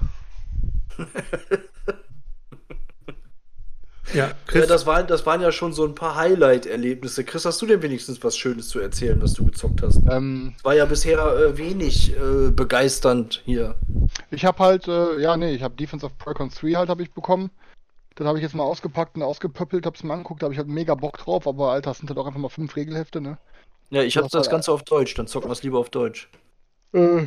ja, 4.14 4.30
Chris. 4.47 4.61
Ja, 4.62 4.68
das, 4.68 4.87
waren, 4.87 5.09
das 5.09 5.26
waren 5.26 5.41
ja 5.41 5.51
schon 5.51 5.72
so 5.72 5.85
ein 5.85 5.97
paar 5.97 6.14
Highlight-Erlebnisse. 6.14 7.24
Chris, 7.24 7.45
hast 7.45 7.61
du 7.61 7.66
denn 7.66 7.83
wenigstens 7.83 8.22
was 8.22 8.37
Schönes 8.37 8.68
zu 8.68 8.78
erzählen, 8.78 9.20
was 9.20 9.33
du 9.33 9.45
gezockt 9.47 9.83
hast? 9.83 10.01
Ähm, 10.09 10.55
war 10.62 10.74
ja 10.74 10.85
bisher 10.85 11.18
äh, 11.18 11.59
wenig 11.59 12.16
äh, 12.16 12.51
begeisternd 12.51 13.43
hier. 13.45 13.74
Ich 14.30 14.45
habe 14.45 14.62
halt, 14.62 14.87
äh, 14.87 15.18
ja, 15.20 15.37
nee, 15.37 15.53
ich 15.53 15.64
habe 15.64 15.74
Defense 15.74 16.07
of 16.07 16.16
Precon 16.18 16.51
3 16.51 16.74
halt 16.74 16.89
habe 16.89 17.03
ich 17.03 17.11
bekommen. 17.11 17.51
Dann 18.17 18.27
habe 18.27 18.39
ich 18.39 18.43
jetzt 18.43 18.55
mal 18.55 18.65
ausgepackt 18.65 19.17
und 19.17 19.23
ausgepöppelt, 19.23 19.87
hab's 19.87 20.03
mir 20.03 20.13
angeguckt, 20.13 20.43
habe 20.43 20.53
ich 20.53 20.59
halt 20.59 20.69
mega 20.69 20.95
Bock 20.95 21.19
drauf, 21.19 21.47
aber 21.47 21.73
Alter, 21.73 21.91
das 21.91 21.99
sind 21.99 22.09
halt 22.09 22.19
auch 22.19 22.27
einfach 22.27 22.41
mal 22.41 22.49
fünf 22.49 22.77
Regelhefte, 22.77 23.21
ne? 23.21 23.39
Ja, 23.91 24.03
ich 24.03 24.17
habe 24.17 24.27
das 24.27 24.35
halt 24.35 24.51
Ganze 24.51 24.73
auf 24.73 24.83
Deutsch, 24.85 25.15
dann 25.15 25.27
zocken 25.27 25.49
wir 25.49 25.53
es 25.53 25.63
lieber 25.63 25.79
auf 25.79 25.91
Deutsch. 25.91 26.31
Äh, 26.93 27.27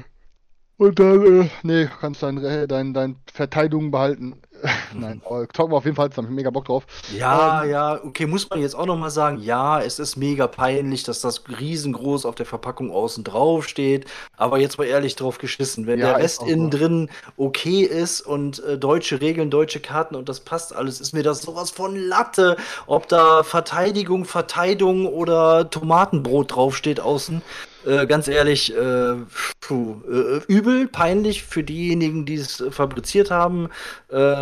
und 0.78 1.00
dann, 1.00 1.44
äh, 1.44 1.50
nee, 1.64 1.88
kannst 2.02 2.22
dein, 2.22 2.68
dein, 2.68 2.94
dein 2.94 3.16
Verteidigung 3.32 3.92
behalten. 3.92 4.36
Nein, 4.94 5.22
aber 5.26 5.48
talken 5.48 5.74
wir 5.74 5.78
auf 5.78 5.86
jeden 5.86 5.96
Fall 5.96 6.10
zusammen. 6.10 6.34
Mega 6.34 6.50
Bock 6.50 6.66
drauf. 6.66 6.86
Ja, 7.16 7.64
ähm, 7.64 7.70
ja, 7.70 8.04
okay, 8.04 8.26
muss 8.26 8.50
man 8.50 8.62
jetzt 8.62 8.76
auch 8.76 8.86
nochmal 8.86 9.12
sagen, 9.12 9.40
ja, 9.42 9.82
es 9.82 10.00
ist 10.00 10.16
mega 10.16 10.48
peinlich, 10.48 11.04
dass 11.04 11.22
das 11.22 11.44
riesengroß 11.60 12.26
auf 12.26 12.36
der 12.36 12.46
Verpackung 12.46 12.92
außen 12.92 13.24
drauf 13.24 13.68
steht. 13.68 14.06
Aber 14.38 14.60
jetzt 14.60 14.78
mal 14.78 14.86
ehrlich 14.86 15.16
drauf 15.16 15.38
geschissen. 15.38 15.88
Wenn 15.88 16.00
ja, 16.00 16.14
der 16.14 16.18
Rest 16.18 16.44
innen 16.44 16.72
so. 16.72 16.78
drin 16.78 17.10
okay 17.38 17.82
ist 17.82 18.22
und 18.22 18.64
äh, 18.64 18.78
deutsche 18.78 19.22
Regeln, 19.22 19.50
deutsche 19.50 19.80
Karten 19.80 20.16
und 20.16 20.30
das 20.30 20.40
passt 20.40 20.76
alles, 20.76 21.02
ist 21.02 21.14
mir 21.14 21.24
das 21.24 21.42
sowas 21.42 21.72
von 21.72 21.96
Latte, 21.96 22.58
ob 22.88 23.08
da 23.08 23.44
Verteidigung, 23.44 24.26
Verteidigung 24.26 25.06
oder 25.08 25.70
Tomatenbrot 25.70 26.56
draufsteht 26.56 27.00
außen. 27.00 27.42
Äh, 27.86 28.08
ganz 28.08 28.28
ehrlich, 28.28 28.76
äh, 28.76 29.16
puh, 29.62 30.02
äh, 30.10 30.42
übel, 30.48 30.88
peinlich 30.88 31.44
für 31.44 31.64
diejenigen, 31.64 32.26
die 32.26 32.36
es 32.36 32.64
fabriziert 32.72 33.30
haben. 33.30 33.70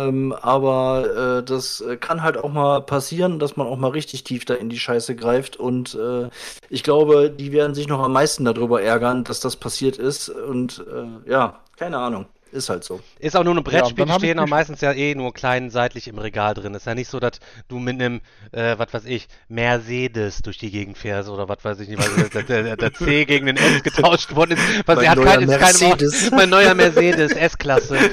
Ähm, 0.08 0.32
aber 0.32 1.38
äh, 1.38 1.42
das 1.44 1.84
kann 2.00 2.22
halt 2.22 2.36
auch 2.36 2.52
mal 2.52 2.80
passieren, 2.82 3.38
dass 3.38 3.56
man 3.56 3.66
auch 3.66 3.76
mal 3.76 3.90
richtig 3.90 4.24
tief 4.24 4.44
da 4.44 4.54
in 4.54 4.68
die 4.68 4.78
Scheiße 4.78 5.14
greift. 5.16 5.56
Und 5.56 5.94
äh, 5.94 6.28
ich 6.68 6.82
glaube, 6.82 7.30
die 7.30 7.52
werden 7.52 7.74
sich 7.74 7.88
noch 7.88 8.00
am 8.00 8.12
meisten 8.12 8.44
darüber 8.44 8.82
ärgern, 8.82 9.24
dass 9.24 9.40
das 9.40 9.56
passiert 9.56 9.96
ist. 9.96 10.28
Und 10.28 10.84
äh, 10.90 11.30
ja, 11.30 11.60
keine 11.76 11.98
Ahnung. 11.98 12.26
Ist 12.54 12.68
halt 12.68 12.84
so. 12.84 13.00
Ist 13.18 13.36
auch 13.36 13.42
nur 13.42 13.56
ein 13.56 13.64
Brettspiel, 13.64 14.06
ja, 14.06 14.14
stehen 14.14 14.38
auch 14.38 14.46
meistens 14.46 14.80
ja 14.80 14.92
eh 14.92 15.16
nur 15.16 15.34
klein 15.34 15.70
seitlich 15.70 16.06
im 16.06 16.18
Regal 16.18 16.54
drin. 16.54 16.72
Ist 16.74 16.86
ja 16.86 16.94
nicht 16.94 17.10
so, 17.10 17.18
dass 17.18 17.40
du 17.66 17.80
mit 17.80 17.94
einem, 17.94 18.20
äh, 18.52 18.78
was 18.78 18.94
weiß 18.94 19.06
ich, 19.06 19.26
Mercedes 19.48 20.40
durch 20.40 20.58
die 20.58 20.70
Gegend 20.70 20.96
fährst 20.96 21.28
oder 21.28 21.48
was 21.48 21.64
weiß 21.64 21.80
ich 21.80 21.88
nicht, 21.88 21.98
weil 21.98 22.44
der, 22.44 22.62
der, 22.62 22.76
der 22.76 22.94
C 22.94 23.24
gegen 23.24 23.46
den 23.46 23.56
S 23.56 23.82
getauscht 23.82 24.36
worden 24.36 24.52
ist. 24.52 24.86
Weil 24.86 24.98
er 24.98 25.10
hat 25.10 25.20
kein, 25.20 25.46
Mercedes. 25.46 26.30
Keine, 26.30 26.36
mein 26.36 26.50
neuer 26.50 26.74
Mercedes 26.74 27.32
S-Klasse. 27.32 27.98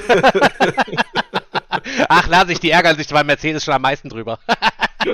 Ach, 2.12 2.28
lass 2.28 2.48
ich, 2.48 2.60
die 2.60 2.70
ärgern 2.70 2.96
sich 2.96 3.08
bei 3.08 3.24
Mercedes 3.24 3.64
schon 3.64 3.74
am 3.74 3.82
meisten 3.82 4.08
drüber. 4.08 4.38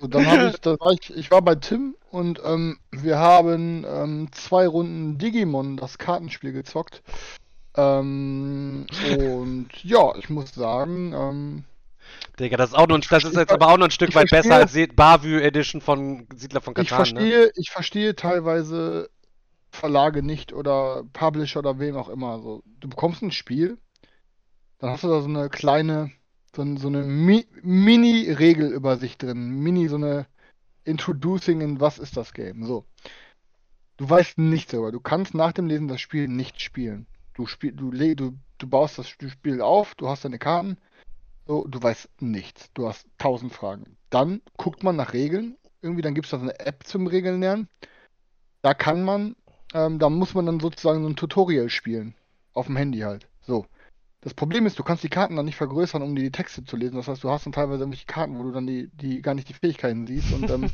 so, 0.00 0.06
dann 0.08 0.26
habe 0.26 0.48
ich, 0.54 0.64
war 0.64 0.92
ich, 0.92 1.16
ich 1.16 1.30
war 1.30 1.42
bei 1.42 1.54
Tim 1.56 1.96
und 2.10 2.40
ähm, 2.44 2.78
wir 2.90 3.18
haben 3.18 3.84
ähm, 3.88 4.28
zwei 4.32 4.66
Runden 4.66 5.18
Digimon, 5.18 5.76
das 5.76 5.98
Kartenspiel, 5.98 6.52
gezockt. 6.52 7.02
Ähm, 7.76 8.86
und 9.18 9.68
ja, 9.82 10.14
ich 10.16 10.30
muss 10.30 10.54
sagen, 10.54 11.12
ähm, 11.12 11.64
Digga, 12.38 12.56
das 12.56 12.70
ist 12.70 12.74
auch 12.74 12.86
nur 12.86 12.98
ein, 12.98 13.04
das 13.08 13.24
ist 13.24 13.36
jetzt 13.36 13.52
aber 13.52 13.68
auch 13.68 13.78
noch 13.78 13.86
ein 13.86 13.90
Stück 13.90 14.14
weit 14.14 14.28
verstehe, 14.28 14.50
besser 14.50 14.82
als 14.82 14.94
Bavü 14.94 15.40
Edition 15.40 15.80
von 15.80 16.26
Siedler 16.34 16.60
von 16.60 16.74
Katan. 16.74 16.84
Ich 16.84 16.90
verstehe, 16.90 17.40
ne? 17.46 17.50
ich 17.54 17.70
verstehe 17.70 18.14
teilweise 18.14 19.10
Verlage 19.70 20.22
nicht 20.22 20.52
oder 20.52 21.04
Publisher 21.12 21.60
oder 21.60 21.78
wem 21.78 21.96
auch 21.96 22.08
immer. 22.08 22.40
So, 22.40 22.62
du 22.80 22.88
bekommst 22.88 23.22
ein 23.22 23.32
Spiel, 23.32 23.78
dann 24.86 24.92
hast 24.92 25.02
du 25.02 25.08
da 25.08 25.20
so 25.20 25.28
eine 25.28 25.48
kleine, 25.48 26.12
so, 26.54 26.64
so 26.76 26.86
eine 26.86 27.02
Mi 27.02 27.44
Mini-Regelübersicht 27.62 29.20
drin, 29.20 29.50
Mini 29.50 29.88
so 29.88 29.96
eine 29.96 30.26
Introducing 30.84 31.60
in 31.60 31.80
was 31.80 31.98
ist 31.98 32.16
das 32.16 32.32
Game. 32.32 32.64
So. 32.64 32.84
Du 33.96 34.08
weißt 34.08 34.38
nichts 34.38 34.70
darüber. 34.70 34.92
Du 34.92 35.00
kannst 35.00 35.34
nach 35.34 35.50
dem 35.50 35.66
Lesen 35.66 35.88
das 35.88 36.00
Spiel 36.00 36.28
nicht 36.28 36.60
spielen. 36.60 37.08
Du, 37.34 37.46
spiel, 37.46 37.72
du, 37.72 37.90
du, 37.90 38.38
du 38.58 38.66
baust 38.68 38.96
das 38.98 39.08
Spiel 39.08 39.60
auf, 39.60 39.96
du 39.96 40.08
hast 40.08 40.24
deine 40.24 40.38
Karten, 40.38 40.78
so, 41.48 41.66
du 41.66 41.82
weißt 41.82 42.22
nichts. 42.22 42.70
Du 42.74 42.86
hast 42.86 43.08
tausend 43.18 43.52
Fragen. 43.52 43.96
Dann 44.10 44.40
guckt 44.56 44.84
man 44.84 44.94
nach 44.94 45.14
Regeln. 45.14 45.56
Irgendwie, 45.82 46.02
dann 46.02 46.14
gibt 46.14 46.26
es 46.26 46.30
da 46.30 46.38
so 46.38 46.44
eine 46.44 46.60
App 46.60 46.84
zum 46.84 47.08
Regeln 47.08 47.40
lernen. 47.40 47.68
Da 48.62 48.72
kann 48.72 49.02
man, 49.02 49.34
ähm, 49.74 49.98
da 49.98 50.08
muss 50.10 50.34
man 50.34 50.46
dann 50.46 50.60
sozusagen 50.60 51.02
so 51.02 51.08
ein 51.08 51.16
Tutorial 51.16 51.70
spielen. 51.70 52.14
Auf 52.52 52.66
dem 52.66 52.76
Handy 52.76 53.00
halt. 53.00 53.26
So. 53.40 53.66
Das 54.26 54.34
Problem 54.34 54.66
ist, 54.66 54.76
du 54.76 54.82
kannst 54.82 55.04
die 55.04 55.08
Karten 55.08 55.36
dann 55.36 55.44
nicht 55.44 55.54
vergrößern, 55.54 56.02
um 56.02 56.16
die 56.16 56.32
Texte 56.32 56.64
zu 56.64 56.76
lesen. 56.76 56.96
Das 56.96 57.06
heißt, 57.06 57.22
du 57.22 57.30
hast 57.30 57.46
dann 57.46 57.52
teilweise 57.52 57.82
irgendwelche 57.82 58.06
Karten, 58.06 58.36
wo 58.36 58.42
du 58.42 58.50
dann 58.50 58.66
die, 58.66 58.88
die 58.88 59.22
gar 59.22 59.34
nicht 59.34 59.48
die 59.48 59.54
Fähigkeiten 59.54 60.04
siehst. 60.04 60.32
Und 60.32 60.50
ähm, 60.50 60.68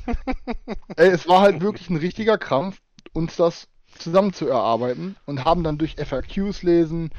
ey, 0.97 1.11
es 1.11 1.29
war 1.29 1.43
halt 1.43 1.61
wirklich 1.61 1.91
ein 1.91 1.99
richtiger 1.99 2.39
Krampf, 2.39 2.81
uns 3.13 3.37
das 3.37 3.69
zusammen 3.99 4.33
zu 4.33 4.49
erarbeiten 4.49 5.17
und 5.27 5.45
haben 5.45 5.65
dann 5.65 5.77
durch 5.77 5.97
FAQs 5.97 6.63
lesen, 6.63 7.11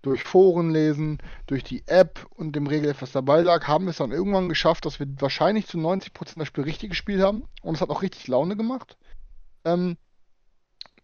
durch 0.00 0.24
Foren 0.24 0.70
lesen, 0.70 1.18
durch 1.46 1.62
die 1.62 1.86
App 1.86 2.26
und 2.30 2.56
dem 2.56 2.66
Regel 2.68 2.94
was 2.98 3.12
dabei 3.12 3.42
lag, 3.42 3.68
haben 3.68 3.84
wir 3.84 3.90
es 3.90 3.98
dann 3.98 4.12
irgendwann 4.12 4.48
geschafft, 4.48 4.86
dass 4.86 4.98
wir 4.98 5.06
wahrscheinlich 5.20 5.66
zu 5.66 5.76
90% 5.76 6.38
das 6.38 6.48
Spiel 6.48 6.64
richtig 6.64 6.88
gespielt 6.88 7.20
haben. 7.20 7.44
Und 7.60 7.74
es 7.74 7.82
hat 7.82 7.90
auch 7.90 8.00
richtig 8.00 8.28
Laune 8.28 8.56
gemacht. 8.56 8.96
Ähm, 9.66 9.98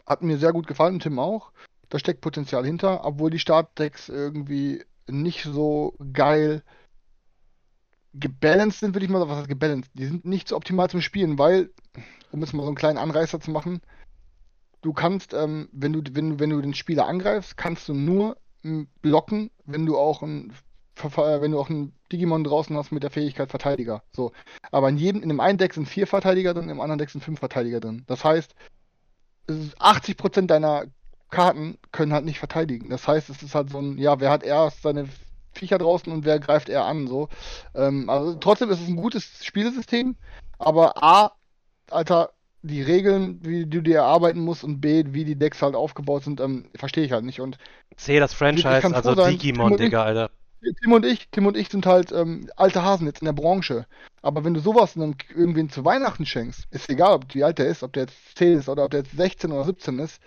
hat 0.07 0.23
mir 0.23 0.39
sehr 0.39 0.51
gut 0.51 0.65
gefallen, 0.65 0.99
Tim 0.99 1.19
auch. 1.19 1.51
Da 1.89 1.99
steckt 1.99 2.21
Potenzial 2.21 2.65
hinter, 2.65 3.05
obwohl 3.05 3.31
die 3.31 3.39
Startdecks 3.39 4.09
irgendwie 4.09 4.83
nicht 5.07 5.43
so 5.43 5.95
geil 6.13 6.63
gebalanced 8.13 8.79
sind, 8.79 8.95
würde 8.95 9.05
ich 9.05 9.11
mal 9.11 9.19
sagen. 9.19 9.31
Was 9.31 9.37
heißt 9.39 9.49
gebalanced? 9.49 9.91
Die 9.93 10.05
sind 10.05 10.25
nicht 10.25 10.47
so 10.47 10.55
optimal 10.55 10.89
zum 10.89 11.01
Spielen, 11.01 11.37
weil, 11.37 11.71
um 12.31 12.41
jetzt 12.41 12.53
mal 12.53 12.63
so 12.63 12.67
einen 12.67 12.75
kleinen 12.75 12.97
Anreißer 12.97 13.39
zu 13.39 13.51
machen, 13.51 13.81
du 14.81 14.93
kannst, 14.93 15.33
ähm, 15.33 15.69
wenn, 15.71 15.93
du, 15.93 16.01
wenn, 16.11 16.39
wenn 16.39 16.49
du 16.49 16.61
den 16.61 16.73
Spieler 16.73 17.07
angreifst, 17.07 17.57
kannst 17.57 17.87
du 17.89 17.93
nur 17.93 18.37
blocken, 19.01 19.51
wenn 19.65 19.85
du 19.85 19.97
auch 19.97 20.21
ein 20.21 20.53
äh, 21.03 21.41
wenn 21.41 21.51
du 21.51 21.59
auch 21.59 21.69
einen 21.69 21.93
Digimon 22.11 22.43
draußen 22.43 22.75
hast 22.75 22.91
mit 22.91 23.03
der 23.03 23.11
Fähigkeit 23.11 23.49
Verteidiger. 23.49 24.03
So. 24.13 24.31
Aber 24.71 24.89
in 24.89 24.97
jedem, 24.97 25.21
in 25.21 25.29
dem 25.29 25.39
einen 25.39 25.57
Deck 25.57 25.73
sind 25.73 25.87
vier 25.87 26.07
Verteidiger 26.07 26.53
drin, 26.53 26.69
im 26.69 26.81
anderen 26.81 26.99
Deck 26.99 27.09
sind 27.09 27.23
fünf 27.23 27.39
Verteidiger 27.39 27.79
drin. 27.79 28.03
Das 28.07 28.23
heißt, 28.23 28.53
80% 29.47 30.47
deiner 30.47 30.85
Karten 31.29 31.77
können 31.91 32.13
halt 32.13 32.25
nicht 32.25 32.39
verteidigen. 32.39 32.89
Das 32.89 33.07
heißt, 33.07 33.29
es 33.29 33.43
ist 33.43 33.55
halt 33.55 33.69
so 33.69 33.79
ein, 33.79 33.97
ja, 33.97 34.19
wer 34.19 34.31
hat 34.31 34.43
erst 34.43 34.81
seine 34.81 35.07
Viecher 35.53 35.77
draußen 35.77 36.11
und 36.11 36.25
wer 36.25 36.39
greift 36.39 36.69
er 36.69 36.85
an, 36.85 37.07
so. 37.07 37.29
Ähm, 37.75 38.09
also 38.09 38.35
trotzdem 38.35 38.69
ist 38.69 38.81
es 38.81 38.87
ein 38.87 38.95
gutes 38.95 39.43
Spielsystem, 39.43 40.15
aber 40.57 41.03
A, 41.03 41.33
Alter, 41.89 42.31
die 42.61 42.81
Regeln, 42.81 43.39
wie 43.41 43.65
du 43.65 43.81
dir 43.81 43.97
erarbeiten 43.97 44.41
musst 44.41 44.63
und 44.63 44.81
B, 44.81 45.03
wie 45.07 45.25
die 45.25 45.37
Decks 45.37 45.61
halt 45.61 45.75
aufgebaut 45.75 46.23
sind, 46.23 46.39
ähm, 46.39 46.65
verstehe 46.75 47.05
ich 47.05 47.11
halt 47.11 47.23
nicht. 47.23 47.39
Und 47.39 47.57
C, 47.95 48.19
das 48.19 48.33
Franchise, 48.33 48.93
also 48.93 49.15
sein, 49.15 49.31
Digimon, 49.31 49.77
Digga, 49.77 50.03
Alter. 50.03 50.29
Tim 50.81 50.91
und 50.91 51.05
ich, 51.05 51.29
Tim 51.29 51.45
und 51.45 51.55
ich 51.55 51.69
sind 51.69 51.85
halt 51.85 52.11
ähm, 52.11 52.49
alte 52.57 52.83
Hasen 52.83 53.07
jetzt 53.07 53.21
in 53.21 53.25
der 53.25 53.33
Branche. 53.33 53.85
Aber 54.21 54.43
wenn 54.43 54.53
du 54.53 54.59
sowas 54.59 54.93
dann 54.95 55.15
irgendwen 55.33 55.69
zu 55.69 55.85
Weihnachten 55.85 56.25
schenkst, 56.25 56.67
ist 56.71 56.89
egal, 56.89 57.13
ob 57.13 57.33
wie 57.33 57.45
alt 57.45 57.59
der 57.59 57.67
ist, 57.67 57.81
ob 57.81 57.93
der 57.93 58.03
jetzt 58.03 58.37
10 58.37 58.59
ist 58.59 58.67
oder 58.69 58.83
ob 58.83 58.91
der 58.91 59.01
jetzt 59.01 59.15
16 59.15 59.51
oder 59.53 59.63
17 59.63 59.99
ist, 59.99 60.19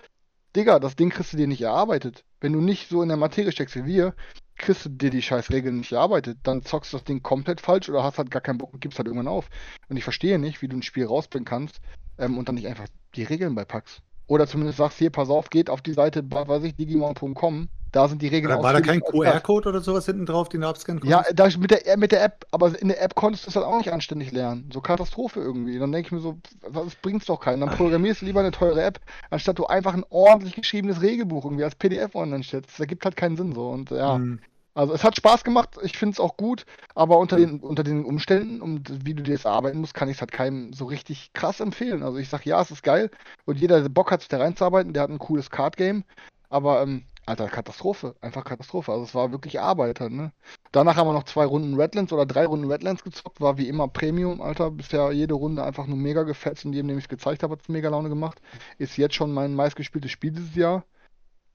Digga, 0.54 0.78
das 0.78 0.96
Ding 0.96 1.10
kriegst 1.10 1.32
du 1.32 1.36
dir 1.36 1.46
nicht 1.46 1.62
erarbeitet. 1.62 2.24
Wenn 2.40 2.52
du 2.52 2.60
nicht 2.60 2.88
so 2.88 3.02
in 3.02 3.08
der 3.08 3.16
Materie 3.16 3.52
steckst 3.52 3.76
wie 3.76 3.86
wir, 3.86 4.14
kriegst 4.56 4.84
du 4.84 4.90
dir 4.90 5.10
die 5.10 5.22
scheiß 5.22 5.50
Regeln 5.50 5.78
nicht 5.78 5.92
erarbeitet. 5.92 6.38
Dann 6.42 6.62
zockst 6.62 6.92
du 6.92 6.98
das 6.98 7.04
Ding 7.04 7.22
komplett 7.22 7.60
falsch 7.60 7.88
oder 7.88 8.02
hast 8.02 8.18
halt 8.18 8.30
gar 8.30 8.42
keinen 8.42 8.58
Bock 8.58 8.72
und 8.74 8.80
gibst 8.80 8.98
halt 8.98 9.06
irgendwann 9.08 9.28
auf. 9.28 9.48
Und 9.88 9.96
ich 9.96 10.04
verstehe 10.04 10.38
nicht, 10.38 10.60
wie 10.60 10.68
du 10.68 10.76
ein 10.76 10.82
Spiel 10.82 11.06
rausbringen 11.06 11.46
kannst, 11.46 11.80
ähm, 12.18 12.38
und 12.38 12.48
dann 12.48 12.56
nicht 12.56 12.66
einfach 12.66 12.86
die 13.14 13.24
Regeln 13.24 13.54
beipackst. 13.54 14.02
Oder 14.26 14.46
zumindest 14.46 14.78
sagst, 14.78 14.98
hier, 14.98 15.10
pass 15.10 15.28
auf, 15.28 15.50
geht 15.50 15.68
auf 15.68 15.82
die 15.82 15.92
Seite, 15.92 16.22
weiß 16.30 16.62
ich, 16.64 16.76
digimon.com, 16.76 17.68
da 17.92 18.08
sind 18.08 18.22
die 18.22 18.28
Regeln 18.28 18.62
War 18.62 18.72
da 18.72 18.80
kein 18.80 19.02
QR-Code 19.02 19.68
oder 19.68 19.80
sowas 19.82 20.06
hinten 20.06 20.24
drauf, 20.24 20.48
den 20.48 20.62
du 20.62 20.66
abscannen 20.66 21.00
konntest? 21.00 21.28
Ja, 21.28 21.34
da, 21.34 21.58
mit, 21.58 21.70
der, 21.70 21.98
mit 21.98 22.10
der 22.10 22.24
App, 22.24 22.46
aber 22.50 22.80
in 22.80 22.88
der 22.88 23.02
App 23.02 23.14
konntest 23.14 23.44
du 23.44 23.50
es 23.50 23.56
halt 23.56 23.66
auch 23.66 23.76
nicht 23.76 23.92
anständig 23.92 24.32
lernen. 24.32 24.70
So 24.72 24.80
Katastrophe 24.80 25.40
irgendwie. 25.40 25.78
Dann 25.78 25.92
denke 25.92 26.06
ich 26.06 26.12
mir 26.12 26.20
so, 26.20 26.38
das 26.72 26.94
bringt's 26.96 27.26
doch 27.26 27.38
keinen. 27.38 27.60
Dann 27.60 27.76
programmierst 27.76 28.22
du 28.22 28.26
lieber 28.26 28.40
eine 28.40 28.50
teure 28.50 28.82
App, 28.82 28.98
anstatt 29.28 29.58
du 29.58 29.66
einfach 29.66 29.92
ein 29.92 30.06
ordentlich 30.08 30.54
geschriebenes 30.54 31.02
Regelbuch 31.02 31.44
irgendwie 31.44 31.64
als 31.64 31.74
PDF 31.74 32.14
online 32.14 32.42
stellst. 32.42 32.70
Das 32.70 32.80
ergibt 32.80 33.04
halt 33.04 33.16
keinen 33.16 33.36
Sinn 33.36 33.52
so. 33.52 33.68
Und 33.68 33.90
ja, 33.90 34.14
hm. 34.14 34.40
Also 34.74 34.94
es 34.94 35.04
hat 35.04 35.16
Spaß 35.16 35.44
gemacht, 35.44 35.76
ich 35.82 35.98
finde 35.98 36.14
es 36.14 36.20
auch 36.20 36.36
gut, 36.36 36.64
aber 36.94 37.18
unter 37.18 37.36
den, 37.36 37.60
unter 37.60 37.82
den 37.84 38.04
Umständen 38.04 38.62
und 38.62 39.04
wie 39.04 39.14
du 39.14 39.22
dir 39.22 39.34
das 39.34 39.44
arbeiten 39.44 39.80
musst, 39.80 39.92
kann 39.92 40.08
ich 40.08 40.16
es 40.16 40.20
halt 40.20 40.32
keinem 40.32 40.72
so 40.72 40.86
richtig 40.86 41.32
krass 41.34 41.60
empfehlen. 41.60 42.02
Also 42.02 42.18
ich 42.18 42.30
sage, 42.30 42.48
ja, 42.48 42.60
es 42.60 42.70
ist 42.70 42.82
geil 42.82 43.10
und 43.44 43.58
jeder, 43.58 43.82
der 43.82 43.88
Bock 43.90 44.10
hat, 44.10 44.20
sich 44.20 44.28
da 44.28 44.38
reinzuarbeiten, 44.38 44.94
der 44.94 45.02
hat 45.02 45.10
ein 45.10 45.18
cooles 45.18 45.50
Card-Game, 45.50 46.04
aber 46.48 46.82
ähm, 46.82 47.04
Alter, 47.24 47.48
Katastrophe, 47.48 48.16
einfach 48.20 48.44
Katastrophe. 48.44 48.92
Also 48.92 49.04
es 49.04 49.14
war 49.14 49.30
wirklich 49.30 49.60
Arbeit 49.60 50.00
halt, 50.00 50.12
ne? 50.12 50.32
Danach 50.72 50.96
haben 50.96 51.06
wir 51.06 51.12
noch 51.12 51.24
zwei 51.24 51.44
Runden 51.44 51.78
Redlands 51.80 52.12
oder 52.12 52.26
drei 52.26 52.46
Runden 52.46 52.70
Redlands 52.70 53.04
gezockt, 53.04 53.40
war 53.40 53.58
wie 53.58 53.68
immer 53.68 53.86
Premium, 53.88 54.40
Alter. 54.42 54.70
Bisher 54.70 55.12
jede 55.12 55.34
Runde 55.34 55.62
einfach 55.62 55.86
nur 55.86 55.96
mega 55.96 56.24
gefetzt 56.24 56.64
und 56.64 56.72
jedem, 56.72 56.88
dem 56.88 56.98
ich 56.98 57.04
es 57.04 57.08
gezeigt 57.08 57.42
habe, 57.42 57.52
hat 57.52 57.62
es 57.62 57.68
mega 57.68 57.88
Laune 57.90 58.08
gemacht. 58.08 58.40
Ist 58.78 58.96
jetzt 58.96 59.14
schon 59.14 59.32
mein 59.32 59.54
meistgespieltes 59.54 60.10
Spiel 60.10 60.32
dieses 60.32 60.54
Jahr. 60.56 60.84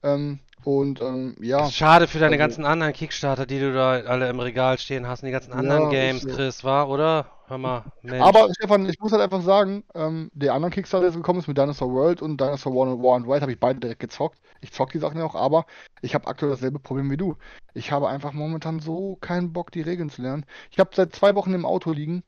Ähm, 0.02 0.40
und 0.64 1.00
ähm, 1.00 1.36
ja. 1.40 1.70
Schade 1.70 2.08
für 2.08 2.18
deine 2.18 2.32
also, 2.32 2.44
ganzen 2.44 2.64
anderen 2.64 2.92
Kickstarter, 2.92 3.46
die 3.46 3.60
du 3.60 3.72
da 3.72 3.92
alle 3.92 4.28
im 4.28 4.40
Regal 4.40 4.78
stehen 4.78 5.06
hast, 5.06 5.22
und 5.22 5.26
die 5.26 5.32
ganzen 5.32 5.52
anderen 5.52 5.84
ja, 5.84 5.88
Games, 5.90 6.22
so. 6.22 6.28
Chris, 6.28 6.64
war, 6.64 6.88
oder? 6.88 7.26
Hör 7.46 7.56
mal, 7.56 7.84
Mensch. 8.02 8.22
Aber 8.22 8.48
Stefan, 8.54 8.86
ich 8.86 9.00
muss 9.00 9.12
halt 9.12 9.22
einfach 9.22 9.40
sagen, 9.40 9.82
ähm, 9.94 10.30
der 10.34 10.52
andere 10.52 10.70
Kickstarter, 10.70 11.06
der 11.06 11.16
gekommen 11.16 11.38
ist 11.38 11.48
mit 11.48 11.56
Dinosaur 11.56 11.90
World 11.90 12.20
und 12.20 12.38
Dinosaur 12.38 12.74
War 12.74 12.88
and, 12.88 13.02
War 13.02 13.16
and 13.16 13.26
White, 13.26 13.40
habe 13.40 13.52
ich 13.52 13.58
beide 13.58 13.80
direkt 13.80 14.00
gezockt. 14.00 14.38
Ich 14.60 14.72
zock 14.72 14.92
die 14.92 14.98
Sachen 14.98 15.18
ja 15.18 15.24
auch, 15.24 15.34
aber 15.34 15.64
ich 16.02 16.14
habe 16.14 16.26
aktuell 16.26 16.50
dasselbe 16.50 16.78
Problem 16.78 17.10
wie 17.10 17.16
du. 17.16 17.36
Ich 17.72 17.90
habe 17.90 18.08
einfach 18.08 18.34
momentan 18.34 18.80
so 18.80 19.16
keinen 19.22 19.54
Bock, 19.54 19.72
die 19.72 19.80
Regeln 19.80 20.10
zu 20.10 20.20
lernen. 20.20 20.44
Ich 20.70 20.78
habe 20.78 20.90
seit 20.92 21.14
zwei 21.14 21.34
Wochen 21.34 21.54
im 21.54 21.64
Auto 21.64 21.92
liegen, 21.92 22.22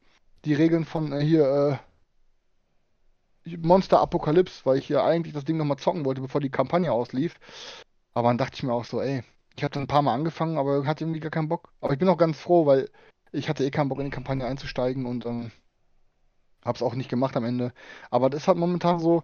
die 0.47 0.55
Regeln 0.55 0.87
von 0.87 1.13
äh, 1.13 1.21
hier, 1.21 1.45
äh, 1.45 1.77
Monster 3.45 4.01
Apokalypse, 4.01 4.65
weil 4.65 4.79
ich 4.79 4.87
hier 4.87 5.03
eigentlich 5.03 5.35
das 5.35 5.45
Ding 5.45 5.57
nochmal 5.57 5.79
zocken 5.79 6.05
wollte, 6.05 6.21
bevor 6.21 6.41
die 6.41 6.51
Kampagne 6.51 6.93
auslief. 6.93 7.35
Aber 8.15 8.29
dann 8.29 8.39
dachte 8.39 8.57
ich 8.57 8.63
mir 8.63 8.73
auch 8.73 8.85
so, 8.85 9.01
ey, 9.01 9.23
ich 9.57 9.65
hatte 9.65 9.81
ein 9.81 9.87
paar 9.87 10.03
Mal 10.03 10.15
angefangen, 10.15 10.59
aber 10.59 10.87
hatte 10.87 11.05
irgendwie 11.05 11.21
gar 11.21 11.31
keinen 11.31 11.49
Bock. 11.49 11.73
Aber 11.81 11.93
ich 11.93 11.99
bin 11.99 12.09
auch 12.09 12.19
ganz 12.19 12.39
froh, 12.39 12.67
weil 12.67 12.91
ich 13.33 13.49
hatte 13.49 13.65
eh 13.65 13.71
keinen 13.71 13.89
Bock 13.89 13.99
in 13.99 14.07
die 14.07 14.11
Kampagne 14.11 14.47
einzusteigen 14.47 15.07
und 15.07 15.27
ähm, 15.27 15.53
hab's 16.65 16.83
auch 16.83 16.95
nicht 16.95 17.09
gemacht 17.11 17.37
am 17.37 17.45
Ende. 17.45 17.73
Aber 18.11 18.31
das 18.31 18.43
ist 18.43 18.49
halt 18.49 18.59
momentan 18.59 18.99
so, 18.99 19.23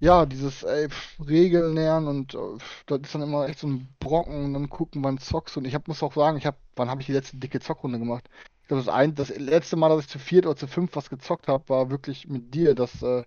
ja, 0.00 0.26
dieses 0.26 0.62
ey, 0.62 0.88
pf, 0.88 1.18
Regeln 1.28 1.74
lernen 1.74 2.08
und 2.08 2.34
äh, 2.34 2.58
das 2.86 3.00
ist 3.02 3.14
dann 3.14 3.22
immer 3.22 3.48
echt 3.48 3.60
so 3.60 3.68
ein 3.68 3.88
Brocken 4.00 4.44
und 4.46 4.54
dann 4.54 4.70
gucken, 4.70 5.04
wann 5.04 5.18
zockst. 5.18 5.56
Und 5.56 5.64
ich 5.66 5.74
hab, 5.74 5.88
muss 5.88 6.02
auch 6.02 6.14
sagen, 6.14 6.36
ich 6.38 6.46
hab, 6.46 6.56
wann 6.76 6.90
habe 6.90 7.00
ich 7.00 7.06
die 7.06 7.12
letzte 7.12 7.36
dicke 7.36 7.60
Zockrunde 7.60 7.98
gemacht? 7.98 8.28
Ich 8.62 8.68
glaube, 8.68 8.84
das, 8.84 9.14
das 9.14 9.38
letzte 9.38 9.76
Mal, 9.76 9.88
dass 9.90 10.00
ich 10.00 10.08
zu 10.08 10.18
viert 10.18 10.46
oder 10.46 10.56
zu 10.56 10.66
fünf 10.66 10.96
was 10.96 11.10
gezockt 11.10 11.48
habe, 11.48 11.68
war 11.68 11.90
wirklich 11.90 12.28
mit 12.28 12.54
dir. 12.54 12.74
Das 12.74 13.02
äh, 13.02 13.24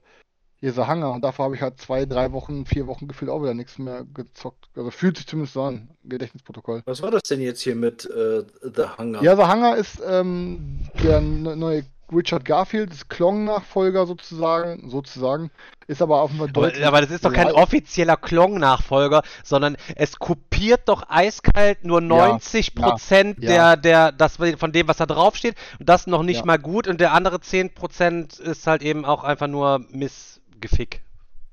hier 0.60 0.74
so 0.74 0.88
Hanger 0.88 1.12
und 1.12 1.24
davor 1.24 1.46
habe 1.46 1.56
ich 1.56 1.62
halt 1.62 1.80
zwei, 1.80 2.06
drei 2.06 2.32
Wochen, 2.32 2.66
vier 2.66 2.88
Wochen 2.88 3.08
gefühlt 3.08 3.30
auch 3.30 3.42
wieder 3.42 3.54
nichts 3.54 3.78
mehr 3.78 4.06
gezockt. 4.14 4.70
Also 4.76 4.92
fühlt 4.92 5.18
sich 5.18 5.28
zumindest 5.28 5.54
so 5.54 5.64
an, 5.64 5.90
Gedächtnisprotokoll. 6.04 6.82
Was 6.86 7.02
war 7.02 7.12
das 7.12 7.24
denn 7.24 7.42
jetzt 7.42 7.62
hier 7.62 7.76
mit 7.76 8.06
äh, 8.06 8.44
The 8.62 8.84
Hunger? 8.98 9.22
Ja, 9.22 9.36
The 9.36 9.52
Hunger 9.52 9.76
ist 9.76 10.02
ähm, 10.06 10.80
der 11.04 11.22
neue 11.22 11.84
Richard 12.14 12.46
Garfield 12.46 12.92
ist 12.92 13.10
Klong-Nachfolger 13.10 14.06
sozusagen, 14.06 14.90
sozusagen, 14.90 15.50
ist 15.88 16.02
aber 16.02 16.22
auf 16.22 16.32
jeden 16.32 16.54
Fall 16.54 16.74
aber, 16.74 16.88
aber 16.88 17.02
das 17.02 17.12
ist 17.12 17.26
doch 17.26 17.34
kein 17.34 17.52
offizieller 17.52 18.18
Klong-Nachfolger, 18.18 19.24
sondern 19.44 19.76
es 19.96 20.20
kopiert 20.20 20.82
doch 20.86 21.10
eiskalt 21.10 21.84
nur 21.84 22.02
90 22.02 22.76
Prozent 22.76 23.44
ja, 23.44 23.52
ja, 23.52 23.76
der, 23.76 24.12
der, 24.12 24.12
das, 24.12 24.38
von 24.58 24.72
dem, 24.72 24.88
was 24.88 24.98
da 24.98 25.06
draufsteht 25.06 25.56
und 25.80 25.90
das 25.90 26.06
noch 26.06 26.24
nicht 26.24 26.42
ja. 26.42 26.46
mal 26.46 26.60
gut 26.60 26.88
und 26.88 27.02
der 27.02 27.14
andere 27.14 27.40
10 27.40 27.74
Prozent 27.74 28.40
ist 28.40 28.68
halt 28.68 28.84
eben 28.84 29.06
auch 29.06 29.24
einfach 29.24 29.48
nur 29.48 29.86
Missgefick. 30.66 31.02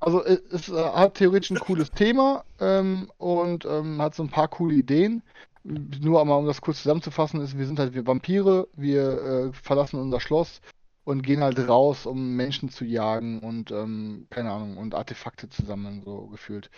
Also 0.00 0.24
es, 0.24 0.40
es 0.50 0.68
hat 0.68 1.14
theoretisch 1.14 1.50
ein 1.50 1.60
cooles 1.60 1.90
Thema 1.92 2.44
ähm, 2.60 3.10
und 3.18 3.64
ähm, 3.64 4.02
hat 4.02 4.14
so 4.14 4.22
ein 4.24 4.30
paar 4.30 4.48
coole 4.48 4.74
Ideen 4.74 5.22
nur 5.64 6.20
einmal, 6.20 6.38
um 6.38 6.46
das 6.46 6.60
kurz 6.60 6.82
zusammenzufassen, 6.82 7.40
ist, 7.40 7.56
wir 7.56 7.66
sind 7.66 7.78
halt 7.78 7.94
wir 7.94 8.06
Vampire, 8.06 8.68
wir 8.74 9.22
äh, 9.22 9.52
verlassen 9.52 10.00
unser 10.00 10.20
Schloss 10.20 10.60
und 11.04 11.22
gehen 11.22 11.42
halt 11.42 11.58
raus, 11.68 12.06
um 12.06 12.36
Menschen 12.36 12.68
zu 12.68 12.84
jagen 12.84 13.40
und, 13.40 13.70
ähm, 13.70 14.26
keine 14.30 14.50
Ahnung, 14.50 14.76
und 14.76 14.94
Artefakte 14.94 15.48
zu 15.48 15.64
sammeln, 15.64 16.02
so 16.04 16.26
gefühlt. 16.26 16.70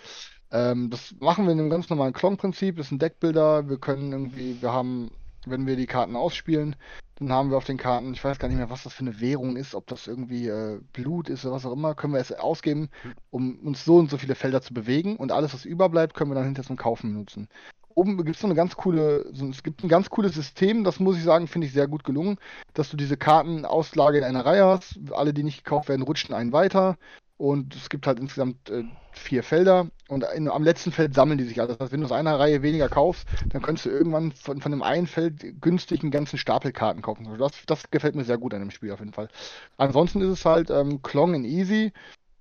Ähm, 0.50 0.90
das 0.90 1.14
machen 1.20 1.46
wir 1.46 1.52
in 1.52 1.60
einem 1.60 1.70
ganz 1.70 1.88
normalen 1.90 2.12
Klon-Prinzip, 2.12 2.78
ist 2.78 2.92
ein 2.92 2.98
Deckbilder, 2.98 3.68
wir 3.68 3.78
können 3.78 4.12
irgendwie, 4.12 4.60
wir 4.60 4.72
haben, 4.72 5.10
wenn 5.50 5.66
wir 5.66 5.76
die 5.76 5.86
Karten 5.86 6.16
ausspielen, 6.16 6.76
dann 7.16 7.32
haben 7.32 7.50
wir 7.50 7.56
auf 7.56 7.64
den 7.64 7.76
Karten, 7.76 8.12
ich 8.12 8.24
weiß 8.24 8.38
gar 8.38 8.48
nicht 8.48 8.56
mehr, 8.56 8.70
was 8.70 8.82
das 8.82 8.92
für 8.92 9.02
eine 9.02 9.20
Währung 9.20 9.56
ist, 9.56 9.74
ob 9.74 9.86
das 9.86 10.06
irgendwie 10.06 10.48
äh, 10.48 10.80
Blut 10.92 11.28
ist 11.28 11.44
oder 11.44 11.54
was 11.54 11.66
auch 11.66 11.72
immer, 11.72 11.94
können 11.94 12.12
wir 12.12 12.20
es 12.20 12.32
ausgeben, 12.32 12.88
um 13.30 13.58
uns 13.60 13.84
so 13.84 13.96
und 13.96 14.10
so 14.10 14.18
viele 14.18 14.34
Felder 14.34 14.62
zu 14.62 14.74
bewegen 14.74 15.16
und 15.16 15.30
alles, 15.30 15.54
was 15.54 15.64
überbleibt, 15.64 16.14
können 16.14 16.30
wir 16.30 16.34
dann 16.34 16.44
hinter 16.44 16.64
zum 16.64 16.76
Kaufen 16.76 17.12
benutzen 17.12 17.48
oben 17.94 18.16
gibt 18.16 18.36
es 18.36 18.40
so 18.40 18.46
eine 18.46 18.54
ganz 18.54 18.76
coole, 18.76 19.26
so, 19.32 19.48
es 19.48 19.62
gibt 19.62 19.84
ein 19.84 19.88
ganz 19.88 20.10
cooles 20.10 20.34
System, 20.34 20.84
das 20.84 21.00
muss 21.00 21.16
ich 21.16 21.22
sagen, 21.22 21.46
finde 21.46 21.66
ich 21.66 21.72
sehr 21.72 21.88
gut 21.88 22.04
gelungen, 22.04 22.38
dass 22.74 22.90
du 22.90 22.96
diese 22.96 23.16
Kartenauslage 23.16 24.18
in 24.18 24.24
einer 24.24 24.44
Reihe 24.44 24.64
hast. 24.64 24.98
Alle, 25.12 25.32
die 25.32 25.42
nicht 25.42 25.64
gekauft 25.64 25.88
werden, 25.88 26.02
rutschen 26.02 26.34
einen 26.34 26.52
weiter. 26.52 26.96
Und 27.36 27.74
es 27.74 27.88
gibt 27.88 28.06
halt 28.06 28.20
insgesamt 28.20 28.70
äh, 28.70 28.84
vier 29.12 29.42
Felder 29.42 29.88
und 30.08 30.24
in, 30.34 30.48
am 30.48 30.62
letzten 30.62 30.92
Feld 30.92 31.14
sammeln 31.14 31.38
die 31.38 31.44
sich 31.44 31.60
alle. 31.60 31.68
Das 31.68 31.80
heißt, 31.80 31.92
wenn 31.92 32.00
du 32.00 32.06
aus 32.06 32.12
einer 32.12 32.38
Reihe 32.38 32.62
weniger 32.62 32.88
kaufst, 32.88 33.26
dann 33.48 33.60
könntest 33.60 33.86
du 33.86 33.90
irgendwann 33.90 34.32
von, 34.32 34.60
von 34.60 34.70
dem 34.70 34.82
einen 34.82 35.06
Feld 35.06 35.60
günstig 35.60 36.02
einen 36.02 36.12
ganzen 36.12 36.38
Stapel 36.38 36.72
Karten 36.72 37.02
kaufen. 37.02 37.26
Also 37.26 37.36
das, 37.38 37.52
das 37.66 37.90
gefällt 37.90 38.14
mir 38.14 38.24
sehr 38.24 38.38
gut 38.38 38.54
an 38.54 38.60
dem 38.60 38.70
Spiel 38.70 38.92
auf 38.92 39.00
jeden 39.00 39.12
Fall. 39.12 39.28
Ansonsten 39.76 40.20
ist 40.20 40.28
es 40.28 40.44
halt 40.44 40.70
ähm, 40.70 41.02
Klong 41.02 41.34
in 41.34 41.44
Easy 41.44 41.92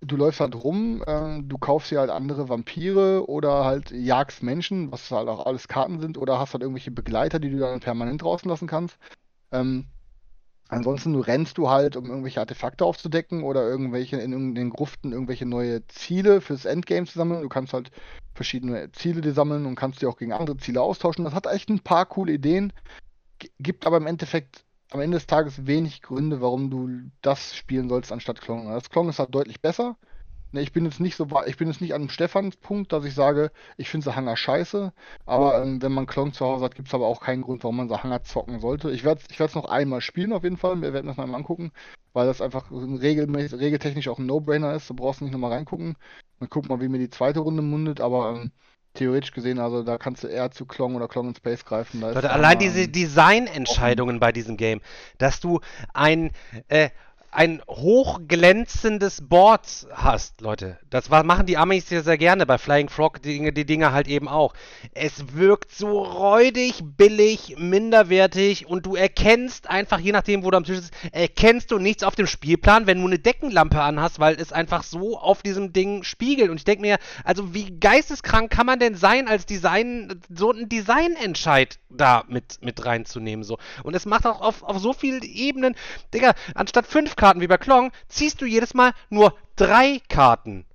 du 0.05 0.17
läufst 0.17 0.39
halt 0.39 0.55
rum, 0.55 1.03
äh, 1.05 1.41
du 1.41 1.57
kaufst 1.57 1.91
dir 1.91 1.99
halt 1.99 2.09
andere 2.09 2.49
Vampire 2.49 3.27
oder 3.27 3.65
halt 3.65 3.91
jagst 3.91 4.43
Menschen, 4.43 4.91
was 4.91 5.09
halt 5.11 5.27
auch 5.27 5.45
alles 5.45 5.67
Karten 5.67 5.99
sind, 5.99 6.17
oder 6.17 6.39
hast 6.39 6.53
halt 6.53 6.61
irgendwelche 6.61 6.91
Begleiter, 6.91 7.39
die 7.39 7.49
du 7.49 7.59
dann 7.59 7.79
permanent 7.79 8.21
draußen 8.21 8.49
lassen 8.49 8.67
kannst. 8.67 8.97
Ähm, 9.51 9.85
ansonsten 10.69 11.15
rennst 11.15 11.57
du 11.57 11.69
halt, 11.69 11.95
um 11.95 12.05
irgendwelche 12.05 12.39
Artefakte 12.39 12.85
aufzudecken 12.85 13.43
oder 13.43 13.61
irgendwelche 13.61 14.17
in 14.17 14.55
den 14.55 14.69
Gruften 14.69 15.11
irgendwelche 15.11 15.45
neue 15.45 15.85
Ziele 15.87 16.41
fürs 16.41 16.65
Endgame 16.65 17.05
zu 17.05 17.17
sammeln. 17.17 17.41
Du 17.41 17.49
kannst 17.49 17.73
halt 17.73 17.91
verschiedene 18.33 18.91
Ziele 18.91 19.21
dir 19.21 19.33
sammeln 19.33 19.65
und 19.65 19.75
kannst 19.75 20.01
die 20.01 20.05
auch 20.05 20.17
gegen 20.17 20.33
andere 20.33 20.57
Ziele 20.57 20.81
austauschen. 20.81 21.25
Das 21.25 21.33
hat 21.33 21.45
echt 21.47 21.69
ein 21.69 21.79
paar 21.79 22.05
coole 22.05 22.33
Ideen, 22.33 22.73
gibt 23.59 23.85
aber 23.85 23.97
im 23.97 24.07
Endeffekt 24.07 24.65
am 24.91 25.01
Ende 25.01 25.17
des 25.17 25.27
Tages 25.27 25.65
wenig 25.65 26.01
Gründe, 26.01 26.41
warum 26.41 26.69
du 26.69 26.89
das 27.21 27.55
spielen 27.55 27.89
sollst 27.89 28.11
anstatt 28.11 28.41
Klong. 28.41 28.67
Das 28.67 28.89
Klong 28.89 29.09
ist 29.09 29.19
halt 29.19 29.33
deutlich 29.33 29.61
besser. 29.61 29.97
Ne, 30.53 30.61
ich 30.61 30.71
bin 30.71 30.85
jetzt 30.85 30.99
nicht 30.99 31.15
so, 31.15 31.27
ich 31.47 31.57
bin 31.57 31.67
jetzt 31.67 31.81
nicht 31.81 31.95
an 31.95 32.09
Stefans 32.09 32.55
Punkt, 32.57 32.93
dass 32.93 33.05
ich 33.05 33.15
sage, 33.15 33.51
ich 33.75 33.89
finde 33.89 34.05
Sahanger 34.05 34.37
scheiße. 34.37 34.93
Aber 35.25 35.59
ähm, 35.63 35.81
wenn 35.81 35.91
man 35.91 36.05
Klong 36.05 36.31
zu 36.31 36.45
Hause 36.45 36.65
hat, 36.65 36.75
gibt 36.75 36.89
es 36.89 36.93
aber 36.93 37.07
auch 37.07 37.21
keinen 37.21 37.41
Grund, 37.41 37.63
warum 37.63 37.77
man 37.77 37.89
Sahanger 37.89 38.23
zocken 38.23 38.59
sollte. 38.59 38.91
Ich 38.91 39.03
werde 39.03 39.21
es 39.27 39.47
ich 39.47 39.55
noch 39.55 39.65
einmal 39.65 40.01
spielen 40.01 40.31
auf 40.31 40.43
jeden 40.43 40.57
Fall. 40.57 40.79
Wir 40.79 40.93
werden 40.93 41.07
das 41.07 41.17
mal 41.17 41.33
angucken, 41.33 41.71
weil 42.13 42.27
das 42.27 42.39
einfach 42.39 42.69
regelmäßig, 42.71 43.59
regeltechnisch 43.59 44.07
auch 44.09 44.19
ein 44.19 44.27
No-Brainer 44.27 44.75
ist. 44.75 44.91
Du 44.91 44.93
brauchst 44.93 45.21
nicht 45.21 45.31
nochmal 45.31 45.53
reingucken. 45.53 45.95
Dann 46.39 46.49
gucken 46.51 46.69
mal, 46.69 46.81
wie 46.81 46.87
mir 46.87 46.99
die 46.99 47.09
zweite 47.09 47.39
Runde 47.39 47.63
mundet. 47.63 47.99
Aber 47.99 48.35
ähm, 48.35 48.51
theoretisch 48.93 49.31
gesehen, 49.31 49.57
also 49.57 49.81
da 49.81 49.97
kannst 49.97 50.23
du 50.23 50.27
eher 50.27 50.51
zu 50.51 50.67
Klong 50.67 50.95
oder 50.95 51.07
Klong 51.07 51.29
in 51.29 51.35
Space 51.35 51.65
greifen. 51.65 52.01
Leute, 52.01 52.29
allein 52.29 52.59
diese 52.59 52.87
Designentscheidungen 52.87 54.19
bei 54.19 54.31
diesem 54.31 54.55
Game, 54.55 54.81
dass 55.17 55.39
du 55.39 55.61
ein 55.93 56.31
äh, 56.67 56.89
ein 57.35 57.61
hochglänzendes 57.67 59.27
Board 59.27 59.87
hast, 59.91 60.41
Leute. 60.41 60.77
Das 60.89 61.09
war, 61.09 61.23
machen 61.23 61.45
die 61.45 61.57
Amis 61.57 61.89
sehr, 61.89 62.03
sehr 62.03 62.17
gerne 62.17 62.45
bei 62.45 62.57
Flying 62.57 62.89
Frog, 62.89 63.21
die, 63.21 63.53
die 63.53 63.65
Dinge 63.65 63.91
halt 63.91 64.07
eben 64.07 64.27
auch. 64.27 64.53
Es 64.93 65.33
wirkt 65.33 65.71
so 65.71 66.03
räudig, 66.03 66.81
billig, 66.83 67.55
minderwertig 67.57 68.67
und 68.67 68.85
du 68.85 68.95
erkennst 68.95 69.69
einfach, 69.69 69.99
je 69.99 70.11
nachdem, 70.11 70.43
wo 70.43 70.51
du 70.51 70.57
am 70.57 70.63
Tisch 70.63 70.77
bist, 70.77 70.93
erkennst 71.11 71.71
du 71.71 71.79
nichts 71.79 72.03
auf 72.03 72.15
dem 72.15 72.27
Spielplan, 72.27 72.87
wenn 72.87 72.99
du 72.99 73.07
eine 73.07 73.19
Deckenlampe 73.19 73.81
anhast, 73.81 74.19
weil 74.19 74.39
es 74.39 74.51
einfach 74.51 74.83
so 74.83 75.17
auf 75.17 75.41
diesem 75.41 75.73
Ding 75.73 76.03
spiegelt. 76.03 76.49
Und 76.49 76.57
ich 76.57 76.65
denke 76.65 76.81
mir, 76.81 76.97
also 77.23 77.53
wie 77.53 77.79
geisteskrank 77.79 78.51
kann 78.51 78.65
man 78.65 78.79
denn 78.79 78.95
sein, 78.95 79.27
als 79.27 79.45
Design, 79.45 80.21
so 80.29 80.51
einen 80.51 80.69
Designentscheid 80.69 81.79
da 81.89 82.23
mit, 82.27 82.59
mit 82.61 82.85
reinzunehmen, 82.85 83.43
so. 83.43 83.57
Und 83.83 83.95
es 83.95 84.05
macht 84.05 84.25
auch 84.25 84.41
auf, 84.41 84.63
auf 84.63 84.79
so 84.79 84.93
vielen 84.93 85.21
Ebenen, 85.23 85.75
Digga, 86.13 86.33
anstatt 86.55 86.85
fünf 86.87 87.15
Karten 87.23 87.39
wie 87.39 87.47
bei 87.47 87.55
Klong, 87.57 87.93
ziehst 88.09 88.41
du 88.41 88.45
jedes 88.45 88.73
Mal 88.73 88.91
nur 89.09 89.33
drei 89.55 90.01
Karten. 90.09 90.65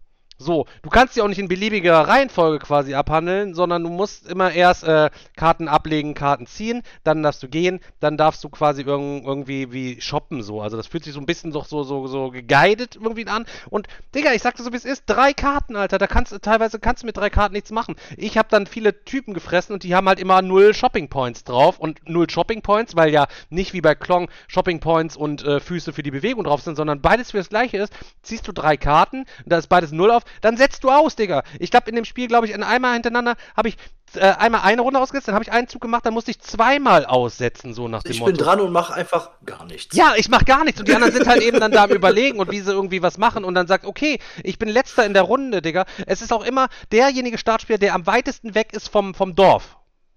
So, 0.40 0.66
du 0.82 0.88
kannst 0.88 1.14
sie 1.14 1.20
auch 1.20 1.26
nicht 1.26 1.40
in 1.40 1.48
beliebiger 1.48 1.98
Reihenfolge 1.98 2.60
quasi 2.60 2.94
abhandeln, 2.94 3.54
sondern 3.54 3.82
du 3.82 3.90
musst 3.90 4.28
immer 4.28 4.52
erst 4.52 4.84
äh, 4.84 5.10
Karten 5.36 5.66
ablegen, 5.66 6.14
Karten 6.14 6.46
ziehen, 6.46 6.82
dann 7.02 7.24
darfst 7.24 7.42
du 7.42 7.48
gehen, 7.48 7.80
dann 7.98 8.16
darfst 8.16 8.44
du 8.44 8.48
quasi 8.48 8.82
irg 8.82 9.00
irgendwie 9.26 9.72
wie 9.72 10.00
shoppen 10.00 10.42
so. 10.44 10.62
Also 10.62 10.76
das 10.76 10.86
fühlt 10.86 11.02
sich 11.02 11.12
so 11.12 11.18
ein 11.18 11.26
bisschen 11.26 11.50
so 11.50 11.62
so 11.62 11.82
so, 11.82 12.06
so 12.06 12.30
geguided 12.30 12.94
irgendwie 12.94 13.26
an. 13.26 13.46
Und 13.68 13.88
Digga, 14.14 14.32
ich 14.32 14.40
sag 14.42 14.54
dir 14.54 14.62
so 14.62 14.72
wie 14.72 14.76
es 14.76 14.84
ist, 14.84 15.04
drei 15.06 15.32
Karten, 15.32 15.74
Alter, 15.74 15.98
da 15.98 16.06
kannst 16.06 16.30
du 16.30 16.38
teilweise 16.38 16.78
kannst 16.78 17.02
du 17.02 17.06
mit 17.06 17.16
drei 17.16 17.30
Karten 17.30 17.54
nichts 17.54 17.72
machen. 17.72 17.96
Ich 18.16 18.38
habe 18.38 18.48
dann 18.48 18.68
viele 18.68 19.04
Typen 19.04 19.34
gefressen 19.34 19.72
und 19.72 19.82
die 19.82 19.96
haben 19.96 20.06
halt 20.06 20.20
immer 20.20 20.40
null 20.40 20.72
Shopping 20.72 21.08
Points 21.08 21.42
drauf 21.42 21.80
und 21.80 22.08
null 22.08 22.30
Shopping 22.30 22.62
Points, 22.62 22.94
weil 22.94 23.12
ja 23.12 23.26
nicht 23.50 23.72
wie 23.72 23.80
bei 23.80 23.96
Klong 23.96 24.30
Shopping 24.46 24.78
Points 24.78 25.16
und 25.16 25.42
äh, 25.42 25.58
Füße 25.58 25.92
für 25.92 26.04
die 26.04 26.12
Bewegung 26.12 26.44
drauf 26.44 26.62
sind, 26.62 26.76
sondern 26.76 27.00
beides 27.00 27.32
für 27.32 27.38
das 27.38 27.48
gleiche 27.48 27.78
ist. 27.78 27.92
Ziehst 28.22 28.46
du 28.46 28.52
drei 28.52 28.76
Karten, 28.76 29.24
da 29.44 29.58
ist 29.58 29.68
beides 29.68 29.90
null 29.90 30.12
auf 30.12 30.22
dann 30.40 30.56
setzt 30.56 30.84
du 30.84 30.90
aus, 30.90 31.16
Digga. 31.16 31.42
Ich 31.58 31.70
glaube, 31.70 31.88
in 31.90 31.96
dem 31.96 32.04
Spiel, 32.04 32.28
glaube 32.28 32.46
ich, 32.46 32.52
in 32.52 32.62
einmal 32.62 32.94
hintereinander 32.94 33.36
habe 33.56 33.68
ich 33.68 33.76
äh, 34.14 34.20
einmal 34.20 34.62
eine 34.62 34.82
Runde 34.82 34.98
ausgesetzt, 35.00 35.28
dann 35.28 35.34
habe 35.34 35.44
ich 35.44 35.52
einen 35.52 35.68
Zug 35.68 35.82
gemacht, 35.82 36.06
dann 36.06 36.14
musste 36.14 36.30
ich 36.30 36.40
zweimal 36.40 37.04
aussetzen, 37.04 37.74
so 37.74 37.88
nach 37.88 38.02
dem 38.02 38.12
ich 38.12 38.20
Motto. 38.20 38.32
Ich 38.32 38.38
bin 38.38 38.44
dran 38.44 38.60
und 38.60 38.72
mache 38.72 38.94
einfach 38.94 39.30
gar 39.44 39.64
nichts. 39.66 39.94
Ja, 39.96 40.14
ich 40.16 40.28
mache 40.28 40.44
gar 40.44 40.64
nichts 40.64 40.80
und 40.80 40.88
die 40.88 40.94
anderen 40.94 41.12
sind 41.12 41.26
halt 41.26 41.42
eben 41.42 41.60
dann 41.60 41.72
da 41.72 41.84
am 41.84 41.90
überlegen 41.90 42.38
und 42.38 42.50
wie 42.50 42.60
sie 42.60 42.72
irgendwie 42.72 43.02
was 43.02 43.18
machen 43.18 43.44
und 43.44 43.54
dann 43.54 43.66
sagt, 43.66 43.84
okay, 43.84 44.18
ich 44.42 44.58
bin 44.58 44.68
letzter 44.68 45.04
in 45.04 45.14
der 45.14 45.22
Runde, 45.22 45.62
Digga. 45.62 45.84
Es 46.06 46.22
ist 46.22 46.32
auch 46.32 46.44
immer 46.44 46.68
derjenige 46.92 47.38
Startspieler, 47.38 47.78
der 47.78 47.94
am 47.94 48.06
weitesten 48.06 48.54
weg 48.54 48.72
ist 48.72 48.88
vom, 48.88 49.14
vom 49.14 49.34
Dorf. 49.34 49.76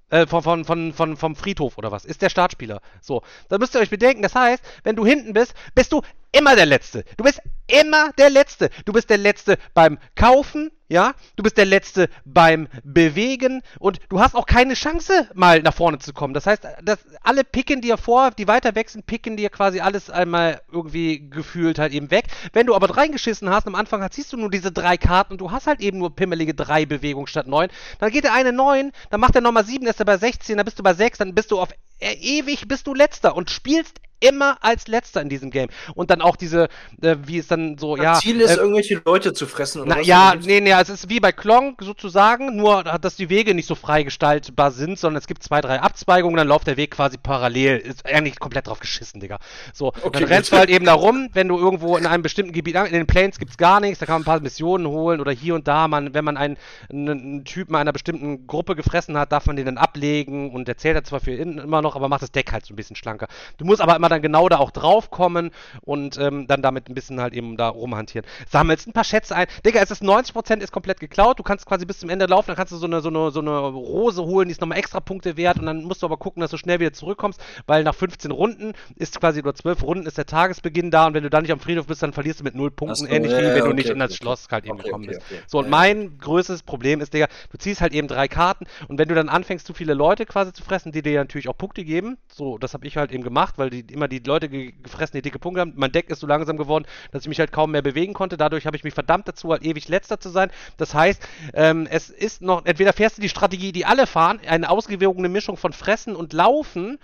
Äh, 0.10 0.28
von, 0.28 0.44
von, 0.44 0.66
von, 0.66 0.94
von, 0.94 1.16
vom 1.16 1.36
Friedhof 1.38 1.78
oder 1.78 1.92
was, 1.94 2.04
ist 2.04 2.22
der 2.22 2.30
Startspieler. 2.30 2.82
So, 3.00 3.24
da 3.48 3.58
müsst 3.58 3.76
ihr 3.76 3.80
euch 3.80 3.90
bedenken, 3.90 4.22
das 4.22 4.36
heißt, 4.36 4.62
wenn 4.84 4.98
du 4.98 5.06
hinten 5.06 5.32
bist, 5.32 5.54
bist 5.74 5.94
du 5.94 6.02
immer 6.32 6.56
der 6.56 6.66
Letzte. 6.66 7.04
Du 7.18 7.24
bist 7.24 7.42
immer 7.68 8.12
der 8.18 8.30
Letzte. 8.30 8.70
Du 8.86 8.94
bist 8.94 9.10
der 9.10 9.18
Letzte 9.18 9.58
beim 9.74 9.98
Kaufen, 10.16 10.72
ja, 10.90 11.14
du 11.38 11.44
bist 11.44 11.58
der 11.58 11.66
Letzte 11.66 12.10
beim 12.26 12.68
Bewegen 12.84 13.62
und 13.80 14.00
du 14.10 14.20
hast 14.20 14.36
auch 14.36 14.46
keine 14.46 14.74
Chance, 14.74 15.30
mal 15.34 15.62
nach 15.62 15.74
vorne 15.74 16.00
zu 16.00 16.12
kommen. 16.12 16.34
Das 16.34 16.46
heißt, 16.46 16.68
dass 16.84 17.00
alle 17.22 17.46
picken 17.46 17.80
dir 17.80 17.98
vor, 17.98 18.32
die 18.32 18.48
weiter 18.48 18.76
weg 18.76 18.90
sind, 18.90 19.06
picken 19.06 19.38
dir 19.38 19.50
quasi 19.50 19.80
alles 19.80 20.10
einmal 20.10 20.62
irgendwie 20.70 21.30
gefühlt 21.30 21.80
halt 21.80 21.94
eben 21.94 22.12
weg. 22.12 22.26
Wenn 22.52 22.68
du 22.68 22.76
aber 22.76 22.96
reingeschissen 22.98 23.50
hast, 23.50 23.68
am 23.68 23.76
Anfang 23.76 24.06
ziehst 24.12 24.34
du 24.34 24.38
nur 24.38 24.52
diese 24.52 24.74
drei 24.74 24.98
Karten 24.98 25.34
und 25.34 25.42
du 25.42 25.52
hast 25.52 25.68
halt 25.68 25.80
eben 25.80 25.98
nur 25.98 26.14
pimmelige 26.14 26.54
drei 26.54 26.86
Bewegungen 26.86 27.28
statt 27.28 27.48
neun, 27.48 27.70
dann 28.00 28.12
geht 28.12 28.26
der 28.26 28.34
eine 28.34 28.52
neun, 28.52 28.92
dann 29.10 29.22
macht 29.22 29.36
der 29.36 29.42
nochmal 29.42 29.66
sieben, 29.66 29.88
ist 29.88 30.00
er 30.02 30.06
bei 30.06 30.18
16, 30.18 30.58
dann 30.58 30.66
bist 30.66 30.78
du 30.78 30.84
bei 30.84 30.94
sechs, 30.94 31.20
dann 31.20 31.34
bist 31.34 31.52
du 31.52 31.60
auf 31.60 31.70
ewig 32.02 32.68
bist 32.68 32.88
du 32.88 32.94
letzter 32.94 33.36
und 33.36 33.50
spielst 33.50 34.02
immer 34.22 34.58
als 34.62 34.88
letzter 34.88 35.22
in 35.22 35.30
diesem 35.30 35.52
Game. 35.52 35.68
Und 35.96 36.10
dann 36.10 36.22
auch 36.22 36.36
diese, 36.36 36.70
äh, 37.02 37.18
wie 37.26 37.38
es 37.38 37.48
dann 37.48 37.78
so, 37.78 37.96
das 37.96 38.04
ja. 38.04 38.14
Ziel 38.16 38.40
ist, 38.40 38.52
äh, 38.52 38.62
irgendwelche 38.62 39.02
Leute 39.06 39.34
zu 39.34 39.46
fressen 39.46 39.82
oder 39.82 39.90
na, 39.90 40.00
was? 40.00 40.08
Ja, 40.08 40.34
nee, 40.42 40.62
nee, 40.62 40.72
es 40.72 40.90
ist 40.90 41.10
wie 41.10 41.20
bei 41.20 41.32
Klong 41.32 41.76
sozusagen, 41.82 42.56
nur 42.56 42.84
dass 42.84 43.16
die 43.16 43.30
Wege 43.30 43.54
nicht 43.54 43.68
so 43.68 43.76
frei 43.76 44.04
gestaltbar 44.04 44.72
sind, 44.72 44.98
sondern 44.98 45.18
es 45.18 45.28
gibt 45.28 45.44
zwei, 45.44 45.60
drei 45.62 45.82
Abzweigungen, 45.82 46.38
dann 46.38 46.48
läuft 46.48 46.68
der 46.68 46.78
Weg 46.78 46.92
quasi 46.92 47.18
parallel. 47.18 47.78
Ist 47.78 48.06
eigentlich 48.06 48.40
komplett 48.40 48.68
drauf 48.68 48.80
geschissen, 48.80 49.20
Digga. 49.20 49.40
So, 49.74 49.88
okay, 49.88 50.10
dann 50.12 50.24
rennst 50.26 50.52
du 50.52 50.58
halt 50.58 50.70
eben 50.70 50.86
da 50.86 50.94
rum, 50.94 51.30
wenn 51.34 51.48
du 51.48 51.58
irgendwo 51.58 51.98
in 51.98 52.06
einem 52.06 52.24
bestimmten 52.24 52.54
Gebiet, 52.54 52.76
in 52.76 52.94
den 52.94 53.08
Plains 53.08 53.40
gibt's 53.40 53.58
gar 53.58 53.80
nichts, 53.80 54.00
da 54.00 54.06
kann 54.06 54.14
man 54.16 54.22
ein 54.22 54.26
paar 54.26 54.40
Missionen 54.40 54.88
holen 54.88 55.20
oder 55.20 55.32
hier 55.32 55.56
und 55.56 55.68
da, 55.68 55.88
man, 55.88 56.14
wenn 56.14 56.24
man 56.24 56.38
einen, 56.38 56.58
einen 56.90 57.44
Typen 57.44 57.76
einer 57.76 57.92
bestimmten 57.92 58.48
Gruppe 58.48 58.76
gefressen 58.76 59.18
hat, 59.18 59.32
darf 59.32 59.46
man 59.48 59.56
den 59.56 59.66
dann 59.66 59.78
ablegen 59.78 60.52
und 60.52 60.68
der 60.68 60.78
zählt 60.78 60.96
er 60.96 61.04
zwar 61.04 61.20
für 61.20 61.32
immer 61.32 61.82
noch, 61.82 61.96
aber 61.96 62.08
macht 62.08 62.22
das 62.22 62.32
Deck 62.32 62.52
halt 62.52 62.66
so 62.66 62.74
ein 62.74 62.78
bisschen 62.78 62.96
schlanker. 62.96 63.28
Du 63.58 63.66
musst 63.66 63.82
aber 63.82 63.96
immer 63.96 64.10
dann 64.12 64.22
genau 64.22 64.50
da 64.50 64.58
auch 64.58 64.72
draufkommen 64.72 65.52
und 65.82 66.18
ähm, 66.18 66.48
dann 66.48 66.62
damit 66.62 66.90
ein 66.90 66.94
bisschen 66.94 67.20
halt 67.22 67.34
eben 67.34 67.58
da 67.58 67.70
rumhantieren. 67.70 68.28
Sammelst 68.50 68.88
ein 68.88 68.94
paar 68.94 69.04
Schätze 69.04 69.36
ein. 69.36 69.48
Digga, 69.66 69.82
es 69.82 69.92
ist 69.92 70.04
90% 70.04 70.60
ist 70.60 70.72
komplett 70.72 71.00
geklaut. 71.00 71.40
Du 71.40 71.44
kannst 71.44 71.66
quasi 71.66 71.86
bis 71.86 72.00
zum 72.00 72.10
Ende 72.10 72.26
laufen, 72.26 72.48
dann 72.48 72.56
kannst 72.56 72.74
du 72.74 72.78
so 72.78 72.86
eine, 72.86 73.02
so 73.02 73.10
eine, 73.10 73.32
so 73.32 73.40
eine 73.40 73.58
Rose 73.58 74.24
holen, 74.24 74.48
die 74.48 74.52
ist 74.52 74.62
nochmal 74.62 74.78
extra 74.78 75.00
Punkte 75.00 75.38
wert 75.38 75.60
und 75.60 75.66
dann 75.66 75.84
musst 75.84 76.02
du 76.02 76.06
aber 76.06 76.18
gucken, 76.18 76.42
dass 76.42 76.52
du 76.52 76.58
schnell 76.58 76.80
wieder 76.80 76.94
zurückkommst, 76.94 77.42
weil 77.68 77.84
nach 77.84 77.96
15 77.96 78.32
Runden 78.32 78.74
ist 78.96 79.20
quasi, 79.20 79.40
oder 79.42 79.56
12 79.56 79.84
Runden 79.84 80.06
ist 80.06 80.18
der 80.18 80.26
Tagesbeginn 80.26 80.92
da 80.92 81.08
und 81.08 81.14
wenn 81.14 81.24
du 81.24 81.30
dann 81.30 81.44
nicht 81.44 81.52
am 81.52 81.60
Friedhof 81.60 81.88
bist, 81.88 82.04
dann 82.04 82.14
verlierst 82.14 82.42
du 82.42 82.44
mit 82.44 82.56
0 82.56 82.72
Punkten, 82.72 82.96
so, 82.96 83.08
ähnlich 83.08 83.32
ja, 83.32 83.40
wie 83.40 83.44
wenn 83.44 83.62
okay, 83.62 83.70
du 83.70 83.74
nicht 83.74 83.86
okay, 83.86 83.94
in 83.94 84.00
das 84.00 84.12
okay. 84.12 84.18
Schloss 84.18 84.48
halt 84.52 84.66
eben 84.66 84.78
gekommen 84.78 85.08
bist. 85.08 85.22
so, 85.48 85.60
und 85.60 85.70
mein 85.70 86.18
größtes 86.18 86.64
Problem 86.64 87.02
ist, 87.02 87.14
Digga, 87.14 87.28
du 87.52 87.58
ziehst 87.58 87.82
halt 87.82 87.94
eben 87.94 88.08
drei 88.08 88.28
Karten 88.28 88.66
und 88.88 88.98
wenn 88.98 89.08
du 89.08 89.16
dann 89.16 89.30
anfängst, 89.30 89.66
zu 89.66 89.74
viele 89.74 89.94
Leute 89.94 90.26
quasi 90.26 90.54
zu 90.54 90.64
fressen, 90.64 90.92
die 90.92 91.02
dir 91.02 91.20
natürlich 91.20 91.48
auch 91.48 91.58
Punkte 91.58 91.84
geben, 91.84 92.18
so, 92.32 92.58
das 92.58 92.74
habe 92.74 92.88
ich 92.88 92.98
halt 92.98 93.12
eben 93.12 93.24
gemacht, 93.24 93.58
weil 93.58 93.70
die 93.70 93.82
immer 93.94 94.01
die 94.10 94.20
Leute 94.20 94.50
gefressen, 94.50 95.18
die 95.18 95.22
dicke 95.22 95.40
Punkte 95.40 95.62
haben. 95.62 95.74
Mein 95.76 95.92
Deck 95.92 96.10
ist 96.10 96.20
so 96.20 96.28
langsam 96.28 96.58
geworden, 96.58 96.86
dass 97.12 97.24
ich 97.24 97.30
mich 97.30 97.40
halt 97.40 97.52
kaum 97.52 97.72
mehr 97.72 97.82
bewegen 97.82 98.14
konnte. 98.14 98.38
Dadurch 98.38 98.66
habe 98.66 98.78
ich 98.78 98.84
mich 98.84 98.94
verdammt 98.94 99.28
dazu, 99.28 99.52
halt 99.52 99.64
ewig 99.64 99.88
letzter 99.88 100.20
zu 100.20 100.30
sein. 100.30 100.52
Das 100.78 100.94
heißt, 100.94 101.28
ähm, 101.54 101.88
es 101.90 102.10
ist 102.10 102.42
noch, 102.42 102.66
entweder 102.66 102.94
fährst 102.94 103.18
du 103.18 103.22
die 103.22 103.30
Strategie, 103.30 103.72
die 103.72 103.86
alle 103.86 104.08
fahren, 104.08 104.40
eine 104.48 104.70
ausgewogene 104.70 105.30
Mischung 105.30 105.58
von 105.58 105.74
Fressen 105.74 106.16
und 106.16 106.34
Laufen 106.34 107.00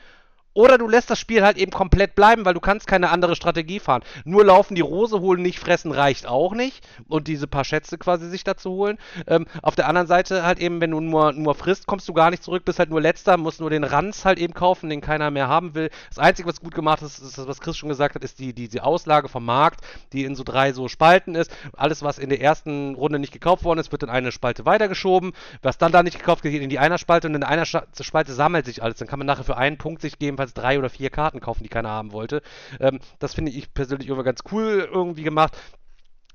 oder 0.58 0.80
du 0.80 0.88
lässt 0.88 1.12
das 1.12 1.20
Spiel 1.20 1.44
halt 1.44 1.56
eben 1.58 1.72
komplett 1.72 2.16
bleiben, 2.16 2.44
weil 2.44 2.56
du 2.56 2.60
kannst 2.60 2.88
keine 2.88 3.12
andere 3.12 3.36
Strategie 3.36 3.80
fahren. 3.80 4.02
Nur 4.26 4.44
laufen, 4.44 4.74
die 4.74 4.82
Rose 4.82 5.20
holen, 5.20 5.44
nicht 5.44 5.60
fressen 5.60 5.92
reicht 5.92 6.26
auch 6.26 6.56
nicht. 6.56 6.84
Und 7.08 7.28
diese 7.28 7.46
paar 7.46 7.64
Schätze 7.64 8.00
quasi 8.00 8.28
sich 8.28 8.44
dazu 8.44 8.72
holen. 8.72 8.98
Ähm, 9.28 9.46
auf 9.62 9.76
der 9.76 9.88
anderen 9.88 10.08
Seite 10.08 10.44
halt 10.44 10.58
eben, 10.58 10.82
wenn 10.82 10.90
du 10.90 11.00
nur, 11.00 11.32
nur 11.34 11.54
frisst, 11.54 11.86
kommst 11.86 12.10
du 12.10 12.14
gar 12.14 12.32
nicht 12.32 12.44
zurück, 12.44 12.66
bist 12.66 12.80
halt 12.80 12.90
nur 12.90 13.00
letzter, 13.00 13.38
musst 13.38 13.60
nur 13.60 13.70
den 13.70 13.84
Ranz 13.84 14.26
halt 14.26 14.40
eben 14.40 14.56
kaufen, 14.56 14.90
den 14.90 15.00
keiner 15.00 15.30
mehr 15.30 15.48
haben 15.48 15.76
will. 15.76 15.92
Das 16.10 16.18
Einzige, 16.18 16.50
was 16.50 16.60
gut 16.60 16.74
gemacht 16.74 17.04
ist, 17.04 17.20
ist 17.20 17.38
das, 17.38 17.48
was 17.48 17.62
Chris 17.62 17.78
schon 17.78 17.90
gesagt 17.90 18.16
hat, 18.16 18.24
ist 18.24 18.40
die, 18.40 18.54
die, 18.54 18.68
die 18.68 18.82
Auslage 18.82 19.30
vom 19.30 19.46
Markt, 19.46 19.82
die 20.12 20.24
in 20.24 20.36
so 20.36 20.44
drei 20.44 20.74
so 20.74 20.88
Spalten 20.88 21.36
ist. 21.36 21.56
Alles, 21.74 22.02
was 22.02 22.18
in 22.18 22.30
der 22.30 22.42
ersten 22.42 22.96
Runde 22.96 23.20
nicht 23.20 23.32
gekauft 23.32 23.64
worden 23.64 23.78
ist, 23.78 23.92
wird 23.92 24.02
in 24.02 24.10
eine 24.10 24.32
Spalte 24.32 24.66
weitergeschoben. 24.66 25.34
Was 25.62 25.78
dann 25.78 25.92
da 25.92 26.02
nicht 26.02 26.18
gekauft 26.18 26.44
wird, 26.44 26.54
geht 26.54 26.64
in 26.64 26.72
die 26.72 26.80
einer 26.80 26.98
Spalte 26.98 27.28
und 27.28 27.36
in 27.36 27.44
einer 27.44 27.66
Spalte 27.66 28.34
sammelt 28.34 28.66
sich 28.66 28.82
alles. 28.82 28.98
Dann 28.98 29.08
kann 29.08 29.20
man 29.20 29.28
nachher 29.28 29.44
für 29.44 29.58
einen 29.58 29.78
Punkt 29.78 30.02
sich 30.02 30.18
geben, 30.18 30.40
jedenfalls 30.48 30.53
drei 30.53 30.80
oder 30.80 30.90
vier 30.90 31.10
Karten 31.10 31.40
kaufen, 31.40 31.64
die 31.64 31.69
keiner 31.69 31.90
haben 31.90 32.11
wollte. 32.11 32.41
Ähm, 32.80 32.99
das 33.19 33.34
finde 33.34 33.52
ich 33.52 33.74
persönlich 33.74 34.10
immer 34.10 34.24
ganz 34.24 34.41
cool 34.52 34.88
irgendwie 34.91 35.24
gemacht. 35.24 35.57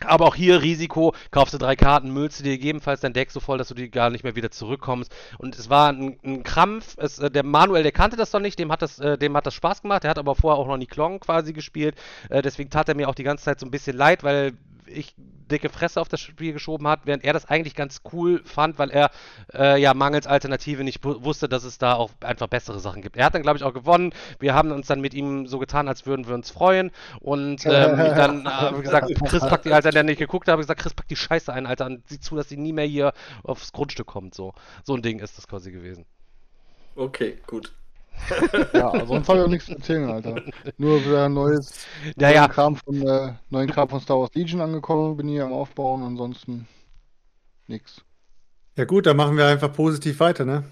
Aber 0.05 0.27
auch 0.27 0.35
hier 0.35 0.63
Risiko, 0.63 1.15
kaufst 1.31 1.55
du 1.55 1.59
drei 1.59 1.77
Karten, 1.77 2.13
müllst 2.13 2.41
du 2.41 2.45
dir 2.45 2.59
gegebenenfalls 2.59 3.01
dein 3.01 3.13
Deck 3.13 3.31
so 3.31 3.39
voll, 3.39 3.59
dass 3.59 3.69
du 3.69 3.75
die 3.75 3.89
gar 3.89 4.11
nicht 4.11 4.25
mehr 4.25 4.35
wieder 4.35 4.51
zurückkommst. 4.51 5.15
Und 5.39 5.57
es 5.57 5.71
war 5.71 5.93
ein, 5.93 6.19
ein 6.25 6.43
Krampf. 6.43 6.97
Es, 6.99 7.21
äh, 7.21 7.31
der 7.31 7.45
Manuel, 7.45 7.85
der 7.85 7.93
kannte 7.93 8.17
das 8.17 8.33
doch 8.33 8.41
nicht, 8.41 8.59
dem 8.59 8.73
hat 8.73 8.83
das, 8.83 8.99
äh, 8.99 9.17
dem 9.17 9.37
hat 9.37 9.47
das 9.47 9.55
Spaß 9.55 9.83
gemacht. 9.83 10.03
Der 10.03 10.11
hat 10.11 10.19
aber 10.19 10.35
vorher 10.35 10.59
auch 10.59 10.67
noch 10.67 10.77
nie 10.77 10.87
Klong 10.87 11.21
quasi 11.21 11.53
gespielt. 11.53 11.95
Äh, 12.31 12.43
deswegen 12.43 12.71
tat 12.71 12.89
er 12.89 12.97
mir 12.97 13.09
auch 13.09 13.15
die 13.15 13.23
ganze 13.23 13.45
Zeit 13.45 13.61
so 13.61 13.67
ein 13.67 13.71
bisschen 13.71 13.97
leid, 13.97 14.25
weil 14.25 14.55
ich 14.93 15.15
dicke 15.17 15.69
Fresse 15.69 16.01
auf 16.01 16.09
das 16.09 16.21
Spiel 16.21 16.53
geschoben 16.53 16.87
hat, 16.89 17.01
während 17.05 17.25
er 17.25 17.33
das 17.33 17.47
eigentlich 17.47 17.75
ganz 17.75 18.03
cool 18.13 18.43
fand, 18.45 18.79
weil 18.79 18.91
er 18.91 19.11
äh, 19.53 19.81
ja 19.81 19.95
mangels 19.95 20.27
Alternative 20.27 20.85
nicht 20.85 21.05
wusste, 21.05 21.49
dass 21.49 21.65
es 21.65 21.79
da 21.79 21.95
auch 21.95 22.11
einfach 22.21 22.49
bessere 22.49 22.81
Sachen 22.81 23.03
gibt. 23.03 23.17
Er 23.17 23.27
hat 23.27 23.35
dann, 23.35 23.43
glaube 23.43 23.59
ich, 23.59 23.65
auch 23.65 23.75
gewonnen. 23.75 24.13
Wir 24.39 24.55
haben 24.55 24.71
uns 24.73 24.87
dann 24.87 25.01
mit 25.01 25.15
ihm 25.15 25.47
so 25.47 25.59
getan, 25.59 25.89
als 25.89 26.07
würden 26.07 26.27
wir 26.27 26.35
uns 26.35 26.51
freuen. 26.51 26.91
Und 27.21 27.65
ähm, 27.67 27.97
dann 27.97 28.49
habe 28.49 28.77
ich 28.77 28.83
gesagt, 28.85 29.13
Chris 29.29 29.41
packt 29.41 29.65
die, 29.65 29.73
als 29.73 29.85
er 29.85 30.03
nicht 30.03 30.19
geguckt 30.19 30.49
hat, 30.49 30.53
habe 30.53 30.63
ich 30.63 30.67
gesagt, 30.67 30.81
Chris 30.81 30.95
packt 30.95 31.11
die 31.11 31.17
Scheiße 31.17 31.53
ein, 31.53 31.67
Alter, 31.67 31.87
und 31.87 32.09
sieh 32.09 32.21
zu, 32.21 32.37
dass 32.37 32.49
sie 32.49 32.57
nie 32.57 32.73
mehr 32.73 32.87
hier 32.87 33.13
aufs 33.43 33.73
Grundstück 33.73 34.07
kommt. 34.07 34.35
So, 34.35 34.55
so 34.85 34.95
ein 34.95 35.03
Ding 35.03 35.21
ist 35.21 35.39
das 35.39 35.49
quasi 35.49 35.71
gewesen. 35.73 36.07
Okay, 36.95 37.39
gut. 37.47 37.73
ja, 38.73 39.07
sonst 39.07 39.29
habe 39.29 39.39
ich 39.39 39.45
auch 39.45 39.49
nichts 39.49 39.67
zu 39.67 39.73
erzählen, 39.73 40.11
Alter. 40.11 40.43
Nur 40.79 41.05
wieder 41.05 41.29
neues 41.29 41.87
ja, 42.19 42.31
ja. 42.31 42.49
Kram 42.49 42.77
von, 42.77 43.07
äh, 43.07 43.33
neuen 43.51 43.71
Kram 43.71 43.89
von 43.89 44.01
Star 44.01 44.19
Wars 44.19 44.35
Legion 44.35 44.61
angekommen, 44.61 45.17
bin 45.17 45.29
hier 45.29 45.45
am 45.45 45.53
Aufbauen, 45.53 46.03
ansonsten 46.03 46.67
nichts. 47.67 48.03
Ja 48.77 48.85
gut, 48.85 49.07
dann 49.07 49.17
machen 49.17 49.37
wir 49.37 49.47
einfach 49.47 49.73
positiv 49.73 50.21
weiter, 50.21 50.45
ne? 50.45 50.65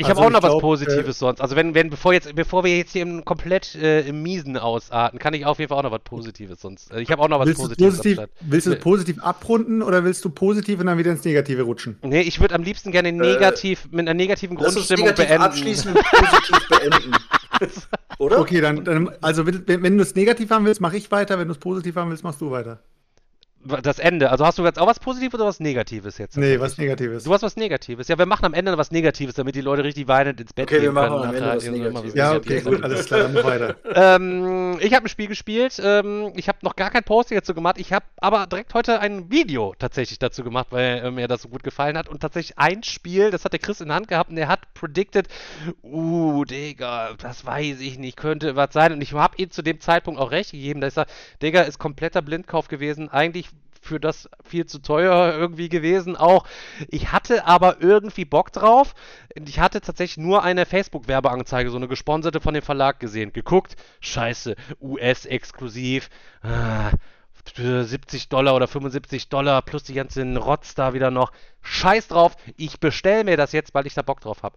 Ich 0.00 0.06
also 0.06 0.20
habe 0.20 0.28
auch 0.28 0.30
noch 0.30 0.40
glaub, 0.40 0.54
was 0.54 0.60
Positives 0.60 1.16
äh, 1.16 1.18
sonst. 1.18 1.40
Also 1.40 1.56
wenn, 1.56 1.74
wenn, 1.74 1.90
bevor 1.90 2.12
jetzt, 2.12 2.32
bevor 2.36 2.62
wir 2.62 2.76
jetzt 2.76 2.92
hier 2.92 3.02
im 3.02 3.24
komplett 3.24 3.74
äh, 3.74 4.02
im 4.02 4.22
Miesen 4.22 4.56
ausarten, 4.56 5.18
kann 5.18 5.34
ich 5.34 5.44
auf 5.44 5.58
jeden 5.58 5.70
Fall 5.70 5.78
auch 5.78 5.82
noch 5.82 5.90
was 5.90 6.02
Positives 6.04 6.60
sonst. 6.60 6.92
Also 6.92 7.02
ich 7.02 7.10
habe 7.10 7.20
auch 7.20 7.28
noch 7.28 7.40
was 7.40 7.48
willst 7.48 7.60
Positives. 7.60 7.96
Du 7.96 8.02
positiv, 8.02 8.28
willst 8.42 8.66
du 8.68 8.76
positiv 8.76 9.18
abrunden 9.24 9.82
oder 9.82 10.04
willst 10.04 10.24
du 10.24 10.30
positiv 10.30 10.78
und 10.78 10.86
dann 10.86 10.98
wieder 10.98 11.10
ins 11.10 11.24
Negative 11.24 11.62
rutschen? 11.62 11.98
Nee, 12.02 12.20
ich 12.20 12.40
würde 12.40 12.54
am 12.54 12.62
liebsten 12.62 12.92
gerne 12.92 13.10
negativ, 13.10 13.86
äh, 13.86 13.96
mit 13.96 14.00
einer 14.00 14.14
negativen 14.14 14.56
Grundstimmung 14.56 15.06
negativ 15.06 15.26
beenden. 15.26 15.42
Abschließen, 15.42 15.92
positiv 15.94 16.68
beenden. 16.68 17.12
oder? 18.18 18.38
Okay, 18.38 18.60
dann, 18.60 18.84
dann 18.84 19.10
also 19.20 19.46
wenn, 19.46 19.64
wenn 19.66 19.96
du 19.96 20.02
es 20.04 20.14
negativ 20.14 20.50
haben 20.50 20.64
willst, 20.64 20.80
mache 20.80 20.96
ich 20.96 21.10
weiter. 21.10 21.40
Wenn 21.40 21.48
du 21.48 21.54
es 21.54 21.58
positiv 21.58 21.96
haben 21.96 22.10
willst, 22.10 22.22
machst 22.22 22.40
du 22.40 22.52
weiter 22.52 22.78
das 23.68 23.98
Ende. 23.98 24.30
Also 24.30 24.44
hast 24.46 24.58
du 24.58 24.64
jetzt 24.64 24.78
auch 24.78 24.86
was 24.86 25.00
Positives 25.00 25.34
oder 25.34 25.46
was 25.46 25.60
Negatives 25.60 26.18
jetzt? 26.18 26.36
Nee, 26.36 26.58
was 26.60 26.78
Negatives. 26.78 27.24
Du 27.24 27.32
hast 27.32 27.42
was 27.42 27.56
Negatives. 27.56 28.08
Ja, 28.08 28.18
wir 28.18 28.26
machen 28.26 28.44
am 28.44 28.54
Ende 28.54 28.76
was 28.76 28.90
Negatives, 28.90 29.34
damit 29.34 29.54
die 29.54 29.60
Leute 29.60 29.84
richtig 29.84 30.08
weinend 30.08 30.40
ins 30.40 30.52
Bett 30.52 30.66
okay, 30.66 30.76
gehen 30.76 30.84
wir 30.84 30.92
machen 30.92 31.12
am 31.14 31.34
Ende 31.34 31.56
was 31.56 31.66
Negatives. 31.66 32.14
Ja, 32.14 32.34
okay, 32.34 32.60
gut, 32.60 32.82
alles 32.82 33.06
klar, 33.06 33.20
dann 33.20 33.34
weiter. 33.34 33.76
ähm, 33.94 34.78
ich 34.80 34.94
habe 34.94 35.06
ein 35.06 35.08
Spiel 35.08 35.28
gespielt. 35.28 35.80
Ähm, 35.82 36.32
ich 36.36 36.48
habe 36.48 36.58
noch 36.62 36.76
gar 36.76 36.90
kein 36.90 37.04
Posting 37.04 37.38
dazu 37.38 37.54
gemacht. 37.54 37.76
Ich 37.78 37.92
habe 37.92 38.06
aber 38.18 38.46
direkt 38.46 38.74
heute 38.74 39.00
ein 39.00 39.30
Video 39.30 39.74
tatsächlich 39.78 40.18
dazu 40.18 40.42
gemacht, 40.42 40.68
weil 40.70 40.98
äh, 41.04 41.10
mir 41.10 41.28
das 41.28 41.42
so 41.42 41.48
gut 41.48 41.62
gefallen 41.62 41.96
hat. 41.96 42.08
Und 42.08 42.20
tatsächlich 42.20 42.58
ein 42.58 42.82
Spiel, 42.82 43.30
das 43.30 43.44
hat 43.44 43.52
der 43.52 43.60
Chris 43.60 43.80
in 43.80 43.88
der 43.88 43.96
Hand 43.96 44.08
gehabt 44.08 44.30
und 44.30 44.36
der 44.36 44.48
hat 44.48 44.72
predicted, 44.74 45.28
uh, 45.82 46.44
Digga, 46.44 47.14
das 47.18 47.44
weiß 47.44 47.80
ich 47.80 47.98
nicht, 47.98 48.16
könnte 48.16 48.56
was 48.56 48.72
sein. 48.72 48.92
Und 48.92 49.02
ich 49.02 49.12
habe 49.12 49.36
ihm 49.36 49.50
zu 49.50 49.62
dem 49.62 49.80
Zeitpunkt 49.80 50.20
auch 50.20 50.30
recht 50.30 50.52
gegeben, 50.52 50.80
dass 50.80 50.96
er, 50.96 51.06
Digga, 51.42 51.62
ist 51.62 51.78
kompletter 51.78 52.22
Blindkauf 52.22 52.68
gewesen. 52.68 53.08
Eigentlich 53.08 53.48
für 53.88 53.98
das 53.98 54.28
viel 54.44 54.66
zu 54.66 54.78
teuer 54.80 55.34
irgendwie 55.34 55.68
gewesen 55.68 56.16
auch. 56.16 56.46
Ich 56.88 57.10
hatte 57.10 57.46
aber 57.46 57.80
irgendwie 57.80 58.24
Bock 58.24 58.52
drauf. 58.52 58.94
Ich 59.34 59.58
hatte 59.58 59.80
tatsächlich 59.80 60.24
nur 60.24 60.42
eine 60.44 60.66
Facebook-Werbeanzeige, 60.66 61.70
so 61.70 61.76
eine 61.76 61.88
gesponserte 61.88 62.40
von 62.40 62.54
dem 62.54 62.62
Verlag 62.62 63.00
gesehen. 63.00 63.32
Geguckt, 63.32 63.76
scheiße, 64.00 64.54
US-exklusiv. 64.80 66.10
Ah, 66.42 66.90
70 67.56 68.28
Dollar 68.28 68.54
oder 68.54 68.68
75 68.68 69.30
Dollar 69.30 69.62
plus 69.62 69.82
die 69.82 69.94
ganzen 69.94 70.36
Rotz 70.36 70.74
da 70.74 70.92
wieder 70.92 71.10
noch. 71.10 71.32
Scheiß 71.62 72.08
drauf, 72.08 72.36
ich 72.56 72.78
bestell 72.78 73.24
mir 73.24 73.36
das 73.36 73.52
jetzt, 73.52 73.74
weil 73.74 73.86
ich 73.86 73.94
da 73.94 74.02
Bock 74.02 74.20
drauf 74.20 74.42
habe. 74.42 74.56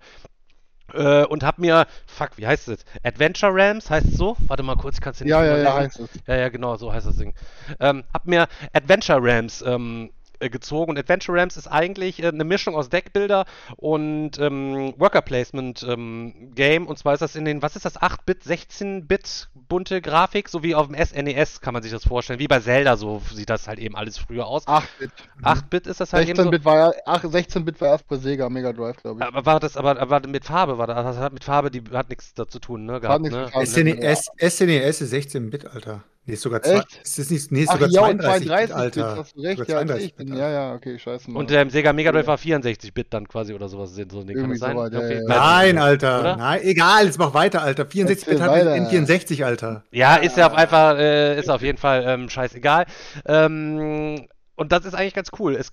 Äh, 0.93 1.25
und 1.25 1.43
hab 1.43 1.57
mir, 1.57 1.85
fuck, 2.05 2.31
wie 2.37 2.47
heißt 2.47 2.67
es? 2.69 2.85
Adventure 3.03 3.51
Rams 3.53 3.89
heißt 3.89 4.07
es 4.07 4.17
so? 4.17 4.35
Warte 4.47 4.63
mal 4.63 4.75
kurz, 4.75 4.95
ich 4.95 5.01
kann 5.01 5.13
es 5.13 5.21
nicht 5.21 5.29
Ja, 5.29 5.43
ja, 5.43 5.57
ja, 5.57 5.75
heißt 5.75 5.99
es. 5.99 6.09
Ja, 6.27 6.35
ja, 6.35 6.49
genau, 6.49 6.75
so 6.77 6.91
heißt 6.91 7.07
das 7.07 7.17
Ding. 7.17 7.33
Ähm, 7.79 8.03
hab 8.13 8.25
mir 8.27 8.47
Adventure 8.73 9.19
Rams 9.21 9.61
ähm, 9.61 10.11
äh, 10.11 10.20
gezogen. 10.49 10.91
Und 10.91 10.99
Adventure 10.99 11.39
Rams 11.39 11.57
ist 11.57 11.67
eigentlich 11.67 12.21
äh, 12.21 12.27
eine 12.27 12.43
Mischung 12.43 12.75
aus 12.75 12.89
Deckbilder 12.89 13.45
und 13.77 14.39
ähm, 14.39 14.93
Worker 14.97 15.21
Placement 15.21 15.83
ähm, 15.87 16.51
Game. 16.55 16.87
Und 16.87 16.97
zwar 16.97 17.13
ist 17.13 17.21
das 17.21 17.35
in 17.35 17.45
den, 17.45 17.61
was 17.61 17.75
ist 17.75 17.85
das, 17.85 17.99
8-Bit, 17.99 18.43
16-Bit 18.43 19.49
bunte 19.67 20.01
Grafik, 20.01 20.49
so 20.49 20.63
wie 20.63 20.75
auf 20.75 20.87
dem 20.87 20.95
SNES 20.95 21.57
e 21.57 21.59
kann 21.61 21.73
man 21.73 21.83
sich 21.83 21.91
das 21.91 22.03
vorstellen. 22.03 22.39
Wie 22.39 22.47
bei 22.47 22.59
Zelda, 22.59 22.97
so 22.97 23.21
sieht 23.33 23.49
das 23.49 23.67
halt 23.67 23.79
eben 23.79 23.95
alles 23.95 24.17
früher 24.17 24.47
aus. 24.47 24.67
8-Bit. 24.67 25.11
8-Bit 25.43 25.87
ist 25.87 25.99
das 26.01 26.13
halt 26.13 26.27
16 26.27 26.45
eben 26.47 26.57
so. 26.57 26.65
War 26.65 26.95
ja, 27.05 27.15
16-Bit 27.15 27.81
war 27.81 27.89
erst 27.89 28.07
bei 28.07 28.17
Sega 28.17 28.49
Mega 28.49 28.73
Drive, 28.73 28.97
glaube 28.97 29.21
ich. 29.21 29.25
Aber 29.25 29.45
war 29.45 29.59
das, 29.59 29.77
aber, 29.77 29.99
aber 29.99 30.27
mit 30.27 30.45
Farbe 30.45 30.77
war 30.77 30.87
das, 30.87 31.03
das 31.03 31.17
hat 31.17 31.33
mit 31.33 31.43
Farbe, 31.43 31.71
die 31.71 31.83
hat 31.93 32.09
nichts 32.09 32.33
dazu 32.33 32.59
tun, 32.59 32.85
ne? 32.85 32.99
Gehabt, 32.99 33.23
ne? 33.23 33.49
SNES, 33.63 34.31
SNES 34.39 35.01
ist 35.01 35.13
16-Bit, 35.13 35.67
Alter. 35.67 36.03
Nee, 36.25 36.33
ist 36.33 36.43
sogar, 36.43 36.61
zwei, 36.61 36.83
ist 37.03 37.17
das 37.17 37.29
nicht, 37.31 37.51
nee, 37.51 37.61
ist 37.61 37.69
Ach, 37.69 37.79
sogar 37.79 37.89
ja, 37.89 38.01
32, 38.01 38.47
32 38.47 38.67
Bit, 38.67 38.75
Alter. 38.75 39.17
Hast 39.17 39.35
du 39.35 39.41
recht, 39.41 39.67
ja, 39.67 39.95
ich 39.95 40.13
bin, 40.13 40.35
ja, 40.35 40.51
ja, 40.51 40.73
okay, 40.75 40.99
scheiße. 40.99 41.31
Und 41.31 41.49
der 41.49 41.67
Sega 41.71 41.93
Mega 41.93 42.11
Drive 42.11 42.27
war 42.27 42.37
64-Bit 42.37 43.07
dann 43.09 43.27
quasi 43.27 43.55
oder 43.55 43.67
sowas. 43.67 43.95
So 43.95 44.19
ein 44.19 44.27
Ding. 44.27 44.37
Kann 44.37 44.51
das 44.51 44.59
sein? 44.59 44.75
So 44.75 44.83
weit, 44.83 44.93
okay. 44.93 45.15
ja, 45.15 45.21
ja. 45.21 45.27
Nein, 45.27 45.77
Alter. 45.79 46.19
Oder? 46.19 46.37
Nein, 46.37 46.61
egal, 46.63 47.05
jetzt 47.05 47.17
mach 47.17 47.33
weiter, 47.33 47.63
Alter. 47.63 47.85
64-Bit 47.85 48.39
hat 48.39 48.51
N64, 48.51 49.43
Alter. 49.43 49.83
Ja, 49.91 50.15
ist 50.17 50.37
ja 50.37 50.45
auf 50.45 50.53
einfach, 50.53 50.95
äh, 50.99 51.39
ist 51.39 51.49
auf 51.49 51.63
jeden 51.63 51.79
Fall 51.79 52.03
ähm, 52.05 52.29
scheißegal. 52.29 52.85
Ähm, 53.25 54.27
und 54.55 54.71
das 54.71 54.85
ist 54.85 54.93
eigentlich 54.93 55.15
ganz 55.15 55.29
cool. 55.39 55.55
Es, 55.55 55.71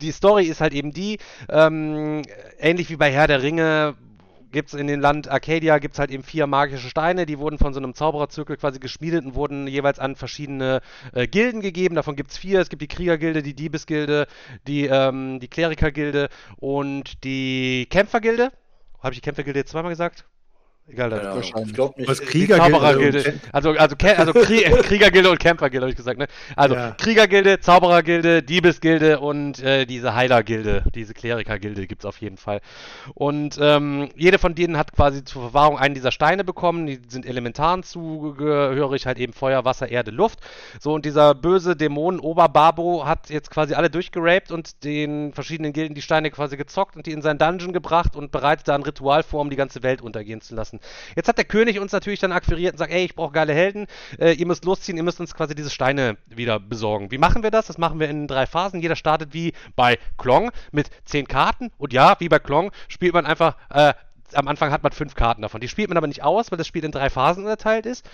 die 0.00 0.12
Story 0.12 0.46
ist 0.46 0.62
halt 0.62 0.72
eben 0.72 0.92
die, 0.92 1.18
ähm, 1.50 2.22
ähnlich 2.58 2.88
wie 2.88 2.96
bei 2.96 3.12
Herr 3.12 3.26
der 3.26 3.42
Ringe, 3.42 3.96
gibt 4.54 4.72
es 4.72 4.80
in 4.80 4.86
dem 4.86 5.00
Land 5.00 5.28
Arcadia 5.28 5.78
gibt's 5.78 5.98
halt 5.98 6.10
eben 6.10 6.22
vier 6.22 6.46
magische 6.46 6.88
Steine, 6.88 7.26
die 7.26 7.38
wurden 7.38 7.58
von 7.58 7.74
so 7.74 7.80
einem 7.80 7.92
Zaubererzirkel 7.92 8.56
quasi 8.56 8.78
geschmiedet 8.78 9.26
und 9.26 9.34
wurden 9.34 9.66
jeweils 9.66 9.98
an 9.98 10.16
verschiedene 10.16 10.80
äh, 11.12 11.26
Gilden 11.26 11.60
gegeben. 11.60 11.96
Davon 11.96 12.16
gibt 12.16 12.30
es 12.30 12.38
vier. 12.38 12.60
Es 12.60 12.70
gibt 12.70 12.80
die 12.80 12.88
Kriegergilde, 12.88 13.42
die 13.42 13.54
Diebesgilde, 13.54 14.26
die, 14.66 14.86
ähm, 14.86 15.40
die 15.40 15.48
Klerikergilde 15.48 16.30
und 16.56 17.24
die 17.24 17.86
Kämpfergilde. 17.90 18.52
Habe 19.02 19.12
ich 19.12 19.20
die 19.20 19.24
Kämpfergilde 19.24 19.60
jetzt 19.60 19.72
zweimal 19.72 19.92
gesagt? 19.92 20.24
Egal, 20.86 21.08
das 21.08 21.22
ja, 21.22 21.34
wahrscheinlich. 21.34 21.68
Ich 21.68 21.74
glaube 21.74 21.94
nicht. 21.98 22.10
Was 22.10 22.20
Kriegergilde. 22.20 23.40
Also, 23.52 23.70
also, 23.70 23.96
also 23.98 24.32
Kriegergilde 24.34 25.30
und 25.30 25.40
Kämpfergilde, 25.40 25.84
habe 25.86 25.90
ich 25.90 25.96
gesagt, 25.96 26.18
ne? 26.18 26.26
Also 26.56 26.74
ja. 26.74 26.90
Kriegergilde, 26.98 27.58
Zauberergilde, 27.60 28.42
Diebesgilde 28.42 29.18
und 29.18 29.62
äh, 29.62 29.86
diese 29.86 30.14
Heilergilde, 30.14 30.84
diese 30.94 31.14
Klerikergilde 31.14 31.86
gibt 31.86 32.02
es 32.02 32.06
auf 32.06 32.18
jeden 32.18 32.36
Fall. 32.36 32.60
Und 33.14 33.58
ähm, 33.62 34.10
jede 34.14 34.38
von 34.38 34.54
denen 34.54 34.76
hat 34.76 34.92
quasi 34.92 35.24
zur 35.24 35.40
Verwahrung 35.40 35.78
einen 35.78 35.94
dieser 35.94 36.12
Steine 36.12 36.44
bekommen. 36.44 36.86
Die 36.86 37.00
sind 37.08 37.24
Elementaren 37.24 37.82
zugehörig, 37.82 39.06
halt 39.06 39.18
eben 39.18 39.32
Feuer, 39.32 39.64
Wasser, 39.64 39.88
Erde, 39.88 40.10
Luft. 40.10 40.40
So, 40.80 40.92
und 40.92 41.06
dieser 41.06 41.34
böse 41.34 41.76
Dämon 41.76 42.20
Oberbabo 42.20 43.06
hat 43.06 43.30
jetzt 43.30 43.50
quasi 43.50 43.72
alle 43.72 43.88
durchgeraped 43.88 44.52
und 44.52 44.84
den 44.84 45.32
verschiedenen 45.32 45.72
Gilden 45.72 45.94
die 45.94 46.02
Steine 46.02 46.30
quasi 46.30 46.58
gezockt 46.58 46.94
und 46.94 47.06
die 47.06 47.12
in 47.12 47.22
seinen 47.22 47.38
Dungeon 47.38 47.72
gebracht 47.72 48.16
und 48.16 48.32
bereitet 48.32 48.68
da 48.68 48.74
ein 48.74 48.82
Ritual 48.82 49.22
vor, 49.22 49.40
um 49.40 49.48
die 49.48 49.56
ganze 49.56 49.82
Welt 49.82 50.02
untergehen 50.02 50.42
zu 50.42 50.54
lassen 50.54 50.73
lassen. 50.74 50.80
Jetzt 51.16 51.28
hat 51.28 51.38
der 51.38 51.44
König 51.44 51.78
uns 51.78 51.92
natürlich 51.92 52.20
dann 52.20 52.32
akquiriert 52.32 52.74
und 52.74 52.78
sagt, 52.78 52.92
ey, 52.92 53.04
ich 53.04 53.14
brauche 53.14 53.32
geile 53.32 53.52
Helden, 53.52 53.86
äh, 54.18 54.32
ihr 54.32 54.46
müsst 54.46 54.64
losziehen, 54.64 54.96
ihr 54.96 55.02
müsst 55.02 55.20
uns 55.20 55.34
quasi 55.34 55.54
diese 55.54 55.70
Steine 55.70 56.16
wieder 56.26 56.60
besorgen. 56.60 57.10
Wie 57.10 57.18
machen 57.18 57.42
wir 57.42 57.50
das? 57.50 57.66
Das 57.66 57.78
machen 57.78 58.00
wir 58.00 58.08
in 58.08 58.26
drei 58.26 58.46
Phasen. 58.46 58.80
Jeder 58.80 58.96
startet 58.96 59.34
wie 59.34 59.52
bei 59.76 59.98
Klong 60.18 60.50
mit 60.72 60.90
zehn 61.04 61.26
Karten 61.26 61.70
und 61.78 61.92
ja, 61.92 62.16
wie 62.18 62.28
bei 62.28 62.38
Klong 62.38 62.70
spielt 62.88 63.14
man 63.14 63.26
einfach 63.26 63.56
äh, 63.70 63.94
am 64.32 64.48
Anfang 64.48 64.72
hat 64.72 64.82
man 64.82 64.90
fünf 64.90 65.14
Karten 65.14 65.42
davon. 65.42 65.60
Die 65.60 65.68
spielt 65.68 65.90
man 65.90 65.96
aber 65.96 66.08
nicht 66.08 66.24
aus, 66.24 66.50
weil 66.50 66.58
das 66.58 66.66
Spiel 66.66 66.82
in 66.84 66.90
drei 66.90 67.08
Phasen 67.08 67.44
unterteilt 67.44 67.86
ist. 67.86 68.08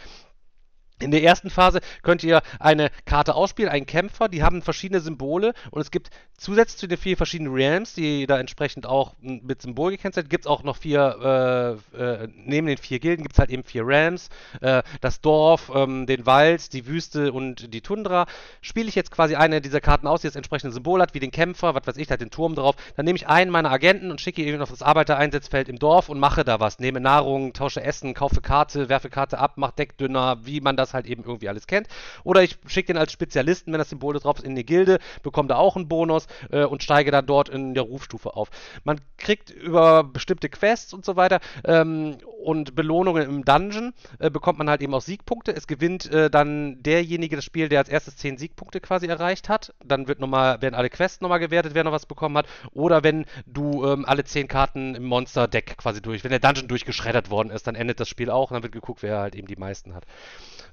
In 1.00 1.10
der 1.10 1.22
ersten 1.22 1.50
Phase 1.50 1.80
könnt 2.02 2.22
ihr 2.22 2.42
eine 2.58 2.90
Karte 3.06 3.34
ausspielen, 3.34 3.70
einen 3.70 3.86
Kämpfer, 3.86 4.28
die 4.28 4.42
haben 4.42 4.62
verschiedene 4.62 5.00
Symbole 5.00 5.54
und 5.70 5.80
es 5.80 5.90
gibt 5.90 6.10
zusätzlich 6.36 6.78
zu 6.78 6.86
den 6.86 6.98
vier 6.98 7.16
verschiedenen 7.16 7.52
Realms, 7.52 7.94
die 7.94 8.26
da 8.26 8.38
entsprechend 8.38 8.86
auch 8.86 9.14
mit 9.20 9.62
Symbol 9.62 9.90
gekennzeichnet 9.90 10.20
sind, 10.24 10.30
gibt 10.30 10.44
es 10.46 10.50
auch 10.50 10.62
noch 10.62 10.76
vier, 10.76 11.78
äh, 11.94 12.02
äh, 12.02 12.28
neben 12.34 12.66
den 12.66 12.78
vier 12.78 12.98
Gilden 12.98 13.22
gibt 13.22 13.34
es 13.34 13.38
halt 13.38 13.50
eben 13.50 13.62
vier 13.62 13.86
Realms, 13.86 14.28
äh, 14.60 14.82
das 15.00 15.20
Dorf, 15.20 15.70
ähm, 15.74 16.06
den 16.06 16.26
Wald, 16.26 16.72
die 16.72 16.86
Wüste 16.86 17.32
und 17.32 17.72
die 17.72 17.80
Tundra. 17.80 18.26
Spiele 18.60 18.88
ich 18.88 18.94
jetzt 18.94 19.10
quasi 19.10 19.36
eine 19.36 19.60
dieser 19.60 19.80
Karten 19.80 20.06
aus, 20.06 20.22
die 20.22 20.28
das 20.28 20.36
entsprechende 20.36 20.72
Symbol 20.72 21.00
hat, 21.00 21.14
wie 21.14 21.20
den 21.20 21.30
Kämpfer, 21.30 21.74
was 21.74 21.86
weiß 21.86 21.96
ich, 21.96 22.10
hat 22.10 22.20
den 22.20 22.30
Turm 22.30 22.54
drauf, 22.54 22.74
dann 22.96 23.04
nehme 23.04 23.16
ich 23.16 23.28
einen 23.28 23.50
meiner 23.50 23.70
Agenten 23.70 24.10
und 24.10 24.20
schicke 24.20 24.42
ihn 24.42 24.60
auf 24.62 24.70
das 24.70 24.82
Arbeitereinsatzfeld 24.82 25.68
im 25.68 25.78
Dorf 25.78 26.08
und 26.08 26.18
mache 26.18 26.44
da 26.44 26.60
was, 26.60 26.78
nehme 26.78 27.00
Nahrung, 27.00 27.52
tausche 27.52 27.82
Essen, 27.82 28.14
kaufe 28.14 28.40
Karte, 28.40 28.88
werfe 28.88 29.10
Karte 29.10 29.38
ab, 29.38 29.56
mache 29.56 29.74
Deckdünner, 29.76 30.38
wie 30.44 30.60
man 30.60 30.76
das 30.76 30.89
das 30.90 30.94
halt 30.94 31.06
eben 31.06 31.24
irgendwie 31.24 31.48
alles 31.48 31.66
kennt. 31.66 31.88
Oder 32.24 32.42
ich 32.42 32.58
schicke 32.66 32.88
den 32.88 32.98
als 32.98 33.12
Spezialisten, 33.12 33.72
wenn 33.72 33.78
das 33.78 33.90
Symbol 33.90 34.18
drauf 34.18 34.38
ist, 34.38 34.44
in 34.44 34.56
die 34.56 34.66
Gilde, 34.66 34.98
bekomme 35.22 35.48
da 35.48 35.56
auch 35.56 35.76
einen 35.76 35.88
Bonus 35.88 36.26
äh, 36.50 36.64
und 36.64 36.82
steige 36.82 37.10
dann 37.10 37.26
dort 37.26 37.48
in 37.48 37.74
der 37.74 37.84
Rufstufe 37.84 38.34
auf. 38.36 38.50
Man 38.84 39.00
kriegt 39.16 39.50
über 39.50 40.04
bestimmte 40.04 40.48
Quests 40.48 40.92
und 40.92 41.04
so 41.04 41.16
weiter 41.16 41.40
ähm, 41.64 42.18
und 42.42 42.74
Belohnungen 42.74 43.22
im 43.22 43.44
Dungeon, 43.44 43.92
äh, 44.18 44.30
bekommt 44.30 44.58
man 44.58 44.68
halt 44.68 44.82
eben 44.82 44.94
auch 44.94 45.02
Siegpunkte. 45.02 45.52
Es 45.52 45.66
gewinnt 45.66 46.10
äh, 46.12 46.30
dann 46.30 46.82
derjenige 46.82 47.36
das 47.36 47.44
Spiel, 47.44 47.68
der 47.68 47.80
als 47.80 47.88
erstes 47.88 48.16
10 48.16 48.38
Siegpunkte 48.38 48.80
quasi 48.80 49.06
erreicht 49.06 49.48
hat. 49.48 49.74
Dann 49.84 50.08
wird 50.08 50.20
noch 50.20 50.28
mal, 50.28 50.60
werden 50.62 50.74
alle 50.74 50.90
Quests 50.90 51.20
nochmal 51.20 51.38
gewertet, 51.38 51.74
wer 51.74 51.84
noch 51.84 51.92
was 51.92 52.06
bekommen 52.06 52.36
hat. 52.36 52.46
Oder 52.72 53.02
wenn 53.02 53.26
du 53.46 53.84
ähm, 53.86 54.04
alle 54.06 54.24
10 54.24 54.48
Karten 54.48 54.94
im 54.94 55.04
Monster-Deck 55.04 55.76
quasi 55.76 56.00
durch, 56.00 56.24
wenn 56.24 56.30
der 56.30 56.40
Dungeon 56.40 56.68
durchgeschreddert 56.68 57.30
worden 57.30 57.50
ist, 57.50 57.66
dann 57.66 57.74
endet 57.74 58.00
das 58.00 58.08
Spiel 58.08 58.30
auch 58.30 58.50
und 58.50 58.54
dann 58.54 58.62
wird 58.62 58.72
geguckt, 58.72 59.02
wer 59.02 59.18
halt 59.18 59.34
eben 59.34 59.46
die 59.46 59.56
meisten 59.56 59.94
hat. 59.94 60.04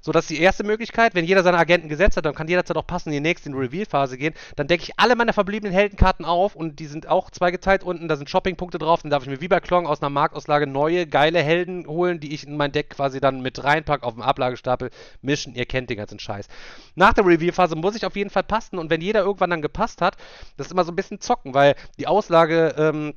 So, 0.08 0.12
das 0.12 0.24
ist 0.24 0.30
die 0.30 0.40
erste 0.40 0.64
Möglichkeit. 0.64 1.14
Wenn 1.14 1.26
jeder 1.26 1.42
seine 1.42 1.58
Agenten 1.58 1.90
gesetzt 1.90 2.16
hat, 2.16 2.24
dann 2.24 2.34
kann 2.34 2.48
jederzeit 2.48 2.78
auch 2.78 2.86
passend 2.86 3.14
in 3.14 3.22
die 3.22 3.28
nächste 3.28 3.50
Reveal-Phase 3.50 4.16
gehen. 4.16 4.32
Dann 4.56 4.66
decke 4.66 4.84
ich 4.84 4.92
alle 4.96 5.14
meine 5.16 5.34
verbliebenen 5.34 5.70
Heldenkarten 5.70 6.24
auf 6.24 6.56
und 6.56 6.80
die 6.80 6.86
sind 6.86 7.08
auch 7.08 7.30
zweigeteilt 7.30 7.84
unten. 7.84 8.08
Da 8.08 8.16
sind 8.16 8.30
Shoppingpunkte 8.30 8.78
drauf. 8.78 9.02
Dann 9.02 9.10
darf 9.10 9.24
ich 9.24 9.28
mir 9.28 9.42
wie 9.42 9.48
bei 9.48 9.60
Klong 9.60 9.86
aus 9.86 10.00
einer 10.00 10.08
Marktauslage 10.08 10.66
neue, 10.66 11.06
geile 11.06 11.42
Helden 11.42 11.86
holen, 11.86 12.20
die 12.20 12.32
ich 12.32 12.46
in 12.46 12.56
mein 12.56 12.72
Deck 12.72 12.88
quasi 12.88 13.20
dann 13.20 13.42
mit 13.42 13.62
reinpacke 13.62 14.02
auf 14.02 14.14
dem 14.14 14.22
Ablagestapel. 14.22 14.88
Mischen, 15.20 15.54
ihr 15.54 15.66
kennt 15.66 15.90
den 15.90 15.98
ganzen 15.98 16.18
Scheiß. 16.18 16.48
Nach 16.94 17.12
der 17.12 17.26
Reveal-Phase 17.26 17.76
muss 17.76 17.94
ich 17.94 18.06
auf 18.06 18.16
jeden 18.16 18.30
Fall 18.30 18.44
passen 18.44 18.78
und 18.78 18.88
wenn 18.88 19.02
jeder 19.02 19.20
irgendwann 19.20 19.50
dann 19.50 19.60
gepasst 19.60 20.00
hat, 20.00 20.16
das 20.56 20.68
ist 20.68 20.72
immer 20.72 20.84
so 20.84 20.92
ein 20.92 20.96
bisschen 20.96 21.20
zocken, 21.20 21.52
weil 21.52 21.74
die 21.98 22.06
Auslage, 22.06 22.74
ähm, 22.78 23.12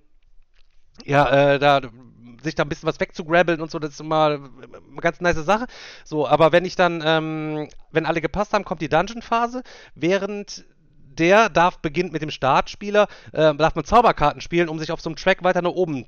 ja, 1.05 1.53
äh, 1.53 1.57
da 1.57 1.79
sich 2.43 2.55
da 2.55 2.63
ein 2.63 2.69
bisschen 2.69 2.87
was 2.87 2.99
wegzugrabbeln 2.99 3.61
und 3.61 3.71
so, 3.71 3.79
das 3.79 3.91
ist 3.91 4.01
immer 4.01 4.25
eine 4.25 5.01
ganz 5.01 5.21
nice 5.21 5.37
Sache. 5.37 5.67
So, 6.03 6.27
aber 6.27 6.51
wenn 6.51 6.65
ich 6.65 6.75
dann, 6.75 7.03
ähm, 7.05 7.69
wenn 7.91 8.05
alle 8.05 8.21
gepasst 8.21 8.53
haben, 8.53 8.65
kommt 8.65 8.81
die 8.81 8.89
Dungeon-Phase, 8.89 9.63
während 9.95 10.65
der 11.17 11.49
darf 11.49 11.79
beginnt 11.79 12.13
mit 12.13 12.21
dem 12.21 12.31
Startspieler, 12.31 13.07
äh, 13.33 13.53
darf 13.55 13.75
man 13.75 13.85
Zauberkarten 13.85 14.41
spielen, 14.41 14.69
um 14.69 14.79
sich 14.79 14.91
auf 14.91 15.01
so 15.01 15.09
einem 15.09 15.17
Track 15.17 15.43
weiter 15.43 15.61
nach 15.61 15.71
oben 15.71 16.05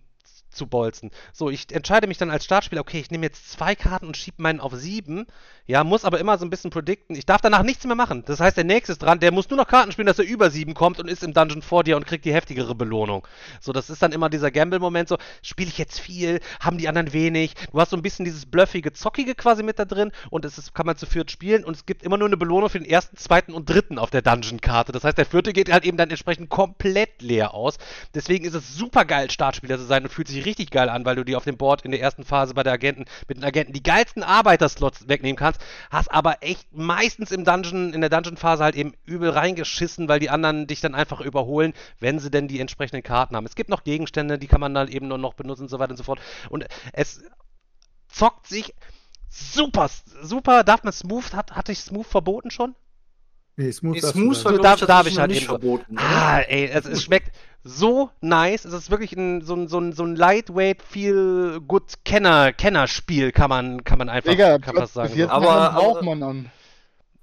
zu 0.54 0.68
bolzen. 0.68 1.12
So, 1.32 1.50
ich 1.50 1.74
entscheide 1.74 2.08
mich 2.08 2.18
dann 2.18 2.30
als 2.30 2.46
Startspieler, 2.46 2.82
okay, 2.82 3.00
ich 3.00 3.12
nehme 3.12 3.26
jetzt 3.26 3.52
zwei 3.52 3.76
Karten 3.76 4.08
und 4.08 4.18
schiebe 4.18 4.42
meinen 4.42 4.60
auf 4.60 4.74
sieben. 4.74 5.26
Ja, 5.66 5.84
muss 5.84 6.04
aber 6.04 6.20
immer 6.20 6.38
so 6.38 6.46
ein 6.46 6.50
bisschen 6.50 6.72
predikten. 6.72 7.16
Ich 7.16 7.26
darf 7.26 7.40
danach 7.40 7.64
nichts 7.64 7.86
mehr 7.86 7.96
machen. 7.96 8.24
Das 8.26 8.42
heißt, 8.42 8.58
der 8.58 8.66
nächste 8.66 8.92
ist 8.92 9.02
dran, 9.02 9.20
der 9.20 9.32
muss 9.32 9.50
nur 9.50 9.58
noch 9.58 9.68
Karten 9.68 9.92
spielen, 9.94 10.08
dass 10.08 10.20
er 10.20 10.26
über 10.26 10.50
sieben 10.50 10.74
kommt 10.74 11.00
und 11.00 11.08
ist 11.08 11.24
im 11.24 11.34
Dungeon 11.34 11.62
vor 11.62 11.84
dir 11.84 11.96
und 11.96 12.06
kriegt 12.06 12.26
die 12.26 12.34
heftigere 12.34 12.76
Belohnung. 12.76 13.26
So, 13.62 13.72
das 13.72 13.90
ist 13.90 14.02
dann 14.02 14.12
immer 14.12 14.30
dieser 14.30 14.52
Gamble-Moment, 14.52 15.08
so, 15.08 15.18
spiele 15.42 15.70
ich 15.70 15.78
jetzt 15.78 16.00
viel, 16.00 16.42
haben 16.60 16.78
die 16.78 16.90
anderen 16.90 17.14
wenig. 17.14 17.54
Du 17.72 17.80
hast 17.80 17.92
so 17.92 17.96
ein 17.98 18.02
bisschen 18.02 18.26
dieses 18.26 18.46
bluffige, 18.46 18.92
zockige 18.92 19.36
quasi 19.36 19.64
mit 19.64 19.80
da 19.80 19.86
drin 19.86 20.12
und 20.30 20.44
es 20.44 20.58
ist, 20.58 20.74
kann 20.74 20.86
man 20.86 20.98
zu 20.98 21.06
viert 21.06 21.32
spielen 21.32 21.64
und 21.64 21.76
es 21.76 21.86
gibt 21.86 22.04
immer 22.04 22.18
nur 22.18 22.28
eine 22.28 22.38
Belohnung 22.38 22.70
für 22.70 22.80
den 22.80 22.90
ersten, 22.90 23.16
zweiten 23.16 23.54
und 23.54 23.70
dritten 23.70 23.98
auf 23.98 24.10
der 24.10 24.22
Dungeon-Karte. 24.22 24.92
Das 24.92 25.06
heißt, 25.06 25.18
der 25.18 25.26
vierte 25.26 25.54
geht 25.54 25.72
halt 25.72 25.86
eben 25.86 25.98
dann 25.98 26.10
entsprechend 26.10 26.50
komplett 26.50 27.22
leer 27.22 27.54
aus. 27.54 27.78
Deswegen 28.14 28.44
ist 28.46 28.54
es 28.54 28.76
super 28.76 29.06
geil, 29.06 29.32
Startspieler 29.32 29.78
zu 29.78 29.86
sein 29.86 30.04
und 30.04 30.10
fühlt 30.10 30.28
sich 30.28 30.43
richtig 30.46 30.72
geil 30.72 30.90
an, 30.90 31.06
weil 31.06 31.16
du 31.16 31.24
die 31.24 31.36
auf 31.36 31.44
dem 31.44 31.58
Board 31.58 31.84
in 31.84 31.92
der 31.92 32.02
ersten 32.02 32.24
Phase 32.24 32.54
bei 32.54 32.64
der 32.64 32.74
Agenten 32.74 33.06
mit 33.28 33.38
den 33.38 33.44
Agenten 33.44 33.74
die 33.74 33.84
geilsten 33.84 34.24
Arbeiterslots 34.24 35.08
wegnehmen 35.08 35.36
kannst, 35.36 35.62
hast 35.90 36.12
aber 36.12 36.38
echt 36.42 36.74
meistens 36.74 37.32
im 37.32 37.46
Dungeon, 37.46 37.94
in 37.94 38.02
der 38.02 38.10
Dungeon-Phase 38.10 38.64
halt 38.64 38.76
eben 38.76 38.94
übel 39.06 39.30
reingeschissen, 39.30 40.08
weil 40.08 40.20
die 40.20 40.30
anderen 40.30 40.68
dich 40.68 40.82
dann 40.82 40.96
einfach 40.96 41.22
überholen, 41.22 41.74
wenn 42.00 42.20
sie 42.20 42.32
denn 42.32 42.48
die 42.48 42.60
entsprechenden 42.60 43.04
Karten 43.04 43.36
haben. 43.36 43.46
Es 43.46 43.56
gibt 43.56 43.70
noch 43.70 43.84
Gegenstände, 43.84 44.38
die 44.38 44.48
kann 44.48 44.62
man 44.62 44.74
dann 44.74 44.88
eben 44.88 45.08
nur 45.08 45.18
noch 45.18 45.34
benutzen 45.34 45.64
und 45.64 45.70
so 45.70 45.80
weiter 45.80 45.92
und 45.92 45.98
so 45.98 46.04
fort. 46.04 46.20
Und 46.50 46.66
es 46.94 47.22
zockt 48.08 48.48
sich 48.48 48.74
super, 49.30 49.90
super. 50.22 50.64
Darf 50.64 50.84
man 50.84 50.94
Smooth, 50.94 51.34
hat, 51.34 51.52
hatte 51.52 51.72
ich 51.72 51.80
Smooth 51.80 52.06
verboten 52.06 52.52
schon? 52.52 52.76
Nee, 53.56 53.72
Smooth, 53.72 53.96
nee, 53.96 54.02
Smooth 54.02 54.36
so, 54.36 54.58
darf, 54.58 54.80
darf 54.82 55.08
ich 55.08 55.20
halt 55.20 55.32
eben 55.32 55.46
verboten. 55.46 55.96
So. 55.96 56.04
Ah, 56.04 56.40
ey, 56.40 56.66
es, 56.66 56.86
es 56.86 57.04
schmeckt 57.04 57.32
so 57.64 58.10
nice. 58.20 58.66
Es 58.66 58.74
ist 58.74 58.90
wirklich 58.90 59.14
ein, 59.14 59.42
so, 59.42 59.56
ein, 59.56 59.68
so, 59.68 59.80
ein, 59.80 59.94
so 59.94 60.04
ein 60.04 60.16
lightweight, 60.16 60.82
feel 60.82 61.62
good 61.68 61.84
Kenner, 62.04 62.52
Kennerspiel, 62.52 63.32
kann 63.32 63.50
man, 63.50 63.84
kann 63.84 64.00
man 64.00 64.10
einfach 64.10 64.32
Digga, 64.32 64.58
kann 64.58 64.76
man 64.76 64.88
sagen. 64.88 65.14
Jetzt 65.16 65.30
aber 65.30 65.72
braucht 65.72 66.02
man 66.02 66.24
an. 66.24 66.52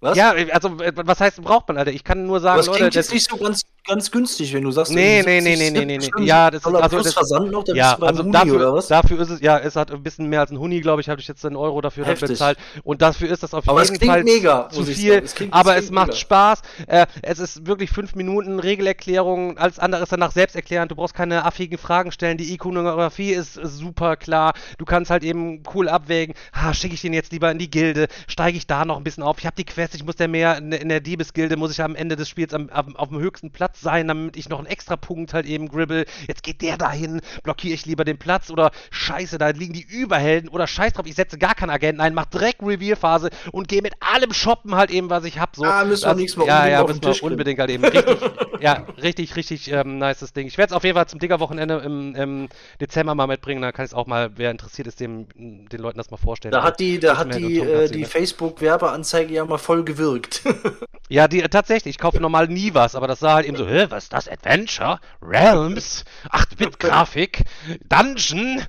Was? 0.01 0.17
Ja, 0.17 0.33
also 0.53 0.79
was 0.79 1.21
heißt 1.21 1.43
braucht 1.43 1.69
man, 1.69 1.77
Alter? 1.77 1.91
Ich 1.91 2.05
kann 2.05 2.27
nur 2.27 2.41
sagen, 2.41 2.57
das 2.57 2.67
Leute, 2.69 2.89
das 2.89 3.07
ist 3.07 3.13
nicht 3.13 3.29
so 3.29 3.37
ganz, 3.37 3.67
ganz 3.91 4.11
günstig, 4.11 4.53
wenn 4.55 4.65
du 4.65 4.71
sagst, 4.71 4.93
nee, 4.93 5.23
nee, 5.25 5.41
nee, 5.41 5.57
nee, 5.57 5.71
nee, 5.71 5.85
nee, 5.85 5.99
nee. 5.99 6.25
Ja, 6.25 6.51
das 6.51 6.65
ist 6.65 6.67
also 6.67 7.03
das, 7.03 7.13
Versand 7.13 7.51
noch, 7.51 7.65
ja, 7.69 7.99
also 8.01 8.23
Huni, 8.23 8.33
dafür, 8.33 8.83
dafür 8.89 9.21
ist 9.21 9.31
es 9.31 9.41
ja, 9.41 9.59
es 9.59 9.77
hat 9.77 9.91
ein 9.91 10.03
bisschen 10.03 10.29
mehr 10.29 10.41
als 10.41 10.51
ein 10.51 10.59
Huni, 10.59 10.81
glaube 10.81 11.01
ich, 11.01 11.09
habe 11.09 11.21
ich 11.21 11.29
jetzt 11.29 11.45
einen 11.45 11.57
Euro 11.57 11.81
dafür 11.81 12.05
bezahlt 12.05 12.59
und 12.85 13.03
dafür 13.03 13.29
ist 13.29 13.43
das 13.43 13.53
auf 13.53 13.69
aber 13.69 13.83
jeden 13.83 14.05
Fall 14.05 14.23
mega, 14.23 14.69
zu 14.69 14.85
viel, 14.85 15.25
aber 15.51 15.77
es 15.77 15.91
macht 15.91 16.09
mega. 16.09 16.19
Spaß. 16.19 16.63
Äh, 16.87 17.07
es 17.23 17.39
ist 17.39 17.67
wirklich 17.67 17.91
fünf 17.91 18.15
Minuten 18.15 18.61
Regelerklärung, 18.61 19.59
alles 19.59 19.79
andere 19.79 20.03
ist 20.03 20.13
danach 20.13 20.33
selbsterklärend. 20.33 20.91
Du 20.91 20.97
brauchst 20.97 21.15
keine 21.15 21.45
affigen 21.45 21.79
Fragen 21.79 22.13
stellen. 22.13 22.37
Die 22.37 22.53
Ikonografie 22.53 23.33
ist 23.33 23.55
super 23.55 24.17
klar. 24.17 24.55
Du 24.79 24.85
kannst 24.85 25.11
halt 25.11 25.25
eben 25.25 25.63
cool 25.75 25.89
abwägen. 25.89 26.35
Ha, 26.53 26.75
schicke 26.75 26.95
ich 26.95 27.01
den 27.01 27.13
jetzt 27.13 27.33
lieber 27.33 27.51
in 27.51 27.59
die 27.59 27.71
Gilde? 27.71 28.09
Steige 28.29 28.57
ich 28.57 28.67
da 28.67 28.85
noch 28.85 28.97
ein 28.97 29.05
bisschen 29.05 29.23
auf? 29.23 29.39
Ich 29.39 29.47
habe 29.47 29.57
die 29.57 29.65
Quest, 29.65 29.95
ich 29.95 30.05
muss 30.05 30.17
der 30.17 30.29
mehr 30.29 30.59
in, 30.59 30.73
in, 30.73 30.89
der 30.89 31.01
Diebesgilde, 31.01 31.57
muss 31.57 31.73
ich 31.73 31.83
am 31.83 31.95
Ende 31.95 32.17
des 32.17 32.29
Spiels 32.29 32.55
am, 32.55 32.69
am, 32.71 32.97
auf 32.97 33.09
dem 33.09 33.19
höchsten 33.19 33.51
Platz 33.51 33.80
sein, 33.81 34.09
damit 34.09 34.37
ich 34.37 34.49
noch 34.49 34.59
einen 34.59 34.67
extra 34.67 34.97
Punkt 34.97 35.35
halt 35.35 35.47
eben 35.47 35.69
gribbel. 35.69 36.07
Jetzt 36.27 36.43
geht 36.43 36.63
der 36.63 36.77
dahin, 36.77 37.21
blockiere 37.43 37.75
ich 37.75 37.87
lieber 37.87 38.05
den 38.05 38.19
Platz 38.19 38.51
oder 38.51 38.71
scheiße, 38.91 39.39
da 39.39 39.49
liegen 39.49 39.73
die 39.73 39.83
Überhelden 39.83 40.49
oder 40.49 40.67
scheiß 40.67 40.95
drauf, 40.95 41.07
ich 41.07 41.15
setze 41.15 41.39
gar 41.39 41.55
keinen 41.55 41.71
Agenten 41.71 42.01
ein, 42.01 42.15
mach 42.15 42.27
direkt 42.27 42.63
Reveal-Phase 42.63 43.31
und 43.53 43.69
gehe 43.69 43.83
mit 43.83 43.95
allem 44.01 44.33
shoppen 44.33 44.75
halt 44.75 44.91
eben, 44.91 45.11
was 45.11 45.25
ich 45.25 45.39
hab. 45.39 45.57
So, 45.57 45.65
ah, 45.65 45.85
müssen 45.85 46.09
wir 46.09 46.15
nichts 46.15 46.37
mehr 46.37 46.47
Ja, 46.47 46.67
ja, 46.67 46.85
müssen 46.85 47.03
wir 47.03 47.23
unbedingt 47.23 47.59
halt 47.59 47.71
eben. 47.71 47.85
Richtig, 47.85 48.19
ja, 48.61 48.87
richtig, 49.03 49.37
richtig 49.37 49.71
ähm, 49.73 49.99
nices 49.99 50.33
Ding. 50.33 50.47
Ich 50.47 50.59
werde 50.59 50.73
es 50.73 50.77
auf 50.77 50.85
jeden 50.85 50.97
Fall 50.97 51.07
zum 51.07 51.19
Digger-Wochenende 51.19 51.83
im, 51.85 52.15
im, 52.15 52.49
Dezember 52.81 53.15
mal 53.15 53.27
mitbringen, 53.27 53.63
dann 53.63 53.73
kann 53.73 53.85
ich 53.85 53.91
es 53.91 53.95
auch 53.95 54.07
mal, 54.07 54.31
wer 54.37 54.51
interessiert 54.51 54.89
ist, 54.89 55.01
dem, 55.01 55.27
den 55.35 55.81
Leuten 55.81 55.99
das 55.99 56.11
mal 56.11 56.17
vorstellen. 56.17 56.53
Da 56.53 56.63
hat 56.63 56.81
die, 56.81 56.99
da 56.99 57.17
hat 57.17 57.35
die, 57.35 57.59
äh, 57.59 57.89
die 57.89 58.05
Facebook-Werbeanzeige 58.05 59.35
ja 59.35 59.45
mal 59.45 59.59
voll 59.59 59.85
gewirkt. 59.85 60.43
ja, 61.11 61.27
die, 61.27 61.43
tatsächlich. 61.43 61.97
Ich 61.97 61.99
kaufe 61.99 62.21
normal 62.21 62.47
nie 62.47 62.73
was, 62.73 62.95
aber 62.95 63.09
das 63.09 63.19
sah 63.19 63.35
halt 63.35 63.47
eben 63.47 63.57
so, 63.57 63.67
hä, 63.67 63.87
was 63.89 64.05
ist 64.05 64.13
das? 64.13 64.29
Adventure? 64.29 65.01
Realms? 65.21 66.05
8-Bit-Grafik? 66.31 67.43
Dungeon? 67.89 68.63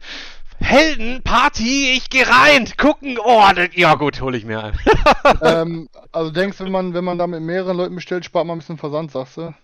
Helden, 0.59 1.21
Party, 1.23 1.93
ich 1.93 2.09
geh 2.09 2.21
rein, 2.21 2.67
gucken, 2.77 3.17
oh, 3.23 3.43
ja 3.73 3.95
gut, 3.95 4.21
hole 4.21 4.37
ich 4.37 4.45
mir 4.45 4.63
ein. 4.63 4.79
ähm, 5.41 5.89
also 6.11 6.29
denkst 6.29 6.59
du, 6.59 6.65
wenn 6.65 6.71
man, 6.71 6.93
wenn 6.93 7.03
man 7.03 7.17
da 7.17 7.25
mit 7.25 7.41
mehreren 7.41 7.77
Leuten 7.77 7.95
bestellt, 7.95 8.25
spart 8.25 8.45
man 8.45 8.57
ein 8.57 8.59
bisschen 8.59 8.77
Versand, 8.77 9.11
sagst 9.11 9.37
du? 9.37 9.55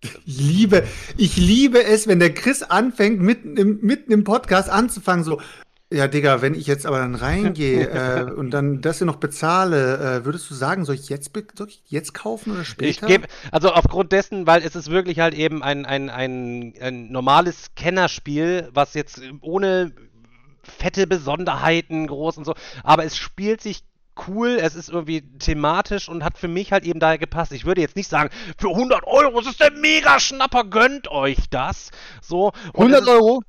Ich 0.00 0.16
liebe, 0.24 0.86
ich 1.16 1.36
liebe 1.36 1.84
es, 1.84 2.06
wenn 2.06 2.20
der 2.20 2.32
Chris 2.32 2.62
anfängt, 2.62 3.20
mitten 3.20 3.56
im, 3.56 3.80
mitten 3.82 4.12
im 4.12 4.24
Podcast 4.24 4.70
anzufangen, 4.70 5.24
so, 5.24 5.40
Ja, 5.90 6.06
Digga, 6.06 6.42
wenn 6.42 6.54
ich 6.54 6.66
jetzt 6.66 6.84
aber 6.84 6.98
dann 6.98 7.14
reingehe 7.14 7.88
äh, 8.28 8.30
und 8.30 8.50
dann 8.50 8.82
das 8.82 8.98
hier 8.98 9.06
noch 9.06 9.16
bezahle, 9.16 10.18
äh, 10.18 10.24
würdest 10.26 10.50
du 10.50 10.54
sagen, 10.54 10.84
soll 10.84 10.96
ich 10.96 11.08
jetzt, 11.08 11.30
soll 11.56 11.68
ich 11.68 11.82
jetzt 11.86 12.12
kaufen 12.12 12.52
oder 12.52 12.64
später? 12.64 12.90
Ich 12.90 13.00
gebe, 13.00 13.26
also 13.52 13.72
aufgrund 13.72 14.12
dessen, 14.12 14.46
weil 14.46 14.62
es 14.62 14.76
ist 14.76 14.90
wirklich 14.90 15.18
halt 15.20 15.32
eben 15.32 15.62
ein, 15.62 15.86
ein, 15.86 16.10
ein, 16.10 16.74
ein 16.80 17.10
normales 17.10 17.68
Kennerspiel, 17.74 18.68
was 18.72 18.92
jetzt 18.92 19.22
ohne 19.40 19.92
fette 20.62 21.06
Besonderheiten 21.06 22.06
groß 22.06 22.36
und 22.36 22.44
so, 22.44 22.54
aber 22.82 23.04
es 23.04 23.16
spielt 23.16 23.62
sich 23.62 23.82
cool, 24.26 24.58
es 24.60 24.74
ist 24.74 24.90
irgendwie 24.90 25.22
thematisch 25.38 26.08
und 26.08 26.24
hat 26.24 26.36
für 26.36 26.48
mich 26.48 26.72
halt 26.72 26.84
eben 26.84 27.00
daher 27.00 27.18
gepasst. 27.18 27.52
Ich 27.52 27.64
würde 27.64 27.80
jetzt 27.80 27.96
nicht 27.96 28.10
sagen, 28.10 28.30
für 28.58 28.68
100 28.68 29.06
Euro, 29.06 29.40
das 29.40 29.52
ist 29.52 29.60
der 29.60 29.72
Mega-Schnapper, 29.72 30.64
gönnt 30.64 31.08
euch 31.08 31.48
das. 31.50 31.90
So. 32.20 32.52
100 32.74 33.06
Euro? 33.06 33.42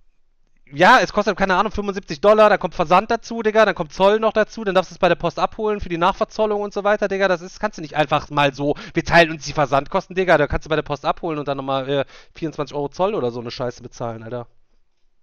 Ja, 0.73 0.99
es 1.01 1.11
kostet, 1.13 1.35
keine 1.37 1.55
Ahnung, 1.55 1.71
75 1.71 2.21
Dollar, 2.21 2.49
dann 2.49 2.59
kommt 2.59 2.75
Versand 2.75 3.09
dazu, 3.11 3.41
Digga, 3.41 3.65
dann 3.65 3.75
kommt 3.75 3.91
Zoll 3.93 4.19
noch 4.19 4.33
dazu, 4.33 4.63
dann 4.63 4.75
darfst 4.75 4.91
du 4.91 4.95
es 4.95 4.99
bei 4.99 5.07
der 5.09 5.15
Post 5.15 5.39
abholen 5.39 5.79
für 5.81 5.89
die 5.89 5.97
Nachverzollung 5.97 6.61
und 6.61 6.73
so 6.73 6.83
weiter, 6.83 7.07
Digga. 7.07 7.27
Das 7.27 7.41
ist, 7.41 7.59
kannst 7.59 7.77
du 7.77 7.81
nicht 7.81 7.95
einfach 7.95 8.29
mal 8.29 8.53
so, 8.53 8.75
wir 8.93 9.03
teilen 9.03 9.31
uns 9.31 9.45
die 9.45 9.53
Versandkosten, 9.53 10.15
Digga, 10.15 10.37
da 10.37 10.47
kannst 10.47 10.65
du 10.65 10.69
bei 10.69 10.75
der 10.75 10.83
Post 10.83 11.05
abholen 11.05 11.39
und 11.39 11.47
dann 11.47 11.57
nochmal 11.57 11.89
äh, 11.89 12.05
24 12.35 12.75
Euro 12.75 12.89
Zoll 12.89 13.15
oder 13.15 13.31
so 13.31 13.39
eine 13.39 13.51
Scheiße 13.51 13.81
bezahlen, 13.81 14.23
Alter. 14.23 14.47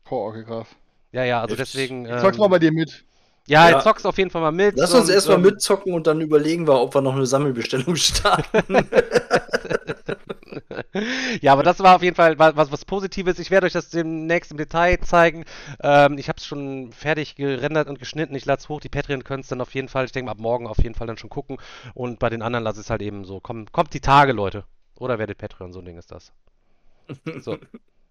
Boah, 0.08 0.28
okay, 0.30 0.44
krass. 0.44 0.66
Ja, 1.12 1.24
ja, 1.24 1.40
also 1.40 1.54
Jetzt- 1.56 1.74
deswegen. 1.74 2.06
Ich 2.06 2.20
zock's 2.20 2.38
mal 2.38 2.48
bei 2.48 2.58
dir 2.58 2.72
mit. 2.72 3.04
Ja, 3.48 3.68
Ja. 3.68 3.76
jetzt 3.76 3.84
zockst 3.84 4.04
du 4.04 4.08
auf 4.08 4.18
jeden 4.18 4.30
Fall 4.30 4.42
mal 4.42 4.50
mit. 4.52 4.76
Lass 4.76 4.92
uns 4.92 5.08
erstmal 5.08 5.36
ähm, 5.36 5.42
mitzocken 5.44 5.92
und 5.94 6.06
dann 6.08 6.20
überlegen 6.20 6.66
wir, 6.66 6.80
ob 6.80 6.94
wir 6.94 7.00
noch 7.00 7.14
eine 7.14 7.26
Sammelbestellung 7.26 7.94
starten. 7.96 8.88
ja, 11.40 11.52
aber 11.52 11.62
das 11.62 11.78
war 11.80 11.96
auf 11.96 12.02
jeden 12.02 12.16
Fall 12.16 12.38
wa- 12.38 12.52
was, 12.56 12.72
was 12.72 12.84
Positives. 12.84 13.38
Ich 13.38 13.50
werde 13.50 13.66
euch 13.66 13.72
das 13.72 13.90
demnächst 13.90 14.50
im 14.50 14.56
Detail 14.56 14.98
zeigen. 15.00 15.44
Ähm, 15.82 16.18
ich 16.18 16.28
habe 16.28 16.38
es 16.38 16.46
schon 16.46 16.92
fertig 16.92 17.36
gerendert 17.36 17.88
und 17.88 17.98
geschnitten. 17.98 18.34
Ich 18.34 18.44
lade 18.44 18.60
es 18.60 18.68
hoch. 18.68 18.80
Die 18.80 18.88
Patreon 18.88 19.24
können 19.24 19.42
es 19.42 19.48
dann 19.48 19.60
auf 19.60 19.74
jeden 19.74 19.88
Fall, 19.88 20.06
ich 20.06 20.12
denke 20.12 20.26
mal 20.26 20.32
ab 20.32 20.38
morgen 20.40 20.66
auf 20.66 20.78
jeden 20.78 20.94
Fall 20.94 21.06
dann 21.06 21.18
schon 21.18 21.30
gucken. 21.30 21.58
Und 21.94 22.18
bei 22.18 22.30
den 22.30 22.42
anderen 22.42 22.64
lasse 22.64 22.80
ich 22.80 22.86
es 22.86 22.90
halt 22.90 23.02
eben 23.02 23.24
so. 23.24 23.40
Komm, 23.40 23.66
kommt 23.72 23.94
die 23.94 24.00
Tage, 24.00 24.32
Leute. 24.32 24.64
Oder 24.98 25.18
werdet 25.18 25.38
Patreon, 25.38 25.72
so 25.72 25.80
ein 25.80 25.84
Ding 25.84 25.98
ist 25.98 26.10
das. 26.10 26.32
So. 27.40 27.58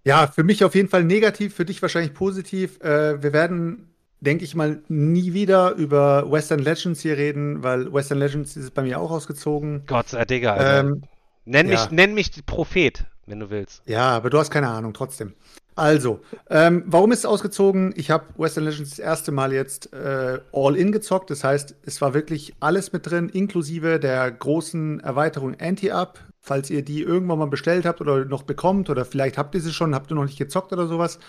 Ja, 0.08 0.28
für 0.28 0.44
mich 0.44 0.64
auf 0.64 0.76
jeden 0.76 0.88
Fall 0.90 1.04
negativ, 1.04 1.56
für 1.56 1.66
dich 1.66 1.82
wahrscheinlich 1.82 2.14
positiv. 2.14 2.80
Äh, 2.82 3.24
wir 3.24 3.34
werden, 3.34 3.90
denke 4.20 4.44
ich 4.44 4.54
mal, 4.54 4.84
nie 4.88 5.34
wieder 5.34 5.74
über 5.76 6.32
Western 6.32 6.60
Legends 6.60 7.02
hier 7.02 7.18
reden, 7.18 7.64
weil 7.64 7.92
Western 7.92 8.20
Legends 8.20 8.56
ist 8.56 8.76
bei 8.76 8.84
mir 8.84 9.00
auch 9.00 9.10
ausgezogen. 9.10 9.84
Gott, 9.88 10.14
äh, 10.14 10.26
Digga. 10.28 10.54
Alter. 10.54 10.80
Ähm, 10.82 11.04
nenn, 11.46 11.68
mich, 11.68 11.80
ja. 11.80 11.88
nenn 11.92 12.14
mich 12.14 12.32
Prophet, 12.46 13.06
wenn 13.26 13.40
du 13.40 13.50
willst. 13.50 13.82
ja, 13.86 14.10
aber 14.10 14.30
du 14.30 14.38
hast 14.38 14.52
keine 14.52 14.70
Ahnung, 14.70 14.94
trotzdem. 14.94 15.34
Also, 15.78 16.22
ähm, 16.50 16.84
warum 16.86 17.12
ist 17.12 17.20
es 17.20 17.26
ausgezogen? 17.26 17.94
Ich 17.98 18.10
habe 18.10 18.26
Western 18.38 18.64
Legends 18.64 18.92
das 18.92 19.00
erste 19.00 19.34
Mal 19.34 19.52
jetzt 19.52 19.92
äh, 19.92 20.40
All-In 20.54 20.94
gezockt. 20.94 21.30
Das 21.30 21.44
heißt, 21.44 21.76
es 21.84 22.00
war 22.00 22.14
wirklich 22.14 22.54
alles 22.62 22.94
mit 22.94 23.06
drin, 23.06 23.28
inklusive 23.28 24.00
der 24.00 24.32
großen 24.32 25.02
Erweiterung 25.02 25.60
Anti-Up. 25.60 26.20
Falls 26.40 26.70
ihr 26.70 26.82
die 26.82 27.02
irgendwann 27.02 27.40
mal 27.40 27.48
bestellt 27.48 27.86
habt 27.86 28.00
oder 28.00 28.24
noch 28.24 28.44
bekommt 28.44 28.90
oder 28.90 29.04
vielleicht 29.04 29.38
habt 29.38 29.54
ihr 29.56 29.62
sie 29.62 29.74
schon, 29.74 29.96
habt 29.96 30.12
ihr 30.12 30.16
noch 30.16 30.26
nicht 30.26 30.38
gezockt 30.38 30.72
oder 30.72 30.88
sowas. 30.88 31.20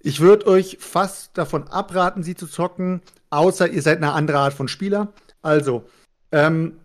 Ich 0.00 0.20
würde 0.20 0.48
euch 0.48 0.78
fast 0.80 1.38
davon 1.38 1.68
abraten, 1.68 2.24
sie 2.24 2.34
zu 2.34 2.48
zocken, 2.48 3.00
außer 3.30 3.68
ihr 3.68 3.82
seid 3.82 3.98
eine 3.98 4.12
andere 4.12 4.38
Art 4.38 4.52
von 4.52 4.66
Spieler. 4.68 5.12
Also, 5.42 5.84
ähm, 6.32 6.80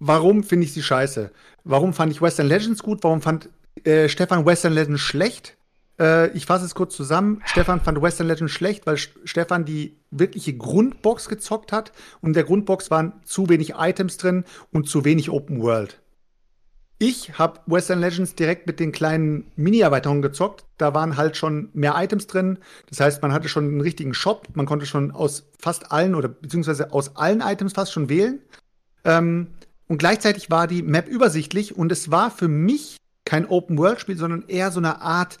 warum 0.00 0.42
finde 0.42 0.66
ich 0.66 0.72
sie 0.74 0.82
scheiße? 0.82 1.30
Warum 1.68 1.92
fand 1.92 2.10
ich 2.10 2.22
Western 2.22 2.46
Legends 2.46 2.82
gut? 2.82 3.04
Warum 3.04 3.20
fand 3.20 3.50
äh, 3.84 4.08
Stefan 4.08 4.46
Western 4.46 4.72
Legends 4.72 5.02
schlecht? 5.02 5.58
Äh, 6.00 6.30
ich 6.32 6.46
fasse 6.46 6.64
es 6.64 6.74
kurz 6.74 6.96
zusammen. 6.96 7.42
Stefan 7.44 7.82
fand 7.82 8.00
Western 8.00 8.26
Legends 8.26 8.52
schlecht, 8.52 8.86
weil 8.86 8.94
St- 8.96 9.10
Stefan 9.24 9.66
die 9.66 9.98
wirkliche 10.10 10.56
Grundbox 10.56 11.28
gezockt 11.28 11.70
hat 11.70 11.92
und 12.22 12.30
in 12.30 12.32
der 12.32 12.44
Grundbox 12.44 12.90
waren 12.90 13.12
zu 13.24 13.50
wenig 13.50 13.74
Items 13.76 14.16
drin 14.16 14.44
und 14.72 14.88
zu 14.88 15.04
wenig 15.04 15.28
Open 15.28 15.60
World. 15.60 16.00
Ich 16.98 17.38
habe 17.38 17.60
Western 17.66 18.00
Legends 18.00 18.34
direkt 18.34 18.66
mit 18.66 18.80
den 18.80 18.90
kleinen 18.90 19.52
Mini-Erweiterungen 19.54 20.22
gezockt. 20.22 20.64
Da 20.78 20.94
waren 20.94 21.18
halt 21.18 21.36
schon 21.36 21.68
mehr 21.74 21.94
Items 21.96 22.28
drin. 22.28 22.58
Das 22.88 22.98
heißt, 22.98 23.20
man 23.20 23.32
hatte 23.32 23.50
schon 23.50 23.64
einen 23.66 23.82
richtigen 23.82 24.14
Shop. 24.14 24.48
Man 24.54 24.64
konnte 24.64 24.86
schon 24.86 25.10
aus 25.10 25.50
fast 25.60 25.92
allen 25.92 26.14
oder 26.14 26.28
beziehungsweise 26.28 26.92
aus 26.94 27.14
allen 27.14 27.42
Items 27.42 27.74
fast 27.74 27.92
schon 27.92 28.08
wählen. 28.08 28.40
Ähm, 29.04 29.48
und 29.88 29.98
gleichzeitig 29.98 30.50
war 30.50 30.66
die 30.66 30.82
Map 30.82 31.08
übersichtlich 31.08 31.76
und 31.76 31.90
es 31.90 32.10
war 32.10 32.30
für 32.30 32.48
mich 32.48 32.98
kein 33.24 33.46
Open-World-Spiel, 33.46 34.16
sondern 34.16 34.44
eher 34.48 34.70
so 34.70 34.78
eine 34.78 35.00
Art 35.02 35.38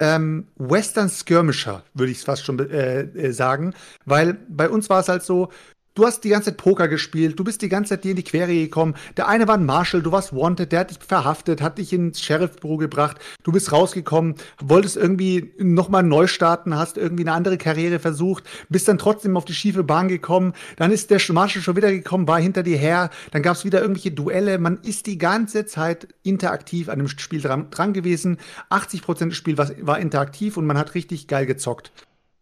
ähm, 0.00 0.48
Western 0.56 1.08
Skirmisher, 1.08 1.84
würde 1.94 2.10
ich 2.10 2.18
es 2.18 2.24
fast 2.24 2.44
schon 2.44 2.58
äh, 2.58 3.02
äh, 3.02 3.32
sagen. 3.32 3.74
Weil 4.04 4.34
bei 4.48 4.68
uns 4.68 4.90
war 4.90 5.00
es 5.00 5.08
halt 5.08 5.22
so, 5.22 5.50
du 5.94 6.06
hast 6.06 6.24
die 6.24 6.30
ganze 6.30 6.50
Zeit 6.50 6.56
Poker 6.56 6.88
gespielt, 6.88 7.38
du 7.38 7.44
bist 7.44 7.62
die 7.62 7.68
ganze 7.68 7.90
Zeit 7.90 8.04
dir 8.04 8.10
in 8.10 8.16
die 8.16 8.22
Quere 8.22 8.52
gekommen. 8.52 8.94
Der 9.16 9.28
eine 9.28 9.48
war 9.48 9.56
ein 9.56 9.66
Marshal, 9.66 10.02
du 10.02 10.12
warst 10.12 10.34
wanted, 10.34 10.72
der 10.72 10.80
hat 10.80 10.90
dich 10.90 10.98
verhaftet, 10.98 11.60
hat 11.60 11.78
dich 11.78 11.92
ins 11.92 12.20
Sheriffbüro 12.20 12.76
gebracht, 12.76 13.18
du 13.42 13.52
bist 13.52 13.72
rausgekommen, 13.72 14.34
wolltest 14.60 14.96
irgendwie 14.96 15.52
nochmal 15.58 16.02
neu 16.02 16.26
starten, 16.26 16.76
hast 16.76 16.96
irgendwie 16.96 17.24
eine 17.24 17.32
andere 17.32 17.58
Karriere 17.58 17.98
versucht, 17.98 18.44
bist 18.68 18.88
dann 18.88 18.98
trotzdem 18.98 19.36
auf 19.36 19.44
die 19.44 19.54
schiefe 19.54 19.84
Bahn 19.84 20.08
gekommen, 20.08 20.54
dann 20.76 20.90
ist 20.90 21.10
der 21.10 21.20
Marshal 21.32 21.62
schon 21.62 21.76
wieder 21.76 21.90
gekommen, 21.90 22.28
war 22.28 22.40
hinter 22.40 22.62
dir 22.62 22.78
her, 22.78 23.10
dann 23.30 23.42
gab 23.42 23.56
es 23.56 23.64
wieder 23.64 23.80
irgendwelche 23.80 24.12
Duelle, 24.12 24.58
man 24.58 24.78
ist 24.82 25.06
die 25.06 25.18
ganze 25.18 25.66
Zeit 25.66 26.08
interaktiv 26.22 26.88
an 26.88 26.98
dem 26.98 27.08
Spiel 27.08 27.40
dran, 27.40 27.70
dran 27.70 27.92
gewesen. 27.92 28.38
80% 28.70 29.28
des 29.28 29.36
Spiels 29.36 29.58
war, 29.58 29.70
war 29.80 29.98
interaktiv 29.98 30.56
und 30.56 30.66
man 30.66 30.78
hat 30.78 30.94
richtig 30.94 31.26
geil 31.28 31.46
gezockt. 31.46 31.92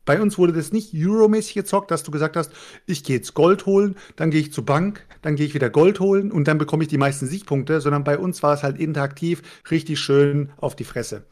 Bei 0.05 0.21
uns 0.21 0.39
wurde 0.39 0.53
das 0.53 0.73
nicht 0.73 0.95
Euro-mäßig 0.95 1.55
gezockt, 1.55 1.91
dass 1.91 2.03
du 2.03 2.11
gesagt 2.11 2.37
hast, 2.37 2.53
ich 2.87 3.05
gehe 3.05 3.17
jetzt 3.17 3.35
Gold 3.35 3.67
holen, 3.67 3.97
dann 4.17 4.31
gehe 4.31 4.41
ich 4.41 4.53
zur 4.53 4.65
Bank, 4.65 5.07
dann 5.23 5.37
gehe 5.37 5.47
ich 5.47 5.55
wieder 5.55 5.71
Gold 5.71 6.01
holen 6.01 6.33
und 6.33 6.49
dann 6.49 6.59
bekomme 6.59 6.83
ich 6.83 6.89
die 6.89 6.99
meisten 6.99 7.27
Siegpunkte, 7.27 7.81
sondern 7.81 8.05
bei 8.05 8.19
uns 8.19 8.43
war 8.43 8.55
es 8.55 8.63
halt 8.63 8.79
interaktiv, 8.79 9.43
richtig 9.71 10.01
schön 10.01 10.53
auf 10.57 10.75
die 10.75 10.85
Fresse. 10.85 11.27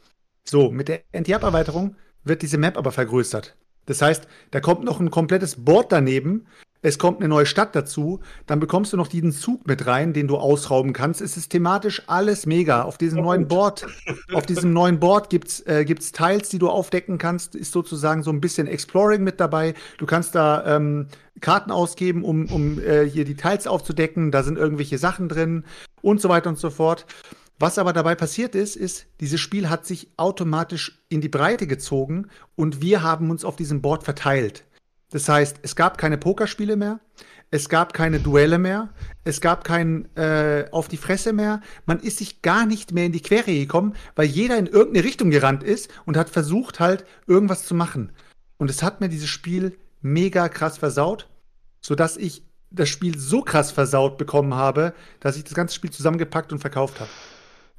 So, 0.45 0.71
mit 0.71 0.89
der 0.89 1.03
Anti-Up-Erweiterung 1.15 1.97
wird 2.25 2.43
diese 2.43 2.59
Map 2.59 2.77
aber 2.77 2.93
vergrößert. 2.93 3.57
Das 3.87 4.03
heißt, 4.03 4.29
da 4.51 4.61
kommt 4.61 4.85
noch 4.85 5.01
ein 5.01 5.11
komplettes 5.11 5.65
Board 5.65 5.93
daneben, 5.93 6.47
es 6.81 6.99
kommt 6.99 7.19
eine 7.19 7.29
neue 7.29 7.47
Stadt 7.47 7.75
dazu, 7.75 8.21
dann 8.47 8.61
bekommst 8.61 8.93
du 8.93 8.97
noch 8.97 9.09
diesen 9.09 9.33
Zug 9.33 9.67
mit 9.67 9.87
rein, 9.87 10.13
den 10.13 10.29
du 10.29 10.37
ausrauben 10.37 10.93
kannst. 10.93 11.21
Es 11.21 11.37
ist 11.37 11.51
thematisch 11.51 12.03
alles 12.07 12.47
mega. 12.47 12.83
Auf 12.83 12.99
diesem 12.99 13.23
neuen 13.23 13.49
Board, 13.49 13.87
auf 14.33 14.47
diesem 14.47 14.73
neuen 14.73 15.01
Board 15.01 15.29
gibt's 15.29 15.61
äh, 15.67 15.85
gibt's 15.85 16.13
Teils, 16.13 16.49
die 16.51 16.59
du 16.59 16.69
aufdecken 16.69 17.19
kannst. 17.19 17.57
Ist 17.57 17.73
sozusagen 17.73 18.23
so 18.23 18.31
ein 18.31 18.41
bisschen 18.41 18.69
Exploring 18.69 19.25
mit 19.25 19.41
dabei. 19.41 19.75
Du 19.99 20.07
kannst 20.07 20.37
da 20.37 20.77
ähm, 20.77 21.09
Karten 21.41 21.73
ausgeben, 21.73 22.23
um, 22.23 22.47
um 22.47 22.81
äh, 22.81 23.05
hier 23.05 23.25
die 23.25 23.37
Teils 23.37 23.67
aufzudecken. 23.67 24.31
Da 24.31 24.45
sind 24.45 24.57
irgendwelche 24.57 24.99
Sachen 24.99 25.29
drin 25.29 25.65
und 26.01 26.21
so 26.21 26.29
weiter 26.29 26.49
und 26.49 26.59
so 26.59 26.71
fort. 26.71 27.07
Was 27.61 27.77
aber 27.77 27.93
dabei 27.93 28.15
passiert 28.15 28.55
ist, 28.55 28.77
ist, 28.77 29.07
dieses 29.21 29.41
Spiel 29.41 29.69
hat 29.69 29.85
sich 29.85 30.13
automatisch 30.17 31.03
in 31.09 31.21
die 31.21 31.29
Breite 31.29 31.67
gezogen 31.67 32.29
und 32.55 32.83
wir 32.83 33.03
haben 33.03 33.31
uns 33.31 33.45
auf 33.45 33.57
diesem 33.57 33.83
Board 33.83 34.05
verteilt. 34.05 34.65
Das 35.11 35.29
heißt, 35.29 35.59
es 35.63 35.75
gab 35.75 35.99
keine 35.99 36.19
Pokerspiele 36.19 36.77
mehr, 36.77 37.01
es 37.51 37.69
gab 37.71 37.95
keine 37.95 38.21
Duelle 38.21 38.59
mehr, 38.59 38.91
es 39.25 39.41
gab 39.41 39.65
kein 39.65 40.15
äh, 40.17 40.67
auf 40.71 40.89
die 40.89 40.99
Fresse 40.99 41.33
mehr. 41.33 41.63
Man 41.87 42.01
ist 42.01 42.19
sich 42.19 42.43
gar 42.43 42.67
nicht 42.67 42.93
mehr 42.93 43.07
in 43.07 43.13
die 43.13 43.23
Quere 43.23 43.53
gekommen, 43.53 43.95
weil 44.17 44.27
jeder 44.27 44.59
in 44.59 44.67
irgendeine 44.67 45.05
Richtung 45.05 45.31
gerannt 45.31 45.63
ist 45.63 45.91
und 46.05 46.17
hat 46.19 46.29
versucht 46.29 46.79
halt 46.79 47.07
irgendwas 47.27 47.65
zu 47.65 47.75
machen. 47.75 48.13
Und 48.59 48.69
es 48.69 48.83
hat 48.83 49.01
mir 49.01 49.09
dieses 49.09 49.31
Spiel 49.31 49.79
mega 50.03 50.49
krass 50.49 50.77
versaut, 50.77 51.29
sodass 51.81 52.19
ich 52.19 52.43
das 52.71 52.91
Spiel 52.91 53.19
so 53.19 53.41
krass 53.41 53.71
versaut 53.73 54.19
bekommen 54.19 54.55
habe, 54.55 54.93
dass 55.21 55.37
ich 55.37 55.45
das 55.45 55.55
ganze 55.55 55.75
Spiel 55.75 55.91
zusammengepackt 55.91 56.53
und 56.53 56.59
verkauft 56.59 57.01
habe. 57.01 57.11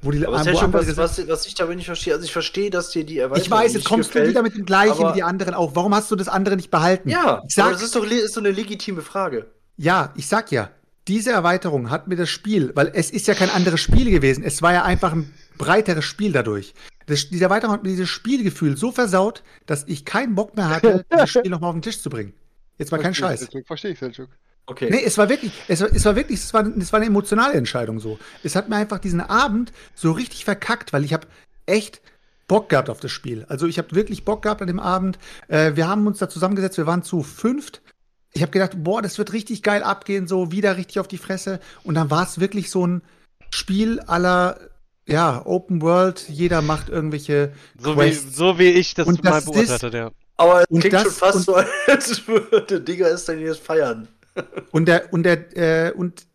Wo 0.01 0.11
die 0.11 0.25
Aber 0.25 0.37
wo 0.37 0.57
andere 0.59 0.87
was, 0.87 0.97
was, 0.97 1.27
was 1.27 1.45
ich 1.45 1.55
dabei 1.55 1.75
nicht 1.75 1.87
verstehe, 1.87 2.13
also 2.13 2.23
ich 2.23 2.31
verstehe, 2.31 2.69
dass 2.69 2.89
dir 2.91 3.03
die 3.03 3.17
Erweiterung 3.17 3.45
ich 3.45 3.51
weiß, 3.51 3.73
jetzt 3.73 3.85
kommst 3.85 4.09
gefällt, 4.09 4.27
du 4.27 4.29
wieder 4.29 4.43
mit 4.43 4.55
dem 4.55 4.65
gleichen 4.65 5.09
wie 5.09 5.13
die 5.13 5.23
anderen 5.23 5.53
auch. 5.53 5.75
Warum 5.75 5.93
hast 5.93 6.09
du 6.09 6.15
das 6.15 6.29
andere 6.29 6.55
nicht 6.55 6.71
behalten? 6.71 7.09
Ja, 7.09 7.43
ich 7.47 7.55
sag, 7.55 7.65
aber 7.65 7.73
das 7.73 7.83
ist 7.83 7.95
doch 7.95 8.05
ist 8.05 8.33
so 8.33 8.39
eine 8.39 8.51
legitime 8.51 9.01
Frage. 9.01 9.47
Ja, 9.75 10.13
ich 10.15 10.27
sag 10.27 10.51
ja, 10.51 10.69
diese 11.09 11.31
Erweiterung 11.31 11.89
hat 11.89 12.07
mir 12.07 12.15
das 12.15 12.29
Spiel, 12.29 12.71
weil 12.75 12.91
es 12.93 13.11
ist 13.11 13.27
ja 13.27 13.33
kein 13.33 13.49
anderes 13.49 13.81
Spiel 13.81 14.09
gewesen, 14.09 14.43
es 14.43 14.61
war 14.61 14.71
ja 14.73 14.83
einfach 14.83 15.11
ein 15.11 15.33
breiteres 15.57 16.05
Spiel 16.05 16.31
dadurch. 16.31 16.73
Das, 17.07 17.29
diese 17.29 17.45
Erweiterung 17.45 17.73
hat 17.73 17.83
mir 17.83 17.89
dieses 17.89 18.09
Spielgefühl 18.09 18.77
so 18.77 18.91
versaut, 18.91 19.43
dass 19.65 19.83
ich 19.87 20.05
keinen 20.05 20.35
Bock 20.35 20.55
mehr 20.55 20.69
hatte, 20.69 21.05
dieses 21.11 21.29
Spiel 21.31 21.49
nochmal 21.49 21.71
auf 21.71 21.75
den 21.75 21.81
Tisch 21.81 22.01
zu 22.01 22.09
bringen. 22.09 22.33
Jetzt 22.77 22.91
mal 22.91 23.01
kein 23.01 23.13
Verstehe 23.13 23.33
ich, 23.33 23.51
Scheiß. 23.51 23.65
Verstehe 23.65 23.91
ich, 23.91 23.99
Selçuk. 23.99 24.27
Okay. 24.69 24.87
Nee, 24.91 25.01
es 25.03 25.17
war 25.17 25.29
wirklich, 25.29 25.51
es 25.67 25.81
war, 25.81 25.89
es 25.93 26.05
war 26.05 26.15
wirklich, 26.15 26.39
es 26.39 26.53
war, 26.53 26.65
es 26.77 26.93
war 26.93 26.97
eine 26.99 27.07
emotionale 27.07 27.53
Entscheidung 27.53 27.99
so. 27.99 28.19
Es 28.43 28.55
hat 28.55 28.69
mir 28.69 28.75
einfach 28.75 28.99
diesen 28.99 29.19
Abend 29.21 29.71
so 29.95 30.11
richtig 30.11 30.45
verkackt, 30.45 30.93
weil 30.93 31.03
ich 31.03 31.13
habe 31.13 31.25
echt 31.65 32.01
Bock 32.47 32.69
gehabt 32.69 32.89
auf 32.89 32.99
das 32.99 33.11
Spiel. 33.11 33.45
Also 33.49 33.65
ich 33.67 33.77
habe 33.79 33.95
wirklich 33.95 34.25
Bock 34.25 34.43
gehabt 34.43 34.61
an 34.61 34.67
dem 34.67 34.79
Abend. 34.79 35.17
Äh, 35.47 35.75
wir 35.75 35.87
haben 35.87 36.05
uns 36.07 36.19
da 36.19 36.29
zusammengesetzt, 36.29 36.77
wir 36.77 36.85
waren 36.87 37.01
zu 37.03 37.23
fünft. 37.23 37.81
Ich 38.31 38.43
habe 38.43 38.51
gedacht, 38.51 38.71
boah, 38.75 39.01
das 39.01 39.17
wird 39.17 39.33
richtig 39.33 39.63
geil 39.63 39.81
abgehen, 39.81 40.27
so 40.27 40.51
wieder 40.51 40.77
richtig 40.77 40.99
auf 40.99 41.07
die 41.07 41.17
Fresse. 41.17 41.59
Und 41.83 41.95
dann 41.95 42.11
war 42.11 42.23
es 42.23 42.39
wirklich 42.39 42.69
so 42.69 42.85
ein 42.85 43.01
Spiel 43.51 43.99
aller, 44.01 44.59
ja, 45.07 45.43
Open 45.45 45.81
World. 45.81 46.25
Jeder 46.29 46.61
macht 46.61 46.89
irgendwelche 46.89 47.53
So 47.79 47.95
wie, 47.95 48.01
Quests. 48.01 48.35
so 48.35 48.59
wie 48.59 48.69
ich 48.69 48.93
das 48.93 49.07
Und 49.07 49.23
mal 49.23 49.31
das 49.31 49.45
beurteilt 49.45 49.81
hatte, 49.83 49.97
ja. 49.97 50.11
Aber 50.37 50.61
es 50.61 50.67
klingt 50.67 50.93
das- 50.93 51.03
schon 51.03 51.11
fast 51.11 51.41
so, 51.45 51.55
als 51.55 52.27
würde 52.27 52.81
Digga 52.81 53.07
es 53.07 53.25
dann 53.25 53.39
jetzt 53.39 53.61
feiern. 53.61 54.07
Und 54.71 54.85
der, 54.87 55.11
und 55.13 55.23
der, 55.23 55.57
äh, 55.57 55.91
und 55.91 56.25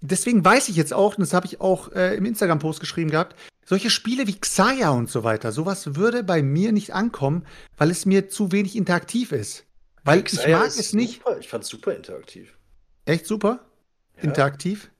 deswegen 0.00 0.44
weiß 0.44 0.68
ich 0.68 0.76
jetzt 0.76 0.92
auch, 0.92 1.16
und 1.16 1.20
das 1.20 1.32
habe 1.34 1.46
ich 1.46 1.60
auch 1.60 1.92
äh, 1.92 2.16
im 2.16 2.24
Instagram-Post 2.24 2.80
geschrieben 2.80 3.10
gehabt, 3.10 3.36
solche 3.64 3.90
Spiele 3.90 4.26
wie 4.26 4.38
Xaya 4.38 4.90
und 4.90 5.08
so 5.10 5.22
weiter, 5.24 5.52
sowas 5.52 5.94
würde 5.96 6.24
bei 6.24 6.42
mir 6.42 6.72
nicht 6.72 6.92
ankommen, 6.94 7.44
weil 7.76 7.90
es 7.90 8.06
mir 8.06 8.28
zu 8.28 8.50
wenig 8.52 8.76
interaktiv 8.76 9.32
ist. 9.32 9.64
Weil 10.04 10.20
ich 10.20 10.24
Xayah 10.26 10.58
mag 10.60 10.68
ist 10.68 10.80
es 10.80 10.92
nicht. 10.92 11.22
Super. 11.22 11.38
Ich 11.38 11.48
fand's 11.48 11.68
super 11.68 11.94
interaktiv. 11.94 12.56
Echt 13.04 13.26
super? 13.26 13.60
Ja. 14.16 14.22
Interaktiv? 14.24 14.90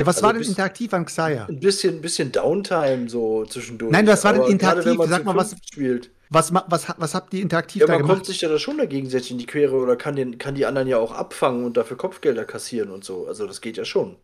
Ja, 0.00 0.06
was 0.06 0.16
Also 0.16 0.26
war 0.26 0.32
denn 0.32 0.40
bis- 0.40 0.48
interaktiv 0.48 0.92
an 0.94 1.04
Xaya? 1.06 1.46
Ein 1.46 1.60
bisschen, 1.60 2.00
bisschen 2.00 2.30
Downtime 2.32 3.08
so 3.08 3.44
zwischendurch. 3.46 3.92
Nein, 3.92 4.06
was 4.06 4.24
war 4.24 4.32
denn 4.34 4.44
interaktiv? 4.44 4.98
Sag 5.08 5.24
mal, 5.24 5.34
was- 5.36 5.56
spielt. 5.72 6.10
Was, 6.30 6.52
was, 6.52 6.86
was 6.98 7.14
habt 7.14 7.32
ihr 7.34 7.42
interaktiv 7.42 7.80
Ja, 7.80 7.86
da 7.86 7.92
man 7.94 8.02
gemacht? 8.02 8.16
kommt 8.18 8.26
sich 8.26 8.40
ja 8.40 8.48
da 8.48 8.58
schon 8.58 8.76
dagegen 8.78 9.02
gegenseitig 9.02 9.30
in 9.30 9.38
die 9.38 9.46
Quere 9.46 9.74
oder 9.76 9.96
kann, 9.96 10.14
den, 10.16 10.38
kann 10.38 10.54
die 10.54 10.66
anderen 10.66 10.88
ja 10.88 10.98
auch 10.98 11.12
abfangen 11.12 11.64
und 11.64 11.76
dafür 11.76 11.96
Kopfgelder 11.96 12.44
kassieren 12.44 12.90
und 12.90 13.04
so. 13.04 13.26
Also 13.26 13.46
das 13.46 13.60
geht 13.60 13.76
ja 13.76 13.84
schon. 13.84 14.16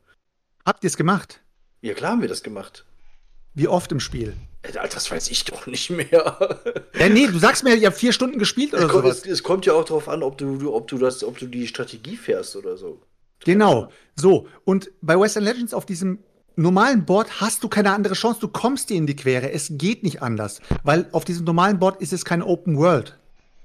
Habt 0.67 0.85
ihr 0.85 0.89
es 0.89 0.97
gemacht? 0.97 1.41
Ja, 1.81 1.95
klar 1.95 2.13
haben 2.13 2.21
wir 2.21 2.29
das 2.29 2.43
gemacht. 2.43 2.85
Wie 3.55 3.69
oft 3.69 3.93
im 3.93 4.01
Spiel? 4.01 4.35
Ey, 4.63 4.73
Das 4.73 5.11
weiß 5.11 5.31
ich 5.31 5.45
doch 5.45 5.67
nicht 5.67 5.91
mehr. 5.91 6.83
Ja, 6.99 7.09
nee, 7.09 7.27
du 7.27 7.39
sagst 7.39 7.65
mir, 7.65 7.75
ihr 7.75 7.89
habt 7.89 7.99
vier 7.99 8.13
Stunden 8.13 8.39
gespielt 8.39 8.73
es, 8.73 8.79
oder 8.81 8.89
kommt, 8.89 9.05
sowas. 9.05 9.19
es, 9.19 9.27
es 9.27 9.43
kommt 9.43 9.67
ja 9.67 9.73
auch 9.75 9.85
darauf 9.85 10.09
an, 10.09 10.23
ob 10.23 10.39
du, 10.39 10.73
ob 10.73 10.87
du 10.89 10.97
das, 10.99 11.25
ob 11.25 11.39
du 11.39 11.47
die 11.47 11.67
Strategie 11.67 12.17
fährst 12.17 12.57
oder 12.57 12.77
so. 12.77 13.01
Genau. 13.45 13.91
So, 14.17 14.47
und 14.65 14.91
bei 15.03 15.19
Western 15.19 15.45
Legends 15.45 15.75
auf 15.75 15.85
diesem 15.87 16.21
normalen 16.57 17.05
Board 17.05 17.41
hast 17.41 17.63
du 17.63 17.69
keine 17.69 17.93
andere 17.93 18.15
Chance. 18.15 18.41
Du 18.41 18.49
kommst 18.49 18.91
dir 18.91 18.97
in 18.97 19.07
die 19.07 19.17
Quere. 19.17 19.53
Es 19.53 19.69
geht 19.73 20.03
nicht 20.03 20.23
anders. 20.23 20.61
Weil 20.83 21.07
auf 21.13 21.25
diesem 21.25 21.45
normalen 21.45 21.79
Board 21.79 22.01
ist 22.01 22.13
es 22.13 22.25
kein 22.25 22.43
Open 22.43 22.77
World. 22.77 23.19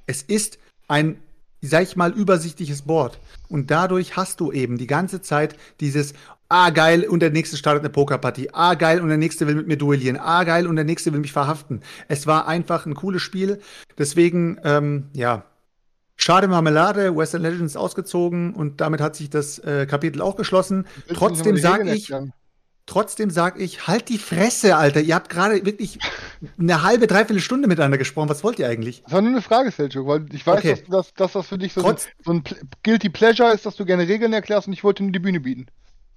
Es 0.07 0.22
ist 0.22 0.60
ein, 0.88 1.20
sag 1.61 1.84
ich 1.84 1.95
mal, 1.95 2.11
übersichtliches 2.11 2.84
Board. 2.84 3.20
Und 3.48 3.72
dadurch 3.72 4.16
hast 4.16 4.40
du 4.40 4.52
eben 4.52 4.78
die 4.78 4.88
ganze 4.88 5.22
Zeit 5.22 5.56
dieses, 5.80 6.14
ah 6.49 6.72
geil, 6.72 7.07
und 7.07 7.22
der 7.22 7.32
nächste 7.32 7.57
startet 7.57 7.84
eine 7.84 7.91
Pokerpartie. 7.91 8.49
Ah 8.53 8.74
geil, 8.74 9.02
und 9.02 9.10
der 9.10 9.18
nächste 9.18 9.48
will 9.48 9.56
mit 9.56 9.68
mir 9.68 9.78
duellieren. 9.78 10.18
Ah 10.18 10.44
geil, 10.44 10.68
und 10.68 10.76
der 10.76 10.86
nächste 10.86 11.14
will 11.14 11.20
mich 11.20 11.32
verhaften. 11.32 11.82
Es 12.07 12.28
war 12.28 12.48
einfach 12.48 12.86
ein 12.86 12.95
cooles 12.95 13.22
Spiel. 13.22 13.61
Deswegen, 13.98 14.60
ähm, 14.64 15.10
ja, 15.14 15.45
Schade 16.22 16.49
Marmelade, 16.49 17.16
Western 17.16 17.44
Legends 17.44 17.78
ausgezogen 17.78 18.53
und 18.53 18.82
damit 18.82 18.99
hat 18.99 19.16
sich 19.16 19.30
das 19.30 19.57
äh, 19.60 19.86
Kapitel 19.86 20.22
auch 20.22 20.36
geschlossen. 20.36 20.86
Trotzdem 21.14 21.56
sage 21.56 21.84
ich, 21.94 22.11
erklären? 22.11 22.34
Trotzdem 22.90 23.30
sage 23.30 23.60
ich, 23.60 23.88
halt 23.88 24.10
die 24.10 24.18
Fresse, 24.18 24.76
Alter. 24.76 24.99
Ihr 25.02 25.16
habt 25.16 25.30
gerade 25.30 25.66
wirklich 25.66 25.99
eine 26.60 26.82
halbe, 26.84 27.07
dreiviertel 27.07 27.40
Stunde 27.41 27.68
miteinander 27.68 27.98
gesprochen. 27.98 28.30
Was 28.30 28.44
wollt 28.44 28.60
ihr 28.60 28.68
eigentlich? 28.68 29.03
Das 29.03 29.14
war 29.14 29.22
nur 29.22 29.32
eine 29.32 29.41
Frage, 29.41 29.72
Selchuk, 29.72 30.07
weil 30.07 30.26
ich 30.34 30.45
weiß, 30.45 30.60
Okay. 30.60 30.72
dass, 30.76 30.84
dass, 30.90 31.14
dass 31.14 31.32
das 31.34 31.48
für 31.48 31.57
dich 31.57 31.74
so, 31.74 31.82
Trotz- 31.82 32.07
so 32.26 32.32
ein 32.34 32.44
Guilty 32.84 33.10
Pleasure 33.10 33.53
ist, 33.53 33.66
dass 33.66 33.76
du 33.76 33.86
gerne 33.86 34.07
Regeln 34.07 34.34
erklärst 34.34 34.68
und 34.68 34.74
ich 34.74 34.84
wollte 34.84 35.03
nur 35.03 35.11
die 35.11 35.20
Bühne 35.20 35.40
bieten. 35.40 35.68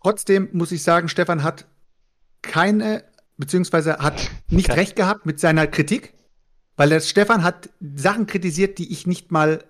Trotzdem 0.02 0.48
muss 0.52 0.72
ich 0.72 0.82
sagen, 0.82 1.08
Stefan 1.08 1.42
hat 1.44 1.66
keine, 2.42 3.04
beziehungsweise 3.36 3.98
hat 3.98 4.30
nicht 4.48 4.70
Okay. 4.70 4.80
recht 4.80 4.96
gehabt 4.96 5.26
mit 5.26 5.38
seiner 5.38 5.66
Kritik, 5.66 6.14
weil 6.76 6.88
der 6.88 7.00
Stefan 7.00 7.44
hat 7.44 7.70
Sachen 7.94 8.26
kritisiert, 8.26 8.78
die 8.78 8.90
ich 8.92 9.06
nicht 9.06 9.30
mal 9.30 9.64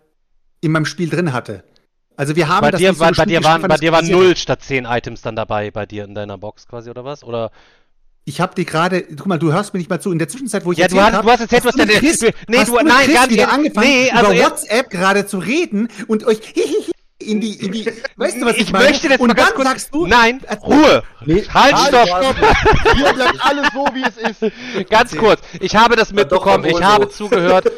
in 0.61 0.73
meinem 0.73 0.87
Spiel 0.87 1.11
drin 1.11 1.33
hatte. 1.33 1.65
Also 2.17 2.37
wir 2.37 2.49
haben 2.49 2.61
Bei 2.63 2.71
das 2.71 2.79
dir, 2.81 2.91
nicht 2.91 2.99
so 2.99 3.11
bei 3.17 3.25
dir 3.25 3.43
waren, 3.45 3.63
bei 3.63 3.77
dir 3.77 3.93
waren 3.93 4.07
null 4.09 4.37
statt 4.37 4.63
zehn 4.63 4.85
Items 4.85 5.23
dann 5.23 5.35
dabei 5.37 5.71
bei 5.71 5.87
dir 5.87 6.05
in 6.05 6.15
deiner 6.15 6.39
Box 6.39 6.67
quasi 6.69 6.91
oder 6.91 7.05
was? 7.05 7.25
Oder? 7.25 7.51
Ich 8.25 8.41
habe 8.41 8.55
die 8.55 8.65
gerade, 8.65 9.03
guck 9.03 9.27
mal, 9.27 9.39
du 9.39 9.53
hörst 9.53 9.75
mir 9.75 9.79
nicht 9.79 9.91
mal 9.91 10.01
zu. 10.01 10.13
In 10.13 10.19
der 10.19 10.29
Zwischenzeit, 10.29 10.65
wo 10.65 10.71
ich 10.73 10.79
Ja, 10.79 10.87
du 10.89 10.97
erzählt 10.97 11.13
hast- 11.13 11.19
hab, 11.19 11.25
du 11.25 11.31
hast 11.33 11.41
erzählt, 11.41 11.65
was 11.65 11.75
mit 11.75 11.89
deine- 11.89 11.99
Chris, 11.99 12.21
nee, 12.21 12.31
du- 12.65 12.75
nein, 12.85 12.87
Chris 13.05 13.15
gar 13.15 13.23
nicht. 13.27 13.31
wieder 13.31 13.53
angefangen, 13.53 13.87
Nee, 13.89 14.09
über 14.11 14.19
also 14.19 14.33
er- 14.33 14.45
WhatsApp 14.51 14.91
gerade 14.91 15.27
zu 15.27 15.39
reden 15.39 15.89
und 16.07 16.25
euch 16.25 16.39
in 17.31 17.41
die, 17.41 17.55
in 17.65 17.73
die, 17.73 17.87
weißt 18.17 18.41
du, 18.41 18.47
was 18.47 18.57
ich, 18.57 18.63
ich 18.63 18.73
meine? 18.73 18.87
möchte 18.87 19.09
jetzt 19.09 19.21
und 19.21 19.37
dann 19.37 19.55
kurz. 19.55 19.69
sagst 19.69 19.95
du, 19.95 20.07
Nein. 20.07 20.41
Ruhe! 20.63 21.03
Nee, 21.25 21.45
Halt, 21.53 21.75
Halt, 21.75 21.89
stopp! 21.89 22.37
Hier 22.97 23.13
bleibt 23.13 23.47
alles 23.47 23.67
so, 23.73 23.87
wie 23.93 24.03
es 24.03 24.41
ist. 24.43 24.89
Ganz 24.91 25.17
kurz, 25.17 25.41
ich 25.61 25.77
habe 25.77 25.97
das 25.97 26.13
mitbekommen, 26.13 26.65
doch, 26.65 26.79
ich 26.79 26.85
habe 26.85 27.09
zugehört, 27.09 27.71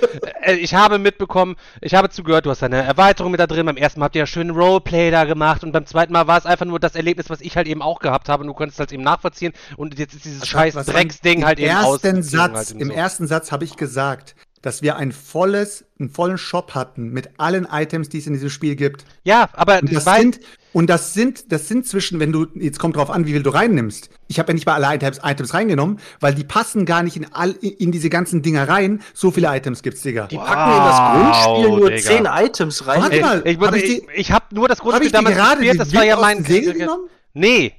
äh, 0.42 0.54
ich 0.54 0.74
habe 0.74 0.98
mitbekommen, 0.98 1.56
ich 1.80 1.94
habe 1.94 2.08
zugehört, 2.10 2.46
du 2.46 2.50
hast 2.50 2.62
eine 2.62 2.82
Erweiterung 2.82 3.30
mit 3.32 3.40
da 3.40 3.46
drin, 3.46 3.66
beim 3.66 3.76
ersten 3.76 4.00
Mal 4.00 4.06
habt 4.06 4.16
ihr 4.16 4.20
ja 4.20 4.26
schön 4.26 4.50
Roleplay 4.50 5.10
da 5.10 5.24
gemacht 5.24 5.62
und 5.62 5.72
beim 5.72 5.86
zweiten 5.86 6.12
Mal 6.12 6.26
war 6.26 6.38
es 6.38 6.46
einfach 6.46 6.66
nur 6.66 6.80
das 6.80 6.94
Erlebnis, 6.94 7.30
was 7.30 7.40
ich 7.40 7.56
halt 7.56 7.66
eben 7.66 7.82
auch 7.82 7.98
gehabt 8.00 8.28
habe 8.28 8.42
und 8.42 8.48
du 8.48 8.54
konntest 8.54 8.78
halt 8.78 8.92
eben 8.92 9.02
nachvollziehen 9.02 9.52
und 9.76 9.98
jetzt 9.98 10.14
ist 10.14 10.24
dieses 10.24 10.42
Was 10.42 10.48
scheiß 10.48 10.74
was 10.74 10.86
Drecksding 10.86 11.44
halt 11.44 11.58
eben 11.58 11.76
ausgezogen 11.76 12.22
Satz, 12.22 12.54
halt 12.54 12.70
eben 12.70 12.80
Im 12.80 12.88
so. 12.88 12.94
ersten 12.94 13.26
Satz 13.26 13.52
habe 13.52 13.64
ich 13.64 13.76
gesagt, 13.76 14.34
dass 14.64 14.80
wir 14.80 14.96
ein 14.96 15.12
volles, 15.12 15.84
einen 16.00 16.08
vollen 16.08 16.38
Shop 16.38 16.74
hatten 16.74 17.10
mit 17.10 17.28
allen 17.36 17.66
Items, 17.70 18.08
die 18.08 18.18
es 18.18 18.26
in 18.26 18.32
diesem 18.32 18.48
Spiel 18.48 18.76
gibt. 18.76 19.04
Ja, 19.22 19.50
aber 19.52 19.80
Und 19.80 19.92
das 19.92 20.04
sind, 20.04 20.40
und 20.72 20.88
das 20.88 21.12
sind, 21.12 21.52
das 21.52 21.68
sind 21.68 21.86
zwischen, 21.86 22.18
wenn 22.18 22.32
du, 22.32 22.46
jetzt 22.54 22.78
kommt 22.78 22.96
drauf 22.96 23.10
an, 23.10 23.26
wie 23.26 23.32
viel 23.32 23.42
du 23.42 23.50
reinnimmst. 23.50 24.08
Ich 24.26 24.38
habe 24.38 24.48
ja 24.48 24.54
nicht 24.54 24.64
mal 24.64 24.82
alle 24.82 24.96
Items, 24.96 25.20
Items 25.22 25.52
reingenommen, 25.52 25.98
weil 26.18 26.34
die 26.34 26.44
passen 26.44 26.86
gar 26.86 27.02
nicht 27.02 27.16
in 27.16 27.30
all, 27.34 27.50
in 27.50 27.92
diese 27.92 28.08
ganzen 28.08 28.40
Dinger 28.40 28.66
rein. 28.66 29.02
So 29.12 29.30
viele 29.30 29.54
Items 29.54 29.82
gibt's, 29.82 30.00
Digga. 30.00 30.28
Die 30.28 30.38
packen 30.38 30.72
in 30.72 30.84
das 30.84 30.98
Grundspiel 31.44 31.70
Wow, 31.70 31.78
nur 31.78 31.90
Digga. 31.90 32.02
10 32.02 32.46
Items 32.46 32.86
rein. 32.86 33.02
Warte 33.02 33.20
mal, 33.20 33.42
ich, 33.44 33.58
hab 33.58 33.74
ich 33.76 33.84
ich, 33.84 34.08
ich 34.14 34.32
habe 34.32 34.46
nur 34.54 34.66
das 34.66 34.78
Habe 34.78 34.90
Grundspiel 34.90 35.06
ich 35.06 35.12
dir 35.12 35.18
damals 35.18 35.36
gerade 35.36 35.60
gespielt, 35.60 35.74
die 35.74 35.78
das 35.78 35.94
war 35.94 36.04
ja 36.04 36.16
mein. 36.16 36.44
Segel 36.44 36.72
genommen? 36.72 37.08
Nee. 37.34 37.74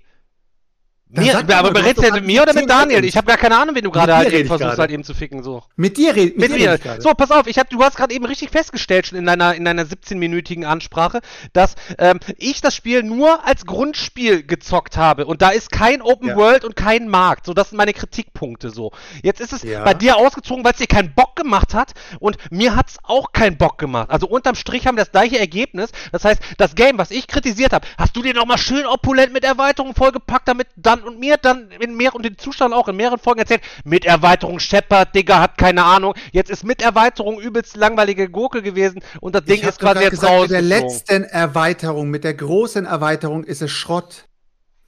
Mir, 1.18 1.58
aber 1.58 1.72
du 1.72 1.84
redest 1.84 2.14
mit 2.14 2.26
mir 2.26 2.42
oder 2.44 2.54
mit 2.54 2.70
Daniel? 2.70 3.04
Ich 3.06 3.16
habe 3.18 3.28
gar 3.28 3.38
keine 3.38 3.58
Ahnung, 3.58 3.76
wen 3.76 3.84
du 3.84 3.92
gerade 3.92 4.12
dir 4.12 4.18
halt 4.18 4.34
eben 4.34 4.48
versuchst 4.48 4.78
halt 4.78 4.92
eben 4.92 5.04
zu 5.04 5.14
ficken 5.14 5.44
so. 5.44 5.64
Mit 5.76 5.98
dir 5.98 6.16
reden, 6.16 6.40
Mit 6.40 6.52
dir 6.52 6.56
rede 6.56 6.76
ich 6.76 6.82
gerade. 6.82 7.02
So, 7.02 7.12
pass 7.14 7.32
auf, 7.32 7.48
ich 7.48 7.58
hab, 7.58 7.70
du 7.70 7.82
hast 7.84 7.96
gerade 7.98 8.14
eben 8.14 8.26
richtig 8.26 8.50
festgestellt 8.52 9.08
schon 9.08 9.18
in 9.18 9.26
deiner, 9.26 9.56
in 9.56 9.66
deiner 9.66 9.84
17-minütigen 9.84 10.64
Ansprache, 10.66 11.22
dass 11.54 11.76
ähm, 11.98 12.20
ich 12.38 12.62
das 12.62 12.76
Spiel 12.76 13.04
nur 13.04 13.46
als 13.46 13.66
Grundspiel 13.66 14.44
gezockt 14.44 14.98
habe 14.98 15.26
und 15.26 15.42
da 15.42 15.50
ist 15.50 15.72
kein 15.72 16.02
Open 16.02 16.30
Ja. 16.30 16.36
World 16.36 16.66
und 16.66 16.76
kein 16.76 17.08
Markt. 17.08 17.46
So, 17.46 17.54
das 17.54 17.70
sind 17.70 17.78
meine 17.78 17.94
Kritikpunkte 17.94 18.70
so. 18.70 18.92
Jetzt 19.24 19.42
ist 19.42 19.54
es 19.54 19.64
Ja. 19.64 19.84
bei 19.84 19.94
dir 19.94 20.18
ausgezogen, 20.18 20.64
weil 20.64 20.72
es 20.74 20.78
dir 20.78 20.88
keinen 20.88 21.14
Bock 21.14 21.36
gemacht 21.36 21.74
hat 21.74 21.94
und 22.20 22.38
mir 22.52 22.76
hat's 22.76 22.98
auch 23.04 23.32
keinen 23.32 23.58
Bock 23.58 23.78
gemacht. 23.78 24.10
Also 24.10 24.28
unterm 24.28 24.56
Strich 24.56 24.88
haben 24.88 24.98
wir 24.98 25.04
das 25.04 25.12
gleiche 25.12 25.40
Ergebnis. 25.40 25.92
Das 26.12 26.26
heißt, 26.26 26.42
das 26.58 26.76
Game, 26.76 26.98
was 26.98 27.12
ich 27.12 27.28
kritisiert 27.28 27.74
habe, 27.74 27.88
hast 27.98 28.16
du 28.16 28.22
dir 28.22 28.34
nochmal 28.34 28.58
schön 28.58 28.86
opulent 28.86 29.34
mit 29.34 29.44
Erweiterung 29.44 29.96
vollgepackt, 29.96 30.48
damit 30.48 30.68
dann 30.76 31.05
und 31.06 31.20
mir 31.20 31.38
dann 31.38 31.70
in 31.80 31.96
mehr 31.96 32.16
und 32.16 32.24
den 32.26 32.38
Zuschauern 32.38 32.74
auch 32.74 32.88
in 32.88 32.96
mehreren 32.96 33.20
Folgen 33.20 33.40
erzählt, 33.40 33.62
mit 33.84 34.06
Erweiterung 34.06 34.60
Shepard, 34.60 35.14
Digga, 35.16 35.40
hat 35.40 35.58
keine 35.58 35.84
Ahnung. 35.84 36.14
Jetzt 36.32 36.50
ist 36.50 36.64
mit 36.64 36.82
Erweiterung 36.82 37.40
übelst 37.40 37.78
langweilige 37.78 38.30
Gurke 38.30 38.62
gewesen 38.62 39.02
und 39.22 39.36
das 39.36 39.46
Ding 39.46 39.62
ist 39.62 39.80
quasi 39.80 40.02
jetzt 40.02 40.12
gesagt, 40.12 40.42
mit 40.42 40.52
der 40.52 40.62
letzten 40.62 41.24
Erweiterung, 41.24 42.10
mit 42.10 42.24
der 42.24 42.34
großen 42.34 42.86
Erweiterung 42.86 43.44
ist 43.44 43.62
es 43.62 43.72
Schrott. 43.72 44.26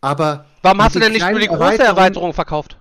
Aber 0.01 0.45
Warum 0.61 0.83
hast 0.83 0.95
du 0.95 0.99
den 0.99 1.13
denn 1.13 1.13
nicht 1.13 1.29
nur 1.29 1.39
die 1.39 1.47
große 1.47 1.83
Erweiterung 1.83 2.33
verkauft? 2.33 2.77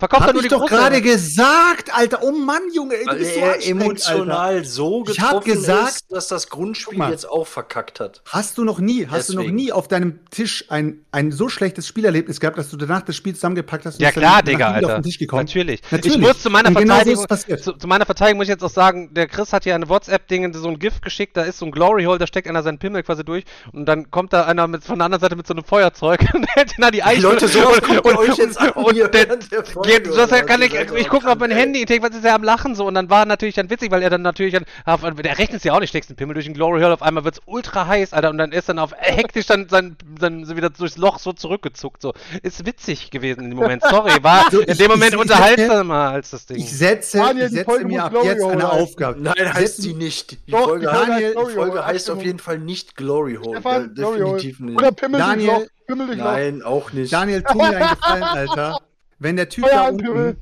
Verkauf 0.00 0.20
doch 0.20 0.26
Hab 0.28 0.34
nur 0.34 0.42
ich 0.44 0.48
die 0.48 0.54
doch 0.54 0.64
gerade 0.66 1.02
gesagt, 1.02 1.92
Alter. 1.92 2.20
Oh 2.22 2.30
Mann, 2.30 2.62
Junge, 2.72 2.94
ey, 2.94 3.04
du 3.04 3.10
Weil 3.10 3.18
bist 3.18 3.34
so 3.34 3.40
er 3.40 3.66
emotional 3.66 4.30
Alter. 4.54 4.64
so 4.68 5.04
Ich 5.10 5.18
hab 5.20 5.42
getroffen 5.42 5.52
gesagt- 5.54 5.88
ist, 5.88 6.12
dass 6.12 6.28
das 6.28 6.48
Grundspiel 6.48 6.96
mal. 6.98 7.10
jetzt 7.10 7.28
auch 7.28 7.48
verkackt 7.48 7.98
hat. 7.98 8.22
Hast 8.28 8.58
du 8.58 8.64
noch 8.64 8.78
nie, 8.78 9.08
hast 9.08 9.28
du 9.30 9.32
noch 9.34 9.40
Deswegen. 9.42 9.56
nie 9.56 9.72
auf 9.72 9.88
deinem 9.88 10.20
Tisch 10.30 10.66
ein, 10.68 11.04
ein 11.10 11.32
so 11.32 11.48
schlechtes 11.48 11.88
Spielerlebnis 11.88 12.38
gehabt, 12.38 12.56
dass 12.58 12.70
du 12.70 12.76
danach 12.76 13.02
das 13.02 13.16
Spiel 13.16 13.34
zusammengepackt 13.34 13.86
hast 13.86 13.94
und 13.96 14.00
Ja 14.02 14.12
klar, 14.12 14.40
Digga, 14.44 14.70
Alter. 14.70 14.86
auf 14.86 14.94
den 14.94 15.02
Tisch 15.02 15.18
gekommen? 15.18 15.46
Natürlich. 15.46 15.82
Natürlich. 15.90 16.14
Ich 16.16 16.22
muss 16.22 16.42
zu 16.42 16.50
meiner 16.50 16.68
Und 16.68 16.78
genau 16.78 16.94
so 17.04 17.26
Verteidigung, 17.26 17.58
zu, 17.60 17.72
zu 17.72 17.86
meiner 17.88 18.06
Verteidigung 18.06 18.36
muss 18.38 18.44
ich 18.44 18.50
jetzt 18.50 18.62
auch 18.62 18.70
sagen, 18.70 19.12
der 19.14 19.26
Chris 19.26 19.52
hat 19.52 19.64
hier 19.64 19.74
eine 19.74 19.88
WhatsApp-Ding, 19.88 20.54
so 20.54 20.68
ein 20.68 20.78
Gift 20.78 21.02
geschickt, 21.02 21.36
da 21.36 21.42
ist 21.42 21.58
so 21.58 21.66
ein 21.66 21.72
Glory 21.72 22.04
Hole, 22.04 22.18
da 22.18 22.28
steckt 22.28 22.46
einer 22.46 22.62
seinen 22.62 22.78
Pimmel 22.78 23.02
quasi 23.02 23.24
durch 23.24 23.42
und 23.72 23.86
dann 23.86 24.12
kommt 24.12 24.32
da 24.32 24.44
einer 24.44 24.68
mit, 24.68 24.84
von 24.84 25.00
der 25.00 25.06
anderen 25.06 25.22
Seite 25.22 25.34
mit 25.34 25.48
so 25.48 25.54
einem 25.54 25.64
Feuerzeug 25.64 26.20
und 26.34 26.46
hält 26.54 26.78
ihn 26.78 26.84
an 26.84 26.92
die 26.92 27.02
Eichel. 27.02 27.24
Leute, 27.24 27.48
sowas 27.48 27.80
und, 27.80 27.98
und, 27.98 28.12
ihr 28.12 28.18
euch 28.20 28.36
jetzt 28.38 28.60
an 28.60 28.70
und, 28.70 28.96
der, 28.96 29.12
während 29.12 29.50
der 29.50 29.64
Geht, 29.88 30.06
das 30.06 30.30
kann 30.46 30.62
ich, 30.62 30.74
ich 30.74 31.08
gucke 31.08 31.28
auf 31.30 31.38
mein. 31.38 31.50
Handy, 31.50 31.80
ich 31.80 31.86
denke, 31.86 32.08
was 32.08 32.14
ist 32.14 32.24
der 32.24 32.34
am 32.34 32.42
Lachen 32.44 32.74
so 32.74 32.86
und 32.86 32.94
dann 32.94 33.10
war 33.10 33.24
natürlich 33.26 33.54
dann 33.54 33.70
witzig, 33.70 33.90
weil 33.90 34.02
er 34.02 34.10
dann 34.10 34.22
natürlich 34.22 34.54
dann, 34.54 34.64
auf, 34.84 35.00
der 35.02 35.38
rechnet 35.38 35.64
ja 35.64 35.72
auch 35.72 35.80
nicht, 35.80 35.88
steckst 35.90 36.10
einen 36.10 36.16
Pimmel 36.16 36.34
durch 36.34 36.44
den 36.46 36.54
Glory 36.54 36.80
Hole, 36.80 36.92
auf 36.92 37.02
einmal 37.02 37.24
wird's 37.24 37.40
ultra 37.46 37.86
heiß, 37.86 38.12
Alter, 38.12 38.30
und 38.30 38.38
dann 38.38 38.52
ist 38.52 38.68
dann 38.68 38.78
auf 38.78 38.92
hektisch 38.96 39.46
dann, 39.46 39.66
dann, 39.66 39.96
dann 40.20 40.44
so 40.44 40.56
wieder 40.56 40.70
durchs 40.70 40.96
Loch 40.96 41.18
so 41.18 41.32
zurückgezuckt, 41.32 42.02
so. 42.02 42.12
Ist 42.42 42.66
witzig 42.66 43.10
gewesen 43.10 43.44
in 43.44 43.50
dem 43.50 43.58
Moment, 43.58 43.82
sorry, 43.82 44.12
war 44.22 44.44
Also 44.46 44.60
in 44.60 44.76
dem 44.76 44.90
Moment 44.90 45.16
unterhaltsamer 45.16 46.10
als 46.10 46.30
das 46.30 46.46
Ding. 46.46 46.58
Ich 46.58 46.76
setze, 46.76 47.18
Daniel, 47.18 47.44
ich 47.44 47.50
die 47.50 47.56
setze 47.56 47.70
Folge 47.70 47.86
mir 47.86 48.04
ab 48.04 48.10
Glory 48.10 48.26
jetzt 48.26 48.44
Hole 48.44 48.52
eine. 48.52 48.70
Aufgabe. 48.72 49.20
Nein, 49.20 49.54
heißt 49.54 49.82
sie 49.82 49.94
nicht. 49.94 50.32
Die 50.46 50.52
Doch, 50.52 50.64
Folge, 50.64 50.86
Daniel- 50.86 51.34
die 51.34 51.54
Folge 51.54 51.86
heißt 51.86 52.10
auf 52.10 52.22
jeden 52.22 52.38
Fall 52.38 52.58
nicht 52.58 52.96
Glory 52.96 53.38
Hole. 53.42 53.60
Ja, 53.64 53.78
definitiv 53.80 54.60
nicht. 54.60 54.78
Oder 54.78 54.92
Pimmel 54.92 55.20
Daniel-. 55.20 55.68
Nein, 55.88 56.62
auch 56.62 56.92
nicht. 56.92 57.12
Daniel, 57.12 57.42
tu 57.42 57.56
mir 57.56 57.68
einen 57.68 57.88
Gefallen, 57.88 58.22
Alter. 58.22 58.78
Wenn 59.18 59.36
der 59.36 59.48
Typ 59.48 59.64
Feuer 59.64 59.74
da 59.74 59.88
unten, 59.88 60.36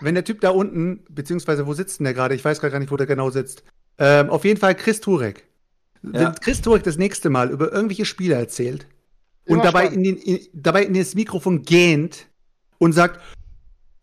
wenn 0.00 0.14
der 0.14 0.24
Typ 0.24 0.40
da 0.40 0.50
unten, 0.50 1.04
beziehungsweise 1.08 1.66
wo 1.66 1.74
sitzt 1.74 2.00
denn 2.00 2.04
der 2.04 2.14
gerade? 2.14 2.34
Ich 2.34 2.44
weiß 2.44 2.60
gerade 2.60 2.72
gar 2.72 2.78
nicht, 2.78 2.90
wo 2.90 2.96
der 2.96 3.06
genau 3.06 3.30
sitzt. 3.30 3.62
Ähm, 3.98 4.30
auf 4.30 4.44
jeden 4.44 4.58
Fall 4.58 4.74
Chris 4.74 5.00
Turek. 5.00 5.44
Wenn 6.02 6.22
Ja. 6.22 6.30
Chris 6.40 6.62
Turek 6.62 6.82
das 6.82 6.96
nächste 6.96 7.30
Mal 7.30 7.50
über 7.50 7.72
irgendwelche 7.72 8.04
Spiele 8.06 8.34
erzählt 8.34 8.86
und 9.46 9.54
Immer 9.54 9.64
dabei 9.64 9.86
spannend. 9.86 10.06
in, 10.06 10.16
den, 10.16 10.36
in, 10.36 10.46
dabei 10.54 10.84
in 10.84 10.94
das 10.94 11.14
Mikrofon 11.14 11.62
gähnt 11.62 12.26
und 12.78 12.92
sagt, 12.92 13.20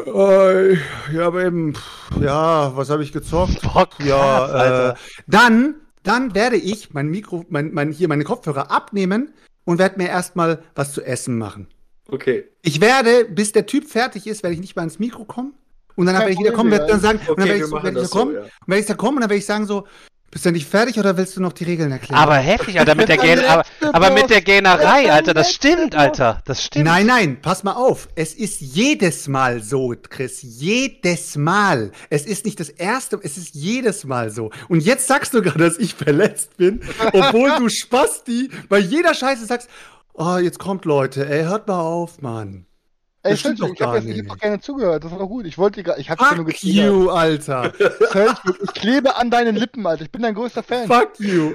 Äh, 0.06 0.76
ja, 1.11 1.27
aber 1.27 1.43
eben, 1.43 1.73
ja, 2.22 2.72
was 2.76 2.89
habe 2.89 3.03
ich 3.03 3.11
gezockt? 3.11 3.60
Krass, 3.61 3.88
ja, 3.99 4.91
äh, 4.91 4.95
dann, 5.27 5.76
dann 6.03 6.34
werde 6.35 6.56
ich 6.56 6.93
mein 6.93 7.10
Mikro, 7.10 7.45
mein, 7.49 7.73
mein, 7.73 7.91
hier 7.91 8.07
meine 8.07 8.23
Kopfhörer 8.23 8.72
abnehmen 8.72 9.34
und 9.65 9.77
werde 9.77 9.97
mir 9.97 10.07
erstmal 10.07 10.64
was 10.76 10.93
zu 10.93 11.01
essen 11.03 11.38
machen. 11.38 11.68
Okay. 12.11 12.45
Ich 12.61 12.81
werde, 12.81 13.26
bis 13.26 13.52
der 13.52 13.65
Typ 13.65 13.90
fertig 13.90 14.27
ist, 14.27 14.44
werde 14.44 14.53
ich 14.53 14.61
nicht 14.61 14.76
mal 14.76 14.84
ans 14.84 14.99
Mikro 14.99 15.26
kommen. 15.26 15.53
Und 15.95 16.06
dann 16.06 16.18
werde 16.18 16.31
ich 16.31 16.40
wieder 16.40 16.52
kommen, 16.52 16.72
werde 16.72 16.88
dann 16.88 17.02
sagen, 17.02 17.19
und 17.27 17.40
dann 17.40 17.49
Okay, 17.49 17.49
werde 17.49 17.64
ich, 17.64 17.65
so, 17.65 17.84
werd 17.84 17.98
ich 17.98 18.03
da 18.03 18.07
kommen, 18.07 18.31
so, 18.31 18.38
ja. 18.38 18.44
und 18.44 18.68
werde 18.68 18.81
ich 18.81 18.86
da 18.88 18.94
kommen 18.94 19.18
und 19.18 19.22
dann 19.22 19.30
werde 19.30 19.40
ich 19.40 19.45
sagen 19.45 19.65
so, 19.65 19.86
bist 20.31 20.45
du 20.45 20.52
nicht 20.52 20.68
fertig 20.68 20.99
oder 20.99 21.18
willst 21.18 21.36
du 21.36 21.41
noch 21.41 21.53
die 21.53 21.64
Regeln 21.64 21.91
erklären? 21.91 22.22
Aber 22.22 22.36
heftig, 22.36 22.80
Alter, 22.80 22.94
mit 22.94 23.10
der, 23.10 23.18
Gen 23.18 23.40
aber, 23.40 23.65
aber 23.81 24.11
mit 24.11 24.30
der 24.30 24.41
Der 24.41 24.90
Alter, 25.11 25.34
das 25.34 25.52
stimmt. 25.52 25.95
Alter, 25.95 26.44
das 26.45 26.64
stimmt. 26.64 26.86
Nein, 26.86 27.07
nein, 27.07 27.41
pass 27.41 27.64
mal 27.64 27.73
auf. 27.73 28.07
Es 28.15 28.36
ist 28.36 28.61
jedes 28.61 29.27
Mal 29.27 29.64
so, 29.64 29.95
Chris. 30.07 30.40
Jedes 30.44 31.36
Mal. 31.36 31.91
Es 32.11 32.26
ist 32.26 32.45
nicht 32.45 32.60
das 32.60 32.69
erste, 32.69 33.19
es 33.23 33.38
ist 33.38 33.56
jedes 33.56 34.06
Mal 34.06 34.30
so. 34.30 34.52
Und 34.68 34.84
jetzt 34.84 35.07
sagst 35.07 35.34
du 35.34 35.41
gerade, 35.41 35.60
dass 35.60 35.77
ich 35.80 35.95
verletzt 35.95 36.57
bin, 36.57 36.81
obwohl 37.11 37.52
du 37.57 37.68
Spasti 37.69 38.52
bei 38.69 38.77
jeder 38.77 39.15
Scheiße 39.15 39.45
sagst, 39.48 39.68
oh, 40.19 40.37
jetzt 40.37 40.59
kommt 40.59 40.85
Leute, 40.85 41.27
ey, 41.27 41.43
hört 41.45 41.67
mal 41.67 41.79
auf, 41.81 42.21
Mann. 42.21 42.65
Ey, 43.21 43.31
Das 43.31 43.41
stimmt 43.41 43.59
doch 43.59 43.73
ich 43.73 43.81
habe 43.81 43.99
gar 43.99 44.07
jetzt 44.15 44.29
doch 44.29 44.37
gerne 44.37 44.61
zugehört, 44.61 45.03
das 45.03 45.11
war 45.11 45.19
doch 45.19 45.27
gut. 45.27 45.45
Ich 45.45 45.57
wollte 45.57 45.83
gar, 45.83 45.97
ich 45.99 46.09
hab's 46.09 46.21
ja 46.21 46.37
nur 46.37 46.45
Fuck 46.45 46.53
getriggert. 46.53 46.85
you, 46.85 47.09
Alter. 47.09 47.73
Ich 48.63 48.73
klebe 48.73 49.13
an 49.17 49.29
deinen 49.29 49.57
Lippen, 49.57 49.85
Alter. 49.85 50.03
Ich 50.03 50.11
bin 50.11 50.21
dein 50.21 50.33
größter 50.35 50.63
Fan. 50.63 50.87
Fuck 50.87 51.19
you. 51.19 51.51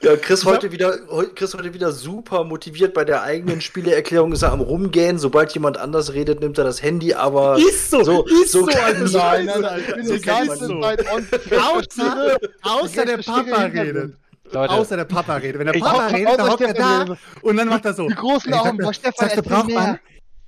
Ja, 0.00 0.16
Chris 0.16 0.46
heute 0.46 0.72
wieder, 0.72 0.96
Chris 1.34 1.52
heute 1.52 1.74
wieder 1.74 1.92
super 1.92 2.44
motiviert 2.44 2.94
bei 2.94 3.04
der 3.04 3.22
eigenen 3.22 3.60
Spieleerklärung 3.60 4.32
ist 4.32 4.40
er 4.40 4.52
am 4.52 4.62
rumgehen. 4.62 5.18
Sobald 5.18 5.52
jemand 5.52 5.76
anders 5.76 6.14
redet, 6.14 6.40
nimmt 6.40 6.56
er 6.56 6.64
das 6.64 6.82
Handy, 6.82 7.12
aber 7.12 7.58
Ist 7.58 7.90
so, 7.90 8.02
So- 8.02 8.24
ist 8.24 8.52
so 8.52 8.60
so, 8.64 8.70
Alter. 8.78 9.00
Nein, 9.18 9.44
nein, 9.46 9.60
nein, 9.60 9.80
ich 9.86 9.94
bin 9.94 10.06
So 10.06 10.76
on. 10.76 11.26
Außer, 11.76 12.38
außer 12.62 13.04
der 13.04 13.18
Papa 13.18 13.64
redet. 13.66 14.14
Leute, 14.52 14.72
Außer 14.74 14.96
der 14.96 15.04
Papa 15.04 15.36
redet. 15.36 15.58
Wenn 15.58 15.66
der 15.72 15.78
Papa 15.80 16.06
redet, 16.06 16.38
dann 16.38 16.50
hockt 16.50 16.60
er 16.60 16.74
da 16.74 17.04
und 17.42 17.56
dann 17.56 17.68
macht 17.68 17.84
er 17.84 17.94
so. 17.94 18.08
Die 18.08 18.14
großen 18.14 18.52
Augen, 18.54 18.78
boah, 18.78 18.92
Stefan, 18.92 19.28
Sagst 19.28 19.36
du, 19.38 19.42
braucht 19.42 19.70
man? 19.70 19.98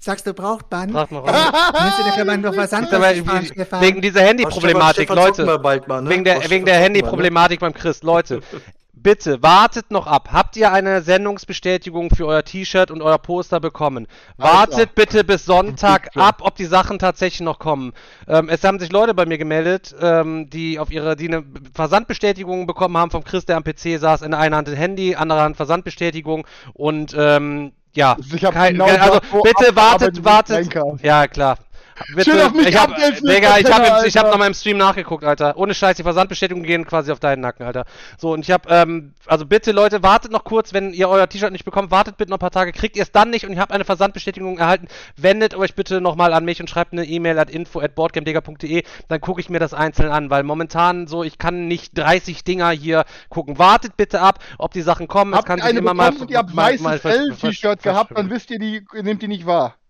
Sagst 0.01 0.27
du, 0.27 0.33
braucht 0.33 0.71
man? 0.71 0.91
frag 0.91 1.11
mal 1.11 1.23
Kannst 1.23 1.99
du 1.99 2.05
dir 2.05 2.13
vielleicht 2.13 2.41
noch 2.43 2.57
was 2.57 2.73
anderes 2.73 3.17
sparen, 3.19 3.47
Stefan? 3.47 3.81
wegen 3.81 4.01
dieser 4.01 4.21
Handyproblematik, 4.21 5.09
Stefan, 5.09 5.35
Stefan, 5.35 5.47
Leute. 5.47 5.59
bald 5.63 5.89
mal, 5.89 6.03
ne? 6.03 6.11
Wegen 6.11 6.25
der, 6.25 6.37
wegen 6.37 6.43
der 6.43 6.51
zocken 6.51 6.67
wir, 6.67 6.75
Handyproblematik 6.75 7.61
beim 7.61 7.75
Chris. 7.75 8.03
Leute, 8.05 8.41
bitte 9.03 9.43
wartet 9.43 9.91
noch 9.91 10.07
ab. 10.07 10.31
Habt 10.33 10.57
ihr 10.57 10.73
eine 10.73 11.03
Sendungsbestätigung 11.03 12.11
für 12.11 12.27
euer 12.27 12.45
T-Shirt 12.45 12.91
und 12.91 13.03
euer 13.03 13.19
Poster 13.19 13.61
bekommen? 13.61 14.07
Wartet 14.37 14.95
bitte 14.95 15.25
bis 15.25 15.45
Sonntag 15.45 16.11
ab, 16.17 16.41
ob 16.43 16.57
die 16.57 16.65
Sachen 16.65 16.99
tatsächlich 16.99 17.41
noch 17.41 17.59
kommen. 17.59 17.93
Ähm, 18.27 18.49
es 18.49 18.65
haben 18.65 18.79
sich 18.79 18.93
Leute 18.93 19.15
bei 19.15 19.27
mir 19.27 19.39
gemeldet, 19.39 19.95
ähm, 20.01 20.51
die 20.51 20.79
auf 20.79 20.91
ihre, 20.91 21.17
die 21.17 21.29
eine 21.29 21.45
Versandbestätigung 21.75 22.67
bekommen 22.67 22.97
haben 22.97 23.11
vom 23.11 23.25
Chris, 23.25 23.45
der 23.45 23.57
am 23.57 23.65
PC 23.65 23.99
saß, 23.99 24.23
in 24.23 24.33
der 24.33 24.41
einen 24.41 24.55
Hand 24.55 24.69
ein 24.69 24.77
Handy, 24.77 25.15
andere 25.15 25.41
Hand 25.41 25.57
Versandbestätigung 25.57 26.47
und 26.75 27.15
ähm, 27.19 27.73
ja, 27.95 28.17
Ich 28.33 28.45
hab 28.45 28.55
kein, 28.55 28.75
genau 28.75 28.85
also 28.85 29.21
bitte 29.43 29.75
wartet, 29.75 30.25
wartet. 30.25 30.73
Ja, 31.03 31.27
klar. 31.27 31.59
Bitte, 32.15 32.31
Schön 32.31 32.41
auf 32.41 32.53
mich 32.55 32.69
ich 32.69 32.77
hab, 32.77 32.91
abgelst, 32.91 33.27
Digga, 33.27 33.59
ich 33.59 33.71
habe 33.71 34.07
ich 34.07 34.17
hab 34.17 34.37
mal 34.37 34.47
im 34.47 34.55
Stream 34.55 34.77
nachgeguckt, 34.77 35.25
Alter. 35.25 35.57
Ohne 35.57 35.75
Scheiß, 35.75 35.97
die 35.97 36.03
Versandbestätigung 36.03 36.63
gehen 36.63 36.87
quasi 36.87 37.13
auf 37.13 37.21
deinen 37.21 37.41
Nacken, 37.41 37.67
Alter. 37.67 37.85
So, 38.17 38.33
und 38.33 38.41
ich 38.41 38.51
habe, 38.51 38.69
ähm, 38.71 39.15
also 39.27 39.45
bitte 39.47 39.73
Leute, 39.73 40.03
wartet 40.03 40.33
noch 40.33 40.45
kurz, 40.45 40.73
wenn 40.73 40.93
ihr 40.93 41.09
euer 41.09 41.29
T-Shirt 41.29 41.53
nicht 41.53 41.65
bekommt, 41.65 41.91
wartet 41.91 42.17
bitte 42.17 42.31
noch 42.31 42.39
ein 42.39 42.41
paar 42.41 42.51
Tage, 42.51 42.73
kriegt 42.73 42.97
ihr 42.97 43.03
es 43.03 43.13
dann 43.13 43.31
nicht 43.31 43.47
und 43.47 43.53
ihr 43.53 43.61
habt 43.61 43.73
eine 43.73 43.85
Versandbestätigung 43.85 44.59
erhalten, 44.59 44.89
wendet 45.17 45.55
euch 45.55 45.75
bitte 45.75 46.01
nochmal 46.01 46.33
an 46.33 46.45
mich 46.45 46.61
und 46.61 46.71
schreibt 46.71 46.93
eine 46.93 47.05
E-Mail 47.05 47.39
at 47.39 47.51
info 47.51 47.81
at 47.81 47.95
boardgamedega.de, 47.95 48.83
dann 49.09 49.21
gucke 49.21 49.41
ich 49.41 49.51
mir 49.51 49.59
das 49.59 49.75
einzeln 49.75 50.11
an, 50.11 50.31
weil 50.31 50.43
momentan 50.43 51.07
so, 51.07 51.25
ich 51.25 51.39
kann 51.39 51.69
nicht 51.69 51.97
30 51.99 52.45
Dinger 52.45 52.71
hier 52.71 53.05
gucken. 53.29 53.59
Wartet 53.59 53.97
bitte 53.97 54.21
ab, 54.21 54.39
ob 54.59 54.73
die 54.73 54.83
Sachen 54.83 55.09
kommen. 55.09 55.35
Habt 55.35 55.47
kann 55.47 55.59
ihr 55.59 55.67
sich 55.67 55.77
immer 55.77 55.95
mal, 55.95 56.15
und 56.15 56.31
ihr 56.31 56.39
habt 56.39 56.55
weißes 56.55 57.05
L-T-Shirt 57.05 57.83
gehabt, 57.83 58.13
dann 58.17 58.31
wisst 58.31 58.51
ihr, 58.51 58.59
die 58.59 58.85
nehmt 59.03 59.23
die 59.23 59.29
nicht 59.29 59.47
wahr. 59.47 59.75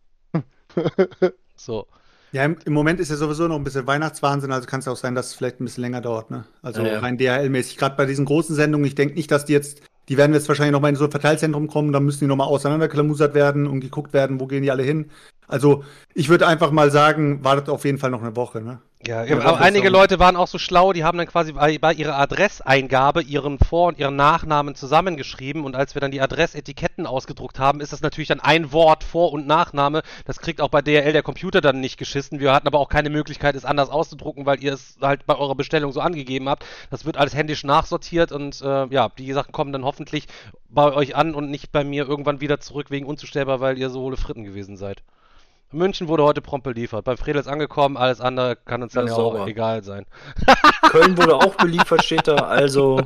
So. 1.58 1.88
Ja, 2.32 2.44
im, 2.44 2.56
im 2.64 2.72
Moment 2.72 3.00
ist 3.00 3.10
ja 3.10 3.16
sowieso 3.16 3.48
noch 3.48 3.56
ein 3.56 3.64
bisschen 3.64 3.86
Weihnachtswahnsinn, 3.86 4.52
also 4.52 4.66
kann 4.66 4.80
es 4.80 4.88
auch 4.88 4.96
sein, 4.96 5.14
dass 5.14 5.28
es 5.28 5.34
vielleicht 5.34 5.60
ein 5.60 5.64
bisschen 5.64 5.82
länger 5.82 6.00
dauert, 6.00 6.30
ne? 6.30 6.44
Also 6.62 6.82
Ja, 6.82 6.94
ja. 6.94 6.98
rein 7.00 7.16
DHL-mäßig. 7.18 7.76
Gerade 7.78 7.96
bei 7.96 8.06
diesen 8.06 8.24
großen 8.24 8.54
Sendungen, 8.54 8.86
ich 8.86 8.94
denke 8.94 9.14
nicht, 9.14 9.30
dass 9.30 9.44
die 9.46 9.52
jetzt, 9.54 9.82
die 10.08 10.16
werden 10.16 10.34
jetzt 10.34 10.48
wahrscheinlich 10.48 10.72
noch 10.72 10.80
mal 10.80 10.90
in 10.90 10.96
so 10.96 11.04
ein 11.04 11.10
Verteilzentrum 11.10 11.68
kommen, 11.68 11.92
dann 11.92 12.04
müssen 12.04 12.20
die 12.20 12.26
noch 12.26 12.36
mal 12.36 12.44
auseinanderklamusert 12.44 13.34
werden 13.34 13.66
und 13.66 13.80
geguckt 13.80 14.12
werden, 14.12 14.40
wo 14.40 14.46
gehen 14.46 14.62
die 14.62 14.70
alle 14.70 14.82
hin. 14.82 15.10
Also 15.46 15.84
ich 16.14 16.28
würde 16.28 16.46
einfach 16.46 16.70
mal 16.70 16.90
sagen, 16.90 17.42
wartet 17.44 17.68
auf 17.70 17.84
jeden 17.84 17.98
Fall 17.98 18.10
noch 18.10 18.22
eine 18.22 18.36
Woche, 18.36 18.60
ne? 18.60 18.80
Ja, 19.06 19.22
Ja, 19.24 19.38
aber 19.40 19.60
einige 19.60 19.90
Leute 19.90 20.18
waren 20.18 20.34
auch 20.34 20.48
so 20.48 20.58
schlau, 20.58 20.92
die 20.92 21.04
haben 21.04 21.18
dann 21.18 21.28
quasi 21.28 21.52
bei, 21.52 21.78
bei 21.78 21.92
ihrer 21.92 22.18
Adresseingabe 22.18 23.22
ihren 23.22 23.58
Vor- 23.60 23.88
und 23.88 23.98
ihren 23.98 24.16
Nachnamen 24.16 24.74
zusammengeschrieben 24.74 25.64
und 25.64 25.76
als 25.76 25.94
wir 25.94 26.00
dann 26.00 26.10
die 26.10 26.20
Adressetiketten 26.20 27.06
ausgedruckt 27.06 27.60
haben, 27.60 27.80
ist 27.80 27.92
das 27.92 28.00
natürlich 28.00 28.28
dann 28.28 28.40
ein 28.40 28.72
Wort 28.72 29.04
Vor- 29.04 29.32
und 29.32 29.46
Nachname. 29.46 30.02
Das 30.24 30.40
kriegt 30.40 30.60
auch 30.60 30.68
bei 30.68 30.82
DRL 30.82 31.12
der 31.12 31.22
Computer 31.22 31.60
dann 31.60 31.80
nicht 31.80 31.96
geschissen. 31.96 32.40
Wir 32.40 32.52
hatten 32.52 32.66
aber 32.66 32.80
auch 32.80 32.88
keine 32.88 33.08
Möglichkeit, 33.08 33.54
es 33.54 33.64
anders 33.64 33.88
auszudrucken, 33.88 34.46
weil 34.46 34.62
ihr 34.62 34.72
es 34.72 34.96
halt 35.00 35.26
bei 35.26 35.36
eurer 35.36 35.54
Bestellung 35.54 35.92
so 35.92 36.00
angegeben 36.00 36.48
habt. 36.48 36.64
Das 36.90 37.04
wird 37.04 37.18
alles 37.18 37.34
händisch 37.34 37.62
nachsortiert 37.62 38.32
und 38.32 38.60
äh, 38.62 38.86
ja, 38.86 39.10
die 39.16 39.32
Sachen 39.32 39.52
kommen 39.52 39.72
dann 39.72 39.84
hoffentlich 39.84 40.26
bei 40.68 40.92
euch 40.92 41.14
an 41.14 41.34
und 41.34 41.50
nicht 41.50 41.70
bei 41.70 41.84
mir 41.84 42.08
irgendwann 42.08 42.40
wieder 42.40 42.58
zurück 42.58 42.90
wegen 42.90 43.06
unzustellbar, 43.06 43.60
weil 43.60 43.78
ihr 43.78 43.90
so 43.90 44.00
hohle 44.00 44.16
Fritten 44.16 44.42
gewesen 44.42 44.76
seid. 44.76 45.02
München 45.70 46.08
wurde 46.08 46.22
heute 46.24 46.40
prompt 46.40 46.64
beliefert. 46.64 47.04
Beim 47.04 47.18
Fredel 47.18 47.40
ist 47.40 47.48
angekommen, 47.48 47.96
alles 47.96 48.20
andere 48.20 48.56
kann 48.56 48.82
uns 48.82 48.94
dann 48.94 49.06
Ja, 49.06 49.12
ja, 49.12 49.18
auch 49.18 49.46
egal 49.46 49.84
sein. 49.84 50.06
Köln 50.82 51.16
wurde 51.16 51.34
auch 51.34 51.54
beliefert, 51.56 52.04
steht 52.04 52.28
da. 52.28 52.36
Also, 52.36 53.00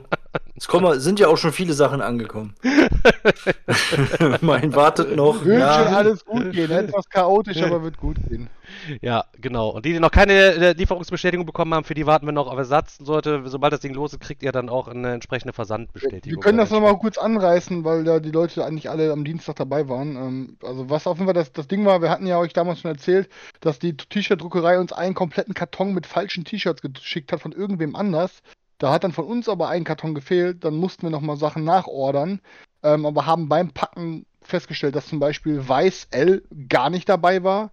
es 0.57 0.69
kommen, 0.69 1.01
sind 1.01 1.19
ja 1.21 1.29
auch 1.29 1.37
schon 1.37 1.53
viele 1.53 1.73
Sachen 1.73 2.01
angekommen. 2.01 2.55
mein 4.41 4.75
wartet 4.75 5.17
noch. 5.17 5.45
Wird 5.45 5.61
Ja. 5.61 5.75
schon 5.85 5.95
alles 5.95 6.25
gut 6.25 6.53
gehen. 6.53 6.71
Etwas 6.71 7.09
chaotisch, 7.09 7.63
aber 7.63 7.83
wird 7.83 7.97
gut 7.99 8.17
gehen. 8.29 8.49
Ja, 9.01 9.25
genau. 9.41 9.71
Und 9.71 9.85
die, 9.85 9.93
die 9.93 10.01
noch 10.01 10.11
keine 10.11 10.33
äh, 10.33 10.73
Lieferungsbestätigung 10.73 11.45
bekommen 11.47 11.75
haben, 11.75 11.85
für 11.85 11.95
die 11.95 12.07
warten 12.07 12.27
wir 12.27 12.33
noch 12.33 12.47
auf 12.47 12.57
Ersatz. 12.57 12.97
Sollte, 12.99 13.43
sobald 13.47 13.73
das 13.73 13.81
Ding 13.81 13.95
los 13.95 14.13
ist, 14.13 14.21
kriegt 14.21 14.43
ihr 14.43 14.53
dann 14.53 14.69
auch 14.69 14.89
eine 14.89 15.13
entsprechende 15.13 15.53
Versandbestätigung. 15.53 16.39
Wir 16.39 16.43
können 16.43 16.59
das 16.59 16.71
nochmal 16.71 16.97
kurz 16.99 17.19
anreißen, 17.19 17.85
weil 17.85 18.05
da 18.05 18.21
die 18.21 18.31
Leute 18.31 18.65
eigentlich 18.65 18.89
alle 18.89 19.13
am 19.13 19.25
Dienstag 19.25 19.57
dabei 19.57 19.89
waren. 19.89 20.17
Ähm, 20.17 20.57
also 20.63 20.89
was 20.89 21.07
auf 21.07 21.19
jeden 21.19 21.27
Fall 21.27 21.35
das, 21.35 21.53
das 21.53 21.69
Ding 21.69 21.85
war, 21.85 22.01
wir 22.03 22.11
hatten 22.11 22.27
ja 22.27 22.39
euch 22.39 22.53
damals 22.53 22.81
schon 22.81 22.91
erzählt, 22.91 23.29
dass 23.61 23.79
die 23.79 23.97
T-Shirt-Druckerei 23.97 24.79
uns 24.79 24.93
einen 24.93 25.15
kompletten 25.15 25.55
Karton 25.55 25.93
mit 25.93 26.07
falschen 26.07 26.45
T-Shirts 26.45 26.83
geschickt 26.83 27.33
hat 27.33 27.41
von 27.41 27.53
irgendwem 27.63 27.97
anders. 27.97 28.43
Da 28.79 28.93
hat 28.93 29.05
dann 29.05 29.13
von 29.13 29.27
uns 29.27 29.49
aber 29.49 29.69
ein 29.69 29.85
Karton 29.85 30.15
gefehlt, 30.15 30.65
dann 30.65 30.75
mussten 30.75 31.03
wir 31.03 31.11
nochmal 31.11 31.37
Sachen 31.37 31.63
nachordern, 31.63 32.41
ähm, 32.83 33.07
aber 33.07 33.27
haben 33.27 33.49
beim 33.49 33.71
Packen 33.71 34.27
festgestellt, 34.43 34.97
dass 34.97 35.07
zum 35.07 35.21
Beispiel 35.21 35.69
Weiß 35.69 36.09
L 36.11 36.43
gar 36.69 36.91
nicht 36.91 37.09
dabei 37.09 37.45
war. 37.45 37.71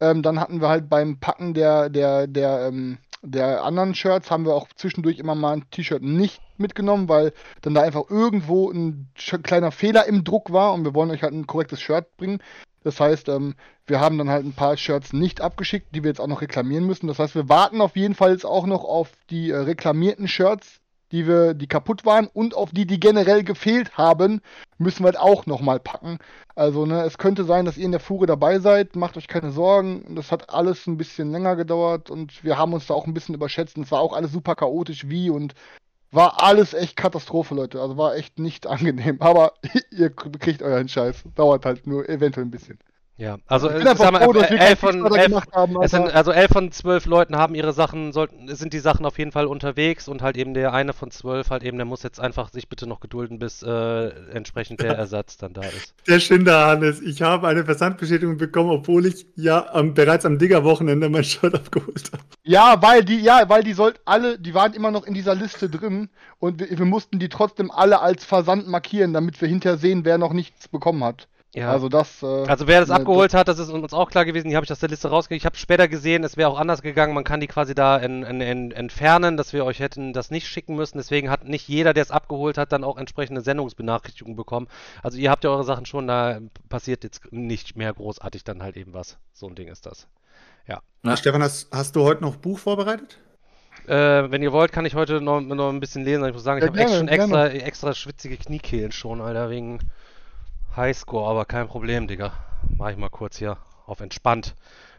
Ähm, 0.00 0.22
dann 0.22 0.38
hatten 0.38 0.60
wir 0.60 0.68
halt 0.68 0.90
beim 0.90 1.18
Packen 1.18 1.54
der, 1.54 1.88
der, 1.88 2.26
der, 2.26 2.68
ähm, 2.68 2.98
der 3.22 3.64
anderen 3.64 3.94
Shirts 3.94 4.30
haben 4.30 4.44
wir 4.44 4.54
auch 4.54 4.68
zwischendurch 4.76 5.18
immer 5.18 5.34
mal 5.34 5.54
ein 5.54 5.70
T-Shirt 5.70 6.02
nicht 6.02 6.40
mitgenommen, 6.58 7.08
weil 7.08 7.32
dann 7.62 7.74
da 7.74 7.82
einfach 7.82 8.08
irgendwo 8.10 8.70
ein 8.70 9.08
kleiner 9.42 9.72
Fehler 9.72 10.06
im 10.06 10.24
Druck 10.24 10.52
war 10.52 10.72
und 10.74 10.84
wir 10.84 10.94
wollen 10.94 11.10
euch 11.10 11.22
halt 11.22 11.32
ein 11.32 11.46
korrektes 11.46 11.80
Shirt 11.80 12.16
bringen. 12.16 12.42
Das 12.82 12.98
heißt, 12.98 13.28
ähm, 13.28 13.54
wir 13.86 14.00
haben 14.00 14.18
dann 14.18 14.30
halt 14.30 14.44
ein 14.44 14.54
paar 14.54 14.76
Shirts 14.76 15.12
nicht 15.12 15.40
abgeschickt, 15.40 15.94
die 15.94 16.02
wir 16.02 16.10
jetzt 16.10 16.20
auch 16.20 16.26
noch 16.26 16.40
reklamieren 16.40 16.86
müssen. 16.86 17.06
Das 17.08 17.18
heißt, 17.18 17.34
wir 17.34 17.48
warten 17.48 17.80
auf 17.80 17.96
jeden 17.96 18.14
Fall 18.14 18.32
jetzt 18.32 18.46
auch 18.46 18.66
noch 18.66 18.84
auf 18.84 19.10
die 19.28 19.50
äh, 19.50 19.56
reklamierten 19.56 20.28
Shirts, 20.28 20.80
die 21.12 21.26
wir, 21.26 21.54
die 21.54 21.66
kaputt 21.66 22.06
waren 22.06 22.28
und 22.28 22.54
auf 22.54 22.70
die, 22.70 22.86
die 22.86 23.00
generell 23.00 23.42
gefehlt 23.42 23.98
haben, 23.98 24.40
müssen 24.78 25.02
wir 25.02 25.06
halt 25.06 25.18
auch 25.18 25.44
nochmal 25.46 25.80
packen. 25.80 26.18
Also, 26.54 26.86
ne, 26.86 27.02
es 27.02 27.18
könnte 27.18 27.44
sein, 27.44 27.64
dass 27.64 27.76
ihr 27.76 27.84
in 27.84 27.90
der 27.90 28.00
Fuhre 28.00 28.26
dabei 28.26 28.60
seid. 28.60 28.96
Macht 28.96 29.16
euch 29.16 29.28
keine 29.28 29.50
Sorgen. 29.50 30.14
Das 30.14 30.30
hat 30.30 30.50
alles 30.50 30.86
ein 30.86 30.96
bisschen 30.96 31.32
länger 31.32 31.56
gedauert 31.56 32.10
und 32.10 32.44
wir 32.44 32.56
haben 32.56 32.72
uns 32.72 32.86
da 32.86 32.94
auch 32.94 33.06
ein 33.06 33.14
bisschen 33.14 33.34
überschätzt. 33.34 33.76
Und 33.76 33.82
es 33.82 33.92
war 33.92 34.00
auch 34.00 34.12
alles 34.12 34.32
super 34.32 34.54
chaotisch, 34.54 35.08
wie 35.08 35.30
und 35.30 35.54
war 36.12 36.42
alles 36.42 36.74
echt 36.74 36.96
Katastrophe, 36.96 37.54
Leute. 37.54 37.80
Also 37.80 37.96
war 37.96 38.16
echt 38.16 38.38
nicht 38.38 38.66
angenehm. 38.66 39.20
Aber 39.20 39.54
ihr 39.90 40.10
kriegt 40.10 40.62
euren 40.62 40.88
Scheiß. 40.88 41.24
Dauert 41.34 41.64
halt 41.64 41.86
nur 41.86 42.08
eventuell 42.08 42.46
ein 42.46 42.50
bisschen. 42.50 42.78
Ja, 43.20 43.36
also 43.46 43.68
Ich 43.68 43.74
es 43.74 43.78
bin 43.80 43.88
einfach 43.88 44.04
sagen 44.04 44.16
wir, 44.16 44.24
froh, 44.24 44.32
dass 44.32 44.50
wir 44.50 44.58
elf 44.58 44.78
von 44.78 45.14
elf, 45.14 45.26
gemacht 45.26 45.52
haben. 45.52 45.82
es 45.82 45.90
sind, 45.90 46.04
Alter. 46.04 46.16
also 46.16 46.32
elf 46.32 46.50
von 46.50 46.72
zwölf 46.72 47.04
Leuten 47.04 47.36
haben 47.36 47.54
ihre 47.54 47.74
Sachen, 47.74 48.12
sollten, 48.12 48.48
sind 48.54 48.72
die 48.72 48.78
Sachen 48.78 49.04
auf 49.04 49.18
jeden 49.18 49.30
Fall 49.30 49.44
unterwegs 49.44 50.08
und 50.08 50.22
halt 50.22 50.38
eben 50.38 50.54
der 50.54 50.72
eine 50.72 50.94
von 50.94 51.10
zwölf 51.10 51.50
halt 51.50 51.62
eben, 51.62 51.76
der 51.76 51.84
muss 51.84 52.02
jetzt 52.02 52.18
einfach 52.18 52.48
sich 52.50 52.70
bitte 52.70 52.86
noch 52.86 52.98
gedulden, 53.00 53.38
bis 53.38 53.62
äh, 53.62 54.08
entsprechend 54.32 54.80
der 54.80 54.96
Ersatz 54.96 55.36
dann 55.36 55.52
da 55.52 55.60
ist. 55.60 55.94
Der 56.08 56.18
Schinder, 56.18 56.66
Hannes, 56.66 57.02
ich 57.02 57.20
habe 57.20 57.46
eine 57.46 57.62
Versandbestätigung 57.62 58.38
bekommen, 58.38 58.70
obwohl 58.70 59.04
ich 59.04 59.26
ja 59.36 59.66
am, 59.74 59.92
bereits 59.92 60.24
am 60.24 60.38
Digger-Wochenende 60.38 61.10
mein 61.10 61.24
Shirt 61.24 61.54
abgeholt 61.54 62.10
habe. 62.12 62.22
Ja, 62.42 62.80
weil 62.80 63.04
die, 63.04 63.20
ja, 63.20 63.46
weil 63.50 63.62
die 63.62 63.74
sollten 63.74 64.00
alle, 64.06 64.38
die 64.38 64.54
waren 64.54 64.72
immer 64.72 64.90
noch 64.90 65.04
in 65.04 65.12
dieser 65.12 65.34
Liste 65.34 65.68
drin 65.68 66.08
und 66.38 66.58
wir, 66.58 66.70
wir 66.70 66.86
mussten 66.86 67.18
die 67.18 67.28
trotzdem 67.28 67.70
alle 67.70 68.00
als 68.00 68.24
Versand 68.24 68.66
markieren, 68.66 69.12
damit 69.12 69.38
wir 69.42 69.48
hinterher 69.48 69.76
sehen, 69.76 70.06
wer 70.06 70.16
noch 70.16 70.32
nichts 70.32 70.68
bekommen 70.68 71.04
hat. 71.04 71.28
Ja. 71.54 71.72
Also 71.72 71.88
das. 71.88 72.22
Äh, 72.22 72.26
also 72.26 72.68
wer 72.68 72.80
das 72.80 72.90
ne, 72.90 72.96
abgeholt 72.96 73.34
hat, 73.34 73.48
das 73.48 73.58
ist 73.58 73.70
uns 73.70 73.92
auch 73.92 74.10
klar 74.10 74.24
gewesen. 74.24 74.48
Die 74.50 74.56
habe 74.56 74.64
ich 74.64 74.70
aus 74.70 74.78
der 74.78 74.88
Liste 74.88 75.08
rausgekriegt. 75.08 75.42
Ich 75.42 75.46
habe 75.46 75.56
später 75.56 75.88
gesehen, 75.88 76.22
es 76.22 76.36
wäre 76.36 76.48
auch 76.48 76.58
anders 76.58 76.80
gegangen. 76.80 77.12
Man 77.12 77.24
kann 77.24 77.40
die 77.40 77.48
quasi 77.48 77.74
da 77.74 77.96
in, 77.96 78.22
in, 78.22 78.40
in, 78.40 78.72
entfernen, 78.72 79.36
dass 79.36 79.52
wir 79.52 79.64
euch 79.64 79.80
hätten 79.80 80.12
das 80.12 80.30
nicht 80.30 80.46
schicken 80.46 80.76
müssen. 80.76 80.98
Deswegen 80.98 81.28
hat 81.28 81.48
nicht 81.48 81.66
jeder, 81.68 81.92
der 81.92 82.04
es 82.04 82.12
abgeholt 82.12 82.56
hat, 82.56 82.70
dann 82.70 82.84
auch 82.84 82.96
entsprechende 82.96 83.40
Sendungsbenachrichtigungen 83.40 84.36
bekommen. 84.36 84.68
Also 85.02 85.18
ihr 85.18 85.30
habt 85.30 85.42
ja 85.42 85.50
eure 85.50 85.64
Sachen 85.64 85.86
schon, 85.86 86.06
da 86.06 86.38
passiert 86.68 87.02
jetzt 87.02 87.32
nicht 87.32 87.76
mehr 87.76 87.92
großartig 87.92 88.44
dann 88.44 88.62
halt 88.62 88.76
eben 88.76 88.94
was. 88.94 89.18
So 89.32 89.48
ein 89.48 89.56
Ding 89.56 89.68
ist 89.68 89.86
das. 89.86 90.06
Ja. 90.68 90.82
Na, 91.02 91.16
Stefan, 91.16 91.42
hast, 91.42 91.68
hast 91.72 91.96
du 91.96 92.04
heute 92.04 92.22
noch 92.22 92.36
Buch 92.36 92.60
vorbereitet? 92.60 93.18
Äh, 93.88 94.30
wenn 94.30 94.42
ihr 94.42 94.52
wollt, 94.52 94.70
kann 94.70 94.84
ich 94.84 94.94
heute 94.94 95.20
noch, 95.20 95.40
noch 95.40 95.70
ein 95.70 95.80
bisschen 95.80 96.04
lesen. 96.04 96.24
Ich 96.26 96.32
muss 96.32 96.44
sagen, 96.44 96.58
ich 96.58 96.64
ja, 96.64 96.84
habe 96.84 96.96
schon 96.96 97.08
extra, 97.08 97.48
extra 97.48 97.94
schwitzige 97.94 98.36
Kniekehlen 98.36 98.92
schon, 98.92 99.20
Alter, 99.20 99.50
wegen 99.50 99.80
Highscore, 100.76 101.28
aber 101.28 101.44
kein 101.44 101.66
Problem, 101.66 102.06
Digga. 102.06 102.32
Mach 102.76 102.90
ich 102.90 102.96
mal 102.96 103.08
kurz 103.10 103.36
hier 103.38 103.58
auf 103.86 104.00
entspannt. 104.00 104.54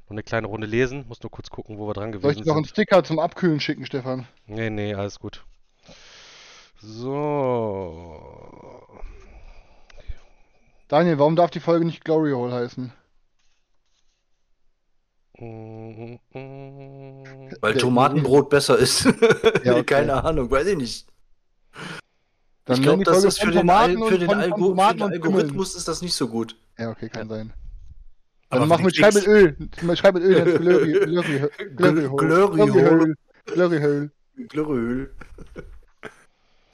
Noch 0.06 0.12
eine 0.12 0.24
kleine 0.24 0.48
Runde 0.48 0.68
lesen. 0.68 1.06
Muss 1.08 1.22
nur 1.24 1.32
kurz 1.32 1.50
gucken, 1.50 1.78
wo 1.78 1.88
wir 1.88 1.94
dran 1.94 2.12
gewesen 2.12 2.28
sind. 2.28 2.34
Soll 2.34 2.42
ich 2.44 2.48
noch 2.48 2.56
einen 2.58 2.66
Sticker 2.66 3.04
zum 3.04 3.20
Abkühlen 3.20 3.60
schicken, 3.60 3.86
Stefan? 3.86 4.28
Nee, 4.48 4.70
nee, 4.70 4.94
alles 4.94 5.20
gut. 5.20 5.46
So. 6.82 8.20
Daniel, 10.88 11.20
warum 11.20 11.36
darf 11.36 11.52
die 11.52 11.60
Folge 11.62 11.86
nicht 11.86 12.04
Glory 12.04 12.32
Hole 12.32 12.52
heißen? 12.52 12.92
Weil 17.62 17.78
Tomatenbrot 17.78 18.50
besser 18.50 18.78
ist. 18.78 19.06
Ja, 19.06 19.12
okay. 19.78 19.84
Keine 19.84 20.24
Ahnung, 20.24 20.52
weiß 20.52 20.68
ich 20.68 20.78
nicht. 20.78 21.11
Dann 22.66 22.78
ich 22.78 22.84
glaube, 22.84 23.04
das 23.04 23.24
ist 23.24 23.42
für 23.42 23.52
den, 23.52 23.70
Al 23.70 23.98
für 23.98 24.18
den, 24.18 24.30
Algo 24.30 24.76
für 24.76 24.94
den 24.94 25.02
Algorithmus 25.02 25.76
ist 25.76 25.88
das 25.88 26.02
nicht 26.02 26.14
so 26.14 26.28
gut. 26.28 26.56
Ja, 26.78 26.92
okay, 26.92 27.10
kann 27.10 27.28
ja. 27.30 27.36
sein. 27.36 27.54
Dann 28.50 28.68
mach 28.68 28.82
mit 28.82 28.96
Schreib 28.96 29.14
mit 29.14 29.28
Öl. 29.28 29.56
Schreib 29.96 30.16
mit 30.16 30.24
Öl, 30.24 30.58
Glöri 31.76 32.10
Glöri 32.16 33.16
Glöri 34.48 35.08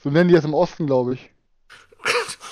So 0.02 0.10
nennen 0.10 0.28
die 0.28 0.34
das 0.34 0.44
im 0.44 0.54
Osten, 0.54 0.86
glaube 0.86 1.14
ich. 1.14 1.30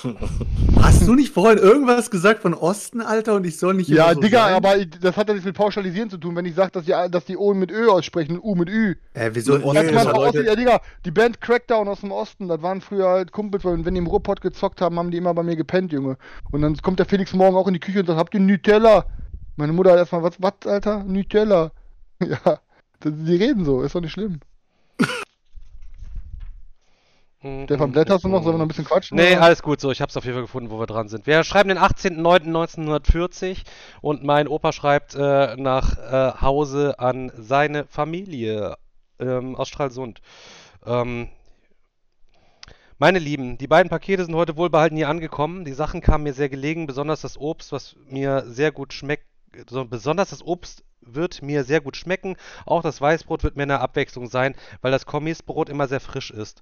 Hast 0.81 1.07
du 1.07 1.15
nicht 1.15 1.33
vorhin 1.33 1.57
irgendwas 1.57 2.11
gesagt 2.11 2.41
von 2.41 2.53
Osten, 2.53 3.01
Alter, 3.01 3.35
und 3.35 3.45
ich 3.45 3.57
soll 3.57 3.73
nicht 3.73 3.89
Ja, 3.89 4.13
so 4.13 4.19
Digga, 4.19 4.45
sein? 4.45 4.55
aber 4.55 4.85
das 4.85 5.17
hat 5.17 5.27
ja 5.27 5.33
nichts 5.33 5.45
mit 5.45 5.55
Pauschalisieren 5.55 6.09
zu 6.09 6.17
tun, 6.17 6.35
wenn 6.35 6.45
ich 6.45 6.55
sage, 6.55 6.71
dass 6.71 6.85
die, 6.85 6.93
dass 7.11 7.25
die 7.25 7.37
O 7.37 7.53
mit 7.53 7.71
Ö 7.71 7.89
aussprechen 7.89 8.37
und 8.39 8.43
U 8.43 8.55
mit 8.55 8.69
Ü. 8.69 8.95
Äh, 9.13 9.31
wieso 9.33 9.55
Osten? 9.55 9.93
Ja, 9.93 10.11
Leute... 10.11 10.43
ja, 10.43 10.55
Digga, 10.55 10.81
die 11.05 11.11
Band 11.11 11.41
Crackdown 11.41 11.87
aus 11.87 12.01
dem 12.01 12.11
Osten, 12.11 12.47
das 12.47 12.61
waren 12.61 12.81
früher 12.81 13.07
halt 13.09 13.31
Kumpels, 13.31 13.65
und 13.65 13.85
wenn 13.85 13.93
die 13.93 13.99
im 13.99 14.07
Ruhrpott 14.07 14.41
gezockt 14.41 14.81
haben, 14.81 14.97
haben 14.99 15.11
die 15.11 15.17
immer 15.17 15.33
bei 15.33 15.43
mir 15.43 15.55
gepennt, 15.55 15.91
Junge. 15.91 16.17
Und 16.51 16.61
dann 16.61 16.77
kommt 16.77 16.99
der 16.99 17.05
Felix 17.05 17.33
morgen 17.33 17.55
auch 17.55 17.67
in 17.67 17.73
die 17.73 17.79
Küche 17.79 17.99
und 17.99 18.07
sagt, 18.07 18.19
habt 18.19 18.33
ihr 18.33 18.39
Nutella? 18.39 19.05
Meine 19.55 19.73
Mutter 19.73 19.91
hat 19.91 19.97
erstmal, 19.97 20.23
was, 20.23 20.35
was, 20.39 20.53
Alter? 20.65 21.03
Nutella. 21.03 21.71
Ja, 22.19 22.59
die 23.03 23.35
reden 23.35 23.63
so, 23.63 23.83
ist 23.83 23.93
doch 23.93 24.01
nicht 24.01 24.11
schlimm. 24.13 24.39
Stefan, 27.39 27.91
blätterst 27.91 28.23
du 28.23 28.29
noch? 28.29 28.41
Sollen 28.41 28.55
wir 28.55 28.59
noch 28.59 28.65
ein 28.65 28.67
bisschen 28.67 28.85
quatschen? 28.85 29.15
Nee, 29.15 29.33
oder? 29.33 29.43
alles 29.43 29.61
gut 29.61 29.79
so. 29.79 29.91
Ich 29.91 30.01
habe 30.01 30.09
es 30.09 30.17
auf 30.17 30.23
jeden 30.23 30.35
Fall 30.35 30.43
gefunden, 30.43 30.71
wo 30.71 30.79
wir 30.79 30.87
dran 30.87 31.07
sind. 31.07 31.27
Wir 31.27 31.43
schreiben 31.43 31.69
den 31.69 31.77
18.09.1940 31.77 33.59
und 34.01 34.23
mein 34.23 34.47
Opa 34.47 34.71
schreibt 34.71 35.13
äh, 35.13 35.55
nach 35.55 35.97
äh, 35.97 36.41
Hause 36.41 36.97
an 36.97 37.31
seine 37.37 37.85
Familie 37.85 38.77
ähm, 39.19 39.55
aus 39.55 39.67
Stralsund. 39.67 40.21
Ähm, 40.85 41.29
meine 42.97 43.19
Lieben, 43.19 43.59
die 43.59 43.67
beiden 43.67 43.91
Pakete 43.91 44.25
sind 44.25 44.33
heute 44.33 44.57
wohlbehalten 44.57 44.97
hier 44.97 45.09
angekommen. 45.09 45.63
Die 45.63 45.73
Sachen 45.73 46.01
kamen 46.01 46.23
mir 46.23 46.33
sehr 46.33 46.49
gelegen, 46.49 46.87
besonders 46.87 47.21
das 47.21 47.37
Obst, 47.37 47.71
was 47.71 47.95
mir 48.09 48.45
sehr 48.47 48.71
gut 48.71 48.93
schmeckt. 48.93 49.27
besonders 49.89 50.31
das 50.31 50.43
Obst 50.43 50.83
wird 51.01 51.41
mir 51.41 51.63
sehr 51.63 51.81
gut 51.81 51.97
schmecken. 51.97 52.35
Auch 52.65 52.81
das 52.81 53.01
Weißbrot 53.01 53.43
wird 53.43 53.55
mir 53.55 53.63
eine 53.63 53.79
Abwechslung 53.79 54.27
sein, 54.27 54.55
weil 54.81 54.91
das 54.91 55.05
Kommisbrot 55.05 55.69
immer 55.69 55.87
sehr 55.87 55.99
frisch 55.99 56.31
ist. 56.31 56.61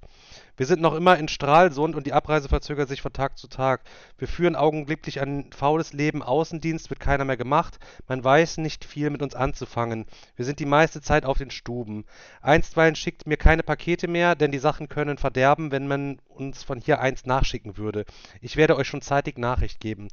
Wir 0.58 0.66
sind 0.66 0.82
noch 0.82 0.94
immer 0.94 1.18
in 1.18 1.28
Stralsund 1.28 1.96
und 1.96 2.08
die 2.08 2.14
Abreise 2.14 2.48
verzögert 2.48 2.88
sich 2.88 3.02
von 3.02 3.12
Tag 3.12 3.38
zu 3.38 3.48
Tag. 3.48 3.82
Wir 4.18 4.28
führen 4.28 4.56
augenblicklich 4.56 5.20
ein 5.22 5.52
faules 5.52 5.92
Leben. 5.92 6.24
Außendienst 6.24 6.90
wird 6.90 7.02
keiner 7.02 7.26
mehr 7.26 7.36
gemacht. 7.36 7.78
Man 8.08 8.24
weiß 8.24 8.58
nicht 8.58 8.86
viel 8.86 9.10
mit 9.10 9.22
uns 9.22 9.36
anzufangen. 9.36 10.06
Wir 10.38 10.46
sind 10.46 10.60
die 10.60 10.66
meiste 10.66 11.02
Zeit 11.02 11.26
auf 11.26 11.38
den 11.38 11.52
Stuben. 11.52 12.06
Einstweilen 12.42 12.96
schickt 12.96 13.28
mir 13.28 13.38
keine 13.38 13.64
Pakete 13.64 14.08
mehr, 14.08 14.36
denn 14.36 14.52
die 14.52 14.60
Sachen 14.60 14.88
können 14.88 15.18
verderben, 15.18 15.72
wenn 15.72 15.88
man 15.88 16.20
uns 16.30 16.64
von 16.64 16.80
hier 16.80 17.00
eins 17.02 17.26
nachschicken 17.26 17.78
würde. 17.78 18.06
Ich 18.42 18.56
werde 18.56 18.78
euch 18.78 18.88
schon 18.88 19.02
zeitig 19.02 19.38
Nachricht 19.38 19.80
geben. 19.82 20.08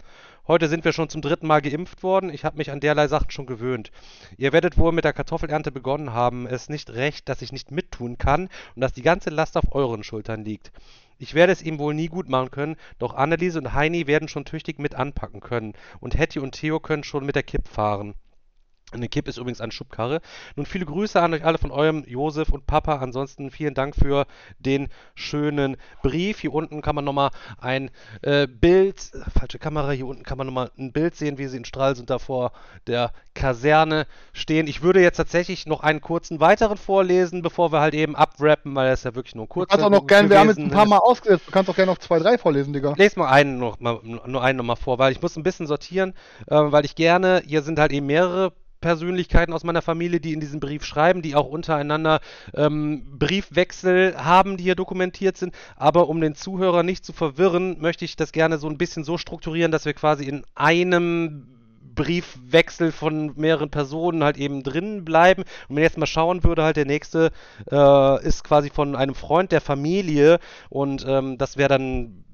Heute 0.49 0.69
sind 0.69 0.85
wir 0.85 0.93
schon 0.93 1.09
zum 1.09 1.23
dritten 1.23 1.47
Mal 1.47 1.63
geimpft 1.63 2.03
worden. 2.03 2.31
Ich 2.31 2.45
habe 2.45 2.57
mich 2.57 2.73
an 2.73 2.81
derlei 2.81 3.07
Sachen 3.07 3.31
schon 3.31 3.47
gewöhnt. 3.47 3.93
Ihr 4.37 4.53
werdet 4.53 4.79
wohl 4.79 4.93
mit 4.93 5.05
der 5.05 5.13
Kartoffelernte 5.13 5.73
begonnen 5.73 6.13
haben. 6.13 6.47
Es 6.47 6.63
ist 6.63 6.71
nicht 6.71 6.91
recht, 6.91 7.29
dass 7.29 7.43
ich 7.43 7.53
nicht 7.53 7.71
mittun 7.71 8.19
kann 8.19 8.49
und 8.75 8.81
dass 8.81 8.93
die 8.93 9.03
ganze 9.03 9.31
Last 9.31 9.57
auf 9.57 9.75
euren 9.75 10.05
Schultern 10.05 10.45
liegt. 10.45 10.73
Ich 11.19 11.35
werde 11.35 11.53
es 11.53 11.63
ihm 11.63 11.79
wohl 11.79 11.95
nie 11.95 12.09
gut 12.09 12.29
machen 12.29 12.51
können, 12.51 12.77
doch 12.99 13.15
Anneliese 13.15 13.59
und 13.59 13.73
Heini 13.75 14.07
werden 14.07 14.29
schon 14.29 14.45
tüchtig 14.45 14.79
mit 14.79 14.95
anpacken 14.95 15.41
können. 15.41 15.75
Und 16.01 16.19
Hetty 16.19 16.41
und 16.41 16.53
Theo 16.53 16.81
können 16.81 17.05
schon 17.05 17.25
mit 17.25 17.37
der 17.37 17.45
Kipp 17.45 17.69
fahren. 17.69 18.15
Eine 18.93 19.09
Kipp 19.09 19.29
ist 19.29 19.39
übrigens 19.39 19.61
eine 19.61 19.73
Schubkarre. 19.73 20.21
Nun 20.57 20.67
viele 20.67 20.85
Grüße 20.85 21.21
an 21.21 21.35
euch 21.35 21.45
alle 21.45 21.59
von 21.59 21.71
eurem 21.71 22.05
Josef 22.07 22.51
und 22.51 22.67
Papa. 22.67 22.97
Ansonsten 22.97 23.51
vielen 23.51 23.75
Dank 23.75 23.97
für 23.97 24.27
den 24.59 24.89
schönen 25.15 25.77
Brief. 26.03 26.41
Hier 26.41 26.53
unten 26.53 26.83
kann 26.83 26.95
man 26.95 27.05
nochmal 27.05 27.31
ein 27.59 27.91
äh, 28.23 28.47
Bild, 28.47 29.11
falsche 29.35 29.59
Kamera, 29.59 29.91
hier 29.93 30.07
unten 30.07 30.25
kann 30.25 30.39
man 30.39 30.47
nochmal 30.47 30.71
ein 30.79 30.93
Bild 30.93 31.15
sehen, 31.15 31.39
wie 31.39 31.47
sie 31.47 31.57
in 31.57 31.65
Stralsund 31.65 32.11
da 32.11 32.19
vor 32.19 32.53
der 32.87 33.13
Kaserne 33.35 34.07
stehen. 34.33 34.67
Ich 34.67 34.83
würde 34.83 35.01
jetzt 35.01 35.17
tatsächlich 35.17 35.67
noch 35.67 35.81
einen 35.83 36.01
kurzen 36.01 36.41
weiteren 36.41 36.77
vorlesen, 36.77 37.43
bevor 37.43 37.73
wir 37.73 37.81
halt 37.81 37.95
eben 37.95 38.15
abwrappen, 38.15 38.75
weil 38.75 38.91
das 38.91 39.05
ja 39.05 39.15
wirklich 39.15 39.35
nur 39.35 39.49
kurz 39.49 39.71
ist. 39.71 39.73
Du 39.73 39.83
kannst 39.83 39.87
auch 39.87 40.01
noch 40.01 40.07
gerne, 40.07 40.29
wir 40.29 40.39
haben 40.39 40.49
jetzt 40.49 40.59
ein 40.59 40.71
paar 40.71 40.87
Mal 40.87 40.99
ausgesetzt, 40.99 41.45
du 41.47 41.51
kannst 41.51 41.71
auch 41.71 41.77
gerne 41.77 41.93
noch 41.93 41.99
zwei, 41.99 42.19
drei 42.19 42.37
vorlesen, 42.37 42.73
Digga. 42.73 42.95
Lest 42.97 43.17
mal 43.17 43.31
einen 43.31 43.59
noch 43.59 43.81
mal, 43.81 44.01
nur 44.03 44.43
einen 44.43 44.59
nochmal 44.59 44.77
vor, 44.77 44.99
weil 44.99 45.13
ich 45.13 45.23
muss 45.23 45.37
ein 45.37 45.43
bisschen 45.43 45.67
sortieren, 45.67 46.15
äh, 46.47 46.57
weil 46.57 46.85
ich 46.85 46.95
gerne, 46.95 47.43
hier 47.47 47.63
sind 47.63 47.79
halt 47.79 47.93
eben 47.93 48.07
mehrere 48.07 48.53
Persönlichkeiten 48.83 49.55
aus 49.55 49.65
meiner 49.65 49.81
Familie, 49.81 50.21
die 50.21 50.35
in 50.35 50.41
diesem 50.41 50.61
Brief 50.61 50.85
schreiben, 50.85 51.23
die 51.23 51.35
auch 51.35 51.47
untereinander 51.47 52.21
ähm, 52.53 53.19
Briefwechsel 53.19 54.15
haben, 54.19 54.59
die 54.59 54.65
hier 54.65 54.75
dokumentiert 54.75 55.39
sind. 55.39 55.55
Aber 55.77 56.11
um 56.11 56.21
den 56.21 56.35
Zuhörer 56.35 56.83
nicht 56.83 57.07
zu 57.07 57.15
verwirren, 57.15 57.81
möchte 57.81 58.05
ich 58.05 58.17
das 58.17 58.33
gerne 58.33 58.59
so 58.59 58.69
ein 58.69 58.77
bisschen 58.77 59.05
so 59.05 59.17
strukturieren, 59.17 59.73
dass 59.73 59.87
wir 59.87 59.95
quasi 59.95 60.25
in 60.25 60.45
einem 60.55 61.47
Briefwechsel 61.95 62.93
von 62.93 63.33
mehreren 63.37 63.71
Personen 63.71 64.25
halt 64.25 64.37
eben 64.37 64.63
drin 64.63 65.05
bleiben. 65.05 65.43
Und 65.69 65.77
wenn 65.77 65.79
ich 65.79 65.91
jetzt 65.91 65.99
mal 65.99 66.07
schauen 66.07 66.45
würde, 66.45 66.63
halt 66.65 66.77
der 66.77 66.87
nächste 66.87 67.31
äh, 67.71 68.27
ist 68.27 68.45
quasi 68.45 68.71
von 68.71 68.97
einem 68.97 69.15
Freund 69.15 69.53
der 69.53 69.61
Familie 69.61 70.39
und 70.69 71.05
ähm, 71.07 71.39
das 71.39 71.57
wäre 71.57 71.69
dann 71.69 72.25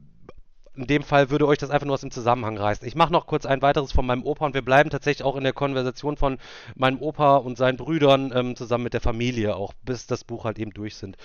in 0.78 0.86
dem 0.86 1.02
Fall 1.02 1.28
würde 1.30 1.46
euch 1.46 1.58
das 1.58 1.70
einfach 1.70 1.86
nur 1.86 1.94
aus 1.94 2.02
dem 2.02 2.12
Zusammenhang 2.12 2.56
reißen. 2.56 2.86
Ich 2.86 2.94
mache 2.94 3.12
noch 3.12 3.26
kurz 3.26 3.46
ein 3.46 3.62
weiteres 3.62 3.90
von 3.90 4.06
meinem 4.06 4.24
Opa 4.24 4.46
und 4.46 4.54
wir 4.54 4.64
bleiben 4.64 4.90
tatsächlich 4.90 5.24
auch 5.24 5.34
in 5.34 5.42
der 5.42 5.52
Konversation 5.52 6.16
von 6.16 6.38
meinem 6.76 7.00
Opa 7.00 7.36
und 7.36 7.58
seinen 7.58 7.76
Brüdern 7.76 8.32
ähm, 8.32 8.54
zusammen 8.54 8.84
mit 8.84 8.94
der 8.94 9.00
Familie, 9.00 9.56
auch 9.56 9.74
bis 9.82 10.06
das 10.06 10.22
Buch 10.22 10.44
halt 10.44 10.58
eben 10.58 10.70
durch 10.70 10.94
sind. 10.94 11.16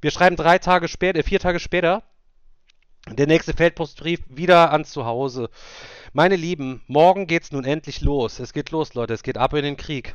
Wir 0.00 0.12
schreiben 0.12 0.36
drei 0.36 0.58
Tage 0.58 0.86
später, 0.86 1.18
äh, 1.18 1.22
vier 1.24 1.40
Tage 1.40 1.58
später, 1.58 2.04
der 3.10 3.26
nächste 3.26 3.52
Feldpostbrief 3.52 4.20
wieder 4.28 4.70
ans 4.70 4.92
Zuhause. 4.92 5.50
Meine 6.12 6.36
Lieben, 6.36 6.82
morgen 6.86 7.26
geht's 7.26 7.50
nun 7.50 7.64
endlich 7.64 8.02
los. 8.02 8.38
Es 8.38 8.52
geht 8.52 8.70
los, 8.70 8.94
Leute. 8.94 9.14
Es 9.14 9.24
geht 9.24 9.36
ab 9.36 9.52
in 9.54 9.64
den 9.64 9.76
Krieg. 9.76 10.14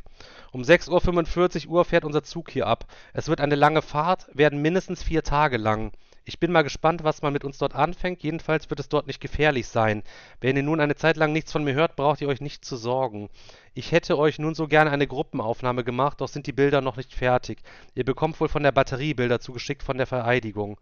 Um 0.52 0.62
6.45 0.62 1.66
Uhr 1.68 1.84
fährt 1.84 2.06
unser 2.06 2.22
Zug 2.22 2.50
hier 2.50 2.66
ab. 2.66 2.86
Es 3.12 3.28
wird 3.28 3.42
eine 3.42 3.56
lange 3.56 3.82
Fahrt, 3.82 4.30
werden 4.32 4.62
mindestens 4.62 5.02
vier 5.02 5.22
Tage 5.22 5.58
lang. 5.58 5.92
Ich 6.28 6.38
bin 6.38 6.52
mal 6.52 6.60
gespannt, 6.60 7.04
was 7.04 7.22
man 7.22 7.32
mit 7.32 7.42
uns 7.42 7.56
dort 7.56 7.74
anfängt. 7.74 8.22
Jedenfalls 8.22 8.68
wird 8.68 8.80
es 8.80 8.90
dort 8.90 9.06
nicht 9.06 9.18
gefährlich 9.18 9.66
sein. 9.66 10.02
Wenn 10.42 10.58
ihr 10.58 10.62
nun 10.62 10.78
eine 10.78 10.94
Zeit 10.94 11.16
lang 11.16 11.32
nichts 11.32 11.52
von 11.52 11.64
mir 11.64 11.72
hört, 11.72 11.96
braucht 11.96 12.20
ihr 12.20 12.28
euch 12.28 12.42
nicht 12.42 12.66
zu 12.66 12.76
sorgen. 12.76 13.30
Ich 13.72 13.92
hätte 13.92 14.18
euch 14.18 14.38
nun 14.38 14.54
so 14.54 14.68
gerne 14.68 14.90
eine 14.90 15.06
Gruppenaufnahme 15.06 15.84
gemacht, 15.84 16.20
doch 16.20 16.28
sind 16.28 16.46
die 16.46 16.52
Bilder 16.52 16.82
noch 16.82 16.96
nicht 16.98 17.14
fertig. 17.14 17.60
Ihr 17.94 18.04
bekommt 18.04 18.38
wohl 18.40 18.50
von 18.50 18.62
der 18.62 18.72
Batterie 18.72 19.14
Bilder 19.14 19.40
zugeschickt 19.40 19.82
von 19.82 19.96
der 19.96 20.06
Vereidigung. 20.06 20.78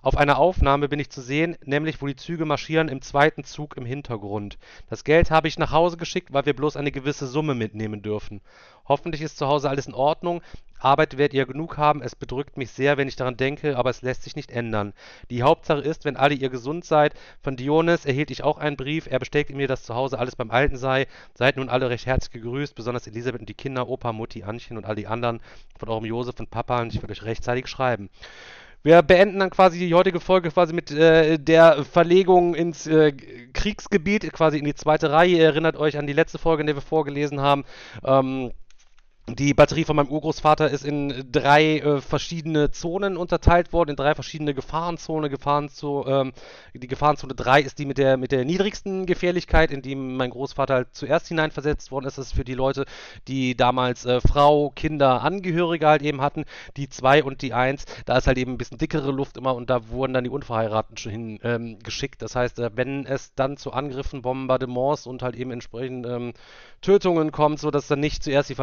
Auf 0.00 0.16
einer 0.16 0.38
Aufnahme 0.38 0.88
bin 0.88 1.00
ich 1.00 1.10
zu 1.10 1.20
sehen, 1.20 1.58
nämlich 1.64 2.00
wo 2.00 2.06
die 2.06 2.16
Züge 2.16 2.46
marschieren 2.46 2.88
im 2.88 3.02
zweiten 3.02 3.44
Zug 3.44 3.76
im 3.76 3.84
Hintergrund. 3.84 4.56
Das 4.88 5.04
Geld 5.04 5.30
habe 5.30 5.48
ich 5.48 5.58
nach 5.58 5.72
Hause 5.72 5.98
geschickt, 5.98 6.32
weil 6.32 6.46
wir 6.46 6.56
bloß 6.56 6.76
eine 6.76 6.92
gewisse 6.92 7.26
Summe 7.26 7.54
mitnehmen 7.54 8.00
dürfen. 8.00 8.40
Hoffentlich 8.88 9.20
ist 9.20 9.36
zu 9.36 9.46
Hause 9.46 9.68
alles 9.68 9.88
in 9.88 9.94
Ordnung. 9.94 10.40
Arbeit 10.86 11.18
werdet 11.18 11.34
ihr 11.34 11.46
genug 11.46 11.76
haben. 11.76 12.00
Es 12.00 12.14
bedrückt 12.14 12.56
mich 12.56 12.70
sehr, 12.70 12.96
wenn 12.96 13.08
ich 13.08 13.16
daran 13.16 13.36
denke, 13.36 13.76
aber 13.76 13.90
es 13.90 14.02
lässt 14.02 14.22
sich 14.22 14.36
nicht 14.36 14.52
ändern. 14.52 14.92
Die 15.30 15.42
Hauptsache 15.42 15.80
ist, 15.80 16.04
wenn 16.04 16.16
alle 16.16 16.34
ihr 16.34 16.48
gesund 16.48 16.84
seid. 16.84 17.14
Von 17.42 17.56
Dionis 17.56 18.06
erhielt 18.06 18.30
ich 18.30 18.44
auch 18.44 18.58
einen 18.58 18.76
Brief. 18.76 19.08
Er 19.10 19.18
bestätigt 19.18 19.56
mir, 19.56 19.66
dass 19.66 19.82
zu 19.82 19.94
Hause 19.94 20.18
alles 20.18 20.36
beim 20.36 20.52
Alten 20.52 20.76
sei. 20.76 21.08
Seid 21.34 21.56
nun 21.56 21.68
alle 21.68 21.90
recht 21.90 22.06
herzlich 22.06 22.30
gegrüßt, 22.30 22.76
besonders 22.76 23.06
Elisabeth 23.08 23.40
und 23.40 23.48
die 23.48 23.54
Kinder, 23.54 23.88
Opa, 23.88 24.12
Mutti, 24.12 24.44
Anchen 24.44 24.76
und 24.76 24.86
all 24.86 24.94
die 24.94 25.08
anderen 25.08 25.40
von 25.76 25.88
eurem 25.88 26.04
Josef 26.04 26.38
und 26.38 26.50
Papa 26.50 26.80
und 26.80 26.94
ich 26.94 27.02
werde 27.02 27.12
euch 27.12 27.24
rechtzeitig 27.24 27.66
schreiben. 27.66 28.08
Wir 28.86 29.02
beenden 29.02 29.40
dann 29.40 29.50
quasi 29.50 29.80
die 29.80 29.94
heutige 29.94 30.20
Folge 30.20 30.50
quasi 30.50 30.72
mit 30.72 30.92
äh, 30.92 31.38
der 31.40 31.84
Verlegung 31.84 32.54
ins 32.54 32.86
äh, 32.86 33.10
Kriegsgebiet, 33.52 34.32
quasi 34.32 34.58
in 34.58 34.64
die 34.64 34.76
zweite 34.76 35.10
Reihe. 35.10 35.38
Ihr 35.38 35.44
erinnert 35.44 35.76
euch 35.76 35.98
an 35.98 36.06
die 36.06 36.12
letzte 36.12 36.38
Folge, 36.38 36.60
in 36.60 36.68
der 36.68 36.76
wir 36.76 36.82
vorgelesen 36.82 37.40
haben. 37.40 37.64
Ähm, 38.04 38.52
die 39.28 39.54
Batterie 39.54 39.84
von 39.84 39.96
meinem 39.96 40.08
Urgroßvater 40.08 40.70
ist 40.70 40.84
in 40.84 41.26
drei 41.32 41.78
äh, 41.78 42.00
verschiedene 42.00 42.70
Zonen 42.70 43.16
unterteilt 43.16 43.72
worden, 43.72 43.90
in 43.90 43.96
drei 43.96 44.14
verschiedene 44.14 44.54
Gefahrenzonen. 44.54 45.30
Gefahrenzo 45.30 46.06
ähm, 46.06 46.32
die 46.74 46.86
Gefahrenzone 46.86 47.34
3 47.34 47.62
ist 47.62 47.78
die 47.80 47.86
mit 47.86 47.98
der, 47.98 48.16
mit 48.16 48.30
der 48.30 48.44
niedrigsten 48.44 49.04
Gefährlichkeit, 49.04 49.72
in 49.72 49.82
die 49.82 49.96
mein 49.96 50.30
Großvater 50.30 50.74
halt 50.74 50.88
zuerst 50.92 51.26
hineinversetzt 51.26 51.90
worden 51.90 52.06
ist. 52.06 52.18
Das 52.18 52.26
ist 52.26 52.34
für 52.34 52.44
die 52.44 52.54
Leute, 52.54 52.84
die 53.26 53.56
damals 53.56 54.04
äh, 54.04 54.20
Frau, 54.20 54.70
Kinder, 54.70 55.22
Angehörige 55.22 55.88
halt 55.88 56.02
eben 56.02 56.20
hatten. 56.20 56.44
Die 56.76 56.88
2 56.88 57.24
und 57.24 57.42
die 57.42 57.52
1, 57.52 57.84
da 58.04 58.18
ist 58.18 58.28
halt 58.28 58.38
eben 58.38 58.52
ein 58.52 58.58
bisschen 58.58 58.78
dickere 58.78 59.10
Luft 59.10 59.36
immer 59.36 59.56
und 59.56 59.70
da 59.70 59.88
wurden 59.88 60.12
dann 60.12 60.24
die 60.24 60.30
Unverheirateten 60.30 60.98
schon 60.98 61.12
hin 61.12 61.40
ähm, 61.42 61.78
geschickt. 61.80 62.22
Das 62.22 62.36
heißt, 62.36 62.60
äh, 62.60 62.70
wenn 62.74 63.06
es 63.06 63.34
dann 63.34 63.56
zu 63.56 63.72
Angriffen, 63.72 64.22
Bombardements 64.22 65.06
und 65.06 65.22
halt 65.22 65.34
eben 65.34 65.50
entsprechend 65.50 66.06
ähm, 66.06 66.32
Tötungen 66.80 67.32
kommt, 67.32 67.58
sodass 67.58 67.88
dann 67.88 68.00
nicht 68.00 68.22
zuerst 68.22 68.50
die 68.50 68.54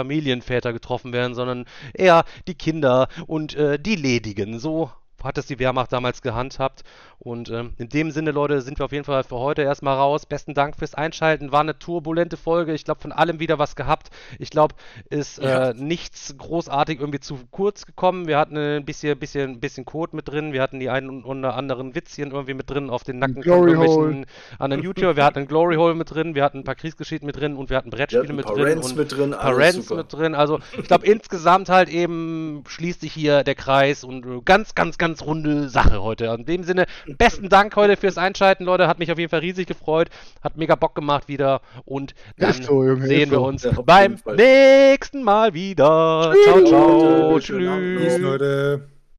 Familienväter 0.54 0.74
getroffen 0.74 1.14
werden, 1.14 1.36
sondern 1.36 1.66
eher 1.94 2.26
die 2.48 2.56
Kinder 2.56 3.08
und 3.28 3.56
äh, 3.56 3.80
die 3.80 3.96
Ledigen. 3.96 4.60
So 4.60 4.92
hat 5.24 5.38
es 5.38 5.46
die 5.48 5.60
Wehrmacht 5.60 5.92
damals 5.94 6.22
gehandhabt. 6.22 6.84
Und 7.20 7.50
äh, 7.50 7.64
in 7.78 7.88
dem 7.88 8.12
Sinne, 8.12 8.32
Leute, 8.32 8.62
sind 8.62 8.80
wir 8.80 8.86
auf 8.86 8.92
jeden 8.92 9.06
Fall 9.06 9.24
für 9.24 9.38
heute 9.38 9.62
erstmal 9.62 9.96
raus. 9.96 10.26
Besten 10.26 10.54
Dank 10.54 10.76
fürs 10.78 10.94
Einschalten. 10.94 11.54
War 11.54 11.62
eine 11.62 11.80
turbulente 11.80 12.36
Folge. 12.36 12.74
Ich 12.74 12.84
glaube, 12.84 13.00
von 13.00 13.14
allem 13.14 13.40
wieder 13.40 13.60
was 13.60 13.76
gehabt. 13.78 14.10
Ich 14.40 14.50
glaube, 14.50 14.76
ist 15.10 15.42
ja. 15.42 15.70
äh, 15.70 15.74
nichts 15.74 16.36
großartig 16.38 17.00
irgendwie 17.00 17.22
zu 17.22 17.40
kurz 17.52 17.86
gekommen. 17.86 18.28
Wir 18.28 18.38
hatten 18.38 18.58
ein 18.58 18.84
bisschen, 18.84 19.18
bisschen, 19.18 19.62
bisschen 19.62 19.86
Code 19.86 20.16
mit 20.16 20.28
drin. 20.28 20.52
Wir 20.52 20.62
hatten 20.62 20.82
die 20.82 20.90
einen 20.90 21.24
oder 21.24 21.56
anderen 21.56 21.96
Witzchen 21.96 22.32
irgendwie 22.32 22.54
mit 22.54 22.70
drin 22.70 22.90
auf 22.90 23.04
den 23.04 23.20
Nacken 23.20 23.42
Glory 23.42 23.76
von 23.76 23.84
irgendwelchen 23.84 24.26
anderen 24.60 24.84
YouTuber. 24.84 25.16
Wir 25.16 25.24
hatten 25.24 25.40
ein 25.40 25.48
Glory 25.48 25.76
Hole 25.76 25.94
mit 25.94 26.14
drin. 26.14 26.36
Wir 26.36 26.44
hatten 26.44 26.60
ein 26.60 26.64
paar 26.66 26.76
Kriegsgeschichten 26.76 27.26
mit 27.26 27.38
drin 27.38 27.56
und 27.56 27.70
wir 27.70 27.78
hatten 27.78 27.90
Brettspiele 27.90 28.24
wir 28.24 28.28
hatten 28.28 28.36
mit 28.36 28.50
drin. 28.50 28.78
und 28.80 28.98
mit 28.98 29.12
drin. 29.12 29.34
Rants 29.34 29.90
mit 29.90 30.12
drin. 30.14 30.36
Also, 30.36 30.60
ich 30.78 30.88
glaube, 30.88 31.06
insgesamt 31.14 31.70
halt 31.70 31.88
eben 31.88 32.64
schließt 32.68 33.02
sich 33.02 33.14
hier 33.14 33.44
der 33.44 33.56
Kreis 33.56 34.04
und 34.04 34.26
äh, 34.26 34.42
ganz, 34.44 34.76
ganz, 34.76 34.98
ganz 35.14 35.26
runde 35.28 35.70
Sache 35.70 36.02
heute. 36.02 36.26
In 36.26 36.46
dem 36.46 36.64
Sinne, 36.64 36.86
besten 37.20 37.48
Dank 37.48 37.76
heute 37.76 37.98
fürs 37.98 38.18
Einschalten, 38.18 38.64
Leute. 38.64 38.88
Hat 38.88 38.98
mich 38.98 39.12
auf 39.12 39.20
jeden 39.20 39.30
Fall 39.30 39.42
riesig 39.42 39.68
gefreut. 39.68 40.10
Hat 40.42 40.58
mega 40.58 40.74
Bock 40.74 40.96
gemacht 40.96 41.28
wieder. 41.28 41.62
Und 41.86 42.16
dann 42.38 42.54
so, 42.54 42.84
Junge, 42.84 43.06
sehen 43.06 43.30
wir 43.30 43.42
uns 43.42 43.64
ja, 43.64 43.72
beim 43.86 44.18
nächsten 44.36 45.22
Mal 45.22 45.54
wieder. 45.54 46.34
Tschüss. 46.34 46.46
Ciao, 46.46 46.64
ciao. 46.66 47.40
Tschüss. 47.40 48.02
Tschüss. 48.02 48.18
Leute. 48.18 48.93